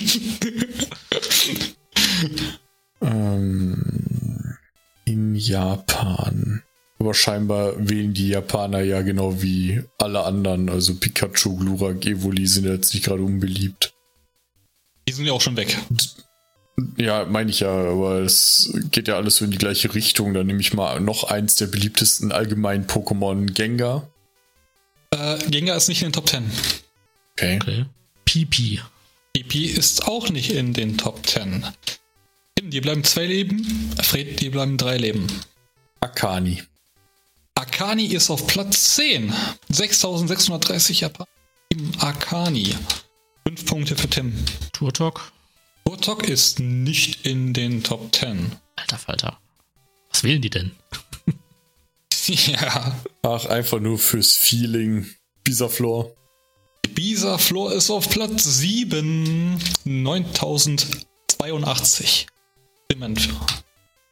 ähm, 3.01 4.57
in 5.05 5.33
Japan. 5.35 6.61
Aber 7.01 7.15
scheinbar 7.15 7.73
wählen 7.79 8.13
die 8.13 8.27
Japaner 8.27 8.81
ja 8.81 9.01
genau 9.01 9.41
wie 9.41 9.81
alle 9.97 10.23
anderen. 10.23 10.69
Also 10.69 10.93
Pikachu, 10.93 11.57
Glurak, 11.57 12.05
Evoli 12.05 12.45
sind 12.45 12.65
jetzt 12.65 12.93
nicht 12.93 13.05
gerade 13.05 13.23
unbeliebt. 13.23 13.95
Die 15.07 15.13
sind 15.13 15.25
ja 15.25 15.33
auch 15.33 15.41
schon 15.41 15.57
weg. 15.57 15.75
Ja, 16.97 17.25
meine 17.25 17.49
ich 17.49 17.61
ja, 17.61 17.71
aber 17.71 18.19
es 18.19 18.71
geht 18.91 19.07
ja 19.07 19.15
alles 19.15 19.37
so 19.37 19.45
in 19.45 19.49
die 19.49 19.57
gleiche 19.57 19.95
Richtung. 19.95 20.35
Dann 20.35 20.45
nehme 20.45 20.61
ich 20.61 20.75
mal 20.75 20.99
noch 20.99 21.23
eins 21.23 21.55
der 21.55 21.65
beliebtesten 21.65 22.31
allgemeinen 22.31 22.85
Pokémon, 22.85 23.51
Gengar. 23.51 24.07
Äh, 25.09 25.39
Gengar 25.49 25.77
ist 25.77 25.87
nicht 25.87 26.03
in 26.03 26.09
den 26.09 26.13
Top 26.13 26.29
10. 26.29 26.43
Okay. 27.33 27.59
okay. 27.59 27.85
Pipi. 28.25 28.79
Pipi 29.33 29.65
ist 29.65 30.07
auch 30.07 30.29
nicht 30.29 30.51
in 30.51 30.73
den 30.73 30.99
Top 30.99 31.25
10. 31.25 31.65
Tim, 32.53 32.69
dir 32.69 32.83
bleiben 32.83 33.03
zwei 33.03 33.25
Leben. 33.25 33.91
Fred, 34.03 34.39
dir 34.39 34.51
bleiben 34.51 34.77
drei 34.77 34.97
Leben. 34.97 35.25
Akani. 35.99 36.61
Akani 37.61 38.07
ist 38.07 38.29
auf 38.31 38.47
Platz 38.47 38.95
10. 38.95 39.31
6630 39.69 41.01
Japan. 41.01 41.27
Akani. 41.99 42.75
Fünf 43.45 43.67
Punkte 43.67 43.95
für 43.95 44.09
Tim. 44.09 44.33
Turtok. 44.73 45.31
Turtok 45.85 46.27
ist 46.27 46.59
nicht 46.59 47.23
in 47.23 47.53
den 47.53 47.83
Top 47.83 48.15
10. 48.15 48.53
Alter 48.77 48.97
Falter. 48.97 49.37
Was 50.09 50.23
wählen 50.23 50.41
die 50.41 50.49
denn? 50.49 50.71
ja. 52.25 52.99
Ach, 53.21 53.45
einfach 53.45 53.79
nur 53.79 53.99
fürs 53.99 54.35
Feeling. 54.35 55.05
Bisaflor. 55.43 56.15
Bisaflor 56.95 57.73
ist 57.73 57.91
auf 57.91 58.09
Platz 58.09 58.43
7. 58.43 59.59
9082. 59.83 62.25
Dement. 62.91 63.29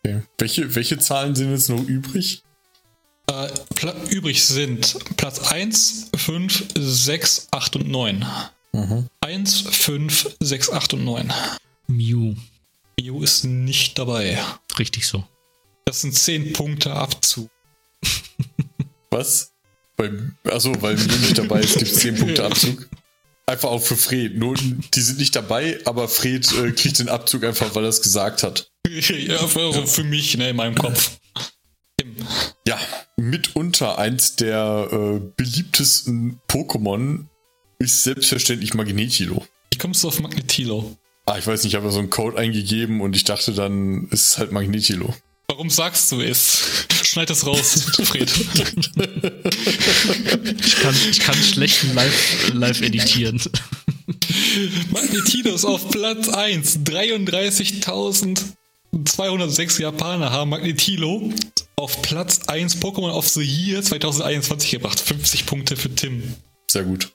Okay. 0.06 0.22
Welche, 0.38 0.76
welche 0.76 1.00
Zahlen 1.00 1.34
sind 1.34 1.50
jetzt 1.50 1.70
noch 1.70 1.82
übrig? 1.82 2.44
Äh, 3.30 3.50
übrig 4.10 4.44
sind 4.44 4.98
Platz 5.16 5.40
1, 5.52 6.10
5, 6.16 6.66
6, 6.76 7.48
8 7.52 7.76
und 7.76 7.90
9. 7.90 8.26
Mhm. 8.74 9.08
1, 9.22 9.62
5, 9.62 10.36
6, 10.40 10.72
8 10.72 10.94
und 10.94 11.06
9. 11.06 11.32
Mew. 11.88 12.36
Mew 13.00 13.22
ist 13.22 13.44
nicht 13.44 14.00
dabei. 14.00 14.40
Richtig 14.78 15.06
so. 15.08 15.24
Das 15.86 16.02
sind 16.02 16.16
10 16.16 16.54
Punkte 16.54 16.92
Abzug. 16.92 17.50
Was? 19.12 19.52
Weil, 19.98 20.32
achso, 20.46 20.74
weil 20.82 20.96
Mew 20.96 21.18
nicht 21.18 21.38
dabei 21.38 21.60
ist, 21.60 21.78
gibt 21.78 21.92
es 21.92 22.00
10 22.00 22.16
Punkte 22.16 22.46
Abzug. 22.46 22.90
Einfach 23.46 23.70
auch 23.70 23.82
für 23.82 23.98
Fred. 23.98 24.38
Nur, 24.38 24.56
die 24.56 25.02
sind 25.02 25.20
nicht 25.20 25.36
dabei, 25.36 25.80
aber 25.86 26.08
Fred 26.08 26.52
äh, 26.54 26.72
kriegt 26.72 27.00
den 27.00 27.10
Abzug 27.10 27.44
einfach, 27.44 27.74
weil 27.76 27.84
er 27.84 27.90
es 27.90 28.02
gesagt 28.02 28.44
hat. 28.44 28.72
ja, 28.88 29.38
für, 29.48 29.88
für 29.88 30.04
mich, 30.04 30.38
ne, 30.38 30.50
in 30.50 30.56
meinem 30.56 30.76
Kopf. 30.76 31.19
Ja, 32.68 32.78
mitunter 33.18 33.98
eins 33.98 34.36
der 34.36 34.90
äh, 34.92 35.20
beliebtesten 35.36 36.40
Pokémon 36.48 37.26
ist 37.80 38.04
selbstverständlich 38.04 38.74
Magnetilo. 38.74 39.46
Wie 39.72 39.78
kommst 39.78 40.04
du 40.04 40.10
auf 40.10 40.20
Magnetilo? 40.20 40.98
Ah, 41.26 41.38
ich 41.38 41.48
weiß 41.48 41.64
nicht, 41.64 41.74
ich 41.74 41.80
habe 41.80 41.90
so 41.92 42.00
einen 42.00 42.10
Code 42.10 42.38
eingegeben 42.38 43.00
und 43.02 43.16
ich 43.16 43.24
dachte 43.24 43.54
dann, 43.54 44.08
es 44.12 44.32
ist 44.32 44.40
halt 44.40 44.52
Magnetilo. 44.52 45.14
Warum 45.48 45.70
sagst 45.70 46.12
du 46.12 46.20
es? 46.22 46.86
Schneid 47.04 47.30
das 47.30 47.46
raus, 47.46 47.86
Fred. 48.04 48.30
ich, 50.66 50.76
kann, 50.82 50.96
ich 51.10 51.20
kann 51.20 51.36
schlechten 51.36 51.94
live, 51.96 52.52
live 52.54 52.82
editieren. 52.82 53.42
Magnetilo 54.92 55.54
ist 55.56 55.66
auf 55.66 55.90
Platz 55.90 56.30
1. 56.30 56.80
33.206 56.82 59.82
Japaner 59.82 60.32
haben 60.32 60.50
Magnetilo 60.50 61.32
auf 61.80 62.02
Platz 62.02 62.48
1 62.48 62.82
Pokémon 62.82 63.12
of 63.12 63.28
the 63.28 63.42
Year 63.42 63.82
2021 63.82 64.72
gebracht. 64.72 65.00
50 65.00 65.46
Punkte 65.46 65.76
für 65.78 65.94
Tim. 65.94 66.36
Sehr 66.70 66.84
gut. 66.84 67.12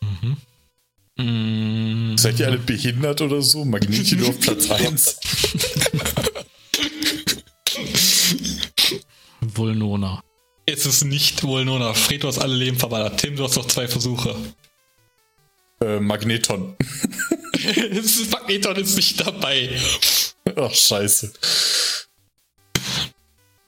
Mhm. 0.00 0.36
Mm. 1.16 2.16
Seid 2.16 2.40
ihr 2.40 2.46
alle 2.46 2.58
behindert 2.58 3.20
oder 3.20 3.42
so? 3.42 3.64
Magnetilo 3.64 4.28
auf 4.28 4.40
Platz 4.40 4.70
1. 4.70 5.20
Vulnona. 9.54 10.22
Es 10.64 10.86
ist 10.86 11.04
nicht 11.04 11.42
Vulnona. 11.42 11.92
Fred, 11.92 12.22
du 12.22 12.28
hast 12.28 12.38
alle 12.38 12.54
Leben 12.54 12.78
verballert. 12.78 13.20
Tim, 13.20 13.36
du 13.36 13.44
hast 13.44 13.56
noch 13.56 13.66
zwei 13.66 13.88
Versuche. 13.88 14.34
Äh, 15.80 16.00
Magneton. 16.00 16.76
Magneton 18.30 18.76
ist 18.76 18.96
nicht 18.96 19.20
dabei. 19.20 19.70
Ach, 20.56 20.72
scheiße. 20.72 21.32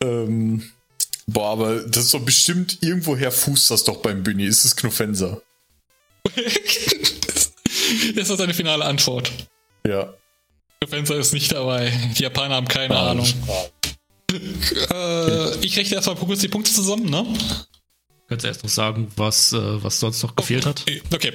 Ähm, 0.04 0.70
boah, 1.26 1.52
aber 1.52 1.80
das 1.80 2.04
ist 2.04 2.14
doch 2.14 2.20
bestimmt 2.20 2.78
irgendwoher 2.82 3.32
fußt 3.32 3.70
das 3.70 3.84
doch 3.84 3.98
beim 3.98 4.22
Bühni. 4.22 4.44
Ist 4.44 4.64
es 4.64 4.76
Knuffenser? 4.76 5.42
das 8.14 8.30
ist 8.30 8.40
deine 8.40 8.54
finale 8.54 8.84
Antwort. 8.84 9.32
Ja. 9.86 10.14
Knuffenser 10.80 11.16
ist 11.16 11.32
nicht 11.32 11.52
dabei. 11.52 11.92
Die 12.18 12.22
Japaner 12.22 12.56
haben 12.56 12.68
keine 12.68 12.96
ah, 12.96 13.10
Ahnung. 13.10 13.26
Äh, 14.90 15.64
ich 15.64 15.76
rechne 15.76 15.94
erstmal 15.94 16.16
kurz 16.16 16.40
die 16.40 16.48
Punkte 16.48 16.72
zusammen, 16.72 17.08
ne? 17.08 17.24
Kannst 18.28 18.42
du 18.42 18.48
erst 18.48 18.64
noch 18.64 18.70
sagen, 18.70 19.12
was, 19.14 19.52
äh, 19.52 19.82
was 19.84 20.00
sonst 20.00 20.24
noch 20.24 20.34
gefehlt 20.34 20.66
hat? 20.66 20.84
Okay. 21.12 21.32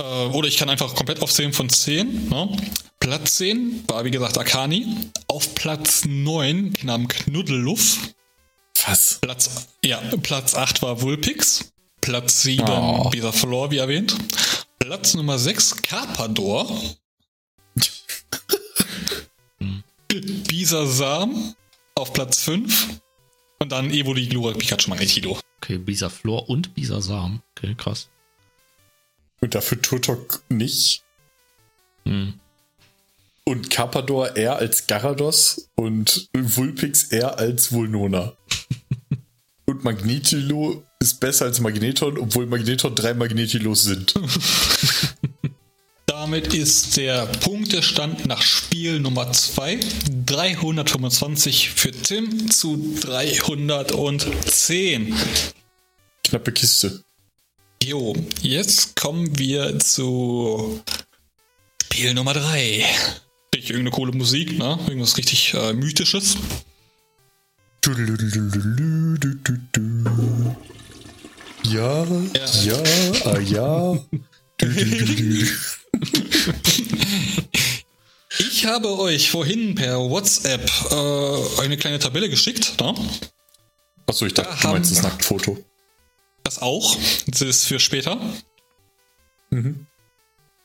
Äh, 0.00 0.04
oder 0.04 0.48
ich 0.48 0.56
kann 0.56 0.70
einfach 0.70 0.94
komplett 0.94 1.22
aufzählen 1.22 1.52
von 1.52 1.68
10. 1.68 2.28
Ne? 2.28 2.56
Platz 3.00 3.36
10 3.36 3.84
war, 3.88 4.04
wie 4.04 4.10
gesagt, 4.10 4.38
Akani. 4.38 4.86
Auf 5.28 5.54
Platz 5.54 6.04
9 6.06 6.74
nahm 6.82 7.08
Knuddelluff. 7.08 7.98
Was? 8.86 9.18
Platz, 9.20 9.68
ja, 9.84 10.00
Platz 10.22 10.54
8 10.54 10.82
war 10.82 11.02
Vulpix. 11.02 11.72
Platz 12.00 12.42
7 12.42 12.68
oh. 12.68 13.10
Bisaflor, 13.10 13.70
wie 13.70 13.78
erwähnt. 13.78 14.16
Platz 14.78 15.14
Nummer 15.14 15.38
6 15.38 15.82
Carpador. 15.82 16.80
Bisasam 20.48 21.54
auf 21.94 22.12
Platz 22.12 22.42
5. 22.42 23.00
Und 23.60 23.70
dann 23.70 23.90
Evoli, 23.90 24.26
Glura, 24.26 24.52
Pikachu, 24.52 24.90
Magnetilo. 24.90 25.38
Okay, 25.58 25.78
Bisaflor 25.78 26.48
und 26.48 26.74
Bisasam. 26.74 27.42
Okay, 27.56 27.74
krass. 27.76 28.08
Und 29.42 29.54
dafür 29.54 29.82
Turtok 29.82 30.42
nicht. 30.48 31.02
Hm. 32.06 32.34
Und 33.44 33.70
Carpador 33.70 34.36
eher 34.36 34.56
als 34.56 34.86
Garados 34.86 35.68
und 35.74 36.28
Vulpix 36.32 37.04
eher 37.04 37.38
als 37.38 37.72
Vulnona. 37.72 38.34
und 39.66 39.84
Magnetilo 39.84 40.84
ist 41.00 41.18
besser 41.18 41.46
als 41.46 41.60
Magneton, 41.60 42.18
obwohl 42.18 42.46
Magneton 42.46 42.94
drei 42.94 43.14
Magnetilos 43.14 43.82
sind. 43.82 44.14
Damit 46.06 46.54
ist 46.54 46.96
der 46.96 47.26
Punktestand 47.26 48.26
nach 48.26 48.42
Spiel 48.42 49.00
Nummer 49.00 49.32
2 49.32 49.80
325 50.24 51.70
für 51.70 51.90
Tim 51.90 52.48
zu 52.48 52.96
310. 53.00 55.16
Knappe 56.22 56.52
Kiste. 56.52 57.02
Jo, 57.84 58.14
jetzt 58.42 58.94
kommen 58.94 59.36
wir 59.38 59.76
zu 59.80 60.80
Spiel 61.82 62.14
Nummer 62.14 62.32
3. 62.32 62.84
Richtig 63.52 63.70
irgendeine 63.70 63.90
coole 63.90 64.12
Musik, 64.12 64.56
ne? 64.56 64.78
Irgendwas 64.86 65.16
richtig 65.16 65.52
äh, 65.54 65.72
mythisches. 65.72 66.36
Ja, 71.64 72.04
ja, 72.04 72.46
ja, 72.62 72.82
ah, 73.24 73.38
ja. 73.40 73.98
Ich 78.38 78.64
habe 78.66 78.96
euch 78.96 79.28
vorhin 79.28 79.74
per 79.74 79.98
WhatsApp 79.98 80.70
äh, 80.92 81.60
eine 81.62 81.76
kleine 81.76 81.98
Tabelle 81.98 82.30
geschickt. 82.30 82.80
Ne? 82.80 82.94
Achso, 84.06 84.26
ich 84.26 84.34
dachte, 84.34 84.56
da 84.62 84.68
du 84.68 84.74
meinst 84.74 84.92
das 84.92 85.02
Nacktfoto. 85.02 85.58
Das 86.44 86.60
auch. 86.60 86.96
Das 87.26 87.42
ist 87.42 87.66
für 87.66 87.78
später. 87.78 88.20
Mhm. 89.50 89.86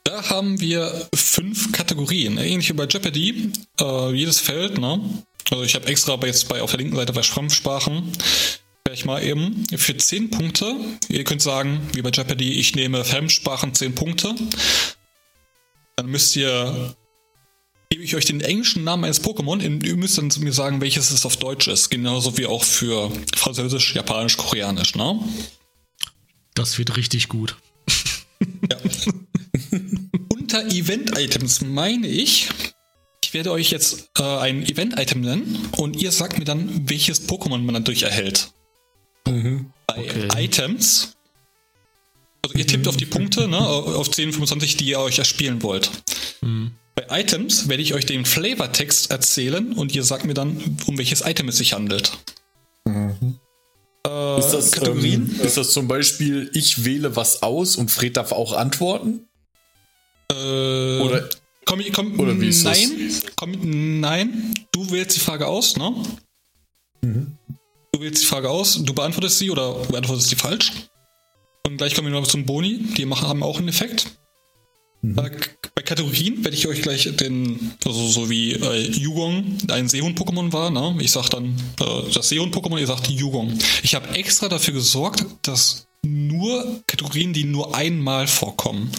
Da 0.04 0.30
haben 0.30 0.60
wir 0.60 1.08
fünf 1.14 1.72
Kategorien. 1.72 2.38
Ähnlich 2.38 2.68
wie 2.70 2.74
bei 2.74 2.86
Jeopardy. 2.86 3.52
Äh, 3.80 4.12
jedes 4.12 4.40
Feld, 4.40 4.78
ne? 4.78 5.00
Also 5.50 5.64
ich 5.64 5.74
habe 5.74 5.86
extra 5.86 6.18
jetzt 6.24 6.48
bei 6.48 6.62
auf 6.62 6.70
der 6.70 6.78
linken 6.78 6.96
Seite 6.96 7.12
bei 7.12 7.22
Fremdsprachen 7.22 8.12
gleich 8.84 9.04
mal 9.04 9.22
eben 9.22 9.66
für 9.76 9.94
10 9.94 10.30
Punkte. 10.30 10.74
Ihr 11.08 11.24
könnt 11.24 11.42
sagen, 11.42 11.86
wie 11.92 12.00
bei 12.00 12.08
Jeopardy, 12.08 12.54
ich 12.54 12.74
nehme 12.74 13.04
Fremdsprachen 13.04 13.74
10 13.74 13.94
Punkte. 13.94 14.34
Dann 15.96 16.06
müsst 16.06 16.34
ihr 16.36 16.96
gebe 17.90 18.02
ich 18.02 18.16
euch 18.16 18.24
den 18.24 18.40
englischen 18.40 18.84
Namen 18.84 19.04
eines 19.04 19.22
Pokémon. 19.22 19.60
Ihr 19.60 19.96
müsst 19.96 20.16
dann 20.16 20.30
mir 20.38 20.52
sagen, 20.52 20.80
welches 20.80 21.10
es 21.10 21.26
auf 21.26 21.36
Deutsch 21.36 21.68
ist. 21.68 21.90
Genauso 21.90 22.38
wie 22.38 22.46
auch 22.46 22.64
für 22.64 23.10
Französisch, 23.34 23.94
Japanisch, 23.94 24.36
Koreanisch, 24.36 24.94
ne? 24.94 25.20
Das 26.58 26.76
wird 26.76 26.96
richtig 26.96 27.28
gut. 27.28 27.56
Ja. 28.68 28.78
Unter 30.32 30.66
Event-Items 30.66 31.60
meine 31.60 32.08
ich, 32.08 32.48
ich 33.22 33.32
werde 33.32 33.52
euch 33.52 33.70
jetzt 33.70 34.10
äh, 34.18 34.22
ein 34.24 34.64
Event-Item 34.64 35.20
nennen 35.20 35.68
und 35.76 35.94
ihr 36.02 36.10
sagt 36.10 36.36
mir 36.36 36.44
dann, 36.44 36.88
welches 36.88 37.28
Pokémon 37.28 37.58
man 37.58 37.74
dadurch 37.74 38.02
erhält. 38.02 38.50
Mhm. 39.28 39.72
Bei 39.86 39.98
okay. 39.98 40.28
Items, 40.36 41.16
also 42.44 42.58
ihr 42.58 42.66
tippt 42.66 42.86
mhm. 42.86 42.88
auf 42.88 42.96
die 42.96 43.06
Punkte, 43.06 43.46
ne, 43.46 43.60
auf 43.60 44.10
10, 44.10 44.32
25, 44.32 44.76
die 44.78 44.86
ihr 44.86 44.98
euch 44.98 45.20
erspielen 45.20 45.62
wollt. 45.62 45.92
Mhm. 46.40 46.72
Bei 46.96 47.20
Items 47.20 47.68
werde 47.68 47.84
ich 47.84 47.94
euch 47.94 48.04
den 48.04 48.24
Flavortext 48.24 49.12
erzählen 49.12 49.74
und 49.74 49.94
ihr 49.94 50.02
sagt 50.02 50.24
mir 50.24 50.34
dann, 50.34 50.76
um 50.86 50.98
welches 50.98 51.20
Item 51.20 51.48
es 51.50 51.58
sich 51.58 51.74
handelt. 51.74 52.18
Mhm. 52.84 53.38
Äh, 54.06 54.38
ist, 54.38 54.50
das, 54.50 54.72
Kategorien? 54.72 55.34
Ähm, 55.38 55.46
ist 55.46 55.56
das 55.56 55.72
zum 55.72 55.88
Beispiel, 55.88 56.50
ich 56.54 56.84
wähle 56.84 57.16
was 57.16 57.42
aus 57.42 57.76
und 57.76 57.90
Fred 57.90 58.16
darf 58.16 58.32
auch 58.32 58.52
antworten? 58.52 59.26
Äh, 60.30 61.00
oder, 61.00 61.28
komm, 61.64 61.80
komm, 61.92 62.20
oder 62.20 62.38
wie 62.40 62.48
ist 62.48 62.64
nein, 62.64 62.90
das? 63.08 63.22
Komm, 63.36 64.00
nein, 64.00 64.54
du 64.72 64.90
wählst 64.90 65.16
die 65.16 65.20
Frage 65.20 65.46
aus, 65.46 65.76
ne? 65.76 65.94
Mhm. 67.02 67.36
Du 67.92 68.00
wählst 68.00 68.22
die 68.22 68.26
Frage 68.26 68.50
aus, 68.50 68.82
du 68.82 68.94
beantwortest 68.94 69.38
sie 69.38 69.50
oder 69.50 69.74
du 69.82 69.88
beantwortest 69.88 70.28
sie 70.28 70.36
falsch. 70.36 70.72
Und 71.66 71.76
gleich 71.76 71.94
kommen 71.94 72.12
wir 72.12 72.18
noch 72.18 72.26
zum 72.26 72.46
Boni, 72.46 72.78
die 72.96 73.04
machen, 73.04 73.28
haben 73.28 73.42
auch 73.42 73.58
einen 73.58 73.68
Effekt. 73.68 74.06
Mhm. 75.02 75.14
Bei, 75.14 75.30
Kategorien 75.88 76.44
werde 76.44 76.54
ich 76.54 76.68
euch 76.68 76.82
gleich 76.82 77.16
den, 77.16 77.72
also 77.86 78.06
so 78.08 78.28
wie 78.28 78.52
äh, 78.52 78.90
Yugong 78.90 79.56
ein 79.70 79.88
Seehund-Pokémon 79.88 80.52
war, 80.52 80.70
ne? 80.70 80.94
Ich 81.00 81.12
sag 81.12 81.30
dann 81.30 81.56
äh, 81.80 82.12
das 82.12 82.28
Seehund-Pokémon, 82.28 82.78
ihr 82.78 82.86
sagt 82.86 83.08
Yugong. 83.08 83.58
Ich 83.82 83.94
habe 83.94 84.10
extra 84.10 84.50
dafür 84.50 84.74
gesorgt, 84.74 85.24
dass 85.40 85.86
nur 86.02 86.82
Kategorien, 86.86 87.32
die 87.32 87.44
nur 87.44 87.74
einmal 87.74 88.26
vorkommen. 88.26 88.92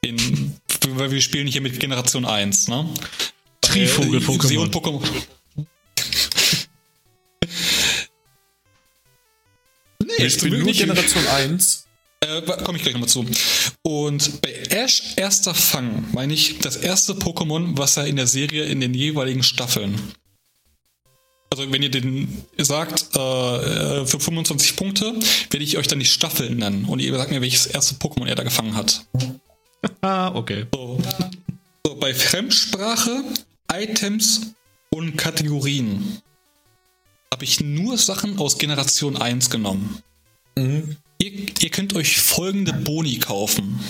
In, 0.00 0.54
weil 0.90 1.10
wir 1.10 1.20
spielen 1.20 1.48
hier 1.48 1.62
mit 1.62 1.80
Generation 1.80 2.24
1, 2.24 2.68
ne? 2.68 2.88
Trivogel-Pokémon. 3.62 4.44
Äh, 4.44 4.46
Seehund-Pokémon. 4.46 5.02
nee, 10.04 10.26
ich 10.26 10.38
bin 10.38 10.60
nur 10.60 10.72
Generation 10.72 11.26
1. 11.26 11.87
Äh, 12.20 12.42
Komme 12.64 12.78
ich 12.78 12.82
gleich 12.82 12.94
nochmal 12.94 13.08
zu. 13.08 13.24
Und 13.82 14.42
bei 14.42 14.52
Ash 14.70 15.14
erster 15.16 15.54
Fang 15.54 16.04
meine 16.12 16.34
ich 16.34 16.58
das 16.58 16.76
erste 16.76 17.12
Pokémon, 17.14 17.76
was 17.76 17.96
er 17.96 18.06
in 18.06 18.16
der 18.16 18.26
Serie 18.26 18.64
in 18.64 18.80
den 18.80 18.94
jeweiligen 18.94 19.42
Staffeln. 19.42 20.12
Also 21.50 21.72
wenn 21.72 21.82
ihr 21.82 21.90
den 21.90 22.44
sagt, 22.58 23.16
äh, 23.16 24.06
für 24.06 24.20
25 24.20 24.76
Punkte, 24.76 25.14
werde 25.50 25.64
ich 25.64 25.78
euch 25.78 25.86
dann 25.86 25.98
die 25.98 26.04
Staffeln 26.04 26.58
nennen. 26.58 26.84
Und 26.84 27.00
ihr 27.00 27.16
sagt 27.16 27.30
mir, 27.30 27.40
welches 27.40 27.66
erste 27.66 27.94
Pokémon 27.94 28.26
er 28.26 28.34
da 28.34 28.42
gefangen 28.42 28.74
hat. 28.74 29.04
Ah, 30.00 30.34
okay. 30.34 30.66
So. 30.74 31.00
so, 31.86 31.94
bei 31.94 32.12
Fremdsprache, 32.12 33.22
Items 33.72 34.54
und 34.90 35.16
Kategorien 35.16 36.20
habe 37.32 37.44
ich 37.44 37.60
nur 37.60 37.96
Sachen 37.96 38.40
aus 38.40 38.58
Generation 38.58 39.16
1 39.16 39.50
genommen. 39.50 40.02
Mhm. 40.56 40.96
Ihr, 41.20 41.32
ihr, 41.60 41.70
könnt 41.70 41.94
euch 41.94 42.20
folgende 42.20 42.72
Boni 42.72 43.18
kaufen. 43.18 43.80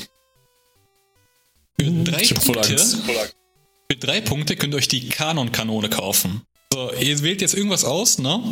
Für 1.79 1.91
mhm. 1.91 2.05
drei, 2.05 2.27
Punkte, 2.27 2.79
für 2.79 3.99
drei 3.99 4.21
Punkte 4.21 4.57
könnt 4.57 4.75
ihr 4.75 4.79
euch 4.79 4.89
die 4.89 5.09
Kanon-Kanone 5.09 5.91
kaufen. 5.91 6.43
So, 6.73 6.93
ihr 6.95 7.23
wählt 7.23 7.41
jetzt 7.41 7.55
irgendwas 7.55 7.85
aus, 7.85 8.19
ne? 8.19 8.43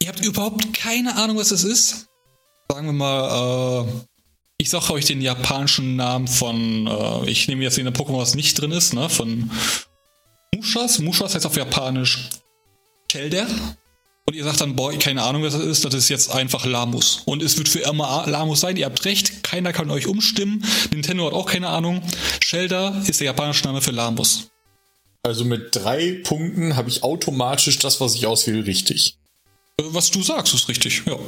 Ihr 0.00 0.08
habt 0.08 0.24
überhaupt 0.24 0.74
keine 0.74 1.16
Ahnung, 1.16 1.36
was 1.36 1.50
es 1.50 1.64
ist. 1.64 2.06
Sagen 2.70 2.86
wir 2.86 2.92
mal, 2.92 3.86
äh, 3.86 3.90
ich 4.58 4.70
sage 4.70 4.92
euch 4.92 5.04
den 5.04 5.20
japanischen 5.20 5.96
Namen 5.96 6.28
von, 6.28 6.86
äh, 6.86 7.30
ich 7.30 7.48
nehme 7.48 7.62
jetzt 7.62 7.78
in 7.78 7.84
der 7.84 7.94
Pokémon, 7.94 8.18
was 8.18 8.34
nicht 8.34 8.60
drin 8.60 8.72
ist, 8.72 8.94
ne? 8.94 9.08
Von 9.08 9.50
Mushas. 10.54 10.98
Mushas 10.98 11.34
heißt 11.34 11.46
auf 11.46 11.56
Japanisch 11.56 12.30
Shelder. 13.10 13.46
Und 14.28 14.34
ihr 14.34 14.44
sagt 14.44 14.60
dann, 14.60 14.76
boah, 14.76 14.92
keine 14.98 15.22
Ahnung, 15.22 15.42
was 15.42 15.54
das 15.54 15.64
ist, 15.64 15.86
das 15.86 15.94
ist 15.94 16.10
jetzt 16.10 16.30
einfach 16.30 16.66
Lamus. 16.66 17.22
Und 17.24 17.42
es 17.42 17.56
wird 17.56 17.66
für 17.66 17.78
immer 17.78 18.26
Lamus 18.26 18.60
sein, 18.60 18.76
ihr 18.76 18.84
habt 18.84 19.02
recht, 19.06 19.42
keiner 19.42 19.72
kann 19.72 19.90
euch 19.90 20.06
umstimmen. 20.06 20.62
Nintendo 20.90 21.24
hat 21.24 21.32
auch 21.32 21.46
keine 21.46 21.68
Ahnung. 21.68 22.02
Shelder 22.44 23.02
ist 23.06 23.20
der 23.20 23.24
japanische 23.28 23.64
Name 23.64 23.80
für 23.80 23.90
Lamus. 23.90 24.50
Also 25.22 25.46
mit 25.46 25.74
drei 25.74 26.20
Punkten 26.24 26.76
habe 26.76 26.90
ich 26.90 27.02
automatisch 27.02 27.78
das, 27.78 28.02
was 28.02 28.16
ich 28.16 28.26
auswähle, 28.26 28.66
richtig. 28.66 29.16
Äh, 29.80 29.84
was 29.86 30.10
du 30.10 30.22
sagst, 30.22 30.52
ist 30.52 30.68
richtig, 30.68 31.04
ja. 31.06 31.18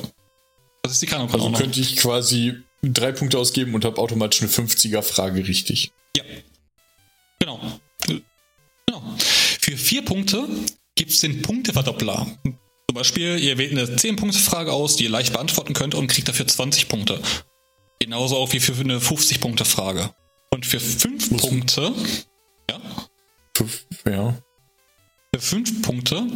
Das 0.83 0.93
ist 0.93 1.01
die 1.01 1.07
Kanon. 1.07 1.33
Also 1.33 1.53
könnte 1.53 1.81
ich 1.81 1.97
quasi 1.97 2.53
drei 2.83 3.13
Punkte 3.13 3.39
ausgeben 3.39 3.73
und 3.75 3.87
habe 3.87 3.97
automatisch 3.97 4.43
eine 4.43 4.51
50er-Frage 4.51 5.49
richtig. 5.49 5.91
Ja. 6.19 6.25
Genau. 7.39 7.81
Genau. 8.07 9.03
Für 9.17 9.79
vier 9.79 10.05
Punkte 10.05 10.47
gibt 10.97 11.13
es 11.13 11.21
den 11.21 11.41
Punkteverdoppler. 11.41 12.27
Zum 12.91 12.97
Beispiel, 12.97 13.39
ihr 13.39 13.57
wählt 13.57 13.71
eine 13.71 13.85
10-Punkte-Frage 13.85 14.73
aus, 14.73 14.97
die 14.97 15.05
ihr 15.05 15.11
leicht 15.11 15.33
beantworten 15.33 15.75
könnt 15.75 15.95
und 15.95 16.09
kriegt 16.09 16.27
dafür 16.27 16.49
20 16.49 16.89
Punkte. 16.89 17.21
Genauso 18.01 18.37
auch 18.37 18.53
wie 18.53 18.59
für 18.59 18.73
eine 18.73 18.99
50-Punkte-Frage. 18.99 20.11
Und 20.53 20.67
für 20.67 20.81
5 20.81 21.37
Punkte. 21.37 21.95
Ja? 22.69 22.81
Ja. 24.11 24.39
Für 25.33 25.41
5 25.41 25.83
Punkte 25.83 26.27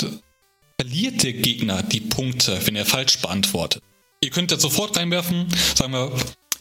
verliert 0.81 1.25
der 1.25 1.33
Gegner 1.33 1.83
die 1.83 2.03
Punkte, 2.03 2.65
wenn 2.65 2.77
er 2.77 2.87
falsch 2.87 3.19
beantwortet. 3.19 3.83
Ihr 4.21 4.31
könnt 4.31 4.53
jetzt 4.53 4.63
sofort 4.63 4.97
reinwerfen, 4.97 5.49
sagen 5.75 5.93
wir, 5.93 6.17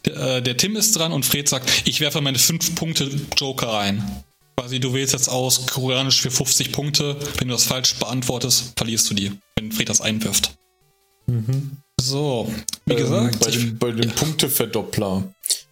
der, 0.05 0.15
äh, 0.37 0.41
der 0.41 0.57
Tim 0.57 0.75
ist 0.75 0.97
dran 0.97 1.13
und 1.13 1.23
Fred 1.23 1.47
sagt, 1.47 1.69
ich 1.85 1.99
werfe 1.99 2.19
meine 2.19 2.39
5 2.39 2.73
Punkte 2.73 3.11
Joker 3.37 3.67
rein. 3.67 4.23
Quasi, 4.55 4.79
du 4.79 4.93
wählst 4.93 5.13
jetzt 5.13 5.29
aus 5.29 5.65
koreanisch 5.65 6.21
für 6.21 6.31
50 6.31 6.71
Punkte. 6.71 7.17
Wenn 7.37 7.47
du 7.47 7.53
das 7.53 7.65
falsch 7.65 7.95
beantwortest, 7.95 8.73
verlierst 8.77 9.09
du 9.09 9.13
die, 9.15 9.31
wenn 9.55 9.71
Fred 9.71 9.89
das 9.89 10.01
einwirft. 10.01 10.55
Mhm. 11.27 11.77
So, 11.99 12.51
wie 12.85 12.93
ähm, 12.93 12.99
gesagt. 12.99 13.39
Bei 13.39 13.51
dem, 13.51 13.77
bei 13.77 13.91
dem 13.91 14.09
ja. 14.09 14.15
Punkteverdoppler. 14.15 15.23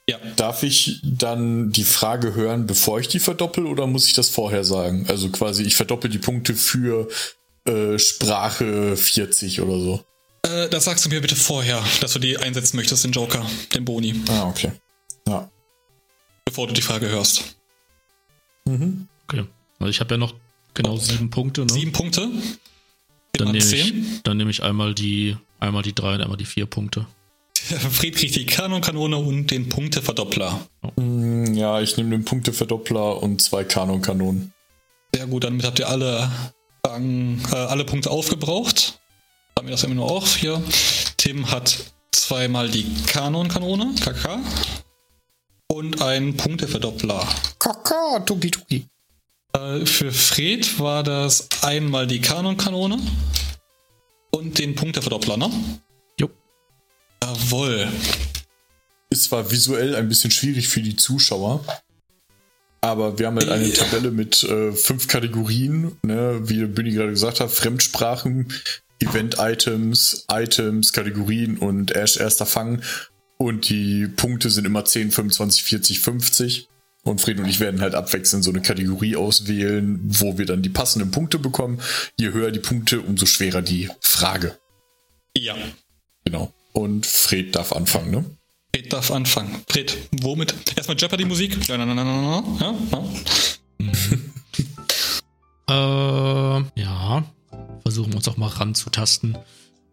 Ja. 0.10 0.18
Darf 0.36 0.64
ich 0.64 1.00
dann 1.04 1.72
die 1.72 1.84
Frage 1.84 2.34
hören, 2.34 2.66
bevor 2.66 3.00
ich 3.00 3.08
die 3.08 3.20
verdoppel, 3.20 3.66
oder 3.66 3.88
muss 3.88 4.08
ich 4.08 4.14
das 4.14 4.30
vorher 4.30 4.64
sagen? 4.64 5.06
Also 5.08 5.30
quasi, 5.30 5.64
ich 5.64 5.76
verdoppel 5.76 6.10
die 6.10 6.18
Punkte 6.18 6.56
für 6.56 7.08
äh, 7.66 8.00
Sprache 8.00 8.98
40 8.98 9.62
oder 9.62 9.80
so. 9.80 10.04
Äh, 10.44 10.70
das 10.70 10.86
sagst 10.86 11.06
du 11.06 11.10
mir 11.10 11.22
bitte 11.22 11.36
vorher, 11.36 11.84
dass 12.02 12.14
du 12.14 12.20
die 12.20 12.38
einsetzen 12.38 12.78
möchtest, 12.78 13.04
den 13.04 13.12
Joker, 13.12 13.46
den 13.74 13.86
Boni. 13.86 14.16
Ah, 14.28 14.48
okay. 14.48 14.72
Ja. 15.28 15.50
Bevor 16.46 16.68
du 16.68 16.74
die 16.74 16.82
Frage 16.82 17.08
hörst. 17.08 17.56
Mhm. 18.66 19.08
Okay. 19.28 19.46
Also 19.80 19.90
ich 19.90 20.00
habe 20.00 20.14
ja 20.14 20.18
noch 20.18 20.34
genau 20.74 20.98
sieben 20.98 21.30
Punkte. 21.30 21.62
Ne? 21.62 21.70
Sieben 21.72 21.92
Punkte? 21.92 22.30
Dann 23.34 23.52
nehme, 23.52 23.66
ich, 23.66 23.94
dann 24.24 24.38
nehme 24.38 24.52
ich 24.52 24.62
einmal 24.62 24.94
die, 24.94 25.38
einmal 25.60 25.84
die 25.84 25.94
drei 25.94 26.16
und 26.16 26.22
einmal 26.22 26.38
die 26.38 26.46
vier 26.46 26.66
Punkte. 26.66 27.08
Fried 27.92 28.16
kriegt 28.16 28.36
die 28.36 28.46
Kanonkanone 28.46 29.18
und 29.18 29.52
den 29.52 29.70
Punkteverdoppler. 29.70 30.68
Mm, 30.96 31.54
ja, 31.54 31.80
ich 31.82 31.98
nehme 31.98 32.12
den 32.12 32.26
Punkteverdoppler 32.26 33.22
und 33.22 33.42
zwei 33.42 33.64
Kanonkanonen. 33.64 34.54
Sehr 35.14 35.28
gut, 35.28 35.44
damit 35.44 35.66
habt 35.66 35.80
ihr 35.80 35.90
alle, 35.90 36.30
äh, 36.86 37.56
alle 37.56 37.86
Punkte 37.86 38.10
aufgebraucht. 38.10 39.00
Haben 39.58 39.68
wir 39.68 39.72
das 39.72 39.84
immer 39.84 39.96
nur 39.96 40.10
auf 40.10 40.36
hier. 40.36 40.62
Tim 41.18 41.52
hat 41.52 41.94
zweimal 42.12 42.70
die 42.70 42.86
Kanonkanone, 43.06 43.94
KK 44.00 44.40
und 45.72 46.02
ein 46.02 46.36
Punkteverdoppler. 46.36 47.26
Kaka, 47.58 48.20
tuki 48.20 48.52
tuki. 48.52 48.88
Äh, 49.54 49.86
für 49.86 50.12
Fred 50.12 50.80
war 50.80 51.04
das 51.04 51.48
einmal 51.62 52.08
die 52.08 52.20
Kanonkanone 52.20 53.00
und 54.32 54.60
den 54.60 54.76
Punkteverdoppler, 54.76 55.38
ne? 55.38 55.50
Jo. 56.20 56.30
Jawohl. 57.24 57.88
Ist 59.10 59.24
zwar 59.24 59.50
visuell 59.50 59.96
ein 59.96 60.10
bisschen 60.10 60.32
schwierig 60.32 60.68
für 60.68 60.82
die 60.82 60.96
Zuschauer, 60.98 61.64
aber 62.82 63.18
wir 63.18 63.28
haben 63.28 63.38
halt 63.38 63.50
eine 63.50 63.72
Tabelle 63.72 64.12
mit 64.12 64.44
äh, 64.44 64.74
fünf 64.74 65.08
Kategorien, 65.08 65.98
ne, 66.04 66.42
wie 66.44 66.66
Bühni 66.66 66.92
gerade 66.92 67.12
gesagt 67.12 67.40
hat, 67.40 67.52
Fremdsprachen, 67.52 68.54
Event-Items, 69.02 70.26
Items, 70.32 70.94
Kategorien 70.94 71.58
und 71.58 71.96
Ash 71.96 72.18
erster 72.18 72.46
Fang. 72.46 72.82
Und 73.42 73.70
die 73.70 74.08
Punkte 74.08 74.52
sind 74.52 74.66
immer 74.66 74.86
10, 74.86 75.10
25, 75.10 75.64
40, 75.64 76.00
50. 76.00 76.68
Und 77.02 77.22
Fred 77.22 77.40
und 77.40 77.48
ich 77.48 77.60
werden 77.60 77.82
halt 77.82 77.96
abwechselnd 77.96 78.44
so 78.44 78.52
eine 78.52 78.62
Kategorie 78.62 79.16
auswählen, 79.16 80.00
wo 80.04 80.38
wir 80.38 80.46
dann 80.46 80.62
die 80.62 80.70
passenden 80.70 81.10
Punkte 81.10 81.40
bekommen. 81.40 81.82
Je 82.20 82.34
höher 82.34 82.52
die 82.52 82.60
Punkte, 82.60 83.02
umso 83.02 83.26
schwerer 83.26 83.64
die 83.64 83.90
Frage. 84.00 84.60
Ja. 85.36 85.56
Genau. 86.24 86.54
Und 86.74 87.08
Fred 87.08 87.56
darf 87.56 87.74
anfangen, 87.74 88.12
ne? 88.12 88.26
Fred 88.76 88.94
darf 88.94 89.10
anfangen. 89.10 89.64
Fred, 89.68 89.98
womit? 90.12 90.54
Erstmal 90.76 90.98
Jeopardy-Musik. 90.98 91.68
Ja, 91.68 91.80
na, 91.80 91.86
na, 91.88 91.96
na, 91.96 92.04
na, 92.04 92.44
ja, 92.60 92.76
ja. 95.68 96.60
äh, 96.60 96.80
ja. 96.80 97.26
Versuchen 97.82 98.12
wir 98.12 98.18
uns 98.18 98.28
auch 98.28 98.38
mal 98.38 98.50
ranzutasten. 98.50 99.36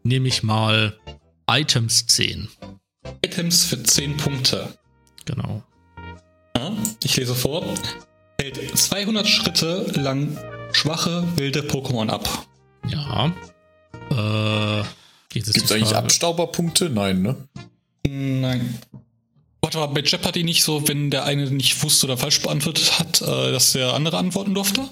Nehme 0.02 0.28
ich 0.28 0.42
mal 0.42 0.98
Items 1.48 2.06
10. 2.08 2.50
Items 3.22 3.64
für 3.64 3.82
10 3.82 4.16
Punkte. 4.16 4.78
Genau. 5.24 5.62
Ja, 6.56 6.72
ich 7.02 7.16
lese 7.16 7.34
vor. 7.34 7.64
Hält 8.40 8.78
200 8.78 9.26
Schritte 9.26 9.92
lang 9.94 10.38
schwache, 10.72 11.24
wilde 11.36 11.60
Pokémon 11.60 12.08
ab. 12.08 12.46
Ja. 12.88 13.32
Äh, 14.10 14.84
Gibt 15.28 15.48
es 15.48 15.72
eigentlich 15.72 15.94
Abstauberpunkte? 15.94 16.88
Nein, 16.88 17.22
ne? 17.22 17.48
Nein. 18.06 18.78
Warte 19.60 19.78
mal, 19.78 19.86
bei 19.86 20.00
Jeopardy 20.00 20.44
nicht 20.44 20.62
so, 20.62 20.86
wenn 20.88 21.10
der 21.10 21.24
eine 21.24 21.50
nicht 21.50 21.82
wusste 21.82 22.06
oder 22.06 22.16
falsch 22.16 22.40
beantwortet 22.40 22.98
hat, 22.98 23.20
äh, 23.20 23.52
dass 23.52 23.72
der 23.72 23.92
andere 23.92 24.16
antworten 24.16 24.54
durfte? 24.54 24.88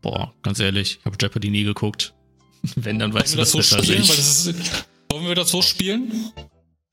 Boah, 0.00 0.32
ganz 0.42 0.58
ehrlich, 0.60 0.98
ich 1.00 1.04
habe 1.04 1.16
Jeopardy 1.20 1.50
nie 1.50 1.64
geguckt. 1.64 2.14
Wenn, 2.74 2.98
dann 2.98 3.14
weißt 3.14 3.34
du 3.34 3.38
das, 3.38 3.52
das 3.52 3.68
so 3.70 3.78
spielen, 3.78 4.04
das 4.06 4.46
ist, 4.46 4.86
Wollen 5.10 5.26
wir 5.26 5.34
das 5.34 5.50
so 5.50 5.62
spielen? 5.62 6.32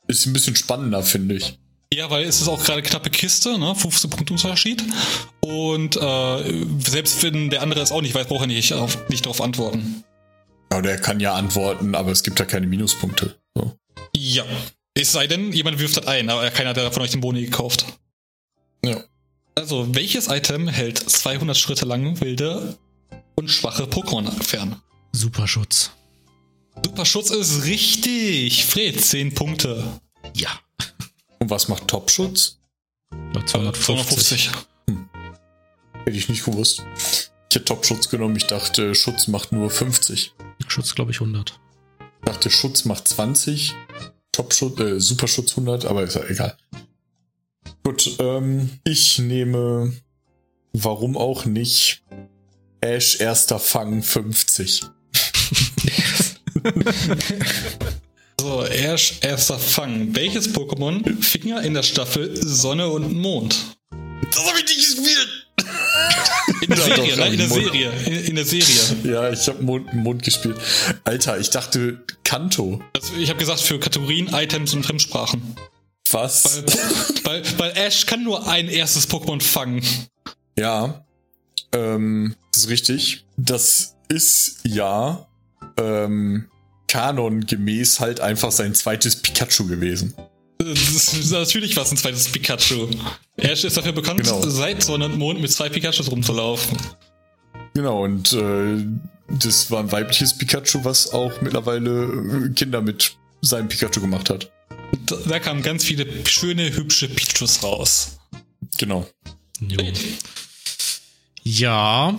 Ist 0.07 0.25
ein 0.25 0.33
bisschen 0.33 0.55
spannender, 0.55 1.03
finde 1.03 1.35
ich. 1.35 1.57
Ja, 1.93 2.09
weil 2.09 2.25
es 2.25 2.41
ist 2.41 2.47
auch 2.47 2.63
gerade 2.63 2.81
knappe 2.81 3.09
Kiste, 3.09 3.57
ne? 3.57 3.73
15 3.75 4.09
Punkte 4.09 4.33
Unterschied. 4.33 4.83
Und 5.41 5.95
äh, 5.95 6.65
selbst 6.79 7.23
wenn 7.23 7.49
der 7.49 7.61
andere 7.61 7.81
es 7.81 7.91
auch 7.91 8.01
nicht 8.01 8.13
weiß, 8.13 8.27
braucht 8.27 8.41
er 8.41 8.47
nicht, 8.47 8.73
auf, 8.73 9.07
nicht 9.09 9.25
darauf 9.25 9.41
antworten. 9.41 10.03
Ja, 10.71 10.81
der 10.81 10.97
kann 10.97 11.19
ja 11.19 11.35
antworten, 11.35 11.95
aber 11.95 12.11
es 12.11 12.23
gibt 12.23 12.39
da 12.39 12.45
keine 12.45 12.67
Minuspunkte. 12.67 13.35
So. 13.55 13.77
Ja. 14.15 14.43
Es 14.93 15.11
sei 15.11 15.27
denn, 15.27 15.51
jemand 15.51 15.79
wirft 15.79 15.97
das 15.97 16.07
ein, 16.07 16.29
aber 16.29 16.49
keiner 16.51 16.69
hat 16.69 16.93
von 16.93 17.03
euch 17.03 17.11
den 17.11 17.21
Boni 17.21 17.43
gekauft. 17.45 17.85
Ja. 18.83 19.03
Also, 19.55 19.93
welches 19.95 20.27
Item 20.27 20.67
hält 20.67 20.97
200 20.97 21.55
Schritte 21.55 21.85
lang 21.85 22.19
wilde 22.19 22.77
und 23.35 23.49
schwache 23.49 23.83
Pokémon 23.83 24.31
fern? 24.43 24.81
Superschutz. 25.13 25.91
Superschutz 26.83 27.31
ist 27.31 27.65
richtig. 27.65 28.65
Fred, 28.65 28.99
10 29.03 29.33
Punkte. 29.33 29.83
Ja. 30.35 30.49
Und 31.39 31.49
was 31.49 31.67
macht 31.67 31.87
Topschutz? 31.87 32.59
250. 33.33 33.85
250. 33.85 34.51
Hm. 34.89 35.09
Hätte 36.05 36.17
ich 36.17 36.29
nicht 36.29 36.45
gewusst. 36.45 36.83
Ich 37.49 37.55
hätte 37.55 37.65
Topschutz 37.65 38.09
genommen. 38.09 38.35
Ich 38.35 38.47
dachte, 38.47 38.95
Schutz 38.95 39.27
macht 39.27 39.51
nur 39.51 39.69
50. 39.69 40.33
Schutz, 40.67 40.95
glaube 40.95 41.11
ich, 41.11 41.21
100. 41.21 41.59
Ich 41.99 42.25
dachte, 42.25 42.49
Schutz 42.49 42.85
macht 42.85 43.07
20. 43.07 43.73
Topschutz, 44.31 44.79
äh, 44.79 44.99
Superschutz 44.99 45.51
100, 45.51 45.85
aber 45.85 46.03
ist 46.03 46.15
ja 46.15 46.23
egal. 46.25 46.57
Gut, 47.83 48.17
ähm, 48.19 48.69
ich 48.83 49.19
nehme, 49.19 49.93
warum 50.73 51.15
auch 51.15 51.45
nicht, 51.45 52.03
Ash 52.81 53.19
erster 53.19 53.59
Fang 53.59 54.03
50. 54.03 54.81
so, 58.39 58.63
Ash 58.63 59.19
erster 59.21 59.59
Fang. 59.59 60.15
Welches 60.15 60.53
Pokémon 60.53 61.21
Finger 61.21 61.61
in 61.61 61.73
der 61.73 61.83
Staffel 61.83 62.35
Sonne 62.35 62.87
und 62.89 63.13
Mond? 63.13 63.55
Das 64.31 64.47
habe 64.47 64.59
ich 64.59 64.65
nicht 64.65 64.95
gespielt! 64.95 65.45
In 66.61 66.69
der 66.69 66.77
Serie, 66.77 67.17
ne? 67.17 67.27
In 67.27 67.37
der 67.37 67.49
Serie. 67.49 67.91
In, 68.05 68.13
in, 68.25 68.35
der 68.35 68.45
Serie. 68.45 68.97
Ja, 69.03 69.31
ich 69.31 69.47
habe 69.47 69.63
Mond, 69.63 69.93
Mond 69.93 70.23
gespielt. 70.23 70.57
Alter, 71.03 71.39
ich 71.39 71.49
dachte 71.49 72.03
Kanto. 72.23 72.81
Also 72.93 73.13
ich 73.17 73.29
habe 73.29 73.39
gesagt 73.39 73.61
für 73.61 73.79
Kategorien, 73.79 74.27
Items 74.33 74.73
und 74.73 74.83
Fremdsprachen. 74.83 75.55
Was? 76.11 76.63
Weil, 77.23 77.43
weil, 77.43 77.59
weil 77.59 77.71
Ash 77.77 78.05
kann 78.05 78.23
nur 78.23 78.47
ein 78.47 78.67
erstes 78.69 79.09
Pokémon 79.09 79.41
fangen. 79.41 79.81
Ja, 80.57 81.05
ähm, 81.71 82.35
das 82.51 82.63
ist 82.63 82.69
richtig. 82.69 83.25
Das 83.37 83.95
ist 84.07 84.59
ja 84.63 85.27
ähm, 85.77 86.47
Kanon 86.95 87.45
gemäß 87.45 87.99
halt 87.99 88.21
einfach 88.21 88.53
sein 88.53 88.73
zweites 88.73 89.17
Pikachu 89.17 89.67
gewesen. 89.67 90.13
Das 90.59 91.13
ist 91.13 91.31
natürlich 91.31 91.75
was 91.75 91.91
ein 91.91 91.97
zweites 91.97 92.29
Pikachu. 92.29 92.87
Ash 93.35 93.65
ist 93.65 93.75
dafür 93.75 93.91
bekannt, 93.91 94.23
genau. 94.23 94.41
seit 94.47 94.81
Sonne 94.81 95.07
und 95.07 95.17
Mond 95.17 95.41
mit 95.41 95.51
zwei 95.51 95.67
Pikachus 95.67 96.09
rumzulaufen. 96.09 96.77
Genau, 97.73 98.05
und 98.05 98.31
äh, 98.31 98.85
das 99.27 99.69
war 99.69 99.81
ein 99.81 99.91
weibliches 99.91 100.37
Pikachu, 100.37 100.85
was 100.85 101.11
auch 101.11 101.41
mittlerweile 101.41 102.49
Kinder 102.55 102.79
mit 102.79 103.17
seinem 103.41 103.67
Pikachu 103.67 103.99
gemacht 103.99 104.29
hat. 104.29 104.49
Da, 105.05 105.17
da 105.27 105.39
kamen 105.39 105.63
ganz 105.63 105.83
viele 105.83 106.07
schöne, 106.25 106.73
hübsche 106.73 107.09
Pikachus 107.09 107.61
raus. 107.61 108.19
Genau. 108.77 109.05
Jo. 109.59 109.81
Ja, 111.43 112.17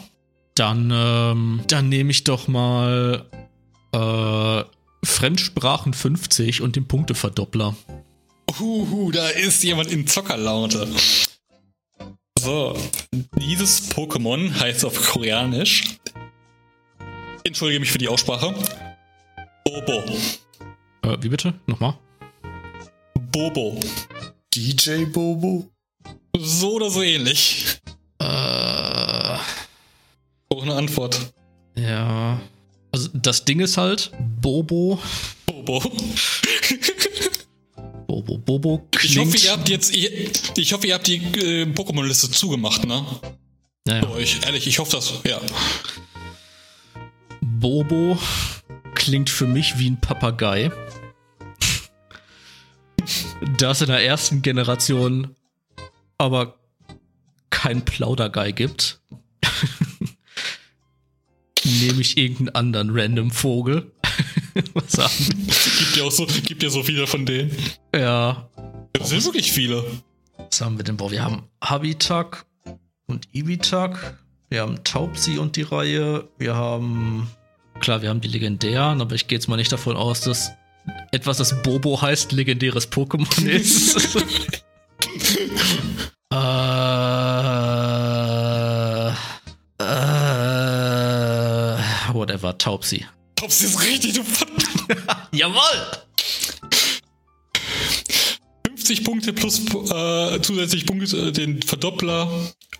dann, 0.54 0.90
ähm, 0.94 1.60
dann 1.66 1.88
nehme 1.88 2.10
ich 2.10 2.24
doch 2.24 2.46
mal 2.46 3.24
äh, 3.96 4.64
Fremdsprachen 5.04 5.94
50 5.94 6.62
und 6.62 6.76
den 6.76 6.86
Punkteverdoppler. 6.86 7.74
Huhu, 8.58 9.10
da 9.10 9.28
ist 9.28 9.62
jemand 9.62 9.90
in 9.90 10.06
Zockerlaute. 10.06 10.88
So, 12.38 12.76
dieses 13.40 13.90
Pokémon 13.90 14.58
heißt 14.58 14.84
auf 14.84 15.12
Koreanisch. 15.12 15.98
Entschuldige 17.44 17.80
mich 17.80 17.90
für 17.90 17.98
die 17.98 18.08
Aussprache. 18.08 18.54
Bobo. 19.64 20.04
Äh, 21.02 21.16
wie 21.20 21.28
bitte? 21.28 21.54
Nochmal? 21.66 21.98
Bobo. 23.32 23.80
DJ 24.54 25.04
Bobo? 25.06 25.70
So 26.36 26.74
oder 26.74 26.90
so 26.90 27.02
ähnlich. 27.02 27.78
Äh. 28.18 28.24
Auch 30.48 30.62
eine 30.62 30.74
Antwort. 30.74 31.32
Ja. 31.76 32.40
Also 32.92 33.08
das 33.12 33.44
Ding 33.44 33.60
ist 33.60 33.76
halt, 33.76 34.10
Bobo. 34.40 35.00
Bobo. 35.46 35.80
Bobo 38.06 38.38
Bobo 38.38 38.88
klingt. 38.90 39.14
Ich 39.14 39.18
hoffe, 39.18 39.36
ihr 39.44 39.52
habt 39.52 39.68
jetzt, 39.68 39.94
ich, 39.94 40.30
ich 40.56 40.72
hoffe, 40.72 40.86
ihr 40.86 40.94
habt 40.94 41.06
die 41.06 41.16
äh, 41.16 41.64
Pokémon-Liste 41.64 42.30
zugemacht, 42.30 42.86
ne? 42.86 43.04
Naja. 43.86 44.02
Für 44.02 44.12
euch. 44.12 44.40
Ehrlich, 44.44 44.66
ich 44.66 44.78
hoffe 44.78 44.92
das, 44.92 45.12
ja. 45.24 45.40
Bobo 47.40 48.18
klingt 48.94 49.30
für 49.30 49.46
mich 49.46 49.78
wie 49.78 49.90
ein 49.90 50.00
Papagei. 50.00 50.70
da 53.58 53.70
es 53.70 53.80
in 53.80 53.88
der 53.88 54.04
ersten 54.04 54.42
Generation 54.42 55.34
aber 56.18 56.58
kein 57.50 57.84
Plaudergei 57.84 58.52
gibt, 58.52 59.00
nehme 61.66 62.00
ich 62.00 62.16
irgendeinen 62.16 62.54
anderen 62.54 62.90
random 62.92 63.30
Vogel. 63.30 63.92
Was 64.74 64.92
sagen? 64.92 65.46
Gibt 65.78 65.96
ja 65.96 66.04
auch 66.04 66.10
so, 66.10 66.26
gibt 66.26 66.62
ja 66.62 66.70
so 66.70 66.82
viele 66.82 67.06
von 67.06 67.26
denen. 67.26 67.50
Ja. 67.94 68.48
Das 68.92 69.10
sind 69.10 69.24
wirklich 69.24 69.52
viele. 69.52 69.84
Was 70.38 70.60
haben 70.60 70.78
wir 70.78 70.84
denn? 70.84 70.96
Boah, 70.96 71.10
wir 71.10 71.22
haben 71.22 71.44
Habitak 71.62 72.46
und 73.06 73.28
Ibitak. 73.32 74.18
Wir 74.48 74.62
haben 74.62 74.82
Taubsi 74.84 75.38
und 75.38 75.56
die 75.56 75.62
Reihe. 75.62 76.28
Wir 76.38 76.54
haben. 76.54 77.28
Klar, 77.80 78.00
wir 78.00 78.08
haben 78.08 78.20
die 78.20 78.28
legendären, 78.28 79.00
aber 79.02 79.14
ich 79.14 79.28
gehe 79.28 79.36
jetzt 79.36 79.48
mal 79.48 79.56
nicht 79.56 79.72
davon 79.72 79.96
aus, 79.96 80.22
dass 80.22 80.52
etwas, 81.12 81.36
das 81.36 81.62
Bobo 81.62 82.00
heißt, 82.00 82.32
legendäres 82.32 82.90
Pokémon 82.90 83.46
ist. 83.50 84.16
äh, 86.32 86.36
äh, 89.78 90.25
whatever, 92.16 92.56
Taubsi. 92.56 93.06
Taubsi 93.36 93.66
ist 93.66 93.82
richtig, 93.82 94.14
du 94.14 94.24
Jawoll! 95.32 95.86
50 98.66 99.04
Punkte 99.04 99.32
plus 99.32 99.60
äh, 99.90 100.40
zusätzlich 100.40 100.86
Punkte, 100.86 101.28
äh, 101.28 101.32
den 101.32 101.62
Verdoppler 101.62 102.30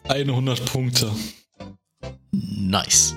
100 0.09 0.65
Punkte. 0.65 1.11
Nice. 2.33 3.15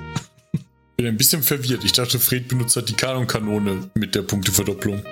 Bin 0.98 1.08
ein 1.08 1.18
bisschen 1.18 1.44
verwirrt. 1.44 1.84
Ich 1.84 1.94
dachte, 1.94 2.20
Fred 2.20 2.48
benutzt 2.48 2.76
halt 2.76 2.90
die 2.90 2.94
Kanonkanone 2.94 3.90
mit 3.94 4.16
der 4.16 4.24
Punkteverdopplung. 4.24 5.04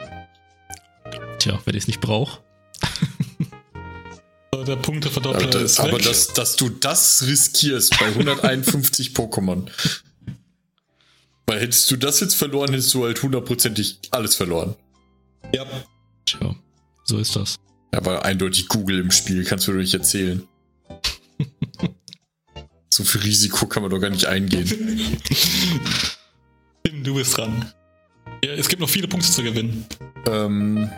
Tja, 1.39 1.59
wenn 1.65 1.75
ich 1.75 1.84
es 1.84 1.88
nicht 1.88 2.01
brauche. 2.01 2.39
der 4.67 4.75
Punkteverdoppler 4.75 5.47
aber, 5.47 5.59
das, 5.59 5.79
aber 5.79 5.97
dass, 5.97 6.34
dass 6.34 6.55
du 6.55 6.69
das 6.69 7.23
riskierst 7.25 7.97
bei 7.99 8.07
151 8.07 9.11
Pokémon. 9.11 9.67
Weil 11.47 11.61
hättest 11.61 11.89
du 11.89 11.95
das 11.95 12.19
jetzt 12.19 12.35
verloren, 12.35 12.71
hättest 12.71 12.93
du 12.93 13.05
halt 13.05 13.23
hundertprozentig 13.23 13.99
alles 14.11 14.35
verloren. 14.35 14.75
Ja. 15.53 15.65
Tja, 16.25 16.55
so 17.05 17.17
ist 17.17 17.37
das. 17.37 17.55
Aber 17.91 18.25
eindeutig 18.25 18.67
Google 18.67 18.99
im 18.99 19.11
Spiel, 19.11 19.45
kannst 19.45 19.65
du 19.67 19.71
dir 19.71 19.77
nicht 19.77 19.93
erzählen. 19.93 20.45
so 22.89 23.05
viel 23.05 23.21
Risiko 23.21 23.65
kann 23.65 23.81
man 23.81 23.91
doch 23.91 23.99
gar 23.99 24.09
nicht 24.09 24.25
eingehen. 24.25 24.67
Tim, 26.83 27.03
du 27.03 27.15
bist 27.15 27.37
dran. 27.37 27.71
Ja, 28.43 28.51
es 28.51 28.67
gibt 28.67 28.81
noch 28.81 28.89
viele 28.89 29.07
Punkte 29.07 29.31
zu 29.31 29.41
gewinnen. 29.41 29.85
Ähm, 30.27 30.91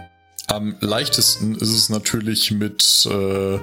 am 0.47 0.75
leichtesten 0.79 1.55
ist 1.55 1.69
es 1.69 1.89
natürlich 1.89 2.49
mit 2.49 3.07
äh, 3.09 3.59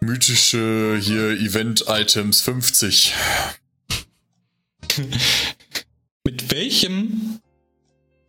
mythische 0.00 0.98
hier 0.98 1.32
Event-Items 1.32 2.40
50. 2.40 3.14
welchem, 6.52 7.40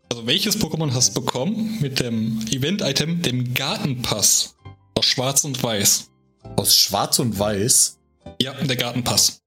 also 0.10 0.26
welches 0.26 0.58
Pokémon 0.58 0.94
hast 0.94 1.16
du 1.16 1.22
bekommen 1.22 1.78
mit 1.82 2.00
dem 2.00 2.40
Event-Item, 2.52 3.22
dem 3.22 3.54
Gartenpass 3.54 4.56
aus 4.96 5.06
Schwarz 5.06 5.44
und 5.44 5.62
Weiß? 5.62 6.10
Aus 6.56 6.76
Schwarz 6.76 7.20
und 7.20 7.38
Weiß? 7.38 8.00
Ja, 8.42 8.54
der 8.54 8.78
Gartenpass. 8.78 9.42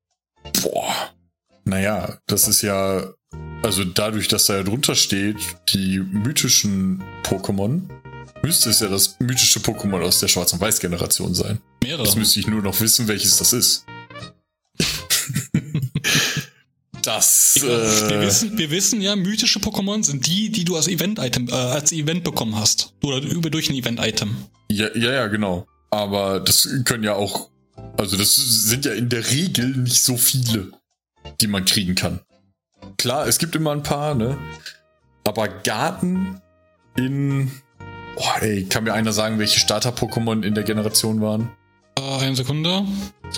Boah. 0.62 1.10
Naja, 1.64 2.18
das 2.26 2.48
ist 2.48 2.62
ja, 2.62 3.12
also 3.62 3.84
dadurch, 3.84 4.28
dass 4.28 4.46
da 4.46 4.56
ja 4.56 4.62
drunter 4.62 4.94
steht, 4.94 5.36
die 5.70 5.98
mythischen 5.98 7.02
Pokémon, 7.22 7.80
müsste 8.42 8.70
es 8.70 8.80
ja 8.80 8.88
das 8.88 9.18
mythische 9.18 9.60
Pokémon 9.60 10.02
aus 10.02 10.20
der 10.20 10.28
Schwarz- 10.28 10.52
und 10.52 10.60
Weiß-Generation 10.60 11.34
sein. 11.34 11.60
Mehrere. 11.82 12.04
Das 12.04 12.14
müsste 12.14 12.40
ich 12.40 12.46
nur 12.46 12.62
noch 12.62 12.78
wissen, 12.80 13.08
welches 13.08 13.38
das 13.38 13.52
ist. 13.54 13.86
Das. 17.06 17.56
Äh, 17.56 17.62
wir, 17.62 18.20
wissen, 18.20 18.58
wir 18.58 18.70
wissen 18.70 19.00
ja, 19.00 19.16
mythische 19.16 19.58
Pokémon 19.58 20.02
sind 20.04 20.26
die, 20.26 20.50
die 20.50 20.64
du 20.64 20.76
als 20.76 20.88
Event-Item, 20.88 21.48
äh, 21.48 21.52
als 21.52 21.92
Event 21.92 22.24
bekommen 22.24 22.56
hast. 22.56 22.94
Oder 23.02 23.18
über 23.18 23.50
durch 23.50 23.68
ein 23.70 23.74
Event-Item. 23.74 24.36
Ja, 24.70 24.88
ja, 24.94 25.12
ja, 25.12 25.26
genau. 25.28 25.66
Aber 25.90 26.40
das 26.40 26.68
können 26.84 27.04
ja 27.04 27.14
auch. 27.14 27.50
Also, 27.96 28.16
das 28.16 28.34
sind 28.34 28.84
ja 28.84 28.92
in 28.92 29.08
der 29.08 29.30
Regel 29.30 29.68
nicht 29.68 30.02
so 30.02 30.16
viele, 30.16 30.72
die 31.40 31.46
man 31.46 31.64
kriegen 31.64 31.94
kann. 31.94 32.20
Klar, 32.98 33.26
es 33.26 33.38
gibt 33.38 33.54
immer 33.54 33.72
ein 33.72 33.82
paar, 33.82 34.14
ne? 34.14 34.38
Aber 35.24 35.48
Garten 35.48 36.40
in. 36.96 37.50
Boah, 38.16 38.42
ey, 38.42 38.64
kann 38.64 38.84
mir 38.84 38.94
einer 38.94 39.12
sagen, 39.12 39.38
welche 39.38 39.60
Starter-Pokémon 39.60 40.42
in 40.42 40.54
der 40.54 40.64
Generation 40.64 41.20
waren? 41.20 41.50
Äh, 41.98 42.24
eine 42.24 42.36
Sekunde. 42.36 42.86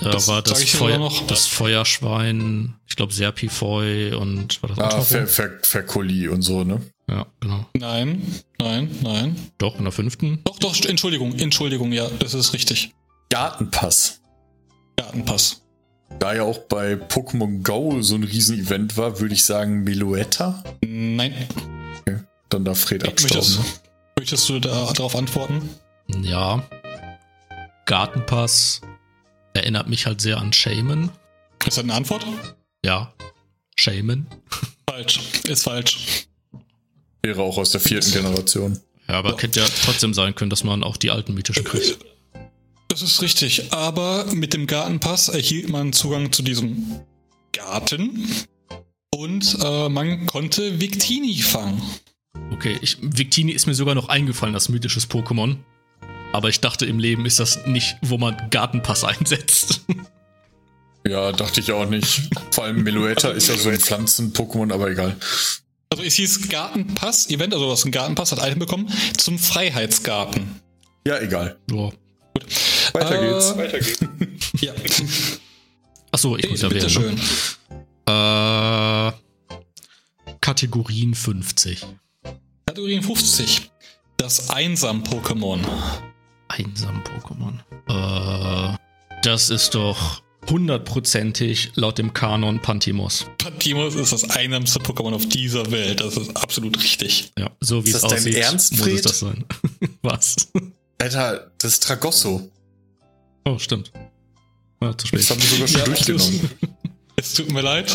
Da 0.03 0.11
das 0.11 0.29
war 0.29 0.43
das, 0.43 0.63
Feuer, 0.65 0.99
noch. 0.99 1.27
das 1.27 1.47
Feuerschwein, 1.47 2.75
ich 2.87 2.95
glaube 2.97 3.13
Serpifoy 3.13 4.13
und 4.15 4.63
war 4.63 4.69
das 4.69 4.79
Ah, 4.79 5.01
Fer, 5.01 5.27
Fer, 5.27 5.51
Fercoli 5.63 6.29
und 6.29 6.43
so, 6.43 6.63
ne? 6.63 6.81
Ja, 7.09 7.27
genau. 7.41 7.67
Nein, 7.75 8.23
nein, 8.61 8.91
nein. 9.03 9.37
Doch, 9.59 9.77
in 9.79 9.85
der 9.85 9.93
fünften? 9.93 10.41
Doch, 10.45 10.59
doch, 10.59 10.77
Entschuldigung, 10.85 11.35
Entschuldigung, 11.35 11.91
ja, 11.93 12.09
das 12.21 12.35
ist 12.35 12.53
richtig. 12.53 12.95
Gartenpass. 13.31 14.21
Gartenpass. 14.97 15.63
Da 16.19 16.35
ja 16.35 16.43
auch 16.43 16.59
bei 16.59 16.95
Pokémon 16.95 17.63
Go 17.63 18.01
so 18.03 18.15
ein 18.15 18.25
Riesenevent 18.25 18.97
war, 18.97 19.21
würde 19.21 19.35
ich 19.35 19.45
sagen 19.45 19.85
Meluetta. 19.85 20.63
Nein. 20.85 21.35
Okay, 22.01 22.19
dann 22.51 22.65
darf 22.65 22.81
Fred 22.81 23.07
abstauben. 23.07 23.37
Möchtest, 23.39 23.83
möchtest 24.19 24.49
du 24.49 24.61
da 24.61 24.93
darauf 24.93 25.17
antworten? 25.17 25.69
Ja. 26.23 26.63
Gartenpass 27.87 28.81
erinnert 29.55 29.89
mich 29.89 30.07
halt 30.07 30.21
sehr 30.21 30.39
an 30.39 30.53
Shaman. 30.53 31.11
Ist 31.67 31.77
das 31.77 31.79
eine 31.79 31.95
Antwort? 31.95 32.27
Ja, 32.85 33.13
Shaman. 33.77 34.27
Falsch. 34.89 35.21
Ist 35.45 35.65
falsch. 35.65 36.27
Wäre 37.23 37.43
auch 37.43 37.59
aus 37.59 37.71
der 37.71 37.81
vierten 37.81 38.13
Generation. 38.13 38.81
Ja, 39.09 39.15
aber 39.15 39.37
hätte 39.39 39.61
ja 39.61 39.67
trotzdem 39.85 40.15
sein 40.15 40.35
können, 40.35 40.51
dass 40.51 40.65
man 40.65 40.83
auch 40.83 40.97
die 40.97 41.11
alten 41.11 41.35
mythischen 41.35 41.65
kriegt. 41.65 41.99
Das 42.89 43.03
ist 43.03 43.23
richtig. 43.23 43.73
Aber 43.73 44.27
mit 44.33 44.55
dem 44.55 44.67
Gartenpass 44.67 45.29
erhielt 45.29 45.69
man 45.69 45.93
Zugang 45.93 46.33
zu 46.33 46.43
diesem 46.43 47.01
Garten 47.53 48.27
und 49.15 49.59
äh, 49.63 49.89
man 49.89 50.27
konnte 50.27 50.81
Victini 50.81 51.37
fangen. 51.37 51.83
Okay, 52.53 52.79
ich, 52.81 52.99
Victini 53.01 53.53
ist 53.53 53.67
mir 53.67 53.75
sogar 53.75 53.95
noch 53.95 54.09
eingefallen, 54.09 54.55
das 54.55 54.69
mythisches 54.69 55.09
Pokémon. 55.09 55.57
Aber 56.33 56.49
ich 56.49 56.61
dachte, 56.61 56.85
im 56.87 56.99
Leben 56.99 57.27
ist 57.27 57.39
das 57.41 57.67
nicht, 57.67 57.97
wo 58.03 58.19
man 58.19 58.37
Gartenpass 58.51 59.05
einsetzt. 59.05 59.81
Ja, 61.07 61.33
dachte 61.33 61.61
ich 61.61 61.73
auch 61.73 61.89
nicht. 61.89 62.29
Vor 62.51 62.65
allem 62.65 62.83
Meluetta 62.83 63.31
ist 63.33 63.49
ja 63.49 63.57
so 63.57 63.71
ein 63.71 63.81
Pflanzen-Pokémon, 63.81 64.73
aber 64.73 64.91
egal. 64.91 65.17
Also 65.91 66.03
es 66.05 66.15
hieß 66.15 66.49
Gartenpass-Event, 66.51 67.55
also 67.55 67.65
du 67.67 67.73
hast 67.73 67.85
einen 67.85 67.93
Gartenpass, 67.93 68.33
hat 68.33 68.47
Item 68.47 68.59
bekommen, 68.59 68.93
zum 69.17 69.39
Freiheitsgarten. 69.39 70.61
Ja, 71.07 71.19
egal. 71.21 71.59
Boah. 71.67 71.93
Weiter 72.93 73.23
Äh, 73.23 73.33
geht's. 73.33 73.57
Weiter 73.57 73.79
geht's. 73.79 73.99
Ja, 74.61 74.73
Achso, 76.11 76.37
ich 76.37 76.51
muss 76.51 76.63
ja 76.63 76.69
bitte 76.69 76.93
wählen. 76.95 77.19
schön. 77.19 77.21
Ne? 78.07 79.13
Äh, 80.27 80.33
Kategorien 80.41 81.15
50. 81.15 81.87
Kategorien 82.67 83.03
50. 83.03 83.71
Das 84.17 84.51
Einsam-Pokémon. 84.51 85.61
Einsam 86.49 87.03
Pokémon. 87.03 87.59
Äh, 87.89 88.77
das 89.23 89.51
ist 89.51 89.75
doch 89.75 90.23
hundertprozentig 90.49 91.73
laut 91.75 91.99
dem 91.99 92.13
Kanon 92.15 92.61
Pantimos. 92.61 93.27
Pantimos 93.39 93.95
ist 93.95 94.13
das 94.13 94.31
einsamste 94.31 94.79
Pokémon 94.81 95.15
auf 95.15 95.27
dieser 95.27 95.71
Welt. 95.71 96.01
Das 96.01 96.17
ist 96.17 96.35
absolut 96.37 96.83
richtig. 96.83 97.33
Ja, 97.39 97.51
so 97.61 97.85
wie 97.85 97.91
Ist 97.91 97.97
es 97.97 98.03
das 98.03 98.11
dein 98.11 98.19
aussieht, 98.21 98.35
Ernst, 98.37 98.73
muss 98.73 98.81
es 98.87 98.93
Fred? 98.93 99.05
das 99.05 99.19
sein. 99.21 99.45
Was? 100.03 100.37
Alter, 101.01 101.53
das 101.59 101.73
ist 101.75 101.83
Tragosso. 101.83 102.51
Oh, 103.45 103.59
stimmt. 103.59 103.93
Ja, 104.81 104.97
zu 104.97 105.07
spät. 105.07 105.21
Das 105.21 105.31
haben 105.31 105.43
wir 105.43 105.49
sogar 105.49 105.69
schon 105.69 105.81
Ja, 105.81 105.85
durchgenommen. 105.87 106.51
Es 107.17 107.35
tut 107.35 107.53
mir 107.53 107.61
leid. 107.63 107.95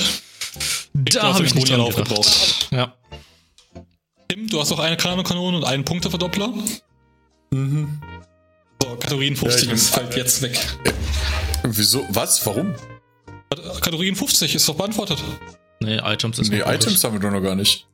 Da 0.93 1.33
habe 1.33 1.45
ich 1.45 1.55
nicht 1.55 1.69
dran 1.69 1.81
aufgebraucht. 1.81 2.67
Ja. 2.71 2.93
Tim, 4.27 4.47
du 4.47 4.59
hast 4.59 4.69
noch 4.69 4.79
eine 4.79 4.97
Kanone 4.97 5.57
und 5.57 5.63
einen 5.63 5.85
Punkteverdoppler. 5.85 6.53
Mhm. 7.51 8.01
So, 8.83 8.95
Kategorien 8.97 9.35
50 9.37 9.63
Ja, 9.63 9.69
bin- 9.69 9.77
fällt 9.77 10.15
jetzt 10.17 10.41
weg. 10.41 10.59
Wieso? 11.63 12.05
Was? 12.09 12.45
Warum? 12.45 12.75
Kategorien 13.79 14.15
50 14.15 14.55
ist 14.55 14.67
doch 14.67 14.75
beantwortet. 14.75 15.23
Nee, 15.79 15.99
Items 16.03 16.37
ist 16.39 16.49
Nee. 16.49 16.61
Items 16.65 17.01
haben 17.03 17.13
wir 17.13 17.19
doch 17.21 17.31
noch 17.31 17.39
gar 17.41 17.55
nicht. 17.55 17.87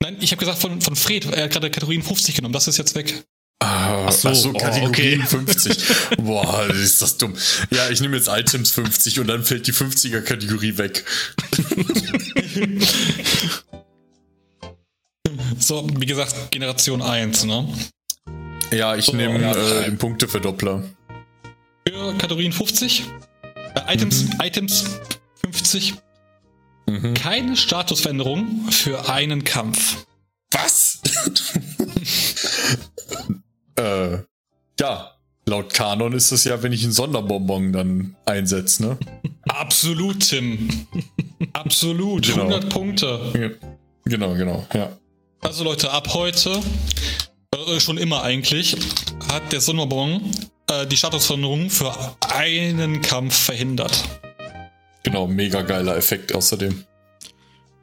Nein, 0.00 0.18
ich 0.20 0.30
habe 0.30 0.38
gesagt 0.38 0.58
von, 0.60 0.80
von 0.80 0.94
Fred, 0.94 1.24
er 1.26 1.44
hat 1.44 1.50
gerade 1.50 1.68
Kategorien 1.70 2.02
50 2.02 2.36
genommen, 2.36 2.52
das 2.52 2.68
ist 2.68 2.76
jetzt 2.76 2.94
weg. 2.94 3.24
Ah, 3.62 4.06
Ach 4.06 4.12
so, 4.12 4.28
oh, 4.50 4.52
Kategorien 4.52 5.20
okay. 5.22 5.26
50. 5.26 5.76
Boah, 6.18 6.66
ist 6.70 7.02
das 7.02 7.16
dumm. 7.18 7.34
Ja, 7.70 7.90
ich 7.90 8.00
nehme 8.00 8.16
jetzt 8.16 8.28
Items 8.28 8.70
50 8.70 9.18
und 9.18 9.26
dann 9.26 9.42
fällt 9.44 9.66
die 9.66 9.72
50er 9.72 10.20
Kategorie 10.20 10.78
weg. 10.78 11.04
So, 15.58 15.86
wie 15.98 16.06
gesagt, 16.06 16.50
Generation 16.50 17.02
1, 17.02 17.44
ne? 17.44 17.68
Ja, 18.72 18.94
ich 18.96 19.08
Oh, 19.08 19.16
nehme 19.16 19.40
ja, 19.40 19.52
äh, 19.52 19.84
den 19.84 19.98
Punkteverdoppler. 19.98 20.82
Für 21.86 22.14
Kategorien 22.18 22.52
50. 22.52 23.04
Äh, 23.74 23.94
Items, 23.94 24.26
Items 24.42 24.84
50. 25.44 25.94
Mhm. 26.86 27.14
Keine 27.14 27.56
Statusveränderung 27.56 28.68
für 28.70 29.08
einen 29.08 29.44
Kampf. 29.44 30.04
Was? 30.52 31.00
äh, 33.76 34.18
ja. 34.78 35.10
Laut 35.46 35.72
Kanon 35.72 36.12
ist 36.12 36.30
es 36.30 36.44
ja, 36.44 36.62
wenn 36.62 36.72
ich 36.72 36.84
einen 36.84 36.92
Sonderbonbon 36.92 37.72
dann 37.72 38.14
einsetze, 38.24 38.82
ne? 38.84 38.98
Absolut, 39.48 40.20
Tim. 40.28 40.86
Absolut. 41.54 42.26
Genau. 42.26 42.42
100 42.42 42.68
Punkte. 42.68 43.32
Ja. 43.34 43.68
Genau, 44.04 44.34
genau, 44.34 44.64
ja. 44.74 44.92
Also 45.40 45.64
Leute, 45.64 45.90
ab 45.90 46.12
heute, 46.14 46.60
äh, 47.56 47.80
schon 47.80 47.98
immer 47.98 48.22
eigentlich, 48.22 48.76
hat 49.28 49.52
der 49.52 49.60
Sonderbon 49.60 50.30
äh, 50.68 50.86
die 50.86 50.96
Statusveränderung 50.96 51.70
für 51.70 51.92
einen 52.28 53.00
Kampf 53.02 53.36
verhindert. 53.36 54.04
Genau, 55.02 55.26
mega 55.26 55.62
geiler 55.62 55.96
Effekt 55.96 56.34
außerdem. 56.34 56.84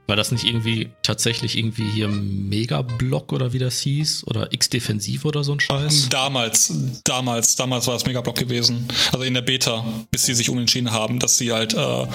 War 0.08 0.16
das 0.16 0.32
nicht 0.32 0.46
irgendwie 0.46 0.90
tatsächlich 1.02 1.58
irgendwie 1.58 1.90
hier 1.90 2.08
Mega-Block 2.08 3.34
oder 3.34 3.52
wie 3.52 3.60
das 3.60 3.82
hieß? 3.82 4.26
Oder 4.28 4.54
X-Defensiv 4.54 5.26
oder 5.26 5.44
so 5.44 5.52
ein 5.52 5.60
Scheiß? 5.60 6.08
Damals, 6.08 7.02
damals, 7.04 7.58
damals 7.58 7.88
war 7.88 7.96
es 7.96 8.06
Megablock 8.06 8.38
gewesen. 8.38 8.88
Also 9.12 9.24
in 9.26 9.34
der 9.34 9.42
Beta, 9.42 9.84
bis 10.10 10.26
sie 10.26 10.34
sich 10.34 10.50
umentschieden 10.50 10.92
haben, 10.92 11.20
dass 11.20 11.38
sie 11.38 11.52
halt 11.52 11.74
äh, 11.74 12.08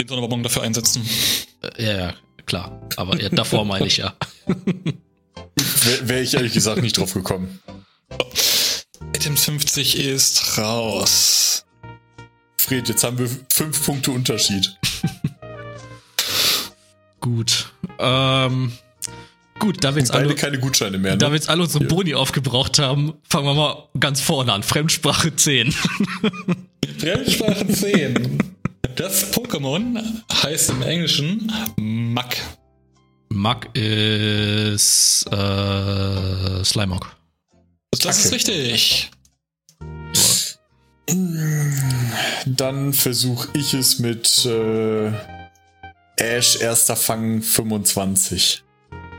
den 0.00 0.08
Sonderbon 0.08 0.42
dafür 0.42 0.62
einsetzen. 0.62 1.06
Äh, 1.60 1.84
ja, 1.84 1.98
ja, 1.98 2.14
klar. 2.46 2.80
Aber 2.96 3.20
ja, 3.20 3.28
davor 3.28 3.66
meine 3.66 3.86
ich 3.86 3.98
ja. 3.98 4.14
Wäre 5.84 6.08
wär 6.08 6.22
ich 6.22 6.34
ehrlich 6.34 6.52
gesagt 6.52 6.82
nicht 6.82 6.98
drauf 6.98 7.14
gekommen. 7.14 7.60
Items 9.14 9.44
50 9.44 9.98
ist 9.98 10.58
raus. 10.58 11.64
Fred, 12.58 12.88
jetzt 12.88 13.04
haben 13.04 13.18
wir 13.18 13.28
fünf 13.52 13.84
Punkte 13.84 14.10
Unterschied. 14.10 14.76
Gut. 17.20 17.72
Ähm, 17.98 18.72
gut, 19.58 19.82
da 19.82 19.94
wir 19.94 20.00
jetzt 20.00 20.12
Beide 20.12 20.26
alle, 20.26 20.34
keine 20.34 20.58
Gutscheine 20.58 20.98
mehr, 20.98 21.16
da 21.16 21.26
wir 21.26 21.30
ne? 21.30 21.36
jetzt 21.36 21.48
alle 21.48 21.62
unsere 21.62 21.84
Boni 21.84 22.14
aufgebraucht 22.14 22.78
haben, 22.78 23.14
fangen 23.30 23.46
wir 23.46 23.54
mal 23.54 23.88
ganz 23.98 24.20
vorne 24.20 24.52
an. 24.52 24.62
Fremdsprache 24.62 25.34
10. 25.34 25.72
Fremdsprache 26.98 27.66
10. 27.66 28.38
Das 28.96 29.32
Pokémon 29.32 30.02
heißt 30.42 30.70
im 30.70 30.82
Englischen 30.82 31.50
Mack. 31.78 32.36
Mack 33.34 33.76
ist 33.76 35.26
äh, 35.30 36.64
Slimog. 36.64 37.16
Das 37.90 38.24
ist 38.24 38.32
richtig. 38.32 39.10
Dann 42.46 42.92
versuche 42.92 43.48
ich 43.54 43.74
es 43.74 43.98
mit 43.98 44.46
äh, 44.46 45.12
Ash 46.16 46.60
erster 46.60 46.96
Fang 46.96 47.42
25. 47.42 48.62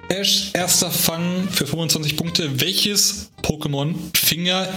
Ash, 0.07 0.51
erster 0.53 0.91
Fang 0.91 1.49
für 1.49 1.67
25 1.67 2.15
Punkte. 2.15 2.61
Welches 2.61 3.31
Pokémon 3.41 3.95
fing 4.15 4.45
er 4.45 4.73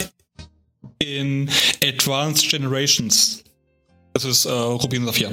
in 0.98 1.48
Advanced 1.82 2.48
Generations? 2.48 3.44
Das 4.14 4.24
ist 4.24 4.46
äh, 4.46 4.50
Rubin 4.50 5.06
Saphir. 5.06 5.30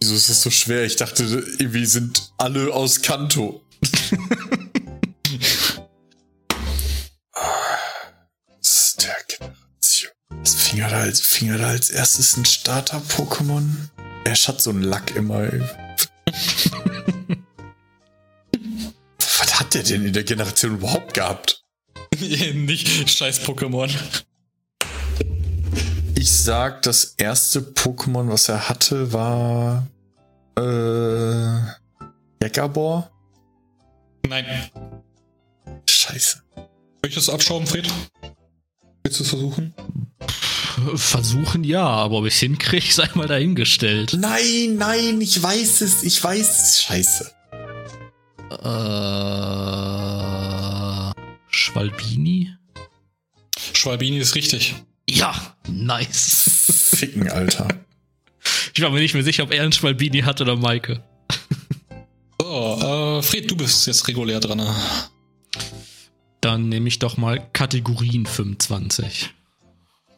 Wieso 0.00 0.14
ist 0.14 0.28
das 0.30 0.42
so 0.42 0.50
schwer? 0.50 0.84
Ich 0.84 0.96
dachte, 0.96 1.24
irgendwie 1.58 1.86
sind 1.86 2.32
alle 2.38 2.72
aus 2.72 3.02
Kanto. 3.02 3.62
Das 8.60 8.88
ist 8.88 9.02
der 9.02 9.16
Generation. 9.28 10.12
Was 10.30 10.54
fing 10.54 10.80
er 10.80 10.88
da 10.88 11.00
als, 11.00 11.20
fing 11.20 11.48
er 11.50 11.58
da 11.58 11.68
als 11.68 11.90
erstes 11.90 12.36
ein 12.36 12.44
Starter-Pokémon? 12.46 13.90
Ash 14.24 14.48
hat 14.48 14.62
so 14.62 14.70
einen 14.70 14.82
Lack 14.82 15.14
immer. 15.16 15.50
Was 19.18 19.60
hat 19.60 19.74
der 19.74 19.82
denn 19.82 20.06
in 20.06 20.12
der 20.14 20.24
Generation 20.24 20.76
überhaupt 20.76 21.12
gehabt? 21.14 21.62
Nicht 22.20 23.10
scheiß 23.10 23.42
Pokémon. 23.42 23.90
Ich 26.24 26.32
sag, 26.32 26.80
das 26.80 27.16
erste 27.18 27.60
Pokémon, 27.60 28.30
was 28.30 28.48
er 28.48 28.70
hatte, 28.70 29.12
war. 29.12 29.86
Äh. 30.58 31.58
Jackerbor? 32.42 33.10
Nein. 34.26 34.46
Scheiße. 35.86 36.42
Möchtest 37.02 37.28
du 37.28 37.32
abschauen, 37.32 37.66
Fred? 37.66 37.86
Willst 39.02 39.20
du 39.20 39.24
es 39.24 39.28
versuchen? 39.28 39.74
Versuchen 40.94 41.62
ja, 41.62 41.86
aber 41.86 42.20
ob 42.20 42.24
ich 42.24 42.36
hinkriege, 42.36 42.86
sei 42.90 43.06
mal 43.12 43.28
dahingestellt. 43.28 44.16
Nein, 44.18 44.76
nein, 44.78 45.20
ich 45.20 45.42
weiß 45.42 45.82
es, 45.82 46.04
ich 46.04 46.24
weiß 46.24 46.62
es. 46.62 46.82
Scheiße. 46.84 47.32
Äh, 48.50 48.64
Schwalbini? 51.50 52.56
Schwalbini 53.74 54.16
ist 54.20 54.34
richtig. 54.34 54.74
Ja, 55.08 55.56
nice. 55.68 56.90
Ficken, 56.94 57.28
Alter. 57.30 57.68
Ich 58.74 58.82
war 58.82 58.90
mir 58.90 59.00
nicht 59.00 59.14
mehr 59.14 59.22
sicher, 59.22 59.44
ob 59.44 59.52
er 59.52 59.62
einen 59.62 59.72
Schwalbini 59.72 60.20
hat 60.20 60.40
oder 60.40 60.56
Maike. 60.56 61.02
So, 62.40 63.18
äh, 63.18 63.22
Fred, 63.22 63.50
du 63.50 63.56
bist 63.56 63.86
jetzt 63.86 64.06
regulär 64.08 64.40
dran. 64.40 64.58
ne? 64.58 64.74
Dann 66.40 66.68
nehme 66.68 66.88
ich 66.88 66.98
doch 66.98 67.16
mal 67.16 67.48
Kategorien 67.52 68.26
25. 68.26 69.30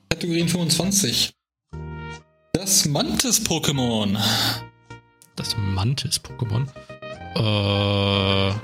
Kategorien 0.08 0.48
25. 0.48 1.32
Das 2.52 2.86
Mantis-Pokémon. 2.86 4.18
Das 5.36 5.56
Mantis-Pokémon. 5.56 6.66
Äh, 7.36 8.54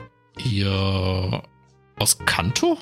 hier 0.40 1.42
aus 1.98 2.18
Kanto? 2.24 2.78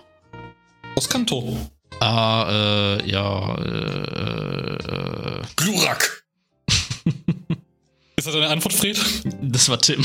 Aus 0.96 1.08
Kanto. 1.08 1.58
Ah, 1.98 2.98
äh, 3.00 3.10
ja, 3.10 3.54
äh, 3.56 4.74
äh, 4.74 5.42
Glurak. 5.56 6.24
Ist 8.16 8.26
das 8.26 8.34
deine 8.34 8.48
Antwort, 8.48 8.74
Fred? 8.74 8.98
das 9.42 9.68
war 9.68 9.78
Tim. 9.78 10.00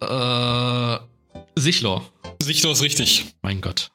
äh, 0.00 0.98
Sichlor. 1.56 2.10
Sichtlos 2.42 2.80
richtig. 2.82 3.26
Mein 3.42 3.60
Gott. 3.60 3.90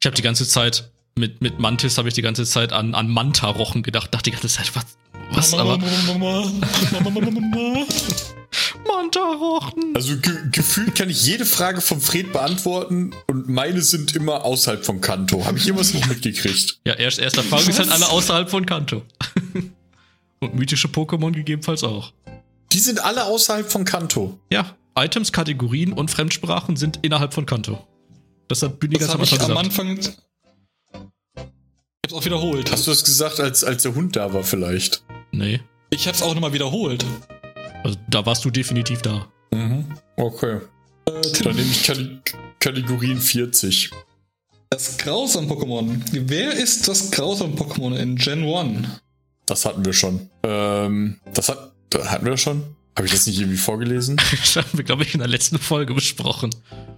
Ich 0.00 0.06
habe 0.06 0.16
die 0.16 0.22
ganze 0.22 0.46
Zeit 0.46 0.90
mit, 1.16 1.42
mit 1.42 1.58
Mantis 1.58 1.98
habe 1.98 2.08
ich 2.08 2.14
die 2.14 2.22
ganze 2.22 2.44
Zeit 2.44 2.72
an, 2.72 2.94
an 2.94 3.08
Manta-Rochen 3.08 3.82
gedacht. 3.82 4.14
Dachte 4.14 4.30
die 4.30 4.36
ganze 4.36 4.48
Zeit, 4.48 4.74
was? 4.74 4.86
Was? 5.32 5.54
Aber 5.54 5.78
Manta-Rochen. 8.86 9.94
Also 9.94 10.16
ge 10.16 10.32
gefühlt 10.50 10.94
kann 10.94 11.08
ich 11.10 11.24
jede 11.24 11.44
Frage 11.44 11.80
von 11.80 12.00
Fred 12.00 12.32
beantworten 12.32 13.12
und 13.26 13.48
meine 13.48 13.82
sind 13.82 14.16
immer 14.16 14.44
außerhalb 14.44 14.84
von 14.84 15.00
Kanto. 15.00 15.44
Habe 15.44 15.58
ich 15.58 15.66
irgendwas 15.66 15.94
nicht 15.94 16.08
mitgekriegt? 16.08 16.80
Ja, 16.84 16.94
erst, 16.94 17.18
erster 17.18 17.42
Frage 17.42 17.70
ist 17.70 17.78
halt 17.78 17.90
alle 17.90 18.08
außerhalb 18.08 18.50
von 18.50 18.66
Kanto. 18.66 19.02
Und 20.42 20.54
mythische 20.54 20.88
Pokémon 20.88 21.32
gegebenenfalls 21.32 21.84
auch. 21.84 22.14
Die 22.72 22.78
sind 22.78 23.04
alle 23.04 23.24
außerhalb 23.24 23.70
von 23.70 23.84
Kanto. 23.84 24.40
Ja, 24.50 24.74
Items, 24.96 25.32
Kategorien 25.32 25.92
und 25.92 26.10
Fremdsprachen 26.10 26.76
sind 26.76 26.98
innerhalb 27.02 27.34
von 27.34 27.44
Kanto. 27.44 27.86
Das 28.48 28.62
hat 28.62 28.80
Bühne 28.80 28.94
Das 28.94 29.08
ganz 29.08 29.12
am 29.12 29.20
habe 29.20 29.24
ich 29.24 29.32
Anfang 29.62 29.88
am 29.90 29.96
gesagt. 29.96 30.18
Anfang. 30.94 31.08
Ich 32.02 32.12
hab's 32.12 32.14
auch 32.14 32.24
wiederholt. 32.24 32.72
Hast 32.72 32.86
du 32.86 32.90
das 32.90 33.04
gesagt, 33.04 33.38
als, 33.38 33.64
als 33.64 33.82
der 33.82 33.94
Hund 33.94 34.16
da 34.16 34.32
war 34.32 34.42
vielleicht? 34.42 35.04
Nee. 35.30 35.60
Ich 35.90 36.08
hab's 36.08 36.22
auch 36.22 36.34
nochmal 36.34 36.52
wiederholt. 36.52 37.04
Also, 37.84 37.98
da 38.08 38.24
warst 38.26 38.44
du 38.44 38.50
definitiv 38.50 39.02
da. 39.02 39.26
Mhm. 39.52 39.86
Okay. 40.16 40.60
Äh, 41.06 41.12
Dann 41.42 41.56
nehme 41.56 41.68
ich 41.70 41.82
Kate- 41.84 42.20
Kategorien 42.58 43.20
40. 43.20 43.90
Das 44.70 44.98
Grausam-Pokémon. 44.98 46.00
Wer 46.12 46.52
ist 46.52 46.86
das 46.86 47.10
Grausam-Pokémon 47.10 47.96
in 47.96 48.16
Gen 48.16 48.44
1? 48.44 48.86
Das 49.46 49.64
hatten 49.64 49.84
wir 49.84 49.92
schon. 49.92 50.28
Ähm, 50.44 51.18
das 51.34 51.48
hat, 51.48 51.72
hatten 52.04 52.24
wir 52.26 52.36
schon? 52.36 52.62
Habe 52.96 53.06
ich 53.06 53.12
das 53.12 53.26
nicht 53.26 53.38
irgendwie 53.40 53.56
vorgelesen? 53.58 54.16
Das 54.30 54.56
haben 54.56 54.68
wir, 54.78 54.84
glaube 54.84 55.02
ich, 55.04 55.14
in 55.14 55.20
der 55.20 55.28
letzten 55.28 55.58
Folge 55.58 55.94
besprochen. 55.94 56.50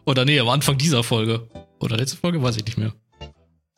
Oder 0.05 0.25
nee, 0.25 0.39
am 0.41 0.49
Anfang 0.49 0.77
dieser 0.77 1.03
Folge. 1.05 1.49
Oder 1.81 1.97
letzte 1.97 2.17
Folge, 2.17 2.43
weiß 2.43 2.57
ich 2.57 2.65
nicht 2.65 2.77
mehr. 2.77 2.93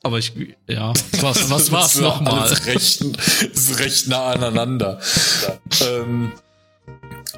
Aber 0.02 0.18
ich, 0.18 0.32
ja. 0.68 0.92
Was, 1.20 1.50
was 1.50 1.70
war's 1.72 1.96
nochmal? 2.00 2.48
Recht, 2.48 3.04
das 3.16 3.42
ist 3.42 3.78
recht 3.78 4.08
nah 4.08 4.32
aneinander. 4.32 5.00
ähm, 5.82 6.32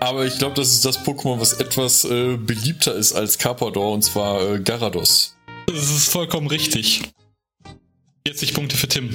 aber 0.00 0.26
ich 0.26 0.38
glaube, 0.38 0.54
das 0.54 0.72
ist 0.72 0.84
das 0.84 1.04
Pokémon, 1.04 1.40
was 1.40 1.54
etwas 1.54 2.04
äh, 2.04 2.36
beliebter 2.36 2.94
ist 2.94 3.12
als 3.12 3.38
Carpador, 3.38 3.92
und 3.92 4.02
zwar 4.02 4.54
äh, 4.54 4.60
Garados. 4.60 5.36
Das 5.66 5.90
ist 5.90 6.08
vollkommen 6.08 6.46
richtig. 6.46 7.02
40 8.26 8.54
Punkte 8.54 8.76
für 8.76 8.88
Tim. 8.88 9.10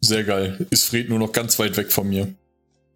Sehr 0.00 0.24
geil. 0.24 0.66
Ist 0.70 0.84
Fred 0.84 1.08
nur 1.08 1.18
noch 1.18 1.32
ganz 1.32 1.58
weit 1.58 1.76
weg 1.76 1.92
von 1.92 2.08
mir. 2.08 2.34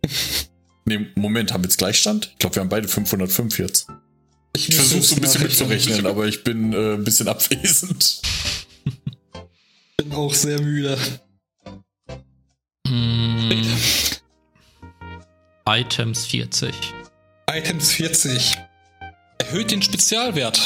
nee, 0.85 1.07
Moment, 1.15 1.53
haben 1.53 1.63
wir 1.63 1.69
jetzt 1.69 1.79
Gleichstand? 1.79 2.31
Ich 2.33 2.39
glaube, 2.39 2.57
wir 2.57 2.61
haben 2.61 2.69
beide 2.69 2.89
505 2.89 3.59
jetzt. 3.59 3.87
Ich 4.55 4.75
versuche 4.75 5.03
so 5.03 5.15
ein 5.15 5.21
bisschen 5.21 5.43
mitzurechnen, 5.43 6.07
aber 6.07 6.27
ich 6.27 6.45
bin 6.45 6.73
äh, 6.73 6.95
ein 6.95 7.05
bisschen 7.05 7.29
abwesend. 7.29 8.21
bin 9.97 10.13
auch 10.13 10.35
sehr 10.35 10.61
müde. 10.61 10.99
Items 15.67 16.27
40. 16.27 16.75
Items 17.49 17.93
40. 17.93 18.59
Erhöht 19.39 19.71
den 19.71 19.81
Spezialwert. 19.81 20.61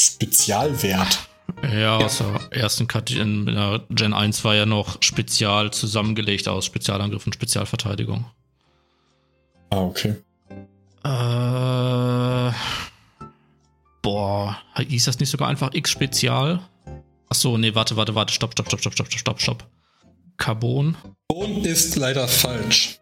Spezialwert. 0.00 1.28
Ja, 1.62 1.96
aus 1.96 2.18
der 2.18 2.40
ersten 2.50 2.86
Kategorie, 2.86 3.22
in 3.22 3.46
der 3.46 3.82
Gen 3.90 4.12
1 4.12 4.44
war 4.44 4.54
ja 4.54 4.66
noch 4.66 5.02
spezial 5.02 5.72
zusammengelegt 5.72 6.46
aus 6.48 6.64
Spezialangriff 6.64 7.26
und 7.26 7.34
Spezialverteidigung. 7.34 8.26
Ah, 9.70 9.80
okay. 9.80 10.14
Äh, 11.04 12.52
boah, 14.02 14.58
hieß 14.78 15.06
das 15.06 15.18
nicht 15.18 15.30
sogar 15.30 15.48
einfach 15.48 15.74
X-Spezial? 15.74 16.60
Achso, 17.28 17.58
nee, 17.58 17.74
warte, 17.74 17.96
warte, 17.96 18.14
warte, 18.14 18.32
stopp, 18.32 18.52
stopp, 18.52 18.68
stopp, 18.68 18.80
stopp, 18.80 18.94
stopp, 18.94 19.18
stopp, 19.18 19.40
stopp. 19.40 19.66
Carbon? 20.36 20.96
Und 21.28 21.66
ist 21.66 21.96
leider 21.96 22.28
falsch. 22.28 23.00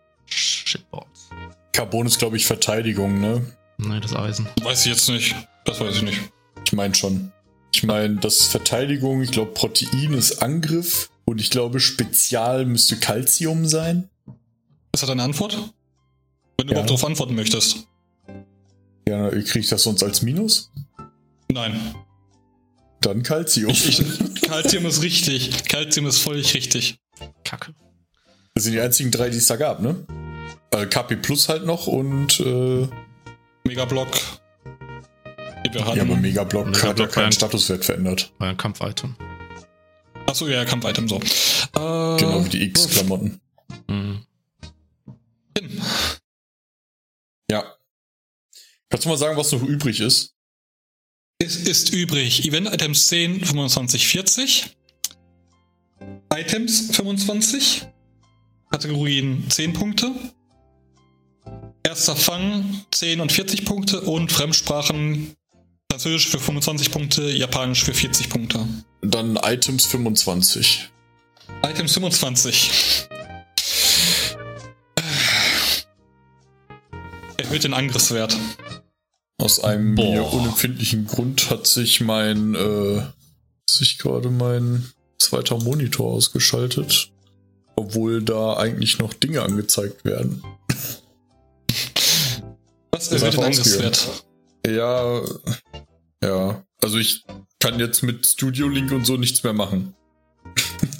Shitboards. 0.72 1.30
Carbon 1.72 2.06
ist, 2.06 2.18
glaube 2.18 2.36
ich, 2.36 2.46
Verteidigung, 2.46 3.20
ne? 3.20 3.44
Nee, 3.78 4.00
das 4.00 4.14
Eisen. 4.14 4.46
Weiß 4.62 4.80
ich 4.86 4.92
jetzt 4.92 5.08
nicht. 5.08 5.34
Das 5.64 5.80
weiß 5.80 5.96
ich 5.96 6.02
nicht. 6.02 6.20
Ich 6.66 6.72
meine 6.72 6.94
schon. 6.94 7.32
Ich 7.74 7.82
meine, 7.84 8.16
das 8.16 8.38
ist 8.40 8.46
Verteidigung, 8.48 9.22
ich 9.22 9.30
glaube, 9.30 9.52
Protein 9.52 10.12
ist 10.12 10.42
Angriff 10.42 11.10
und 11.24 11.40
ich 11.40 11.50
glaube, 11.50 11.80
Spezial 11.80 12.66
müsste 12.66 12.96
Calcium 12.98 13.66
sein. 13.66 14.10
Ist 14.92 15.02
das 15.02 15.08
deine 15.08 15.22
Antwort? 15.22 15.54
Wenn 16.58 16.66
du 16.66 16.72
Ja. 16.74 16.80
überhaupt 16.80 16.90
darauf 16.90 17.04
antworten 17.06 17.34
möchtest. 17.34 17.86
Ja, 19.08 19.30
kriege 19.30 19.58
ich 19.60 19.68
das 19.68 19.82
sonst 19.82 20.02
als 20.02 20.20
Minus? 20.22 20.70
Nein. 21.50 21.94
Dann 23.00 23.22
Calcium. 23.22 23.70
Ich, 23.70 23.88
ich, 24.00 24.42
Calcium 24.42 24.86
ist 24.86 25.02
richtig. 25.02 25.64
Calcium 25.64 26.06
ist 26.06 26.18
völlig 26.18 26.54
richtig. 26.54 26.98
Kacke. 27.44 27.74
Das 28.54 28.64
sind 28.64 28.74
die 28.74 28.80
einzigen 28.80 29.10
drei, 29.10 29.30
die 29.30 29.38
es 29.38 29.46
da 29.46 29.56
gab, 29.56 29.80
ne? 29.80 30.04
Äh, 30.72 30.86
KP 30.86 31.16
Plus 31.16 31.48
halt 31.48 31.64
noch 31.66 31.86
und 31.86 32.40
äh, 32.40 32.88
Megablock. 33.64 34.08
Ja, 35.74 35.86
aber 36.02 36.16
Megablock 36.16 36.66
hat 36.66 36.74
ja 36.76 36.88
Megablock 36.88 37.12
keinen 37.12 37.26
ein- 37.26 37.32
Statuswert 37.32 37.84
verändert. 37.84 38.32
War 38.38 38.48
ein 38.48 38.56
Kampf-Item. 38.56 39.14
Achso, 40.26 40.48
ja, 40.48 40.64
Kampf-Item 40.64 41.08
so. 41.08 41.16
Äh, 41.16 42.16
Genau 42.18 42.44
wie 42.44 42.48
die 42.48 42.62
X-Klamotten. 42.64 43.40
Mhm. 43.88 44.24
Ja. 47.50 47.76
Kannst 48.88 49.04
du 49.04 49.08
mal 49.10 49.16
sagen, 49.18 49.36
was 49.36 49.52
noch 49.52 49.62
übrig 49.62 50.00
ist? 50.00 50.34
Es 51.38 51.56
ist 51.56 51.92
übrig. 51.92 52.46
Event-Items 52.46 53.08
10, 53.08 53.44
25, 53.44 54.06
40. 54.08 54.76
Items 56.34 56.94
25. 56.96 57.86
Kategorien 58.70 59.44
10 59.50 59.72
Punkte. 59.74 60.12
Erster 61.84 62.16
Fang 62.16 62.84
10 62.92 63.20
und 63.20 63.32
40 63.32 63.64
Punkte 63.64 64.00
und 64.02 64.30
Fremdsprachen 64.32 65.36
Französisch 65.92 66.28
für 66.28 66.38
25 66.38 66.90
Punkte, 66.90 67.30
Japanisch 67.30 67.84
für 67.84 67.92
40 67.92 68.30
Punkte. 68.30 68.66
Dann 69.02 69.36
Items 69.36 69.84
25. 69.84 70.88
Items 71.62 71.92
25. 71.92 73.08
Erhöht 77.36 77.64
den 77.64 77.74
Angriffswert. 77.74 78.38
Aus 79.36 79.62
einem 79.62 79.94
Boah. 79.96 80.10
mir 80.12 80.32
unempfindlichen 80.32 81.06
Grund 81.06 81.50
hat 81.50 81.66
sich 81.66 82.00
mein, 82.00 82.54
äh, 82.54 83.00
hat 83.00 83.12
sich 83.68 83.98
gerade 83.98 84.30
mein 84.30 84.90
zweiter 85.18 85.58
Monitor 85.58 86.10
ausgeschaltet. 86.10 87.10
Obwohl 87.76 88.22
da 88.22 88.56
eigentlich 88.56 88.98
noch 88.98 89.12
Dinge 89.12 89.42
angezeigt 89.42 90.06
werden. 90.06 90.42
Ist 93.02 93.12
erhöht 93.12 93.20
den 93.20 93.26
einfach 93.26 93.44
Angriffswert? 93.44 94.24
Ja, 94.66 95.22
ja. 96.22 96.64
Also 96.82 96.98
ich 96.98 97.24
kann 97.58 97.78
jetzt 97.80 98.02
mit 98.02 98.26
Studio 98.26 98.68
Link 98.68 98.92
und 98.92 99.04
so 99.04 99.16
nichts 99.16 99.42
mehr 99.42 99.52
machen. 99.52 99.94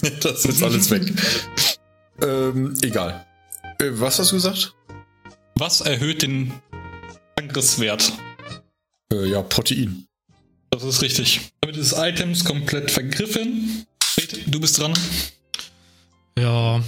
das 0.20 0.45
ist 0.45 0.62
alles 0.62 0.91
weg. 0.91 1.12
ähm, 2.23 2.77
egal. 2.83 3.27
Äh, 3.79 3.91
was 3.93 4.19
hast 4.19 4.33
du 4.33 4.37
gesagt? 4.37 4.74
Was 5.55 5.81
erhöht 5.81 6.23
den 6.23 6.53
Angriffswert? 7.37 8.12
Äh, 9.12 9.27
ja, 9.27 9.43
Protein. 9.43 10.07
Das 10.70 10.83
ist 10.83 11.03
richtig. 11.03 11.53
Damit 11.61 11.77
ist 11.77 11.93
Items 11.97 12.45
komplett 12.45 12.91
vergriffen. 12.91 13.87
Fred, 14.03 14.43
du 14.47 14.59
bist 14.59 14.79
dran. 14.79 14.95
Ja. 16.39 16.83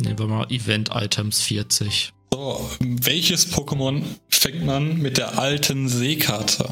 Nehmen 0.00 0.18
wir 0.18 0.26
mal 0.26 0.46
Event-Items 0.50 1.40
40. 1.40 2.12
So, 2.32 2.70
welches 2.80 3.52
Pokémon 3.52 4.02
fängt 4.28 4.64
man 4.64 4.98
mit 4.98 5.16
der 5.16 5.38
alten 5.38 5.88
Seekarte? 5.88 6.68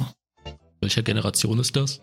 Welcher 0.80 1.02
Generation 1.02 1.58
ist 1.58 1.76
das? 1.76 2.00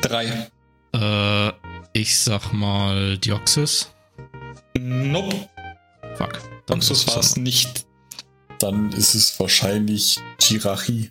Drei. 0.00 0.50
Äh, 0.94 1.52
ich 1.92 2.18
sag 2.18 2.52
mal 2.52 3.18
Dioxys. 3.18 3.90
Nope. 4.78 5.48
Fuck. 6.16 6.40
Es 6.78 7.06
war 7.08 7.18
es 7.18 7.36
nicht. 7.36 7.86
Dann 8.58 8.92
ist 8.92 9.14
es 9.14 9.38
wahrscheinlich 9.38 10.18
Jirachi. 10.40 11.10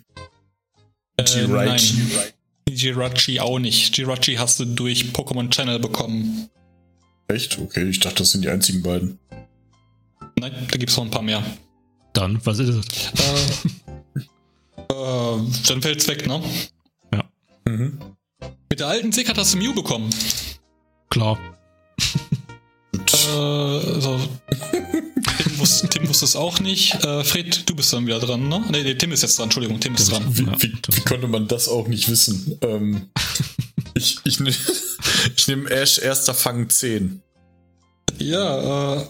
Äh, 1.16 1.24
Jirachi. 1.24 1.94
nein. 1.94 2.32
Jirachi 2.68 3.40
auch 3.40 3.58
nicht. 3.58 3.96
Jirachi 3.96 4.36
hast 4.36 4.58
du 4.60 4.64
durch 4.64 5.04
Pokémon 5.12 5.50
Channel 5.50 5.78
bekommen. 5.78 6.48
Echt? 7.28 7.58
Okay, 7.58 7.88
ich 7.88 8.00
dachte, 8.00 8.18
das 8.18 8.32
sind 8.32 8.44
die 8.44 8.48
einzigen 8.48 8.82
beiden. 8.82 9.18
Nein, 10.38 10.52
da 10.70 10.78
gibt 10.78 10.90
es 10.90 10.96
noch 10.96 11.04
ein 11.04 11.10
paar 11.10 11.22
mehr. 11.22 11.42
Dann, 12.12 12.44
was 12.44 12.58
ist 12.58 12.68
es? 12.68 12.86
Äh, 13.20 14.22
äh, 14.92 15.40
dann 15.68 15.82
fällt's 15.82 16.08
weg, 16.08 16.26
ne? 16.26 16.42
Ja. 17.12 17.24
Mhm. 17.64 17.98
Mit 18.70 18.80
der 18.80 18.88
alten 18.88 19.12
Sick 19.12 19.34
hast 19.36 19.54
du 19.54 19.58
Mew 19.58 19.74
bekommen. 19.74 20.10
Klar. 21.10 21.38
Äh, 22.94 24.00
so. 24.00 24.20
Tim, 25.42 25.58
wusste, 25.58 25.88
Tim 25.88 26.08
wusste 26.08 26.24
es 26.24 26.36
auch 26.36 26.60
nicht. 26.60 26.94
Äh, 27.04 27.24
Fred, 27.24 27.68
du 27.68 27.74
bist 27.74 27.92
dann 27.92 28.06
wieder 28.06 28.20
dran, 28.20 28.48
ne? 28.48 28.64
Nee, 28.70 28.82
nee, 28.82 28.94
Tim 28.94 29.12
ist 29.12 29.22
jetzt 29.22 29.38
dran, 29.38 29.44
Entschuldigung, 29.44 29.80
Tim 29.80 29.94
ist 29.94 30.10
dran. 30.10 30.24
Wie, 30.36 30.44
Ja, 30.44 30.54
wie, 30.62 30.72
wie 30.88 31.00
konnte 31.02 31.28
man 31.28 31.48
das 31.48 31.68
auch 31.68 31.88
nicht 31.88 32.08
wissen? 32.08 32.58
Ähm, 32.62 33.10
ich 33.94 34.18
ich, 34.24 34.40
ne, 34.40 34.50
ich 35.36 35.48
nehme 35.48 35.70
Ash 35.70 35.98
erster 35.98 36.34
Fang 36.34 36.68
10. 36.68 37.22
Ja, 38.18 38.94
äh, 38.94 39.06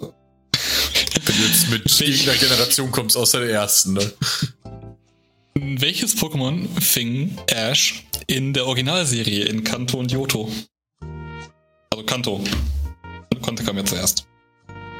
Wenn 1.32 1.40
du 1.40 1.46
jetzt 1.48 1.70
mit 1.70 2.00
irgendeiner 2.00 2.38
Generation 2.38 2.90
kommst, 2.90 3.16
außer 3.16 3.40
der 3.40 3.50
ersten, 3.50 3.94
ne? 3.94 4.12
welches 5.54 6.16
Pokémon 6.16 6.68
fing 6.80 7.38
Ash 7.46 8.04
in 8.26 8.52
der 8.52 8.66
Originalserie 8.66 9.44
in 9.44 9.64
Kanto 9.64 9.98
und 9.98 10.12
Johto? 10.12 10.50
Also 11.90 12.04
Kanto. 12.04 12.42
Kanto 13.42 13.64
kam 13.64 13.76
ja 13.78 13.84
zuerst. 13.84 14.26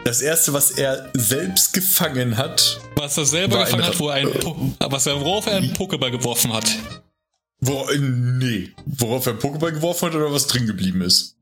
Das 0.05 0.21
erste, 0.23 0.53
was 0.53 0.73
er 0.73 1.11
selbst 1.15 1.75
gefangen 1.75 2.37
hat, 2.37 2.81
Was 2.97 3.17
er 3.19 3.27
selber 3.27 3.59
gefangen 3.65 3.83
ein- 3.83 3.89
hat, 3.89 4.01
wo 4.01 4.09
er 4.09 4.15
einen, 4.15 4.33
Po- 4.33 4.75
was 4.81 5.07
er, 5.07 5.21
worauf 5.21 5.47
er 5.47 5.57
einen 5.57 5.73
Pokéball 5.75 6.11
geworfen 6.11 6.53
hat. 6.53 6.69
wo, 7.61 7.85
äh, 7.91 7.99
nee, 7.99 8.71
worauf 8.87 9.27
er 9.27 9.33
einen 9.33 9.41
Pokéball 9.41 9.73
geworfen 9.73 10.07
hat 10.09 10.15
oder 10.17 10.33
was 10.33 10.47
drin 10.49 10.67
geblieben 10.67 11.03
ist. 11.03 11.37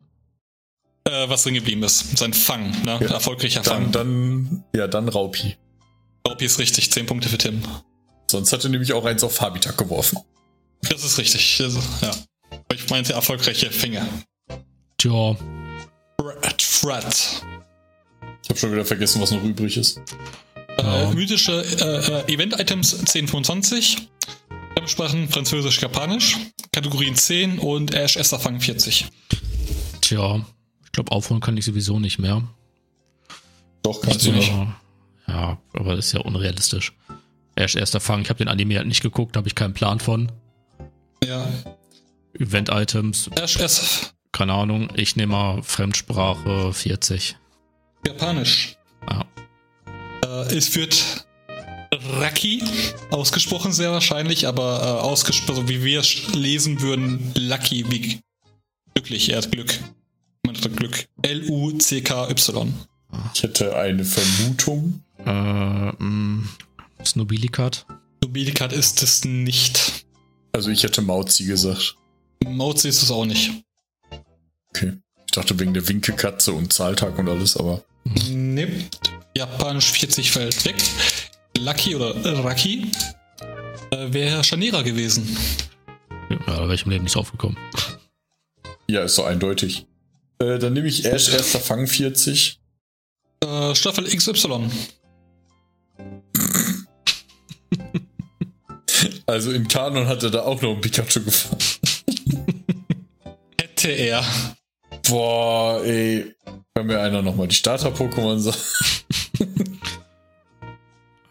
Äh, 1.10 1.28
was 1.28 1.42
drin 1.42 1.54
geblieben 1.54 1.82
ist. 1.82 2.16
Sein 2.18 2.32
Fang, 2.32 2.70
ne? 2.84 2.98
Ja. 3.00 3.06
Erfolgreicher 3.14 3.62
Dann, 3.62 3.84
Fang. 3.84 3.92
dann, 3.92 4.64
ja, 4.74 4.86
dann 4.86 5.08
Raupi. 5.08 5.56
Raupi 6.28 6.44
ist 6.44 6.58
richtig, 6.58 6.90
10 6.92 7.06
Punkte 7.06 7.28
für 7.28 7.38
Tim. 7.38 7.62
Sonst 8.30 8.52
hat 8.52 8.62
er 8.62 8.70
nämlich 8.70 8.92
auch 8.92 9.04
eins 9.04 9.24
auf 9.24 9.40
Habitat 9.40 9.76
geworfen. 9.76 10.18
Das 10.82 11.02
ist 11.04 11.18
richtig. 11.18 11.56
Das 11.58 11.74
ist, 11.74 11.88
ja. 12.02 12.10
Aber 12.50 12.74
Ich 12.74 12.88
meinte 12.90 13.12
erfolgreiche 13.12 13.70
Finger. 13.70 14.06
Tja, 14.98 15.36
Fred. 16.20 16.62
Fred. 16.62 17.42
Ich 18.42 18.48
habe 18.50 18.58
schon 18.58 18.72
wieder 18.72 18.84
vergessen, 18.84 19.20
was 19.20 19.30
noch 19.32 19.42
übrig 19.42 19.76
ist. 19.76 20.00
Äh, 20.78 20.82
Ja. 20.82 21.10
mythische 21.10 21.52
äh, 21.62 22.30
äh, 22.30 22.32
Event-Items 22.34 22.94
1025. 23.00 24.08
Fremdsprachen 24.74 25.28
Französisch, 25.28 25.80
Japanisch. 25.80 26.36
Kategorien 26.72 27.16
10 27.16 27.58
und 27.58 27.94
Ash 27.94 28.16
Esserfang 28.16 28.60
40. 28.60 29.06
tja. 30.00 30.44
Ich 30.90 30.92
glaube, 30.92 31.12
aufholen 31.12 31.40
kann 31.40 31.56
ich 31.56 31.64
sowieso 31.64 32.00
nicht 32.00 32.18
mehr. 32.18 32.42
Doch, 33.82 34.00
kannst 34.00 34.26
du 34.26 34.32
nicht. 34.32 34.52
Ja, 35.28 35.58
aber 35.72 35.94
das 35.94 36.06
ist 36.06 36.12
ja 36.14 36.20
unrealistisch. 36.20 36.92
Erst 37.54 37.76
erster 37.76 38.00
Fang, 38.00 38.22
ich 38.22 38.28
habe 38.28 38.38
den 38.38 38.48
Anime 38.48 38.76
halt 38.76 38.88
nicht 38.88 39.00
geguckt, 39.00 39.36
habe 39.36 39.46
ich 39.46 39.54
keinen 39.54 39.72
Plan 39.72 40.00
von. 40.00 40.32
Ja. 41.24 41.46
Event-Items, 42.34 43.30
keine 44.32 44.52
Ahnung. 44.52 44.88
Ich 44.96 45.14
nehme 45.14 45.32
mal 45.32 45.62
Fremdsprache 45.62 46.72
40. 46.72 47.36
Japanisch. 48.06 48.76
Ja. 49.08 49.24
Äh, 50.24 50.56
es 50.56 50.74
wird 50.74 51.26
Raki 51.92 52.62
ausgesprochen, 53.10 53.72
sehr 53.72 53.92
wahrscheinlich, 53.92 54.48
aber 54.48 54.80
äh, 54.82 55.00
ausgesprochen, 55.02 55.68
wie 55.68 55.84
wir 55.84 56.00
es 56.00 56.34
lesen 56.34 56.80
würden, 56.80 57.32
Lucky, 57.36 57.84
wie 57.90 58.20
glücklich, 58.94 59.30
er 59.30 59.38
hat 59.38 59.52
Glück. 59.52 59.78
Man 60.52 60.60
hat 60.64 60.76
Glück. 60.76 61.06
L-U-C-K-Y. 61.22 62.74
Ich 63.34 63.42
hätte 63.42 63.76
eine 63.76 64.04
Vermutung. 64.04 65.00
Äh, 65.24 65.92
mh, 66.02 66.48
Snobilikat. 67.04 67.86
Nobilikat 68.22 68.72
ist 68.72 69.00
es 69.02 69.24
nicht. 69.24 70.04
Also 70.52 70.70
ich 70.70 70.82
hätte 70.82 71.02
Mauzi 71.02 71.44
gesagt. 71.44 71.94
Mauzi 72.44 72.88
ist 72.88 73.02
es 73.02 73.10
auch 73.12 73.24
nicht. 73.26 73.52
Okay. 74.70 74.94
Ich 75.26 75.32
dachte 75.32 75.56
wegen 75.60 75.72
der 75.72 75.86
Winkelkatze 75.86 76.52
und 76.52 76.72
Zahltag 76.72 77.16
und 77.18 77.28
alles, 77.28 77.56
aber 77.56 77.84
Nee. 78.28 78.86
Japanisch 79.36 79.92
40 79.92 80.32
fällt 80.32 80.64
weg. 80.64 80.76
Lucky 81.58 81.94
oder 81.94 82.44
Raki 82.44 82.90
äh, 83.92 84.12
wäre 84.12 84.42
Scharnierer 84.42 84.82
gewesen. 84.82 85.36
Ja, 86.28 86.38
da 86.46 86.62
wäre 86.62 86.74
ich 86.74 86.84
im 86.84 86.90
Leben 86.90 87.04
nicht 87.04 87.14
drauf 87.14 87.30
gekommen. 87.30 87.56
ja, 88.88 89.02
ist 89.04 89.14
so 89.14 89.22
eindeutig. 89.24 89.86
Äh, 90.40 90.58
dann 90.58 90.72
nehme 90.72 90.88
ich 90.88 91.04
Ash 91.04 91.32
erster 91.32 91.60
Fang 91.60 91.86
40. 91.86 92.60
Äh, 93.44 93.74
Staffel 93.74 94.04
XY. 94.04 94.70
Also 99.26 99.52
im 99.52 99.68
Kanon 99.68 100.08
hat 100.08 100.22
er 100.24 100.30
da 100.30 100.42
auch 100.42 100.60
noch 100.60 100.74
ein 100.74 100.80
Pikachu 100.80 101.22
gefangen. 101.22 101.58
Hätte 103.60 103.90
er. 103.90 104.24
Boah, 105.08 105.82
ey. 105.84 106.34
Kann 106.74 106.86
mir 106.86 107.00
einer 107.00 107.22
nochmal 107.22 107.46
die 107.46 107.54
Starter-Pokémon 107.54 108.38
sagen? 108.38 108.58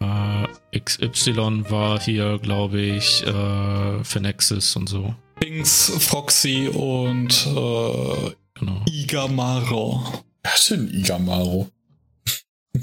Äh, 0.02 0.80
XY 0.80 1.69
war 1.69 1.99
hier, 1.99 2.40
glaube 2.40 2.80
ich, 2.80 3.23
äh, 3.26 4.03
Phenexis 4.03 4.76
und 4.76 4.88
so. 4.88 5.14
Pinks, 5.40 5.91
Foxy 5.99 6.69
und 6.69 7.48
äh, 7.48 8.31
Genau. 8.60 8.84
Igamaro. 8.88 10.03
Hat 10.45 10.69
denn 10.69 10.94
Igamaro? 10.94 11.69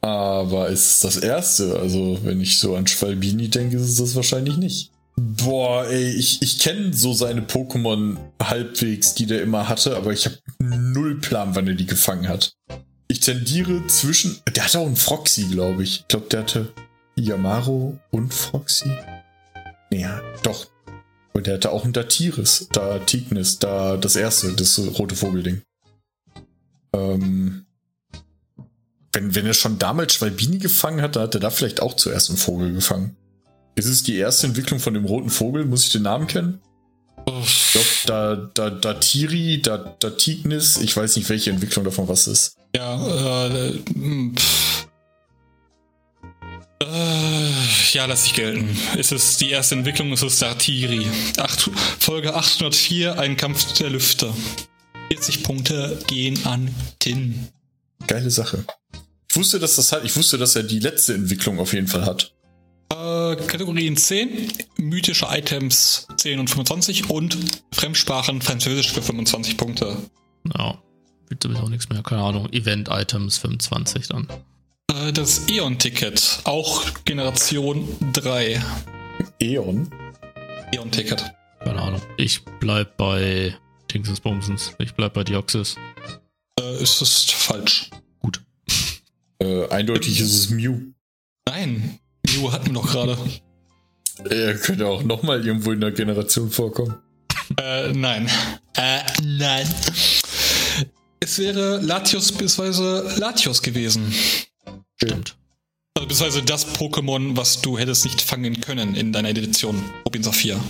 Aber 0.00 0.70
es 0.70 0.92
ist 0.92 1.04
das 1.04 1.16
erste. 1.18 1.78
Also, 1.78 2.18
wenn 2.22 2.40
ich 2.40 2.58
so 2.58 2.74
an 2.74 2.86
Schwalbini 2.86 3.48
denke, 3.48 3.76
ist 3.76 3.82
es 3.82 3.96
das 3.96 4.16
wahrscheinlich 4.16 4.56
nicht. 4.56 4.90
Boah, 5.16 5.86
ey, 5.86 6.10
ich, 6.12 6.40
ich 6.40 6.58
kenne 6.60 6.94
so 6.94 7.12
seine 7.12 7.42
Pokémon 7.42 8.16
halbwegs, 8.42 9.14
die 9.14 9.26
der 9.26 9.42
immer 9.42 9.68
hatte, 9.68 9.96
aber 9.96 10.12
ich 10.12 10.24
habe 10.24 10.38
null 10.58 11.20
Plan, 11.20 11.54
wann 11.54 11.66
er 11.66 11.74
die 11.74 11.86
gefangen 11.86 12.26
hat. 12.28 12.54
Ich 13.08 13.20
tendiere 13.20 13.86
zwischen. 13.86 14.38
Der 14.54 14.64
hatte 14.64 14.78
auch 14.78 14.86
einen 14.86 14.96
Froxy, 14.96 15.48
glaube 15.48 15.82
ich. 15.82 16.00
Ich 16.00 16.08
glaube, 16.08 16.26
der 16.30 16.40
hatte 16.40 16.72
Igamaro 17.16 17.98
und 18.10 18.32
Froxy. 18.32 18.90
Ja, 19.92 20.22
doch. 20.42 20.66
Und 21.32 21.46
der 21.46 21.54
hatte 21.54 21.70
auch 21.70 21.84
einen 21.84 21.92
Datiris, 21.92 22.68
da 22.72 22.98
Tignis, 22.98 23.58
da 23.58 23.96
das 23.96 24.16
erste, 24.16 24.52
das 24.52 24.78
rote 24.78 25.14
Vogelding. 25.14 25.62
Ähm, 26.92 27.66
wenn, 29.12 29.34
wenn 29.34 29.46
er 29.46 29.54
schon 29.54 29.78
damals 29.78 30.14
Schwalbini 30.14 30.58
gefangen 30.58 31.02
hat, 31.02 31.16
dann 31.16 31.24
hat 31.24 31.34
er 31.34 31.40
da 31.40 31.50
vielleicht 31.50 31.82
auch 31.82 31.94
zuerst 31.94 32.30
einen 32.30 32.38
Vogel 32.38 32.72
gefangen. 32.72 33.16
Ist 33.74 33.86
es 33.86 34.02
die 34.02 34.16
erste 34.16 34.46
Entwicklung 34.46 34.80
von 34.80 34.94
dem 34.94 35.04
roten 35.04 35.30
Vogel? 35.30 35.64
Muss 35.64 35.84
ich 35.84 35.92
den 35.92 36.02
Namen 36.02 36.26
kennen? 36.26 36.60
Ich 37.42 37.72
glaube, 37.72 37.86
da, 38.06 38.50
da, 38.54 38.70
da 38.70 38.94
Tiri, 38.94 39.60
da, 39.62 39.96
da 39.98 40.10
Tignis, 40.10 40.78
ich 40.78 40.96
weiß 40.96 41.16
nicht, 41.16 41.28
welche 41.28 41.50
Entwicklung 41.50 41.84
davon 41.84 42.08
was 42.08 42.26
ist. 42.26 42.56
Ja, 42.74 43.46
äh, 43.46 43.78
hm, 43.92 44.34
pff. 44.36 44.86
äh, 46.82 46.86
ja, 47.94 48.06
lass 48.06 48.26
ich 48.26 48.34
gelten. 48.34 48.68
Es 48.96 49.12
ist 49.12 49.40
die 49.40 49.50
erste 49.50 49.74
Entwicklung, 49.74 50.12
es 50.12 50.22
ist 50.22 50.38
Satiri. 50.38 51.06
Acht, 51.36 51.70
Folge 51.98 52.34
804, 52.34 53.18
ein 53.18 53.36
Kampf 53.36 53.72
der 53.74 53.90
Lüfte. 53.90 54.32
40 55.08 55.42
Punkte 55.42 55.98
gehen 56.06 56.44
an 56.46 56.74
Tin. 56.98 57.48
Geile 58.06 58.30
Sache. 58.30 58.64
Ich 59.30 59.36
wusste, 59.36 59.58
dass 59.58 59.76
das 59.76 59.92
hat, 59.92 60.04
ich 60.04 60.16
wusste, 60.16 60.38
dass 60.38 60.56
er 60.56 60.62
die 60.62 60.78
letzte 60.78 61.14
Entwicklung 61.14 61.58
auf 61.58 61.72
jeden 61.72 61.86
Fall 61.86 62.04
hat. 62.04 62.32
Äh, 62.90 63.36
Kategorien 63.46 63.96
10, 63.96 64.52
mythische 64.78 65.26
Items 65.30 66.06
10 66.16 66.40
und 66.40 66.50
25 66.50 67.10
und 67.10 67.38
Fremdsprachen 67.72 68.42
Französisch 68.42 68.92
für 68.92 69.02
25 69.02 69.56
Punkte. 69.56 69.96
Ja. 70.56 70.82
Wird 71.28 71.44
sowieso 71.44 71.68
nichts 71.68 71.88
mehr. 71.88 72.02
Keine 72.02 72.22
Ahnung. 72.22 72.52
Event-Items 72.52 73.38
25 73.38 74.08
dann. 74.08 74.26
Äh, 74.94 75.12
das 75.12 75.48
Eon-Ticket, 75.48 76.40
auch 76.44 76.84
Generation 77.04 77.86
3. 78.12 78.60
Eon. 79.40 79.90
Eon-Ticket. 80.72 81.32
Keine 81.60 81.80
Ahnung. 81.80 82.00
Ich 82.16 82.42
bleib 82.60 82.96
bei 82.96 83.56
Dingsens 83.92 84.20
Bumsens. 84.20 84.72
Ich 84.78 84.94
bleib 84.94 85.14
bei 85.14 85.24
Dioxys. 85.24 85.76
Äh, 86.58 86.82
ist 86.82 87.02
es 87.02 87.24
falsch? 87.30 87.90
Gut. 88.20 88.40
Äh, 89.42 89.66
eindeutig 89.70 90.20
ist 90.20 90.34
es 90.34 90.50
Mew. 90.50 90.92
Nein, 91.48 91.98
Mew 92.26 92.52
hatten 92.52 92.66
wir 92.66 92.74
doch 92.74 92.90
gerade. 92.90 93.16
Er 94.28 94.54
könnte 94.58 94.86
auch 94.86 95.02
nochmal 95.02 95.46
irgendwo 95.46 95.72
in 95.72 95.80
der 95.80 95.92
Generation 95.92 96.50
vorkommen. 96.50 96.94
Äh, 97.58 97.90
nein. 97.94 98.28
Äh, 98.76 99.00
nein. 99.22 99.66
Es 101.20 101.38
wäre 101.38 101.80
Latios 101.80 102.32
bzw. 102.32 103.18
Latios 103.18 103.62
gewesen. 103.62 104.12
Stimmt. 105.02 105.36
Also 105.96 106.08
beziehungsweise 106.08 106.42
das 106.42 106.66
Pokémon, 106.74 107.36
was 107.36 107.60
du 107.62 107.78
hättest 107.78 108.04
nicht 108.04 108.20
fangen 108.20 108.60
können 108.60 108.94
in 108.94 109.12
deiner 109.12 109.30
Edition 109.30 109.82
Rubin 110.06 110.22
Saphir. 110.22 110.60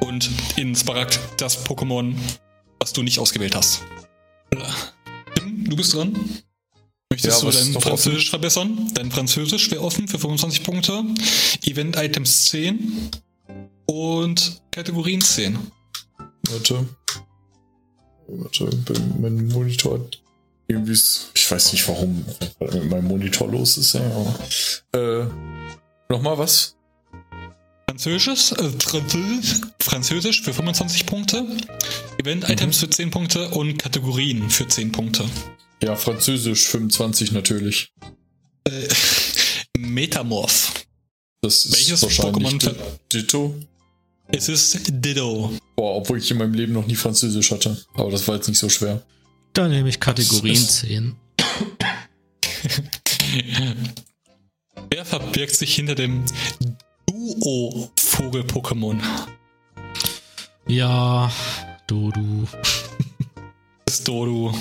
Und 0.00 0.30
in 0.56 0.74
Sparakt 0.74 1.20
das 1.36 1.64
Pokémon, 1.66 2.14
was 2.78 2.92
du 2.92 3.02
nicht 3.02 3.18
ausgewählt 3.18 3.54
hast. 3.54 3.82
Tim, 5.34 5.64
du 5.68 5.76
bist 5.76 5.94
dran. 5.94 6.12
Möchtest 7.12 7.42
Ja, 7.42 7.50
du 7.50 7.56
dein 7.56 7.80
Französisch 7.82 8.22
offen? 8.28 8.30
verbessern? 8.30 8.90
Dein 8.94 9.10
Französisch 9.10 9.70
wäre 9.70 9.82
offen 9.82 10.08
für 10.08 10.18
25 10.18 10.62
Punkte. 10.62 11.04
Event-Items 11.62 12.46
10 12.46 13.10
und 13.86 14.62
Kategorien 14.70 15.20
10. 15.20 15.58
Warte. 16.48 16.88
Warte, 18.28 18.70
mein 19.20 19.48
Monitor 19.48 19.98
hat 19.98 20.20
irgendwie 20.70 20.92
ist, 20.92 21.30
ich 21.34 21.50
weiß 21.50 21.72
nicht 21.72 21.86
warum 21.88 22.24
mit 22.60 22.90
meinem 22.90 23.08
Monitor 23.08 23.48
los 23.48 23.76
ist, 23.76 23.94
ja, 23.94 24.00
aber, 24.02 24.38
äh, 24.98 25.26
nochmal 26.08 26.38
was? 26.38 26.76
Französisch, 27.88 28.52
äh, 28.52 28.70
Französisch, 29.82 30.42
für 30.42 30.54
25 30.54 31.06
Punkte, 31.06 31.44
Event-Items 32.18 32.76
Mhm. 32.76 32.80
für 32.80 32.90
10 32.90 33.10
Punkte 33.10 33.48
und 33.50 33.76
Kategorien 33.78 34.48
für 34.48 34.66
10 34.68 34.92
Punkte. 34.92 35.24
Ja, 35.82 35.96
Französisch 35.96 36.68
25 36.68 37.32
natürlich. 37.32 37.92
Äh, 38.64 38.88
Metamorph. 39.76 40.72
Das 41.42 41.64
ist 41.64 41.72
Welches 41.72 42.02
Pokémon 42.04 42.58
Di- 42.58 42.74
Ditto. 43.12 43.54
Es 44.28 44.48
ist 44.48 44.78
Ditto. 44.88 45.52
Boah, 45.74 45.96
obwohl 45.96 46.18
ich 46.18 46.30
in 46.30 46.38
meinem 46.38 46.54
Leben 46.54 46.72
noch 46.74 46.86
nie 46.86 46.94
Französisch 46.94 47.50
hatte. 47.50 47.76
Aber 47.94 48.10
das 48.10 48.28
war 48.28 48.36
jetzt 48.36 48.46
nicht 48.46 48.58
so 48.58 48.68
schwer. 48.68 49.02
Da 49.52 49.68
nehme 49.68 49.88
ich 49.88 49.98
Kategorien 50.00 50.54
Das 50.54 50.62
ist- 50.62 50.80
10. 50.80 51.16
Wer 54.90 55.04
verbirgt 55.04 55.54
sich 55.54 55.74
hinter 55.74 55.94
dem 55.94 56.24
Duo-Vogel-Pokémon? 57.06 59.00
Ja, 60.66 61.30
du. 61.86 62.10
Das 63.86 63.98
ist 63.98 64.06
Dodu. 64.06 64.52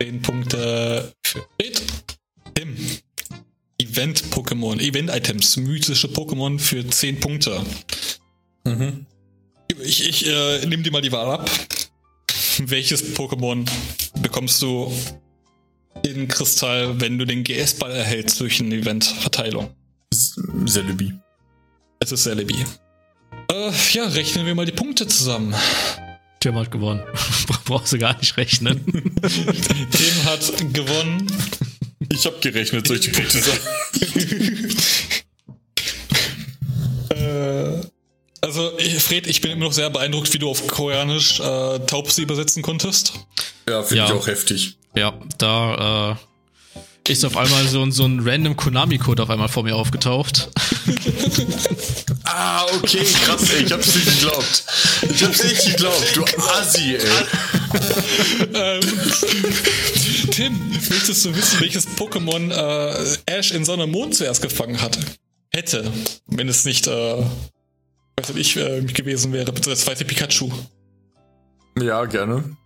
10 0.00 0.22
Punkte 0.22 1.12
für 1.26 1.44
Fred. 1.60 1.82
Tim. 2.54 2.76
Event-Pokémon, 3.82 4.78
Event-Items, 4.78 5.56
mythische 5.56 6.06
Pokémon 6.06 6.60
für 6.60 6.86
10 6.86 7.18
Punkte. 7.18 7.60
Mhm. 8.64 9.04
Ich, 9.82 10.08
ich 10.08 10.28
äh, 10.28 10.64
nehme 10.66 10.84
dir 10.84 10.92
mal 10.92 11.02
die 11.02 11.10
Wahl 11.10 11.28
ab. 11.28 11.50
Welches 12.68 13.14
Pokémon 13.14 13.64
bekommst 14.20 14.60
du 14.60 14.92
in 16.02 16.28
Kristall, 16.28 17.00
wenn 17.00 17.18
du 17.18 17.24
den 17.24 17.42
GS-Ball 17.42 17.90
erhältst 17.90 18.38
durch 18.40 18.60
eine 18.60 18.74
Event-Verteilung? 18.76 19.70
Celebi. 20.66 21.14
Es 22.00 22.12
ist 22.12 22.24
Celebi. 22.24 22.64
Äh, 23.50 23.70
ja, 23.92 24.04
rechnen 24.08 24.44
wir 24.46 24.54
mal 24.54 24.66
die 24.66 24.72
Punkte 24.72 25.06
zusammen. 25.06 25.54
Tim 26.40 26.54
hat 26.56 26.70
gewonnen. 26.70 27.02
Brauchst 27.64 27.92
du 27.92 27.98
gar 27.98 28.16
nicht 28.18 28.36
rechnen. 28.36 28.84
Tim 29.22 30.24
hat 30.24 30.74
gewonnen. 30.74 31.26
Ich 32.12 32.26
habe 32.26 32.36
gerechnet, 32.40 32.88
die 32.88 33.08
Punkte 33.08 33.40
sagen? 33.40 33.60
Äh, 37.10 37.80
also, 38.40 38.72
Fred, 38.98 39.26
ich 39.26 39.40
bin 39.40 39.50
immer 39.52 39.66
noch 39.66 39.72
sehr 39.72 39.90
beeindruckt, 39.90 40.32
wie 40.32 40.38
du 40.38 40.48
auf 40.50 40.66
Koreanisch 40.66 41.40
äh, 41.40 41.78
Taubsi 41.80 42.22
übersetzen 42.22 42.62
konntest. 42.62 43.12
Ja, 43.68 43.82
finde 43.82 43.96
Ja. 44.04 44.06
ich 44.06 44.12
auch 44.12 44.26
heftig. 44.26 44.76
ja, 44.94 45.12
da 45.38 46.16
äh, 47.06 47.10
ist 47.12 47.24
auf 47.24 47.36
einmal 47.36 47.66
so, 47.66 47.82
ein- 47.82 47.92
so 47.92 48.04
ein 48.04 48.20
random 48.26 48.56
Konami-Code 48.56 49.22
auf 49.22 49.30
einmal 49.30 49.48
vor 49.48 49.62
mir 49.64 49.76
aufgetaucht. 49.76 50.48
Ah, 52.32 52.64
okay, 52.76 53.02
krass, 53.24 53.50
ey, 53.50 53.64
ich 53.64 53.72
hab's 53.72 53.92
nicht 53.94 54.06
geglaubt. 54.20 54.64
Ich 55.12 55.24
hab's 55.24 55.42
nicht 55.42 55.64
geglaubt, 55.66 56.12
du 56.14 56.24
Assi, 56.52 56.96
ey. 56.96 57.00
Ähm, 58.54 58.80
Tim, 60.30 60.70
möchtest 60.90 61.24
du 61.24 61.34
wissen, 61.34 61.60
welches 61.60 61.88
Pokémon 61.88 62.52
äh, 62.52 63.16
Ash 63.26 63.50
in 63.50 63.64
Sonne 63.64 63.84
und 63.84 63.90
Mond 63.90 64.14
zuerst 64.14 64.42
gefangen 64.42 64.80
hatte? 64.80 65.00
Hätte, 65.52 65.90
wenn 66.26 66.48
es 66.48 66.64
nicht, 66.64 66.86
äh, 66.86 67.16
weiß 68.28 68.36
ich 68.36 68.56
äh, 68.56 68.82
gewesen 68.82 69.32
wäre, 69.32 69.52
bitte 69.52 69.70
das 69.70 69.80
zweite 69.80 70.04
Pikachu. 70.04 70.50
Ja, 71.80 72.04
gerne. 72.04 72.56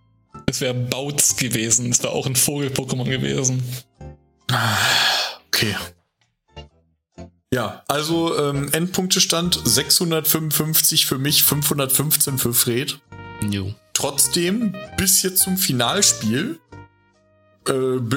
Es 0.47 0.61
wäre 0.61 0.73
Bautz 0.73 1.35
gewesen, 1.37 1.91
es 1.91 2.03
wäre 2.03 2.13
auch 2.13 2.25
ein 2.25 2.35
Vogel-Pokémon 2.35 3.09
gewesen. 3.09 3.63
Okay. 5.47 5.75
Ja, 7.53 7.83
also 7.87 8.37
ähm, 8.37 8.69
Endpunktestand 8.73 9.59
655 9.63 11.05
für 11.05 11.17
mich, 11.17 11.43
515 11.43 12.37
für 12.37 12.53
Fred. 12.53 12.99
Jo. 13.49 13.73
Trotzdem, 13.93 14.75
bis 14.97 15.21
jetzt 15.23 15.39
zum 15.39 15.57
Finalspiel, 15.57 16.59
äh, 17.67 17.71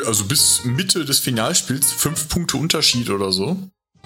also 0.06 0.24
bis 0.24 0.64
Mitte 0.64 1.04
des 1.04 1.20
Finalspiels, 1.20 1.92
fünf 1.92 2.28
Punkte 2.28 2.56
Unterschied 2.56 3.10
oder 3.10 3.30
so. 3.30 3.56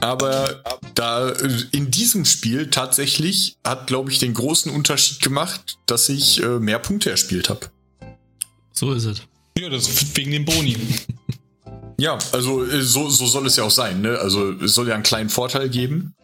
Aber 0.03 0.65
da 0.97 1.31
in 1.71 1.93
diesem 1.93 2.25
Spiel 2.25 2.71
tatsächlich 2.71 3.57
hat, 3.65 3.87
glaube 3.87 4.11
ich, 4.11 4.19
den 4.19 4.35
großen 4.35 4.73
Unterschied 4.73 5.21
gemacht, 5.21 5.79
dass 5.87 6.09
ich 6.09 6.43
äh, 6.43 6.59
mehr 6.59 6.81
Punkte 6.81 7.11
erspielt 7.11 7.49
habe. 7.49 7.71
So 8.73 8.93
ist 8.95 9.05
es. 9.05 9.23
Ja, 9.57 9.69
das 9.69 9.87
ist 9.87 10.17
wegen 10.17 10.33
dem 10.33 10.45
Boni. 10.45 10.77
Ja, 12.01 12.19
also 12.33 12.65
äh, 12.65 12.83
so, 12.83 13.09
so 13.11 13.27
soll 13.27 13.47
es 13.47 13.55
ja 13.55 13.63
auch 13.63 13.71
sein, 13.71 14.01
ne? 14.01 14.19
Also 14.19 14.51
es 14.55 14.75
soll 14.75 14.89
ja 14.89 14.95
einen 14.95 15.05
kleinen 15.05 15.31
Vorteil 15.31 15.69
geben. 15.69 16.15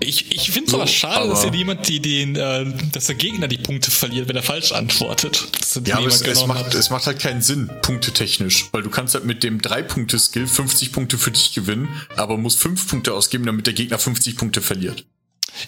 Ich, 0.00 0.30
ich 0.32 0.50
finde 0.50 0.66
es 0.66 0.70
So, 0.72 0.76
aber 0.78 0.86
schade, 0.86 1.28
dass 1.28 1.40
aber- 1.42 1.50
hier 1.50 1.58
jemand, 1.58 1.88
die 1.88 2.00
den, 2.00 2.36
äh, 2.36 2.64
dass 2.92 3.06
der 3.06 3.14
Gegner 3.16 3.48
die 3.48 3.58
Punkte 3.58 3.90
verliert, 3.90 4.28
wenn 4.28 4.36
er 4.36 4.42
falsch 4.42 4.72
antwortet. 4.72 5.48
Dass 5.58 5.80
Ja, 5.86 5.96
aber 5.98 6.06
es, 6.06 6.20
es, 6.22 6.46
macht, 6.46 6.74
es 6.74 6.90
macht 6.90 7.06
halt 7.06 7.18
keinen 7.18 7.42
Sinn, 7.42 7.70
punktetechnisch. 7.82 8.66
Weil 8.72 8.82
du 8.82 8.90
kannst 8.90 9.14
halt 9.14 9.24
mit 9.24 9.42
dem 9.42 9.60
3-Punkte-Skill 9.60 10.46
50 10.46 10.92
Punkte 10.92 11.18
für 11.18 11.30
dich 11.32 11.52
gewinnen, 11.52 11.88
aber 12.16 12.36
musst 12.36 12.60
5 12.60 12.88
Punkte 12.88 13.12
ausgeben, 13.14 13.44
damit 13.46 13.66
der 13.66 13.74
Gegner 13.74 13.98
50 13.98 14.36
Punkte 14.36 14.60
verliert. 14.62 15.04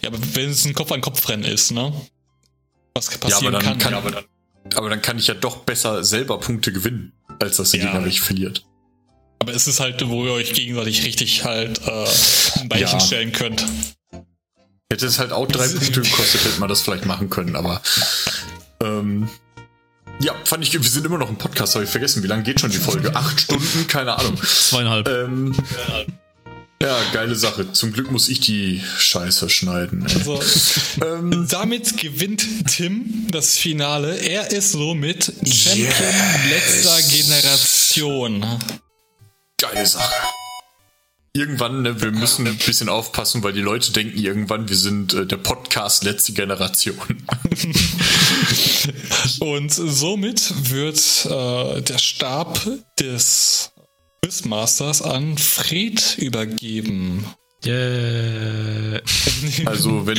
Ja, 0.02 0.10
aber 0.10 0.18
wenn 0.34 0.50
es 0.50 0.64
ein 0.64 0.74
Kopf-an-Kopf-Rennen 0.74 1.44
ist, 1.44 1.72
ne? 1.72 1.92
Was 2.94 3.10
Ja, 3.10 3.18
passieren 3.18 3.54
aber 3.54 3.64
dann 3.64 3.78
kann. 3.78 3.78
kann, 3.78 3.94
aber, 3.94 4.10
dann, 4.10 4.24
aber 4.74 4.90
dann 4.90 5.02
kann 5.02 5.18
ich 5.18 5.26
ja 5.26 5.34
doch 5.34 5.58
besser 5.58 6.04
selber 6.04 6.38
Punkte 6.38 6.72
gewinnen, 6.72 7.12
als 7.40 7.56
dass 7.56 7.70
der 7.72 7.80
Ja. 7.80 7.86
Gegner 7.86 8.04
richtig 8.06 8.22
verliert. 8.22 8.64
Aber 9.40 9.54
es 9.54 9.66
ist 9.66 9.80
halt, 9.80 10.06
wo 10.06 10.26
ihr 10.26 10.32
euch 10.32 10.52
gegenseitig 10.52 11.04
richtig 11.04 11.44
halt 11.44 11.80
äh, 11.86 12.06
ein 12.60 12.68
Beinchen 12.68 12.98
Ja. 12.98 13.00
stellen 13.00 13.32
könnt. 13.32 13.64
Hätte 14.90 15.06
es 15.06 15.18
halt 15.18 15.32
auch 15.32 15.46
drei 15.46 15.68
Punkte 15.68 16.00
gekostet, 16.02 16.44
hätte 16.44 16.60
man 16.60 16.68
das 16.68 16.82
vielleicht 16.82 17.06
machen 17.06 17.30
können, 17.30 17.56
aber 17.56 17.80
ähm, 18.82 19.28
ja, 20.20 20.34
fand 20.44 20.62
ich, 20.64 20.72
wir 20.72 20.82
sind 20.82 21.06
immer 21.06 21.18
noch 21.18 21.28
im 21.30 21.36
Podcast, 21.36 21.74
habe 21.74 21.84
ich 21.84 21.90
vergessen, 21.90 22.22
wie 22.22 22.26
lange 22.26 22.42
geht 22.42 22.60
schon 22.60 22.70
die 22.70 22.78
Folge? 22.78 23.14
Acht 23.14 23.40
Stunden? 23.40 23.86
Keine 23.86 24.18
Ahnung. 24.18 24.36
Zweieinhalb. 24.42 25.08
Ähm, 25.08 25.54
ja, 26.82 26.96
geile 27.12 27.34
Sache. 27.34 27.72
Zum 27.72 27.92
Glück 27.92 28.10
muss 28.10 28.28
ich 28.28 28.40
die 28.40 28.82
Scheiße 28.98 29.48
schneiden. 29.50 30.02
Also, 30.02 30.40
Ähm, 31.04 31.46
damit 31.50 31.96
gewinnt 31.98 32.44
Tim 32.68 33.26
das 33.30 33.56
Finale. 33.56 34.16
Er 34.16 34.50
ist 34.50 34.72
somit 34.72 35.24
Champion 35.46 35.88
Yes. 35.88 36.84
letzter 36.84 37.02
Generation. 37.16 38.46
geile 39.58 39.86
Sache. 39.86 40.12
Irgendwann, 41.32 41.82
ne, 41.82 42.02
wir 42.02 42.10
müssen 42.10 42.48
ein 42.48 42.56
bisschen 42.56 42.88
aufpassen, 42.88 43.44
weil 43.44 43.52
die 43.52 43.60
Leute 43.60 43.92
denken 43.92 44.18
irgendwann, 44.18 44.68
wir 44.68 44.76
sind 44.76 45.14
äh, 45.14 45.26
der 45.26 45.36
Podcast 45.36 46.02
letzte 46.02 46.32
Generation. 46.32 46.98
Und 49.38 49.72
somit 49.72 50.70
wird 50.70 50.98
äh, 51.26 51.82
der 51.82 51.98
Stab 51.98 52.58
des 52.98 53.70
Quizmasters 54.24 55.02
an 55.02 55.38
Fred 55.38 56.18
übergeben. 56.18 57.24
Yeah. 57.64 59.00
Also, 59.66 60.06
wenn, 60.06 60.18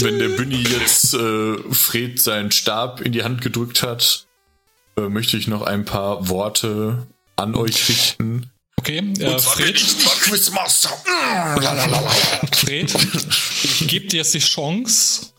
wenn 0.00 0.18
der 0.18 0.28
Günni 0.36 0.62
jetzt 0.62 1.14
äh, 1.14 1.56
Fred 1.72 2.20
seinen 2.20 2.50
Stab 2.50 3.00
in 3.00 3.12
die 3.12 3.22
Hand 3.22 3.42
gedrückt 3.42 3.82
hat, 3.82 4.26
äh, 4.96 5.08
möchte 5.08 5.36
ich 5.36 5.46
noch 5.46 5.62
ein 5.62 5.84
paar 5.84 6.28
Worte 6.28 7.06
an 7.36 7.54
euch 7.54 7.88
richten. 7.88 8.50
Okay, 8.78 8.98
äh, 8.98 9.38
Fred, 9.40 9.74
Quizmaster. 10.22 10.90
Fred, 12.52 12.94
ich 13.64 13.88
gebe 13.88 14.06
dir 14.06 14.18
jetzt 14.18 14.34
die 14.34 14.38
Chance, 14.38 15.32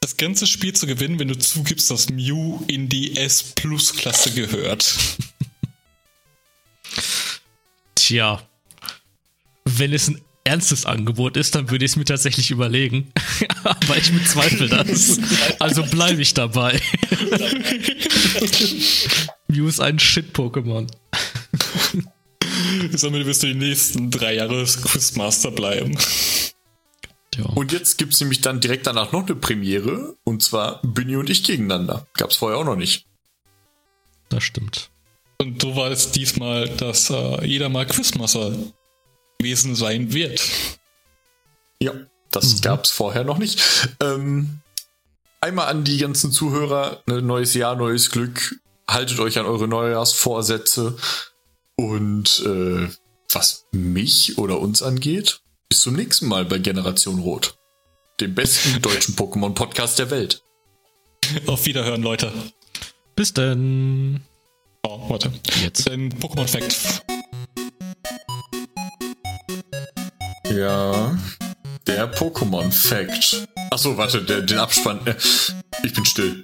das 0.00 0.16
ganze 0.16 0.46
Spiel 0.46 0.72
zu 0.72 0.86
gewinnen, 0.86 1.18
wenn 1.18 1.28
du 1.28 1.38
zugibst, 1.38 1.90
dass 1.90 2.08
Mew 2.08 2.60
in 2.66 2.88
die 2.88 3.18
S-Plus-Klasse 3.18 4.32
gehört. 4.32 4.96
Tja. 7.94 8.40
Wenn 9.66 9.92
es 9.92 10.08
ein 10.08 10.22
ernstes 10.44 10.86
Angebot 10.86 11.36
ist, 11.36 11.54
dann 11.56 11.70
würde 11.70 11.84
ich 11.84 11.90
es 11.90 11.96
mir 11.96 12.06
tatsächlich 12.06 12.50
überlegen. 12.50 13.12
Aber 13.64 13.98
ich 13.98 14.10
bezweifle 14.10 14.70
das. 14.70 15.20
Also 15.58 15.82
bleibe 15.82 16.22
ich 16.22 16.32
dabei. 16.32 16.80
Mew 19.48 19.68
ist 19.68 19.80
ein 19.80 19.98
Shit-Pokémon. 19.98 20.86
Somit 22.92 23.26
wirst 23.26 23.42
du 23.42 23.48
die 23.48 23.54
nächsten 23.54 24.10
drei 24.10 24.34
Jahre 24.34 24.64
Quizmaster 24.64 25.50
bleiben. 25.50 25.96
Ja. 27.36 27.44
Und 27.54 27.72
jetzt 27.72 27.98
gibt 27.98 28.14
es 28.14 28.20
nämlich 28.20 28.40
dann 28.40 28.60
direkt 28.60 28.86
danach 28.86 29.12
noch 29.12 29.26
eine 29.26 29.36
Premiere, 29.36 30.16
und 30.24 30.42
zwar 30.42 30.80
Binny 30.82 31.16
und 31.16 31.28
ich 31.28 31.44
gegeneinander. 31.44 32.06
Gab 32.14 32.30
es 32.30 32.36
vorher 32.36 32.58
auch 32.58 32.64
noch 32.64 32.76
nicht. 32.76 33.06
Das 34.28 34.42
stimmt. 34.42 34.90
Und 35.38 35.60
so 35.60 35.76
war 35.76 35.90
es 35.90 36.12
diesmal, 36.12 36.68
dass 36.68 37.10
äh, 37.10 37.44
jeder 37.44 37.68
mal 37.68 37.86
Quizmaster 37.86 38.52
gewesen 39.38 39.74
sein 39.74 40.12
wird. 40.12 40.42
Ja, 41.80 41.92
das 42.30 42.56
mhm. 42.56 42.60
gab 42.62 42.84
es 42.84 42.90
vorher 42.90 43.24
noch 43.24 43.38
nicht. 43.38 43.62
Ähm, 44.00 44.60
einmal 45.40 45.68
an 45.68 45.84
die 45.84 45.98
ganzen 45.98 46.32
Zuhörer, 46.32 47.02
ne, 47.06 47.20
neues 47.20 47.54
Jahr, 47.54 47.76
neues 47.76 48.10
Glück. 48.10 48.56
Haltet 48.88 49.18
euch 49.20 49.38
an 49.38 49.46
eure 49.46 49.68
Neujahrsvorsätze. 49.68 50.96
Und 51.76 52.42
äh, 52.46 52.88
was 53.32 53.66
mich 53.72 54.38
oder 54.38 54.60
uns 54.60 54.82
angeht, 54.82 55.40
bis 55.68 55.82
zum 55.82 55.94
nächsten 55.94 56.26
Mal 56.26 56.44
bei 56.46 56.58
Generation 56.58 57.18
Rot. 57.20 57.58
Dem 58.20 58.34
besten 58.34 58.80
deutschen 58.82 59.14
Pokémon-Podcast 59.14 59.98
der 59.98 60.10
Welt. 60.10 60.42
Auf 61.46 61.66
Wiederhören, 61.66 62.02
Leute. 62.02 62.32
Bis 63.14 63.34
denn. 63.34 64.20
Oh, 64.82 65.10
warte. 65.10 65.32
Jetzt. 65.62 65.90
Ein 65.90 66.10
Pokémon-Fact. 66.18 67.02
Ja. 70.50 71.18
Der 71.86 72.14
Pokémon-Fact. 72.14 73.48
Achso, 73.70 73.96
warte, 73.98 74.22
der, 74.22 74.42
den 74.42 74.58
Abspann. 74.58 75.00
Ich 75.82 75.92
bin 75.92 76.04
still. 76.04 76.42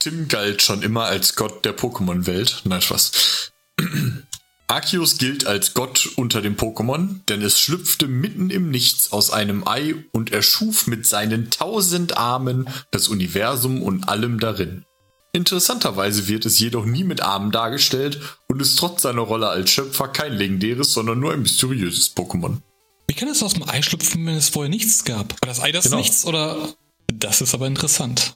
Tim 0.00 0.28
galt 0.28 0.62
schon 0.62 0.82
immer 0.82 1.04
als 1.04 1.36
Gott 1.36 1.64
der 1.66 1.76
Pokémon-Welt. 1.76 2.62
Nein, 2.64 2.80
Spaß. 2.80 3.52
Arceus 4.66 5.18
gilt 5.18 5.46
als 5.46 5.74
Gott 5.74 6.08
unter 6.16 6.40
den 6.40 6.56
Pokémon, 6.56 7.20
denn 7.28 7.42
es 7.42 7.60
schlüpfte 7.60 8.06
mitten 8.06 8.48
im 8.48 8.70
Nichts 8.70 9.12
aus 9.12 9.30
einem 9.30 9.68
Ei 9.68 9.96
und 10.12 10.32
erschuf 10.32 10.86
mit 10.86 11.06
seinen 11.06 11.50
tausend 11.50 12.16
Armen 12.16 12.68
das 12.92 13.08
Universum 13.08 13.82
und 13.82 14.08
allem 14.08 14.40
darin. 14.40 14.84
Interessanterweise 15.32 16.28
wird 16.28 16.46
es 16.46 16.58
jedoch 16.58 16.86
nie 16.86 17.04
mit 17.04 17.20
Armen 17.20 17.50
dargestellt 17.50 18.20
und 18.48 18.62
ist 18.62 18.78
trotz 18.78 19.02
seiner 19.02 19.22
Rolle 19.22 19.48
als 19.48 19.70
Schöpfer 19.70 20.08
kein 20.08 20.32
legendäres, 20.32 20.94
sondern 20.94 21.20
nur 21.20 21.34
ein 21.34 21.42
mysteriöses 21.42 22.16
Pokémon. 22.16 22.58
Wie 23.06 23.14
kann 23.14 23.28
es 23.28 23.42
aus 23.42 23.52
dem 23.52 23.68
Ei 23.68 23.82
schlüpfen, 23.82 24.24
wenn 24.24 24.36
es 24.36 24.48
vorher 24.48 24.70
nichts 24.70 25.04
gab? 25.04 25.32
War 25.42 25.48
das 25.48 25.60
Ei 25.60 25.72
das 25.72 25.84
genau. 25.84 25.98
Nichts 25.98 26.24
oder? 26.24 26.74
Das 27.12 27.42
ist 27.42 27.52
aber 27.54 27.66
interessant. 27.66 28.34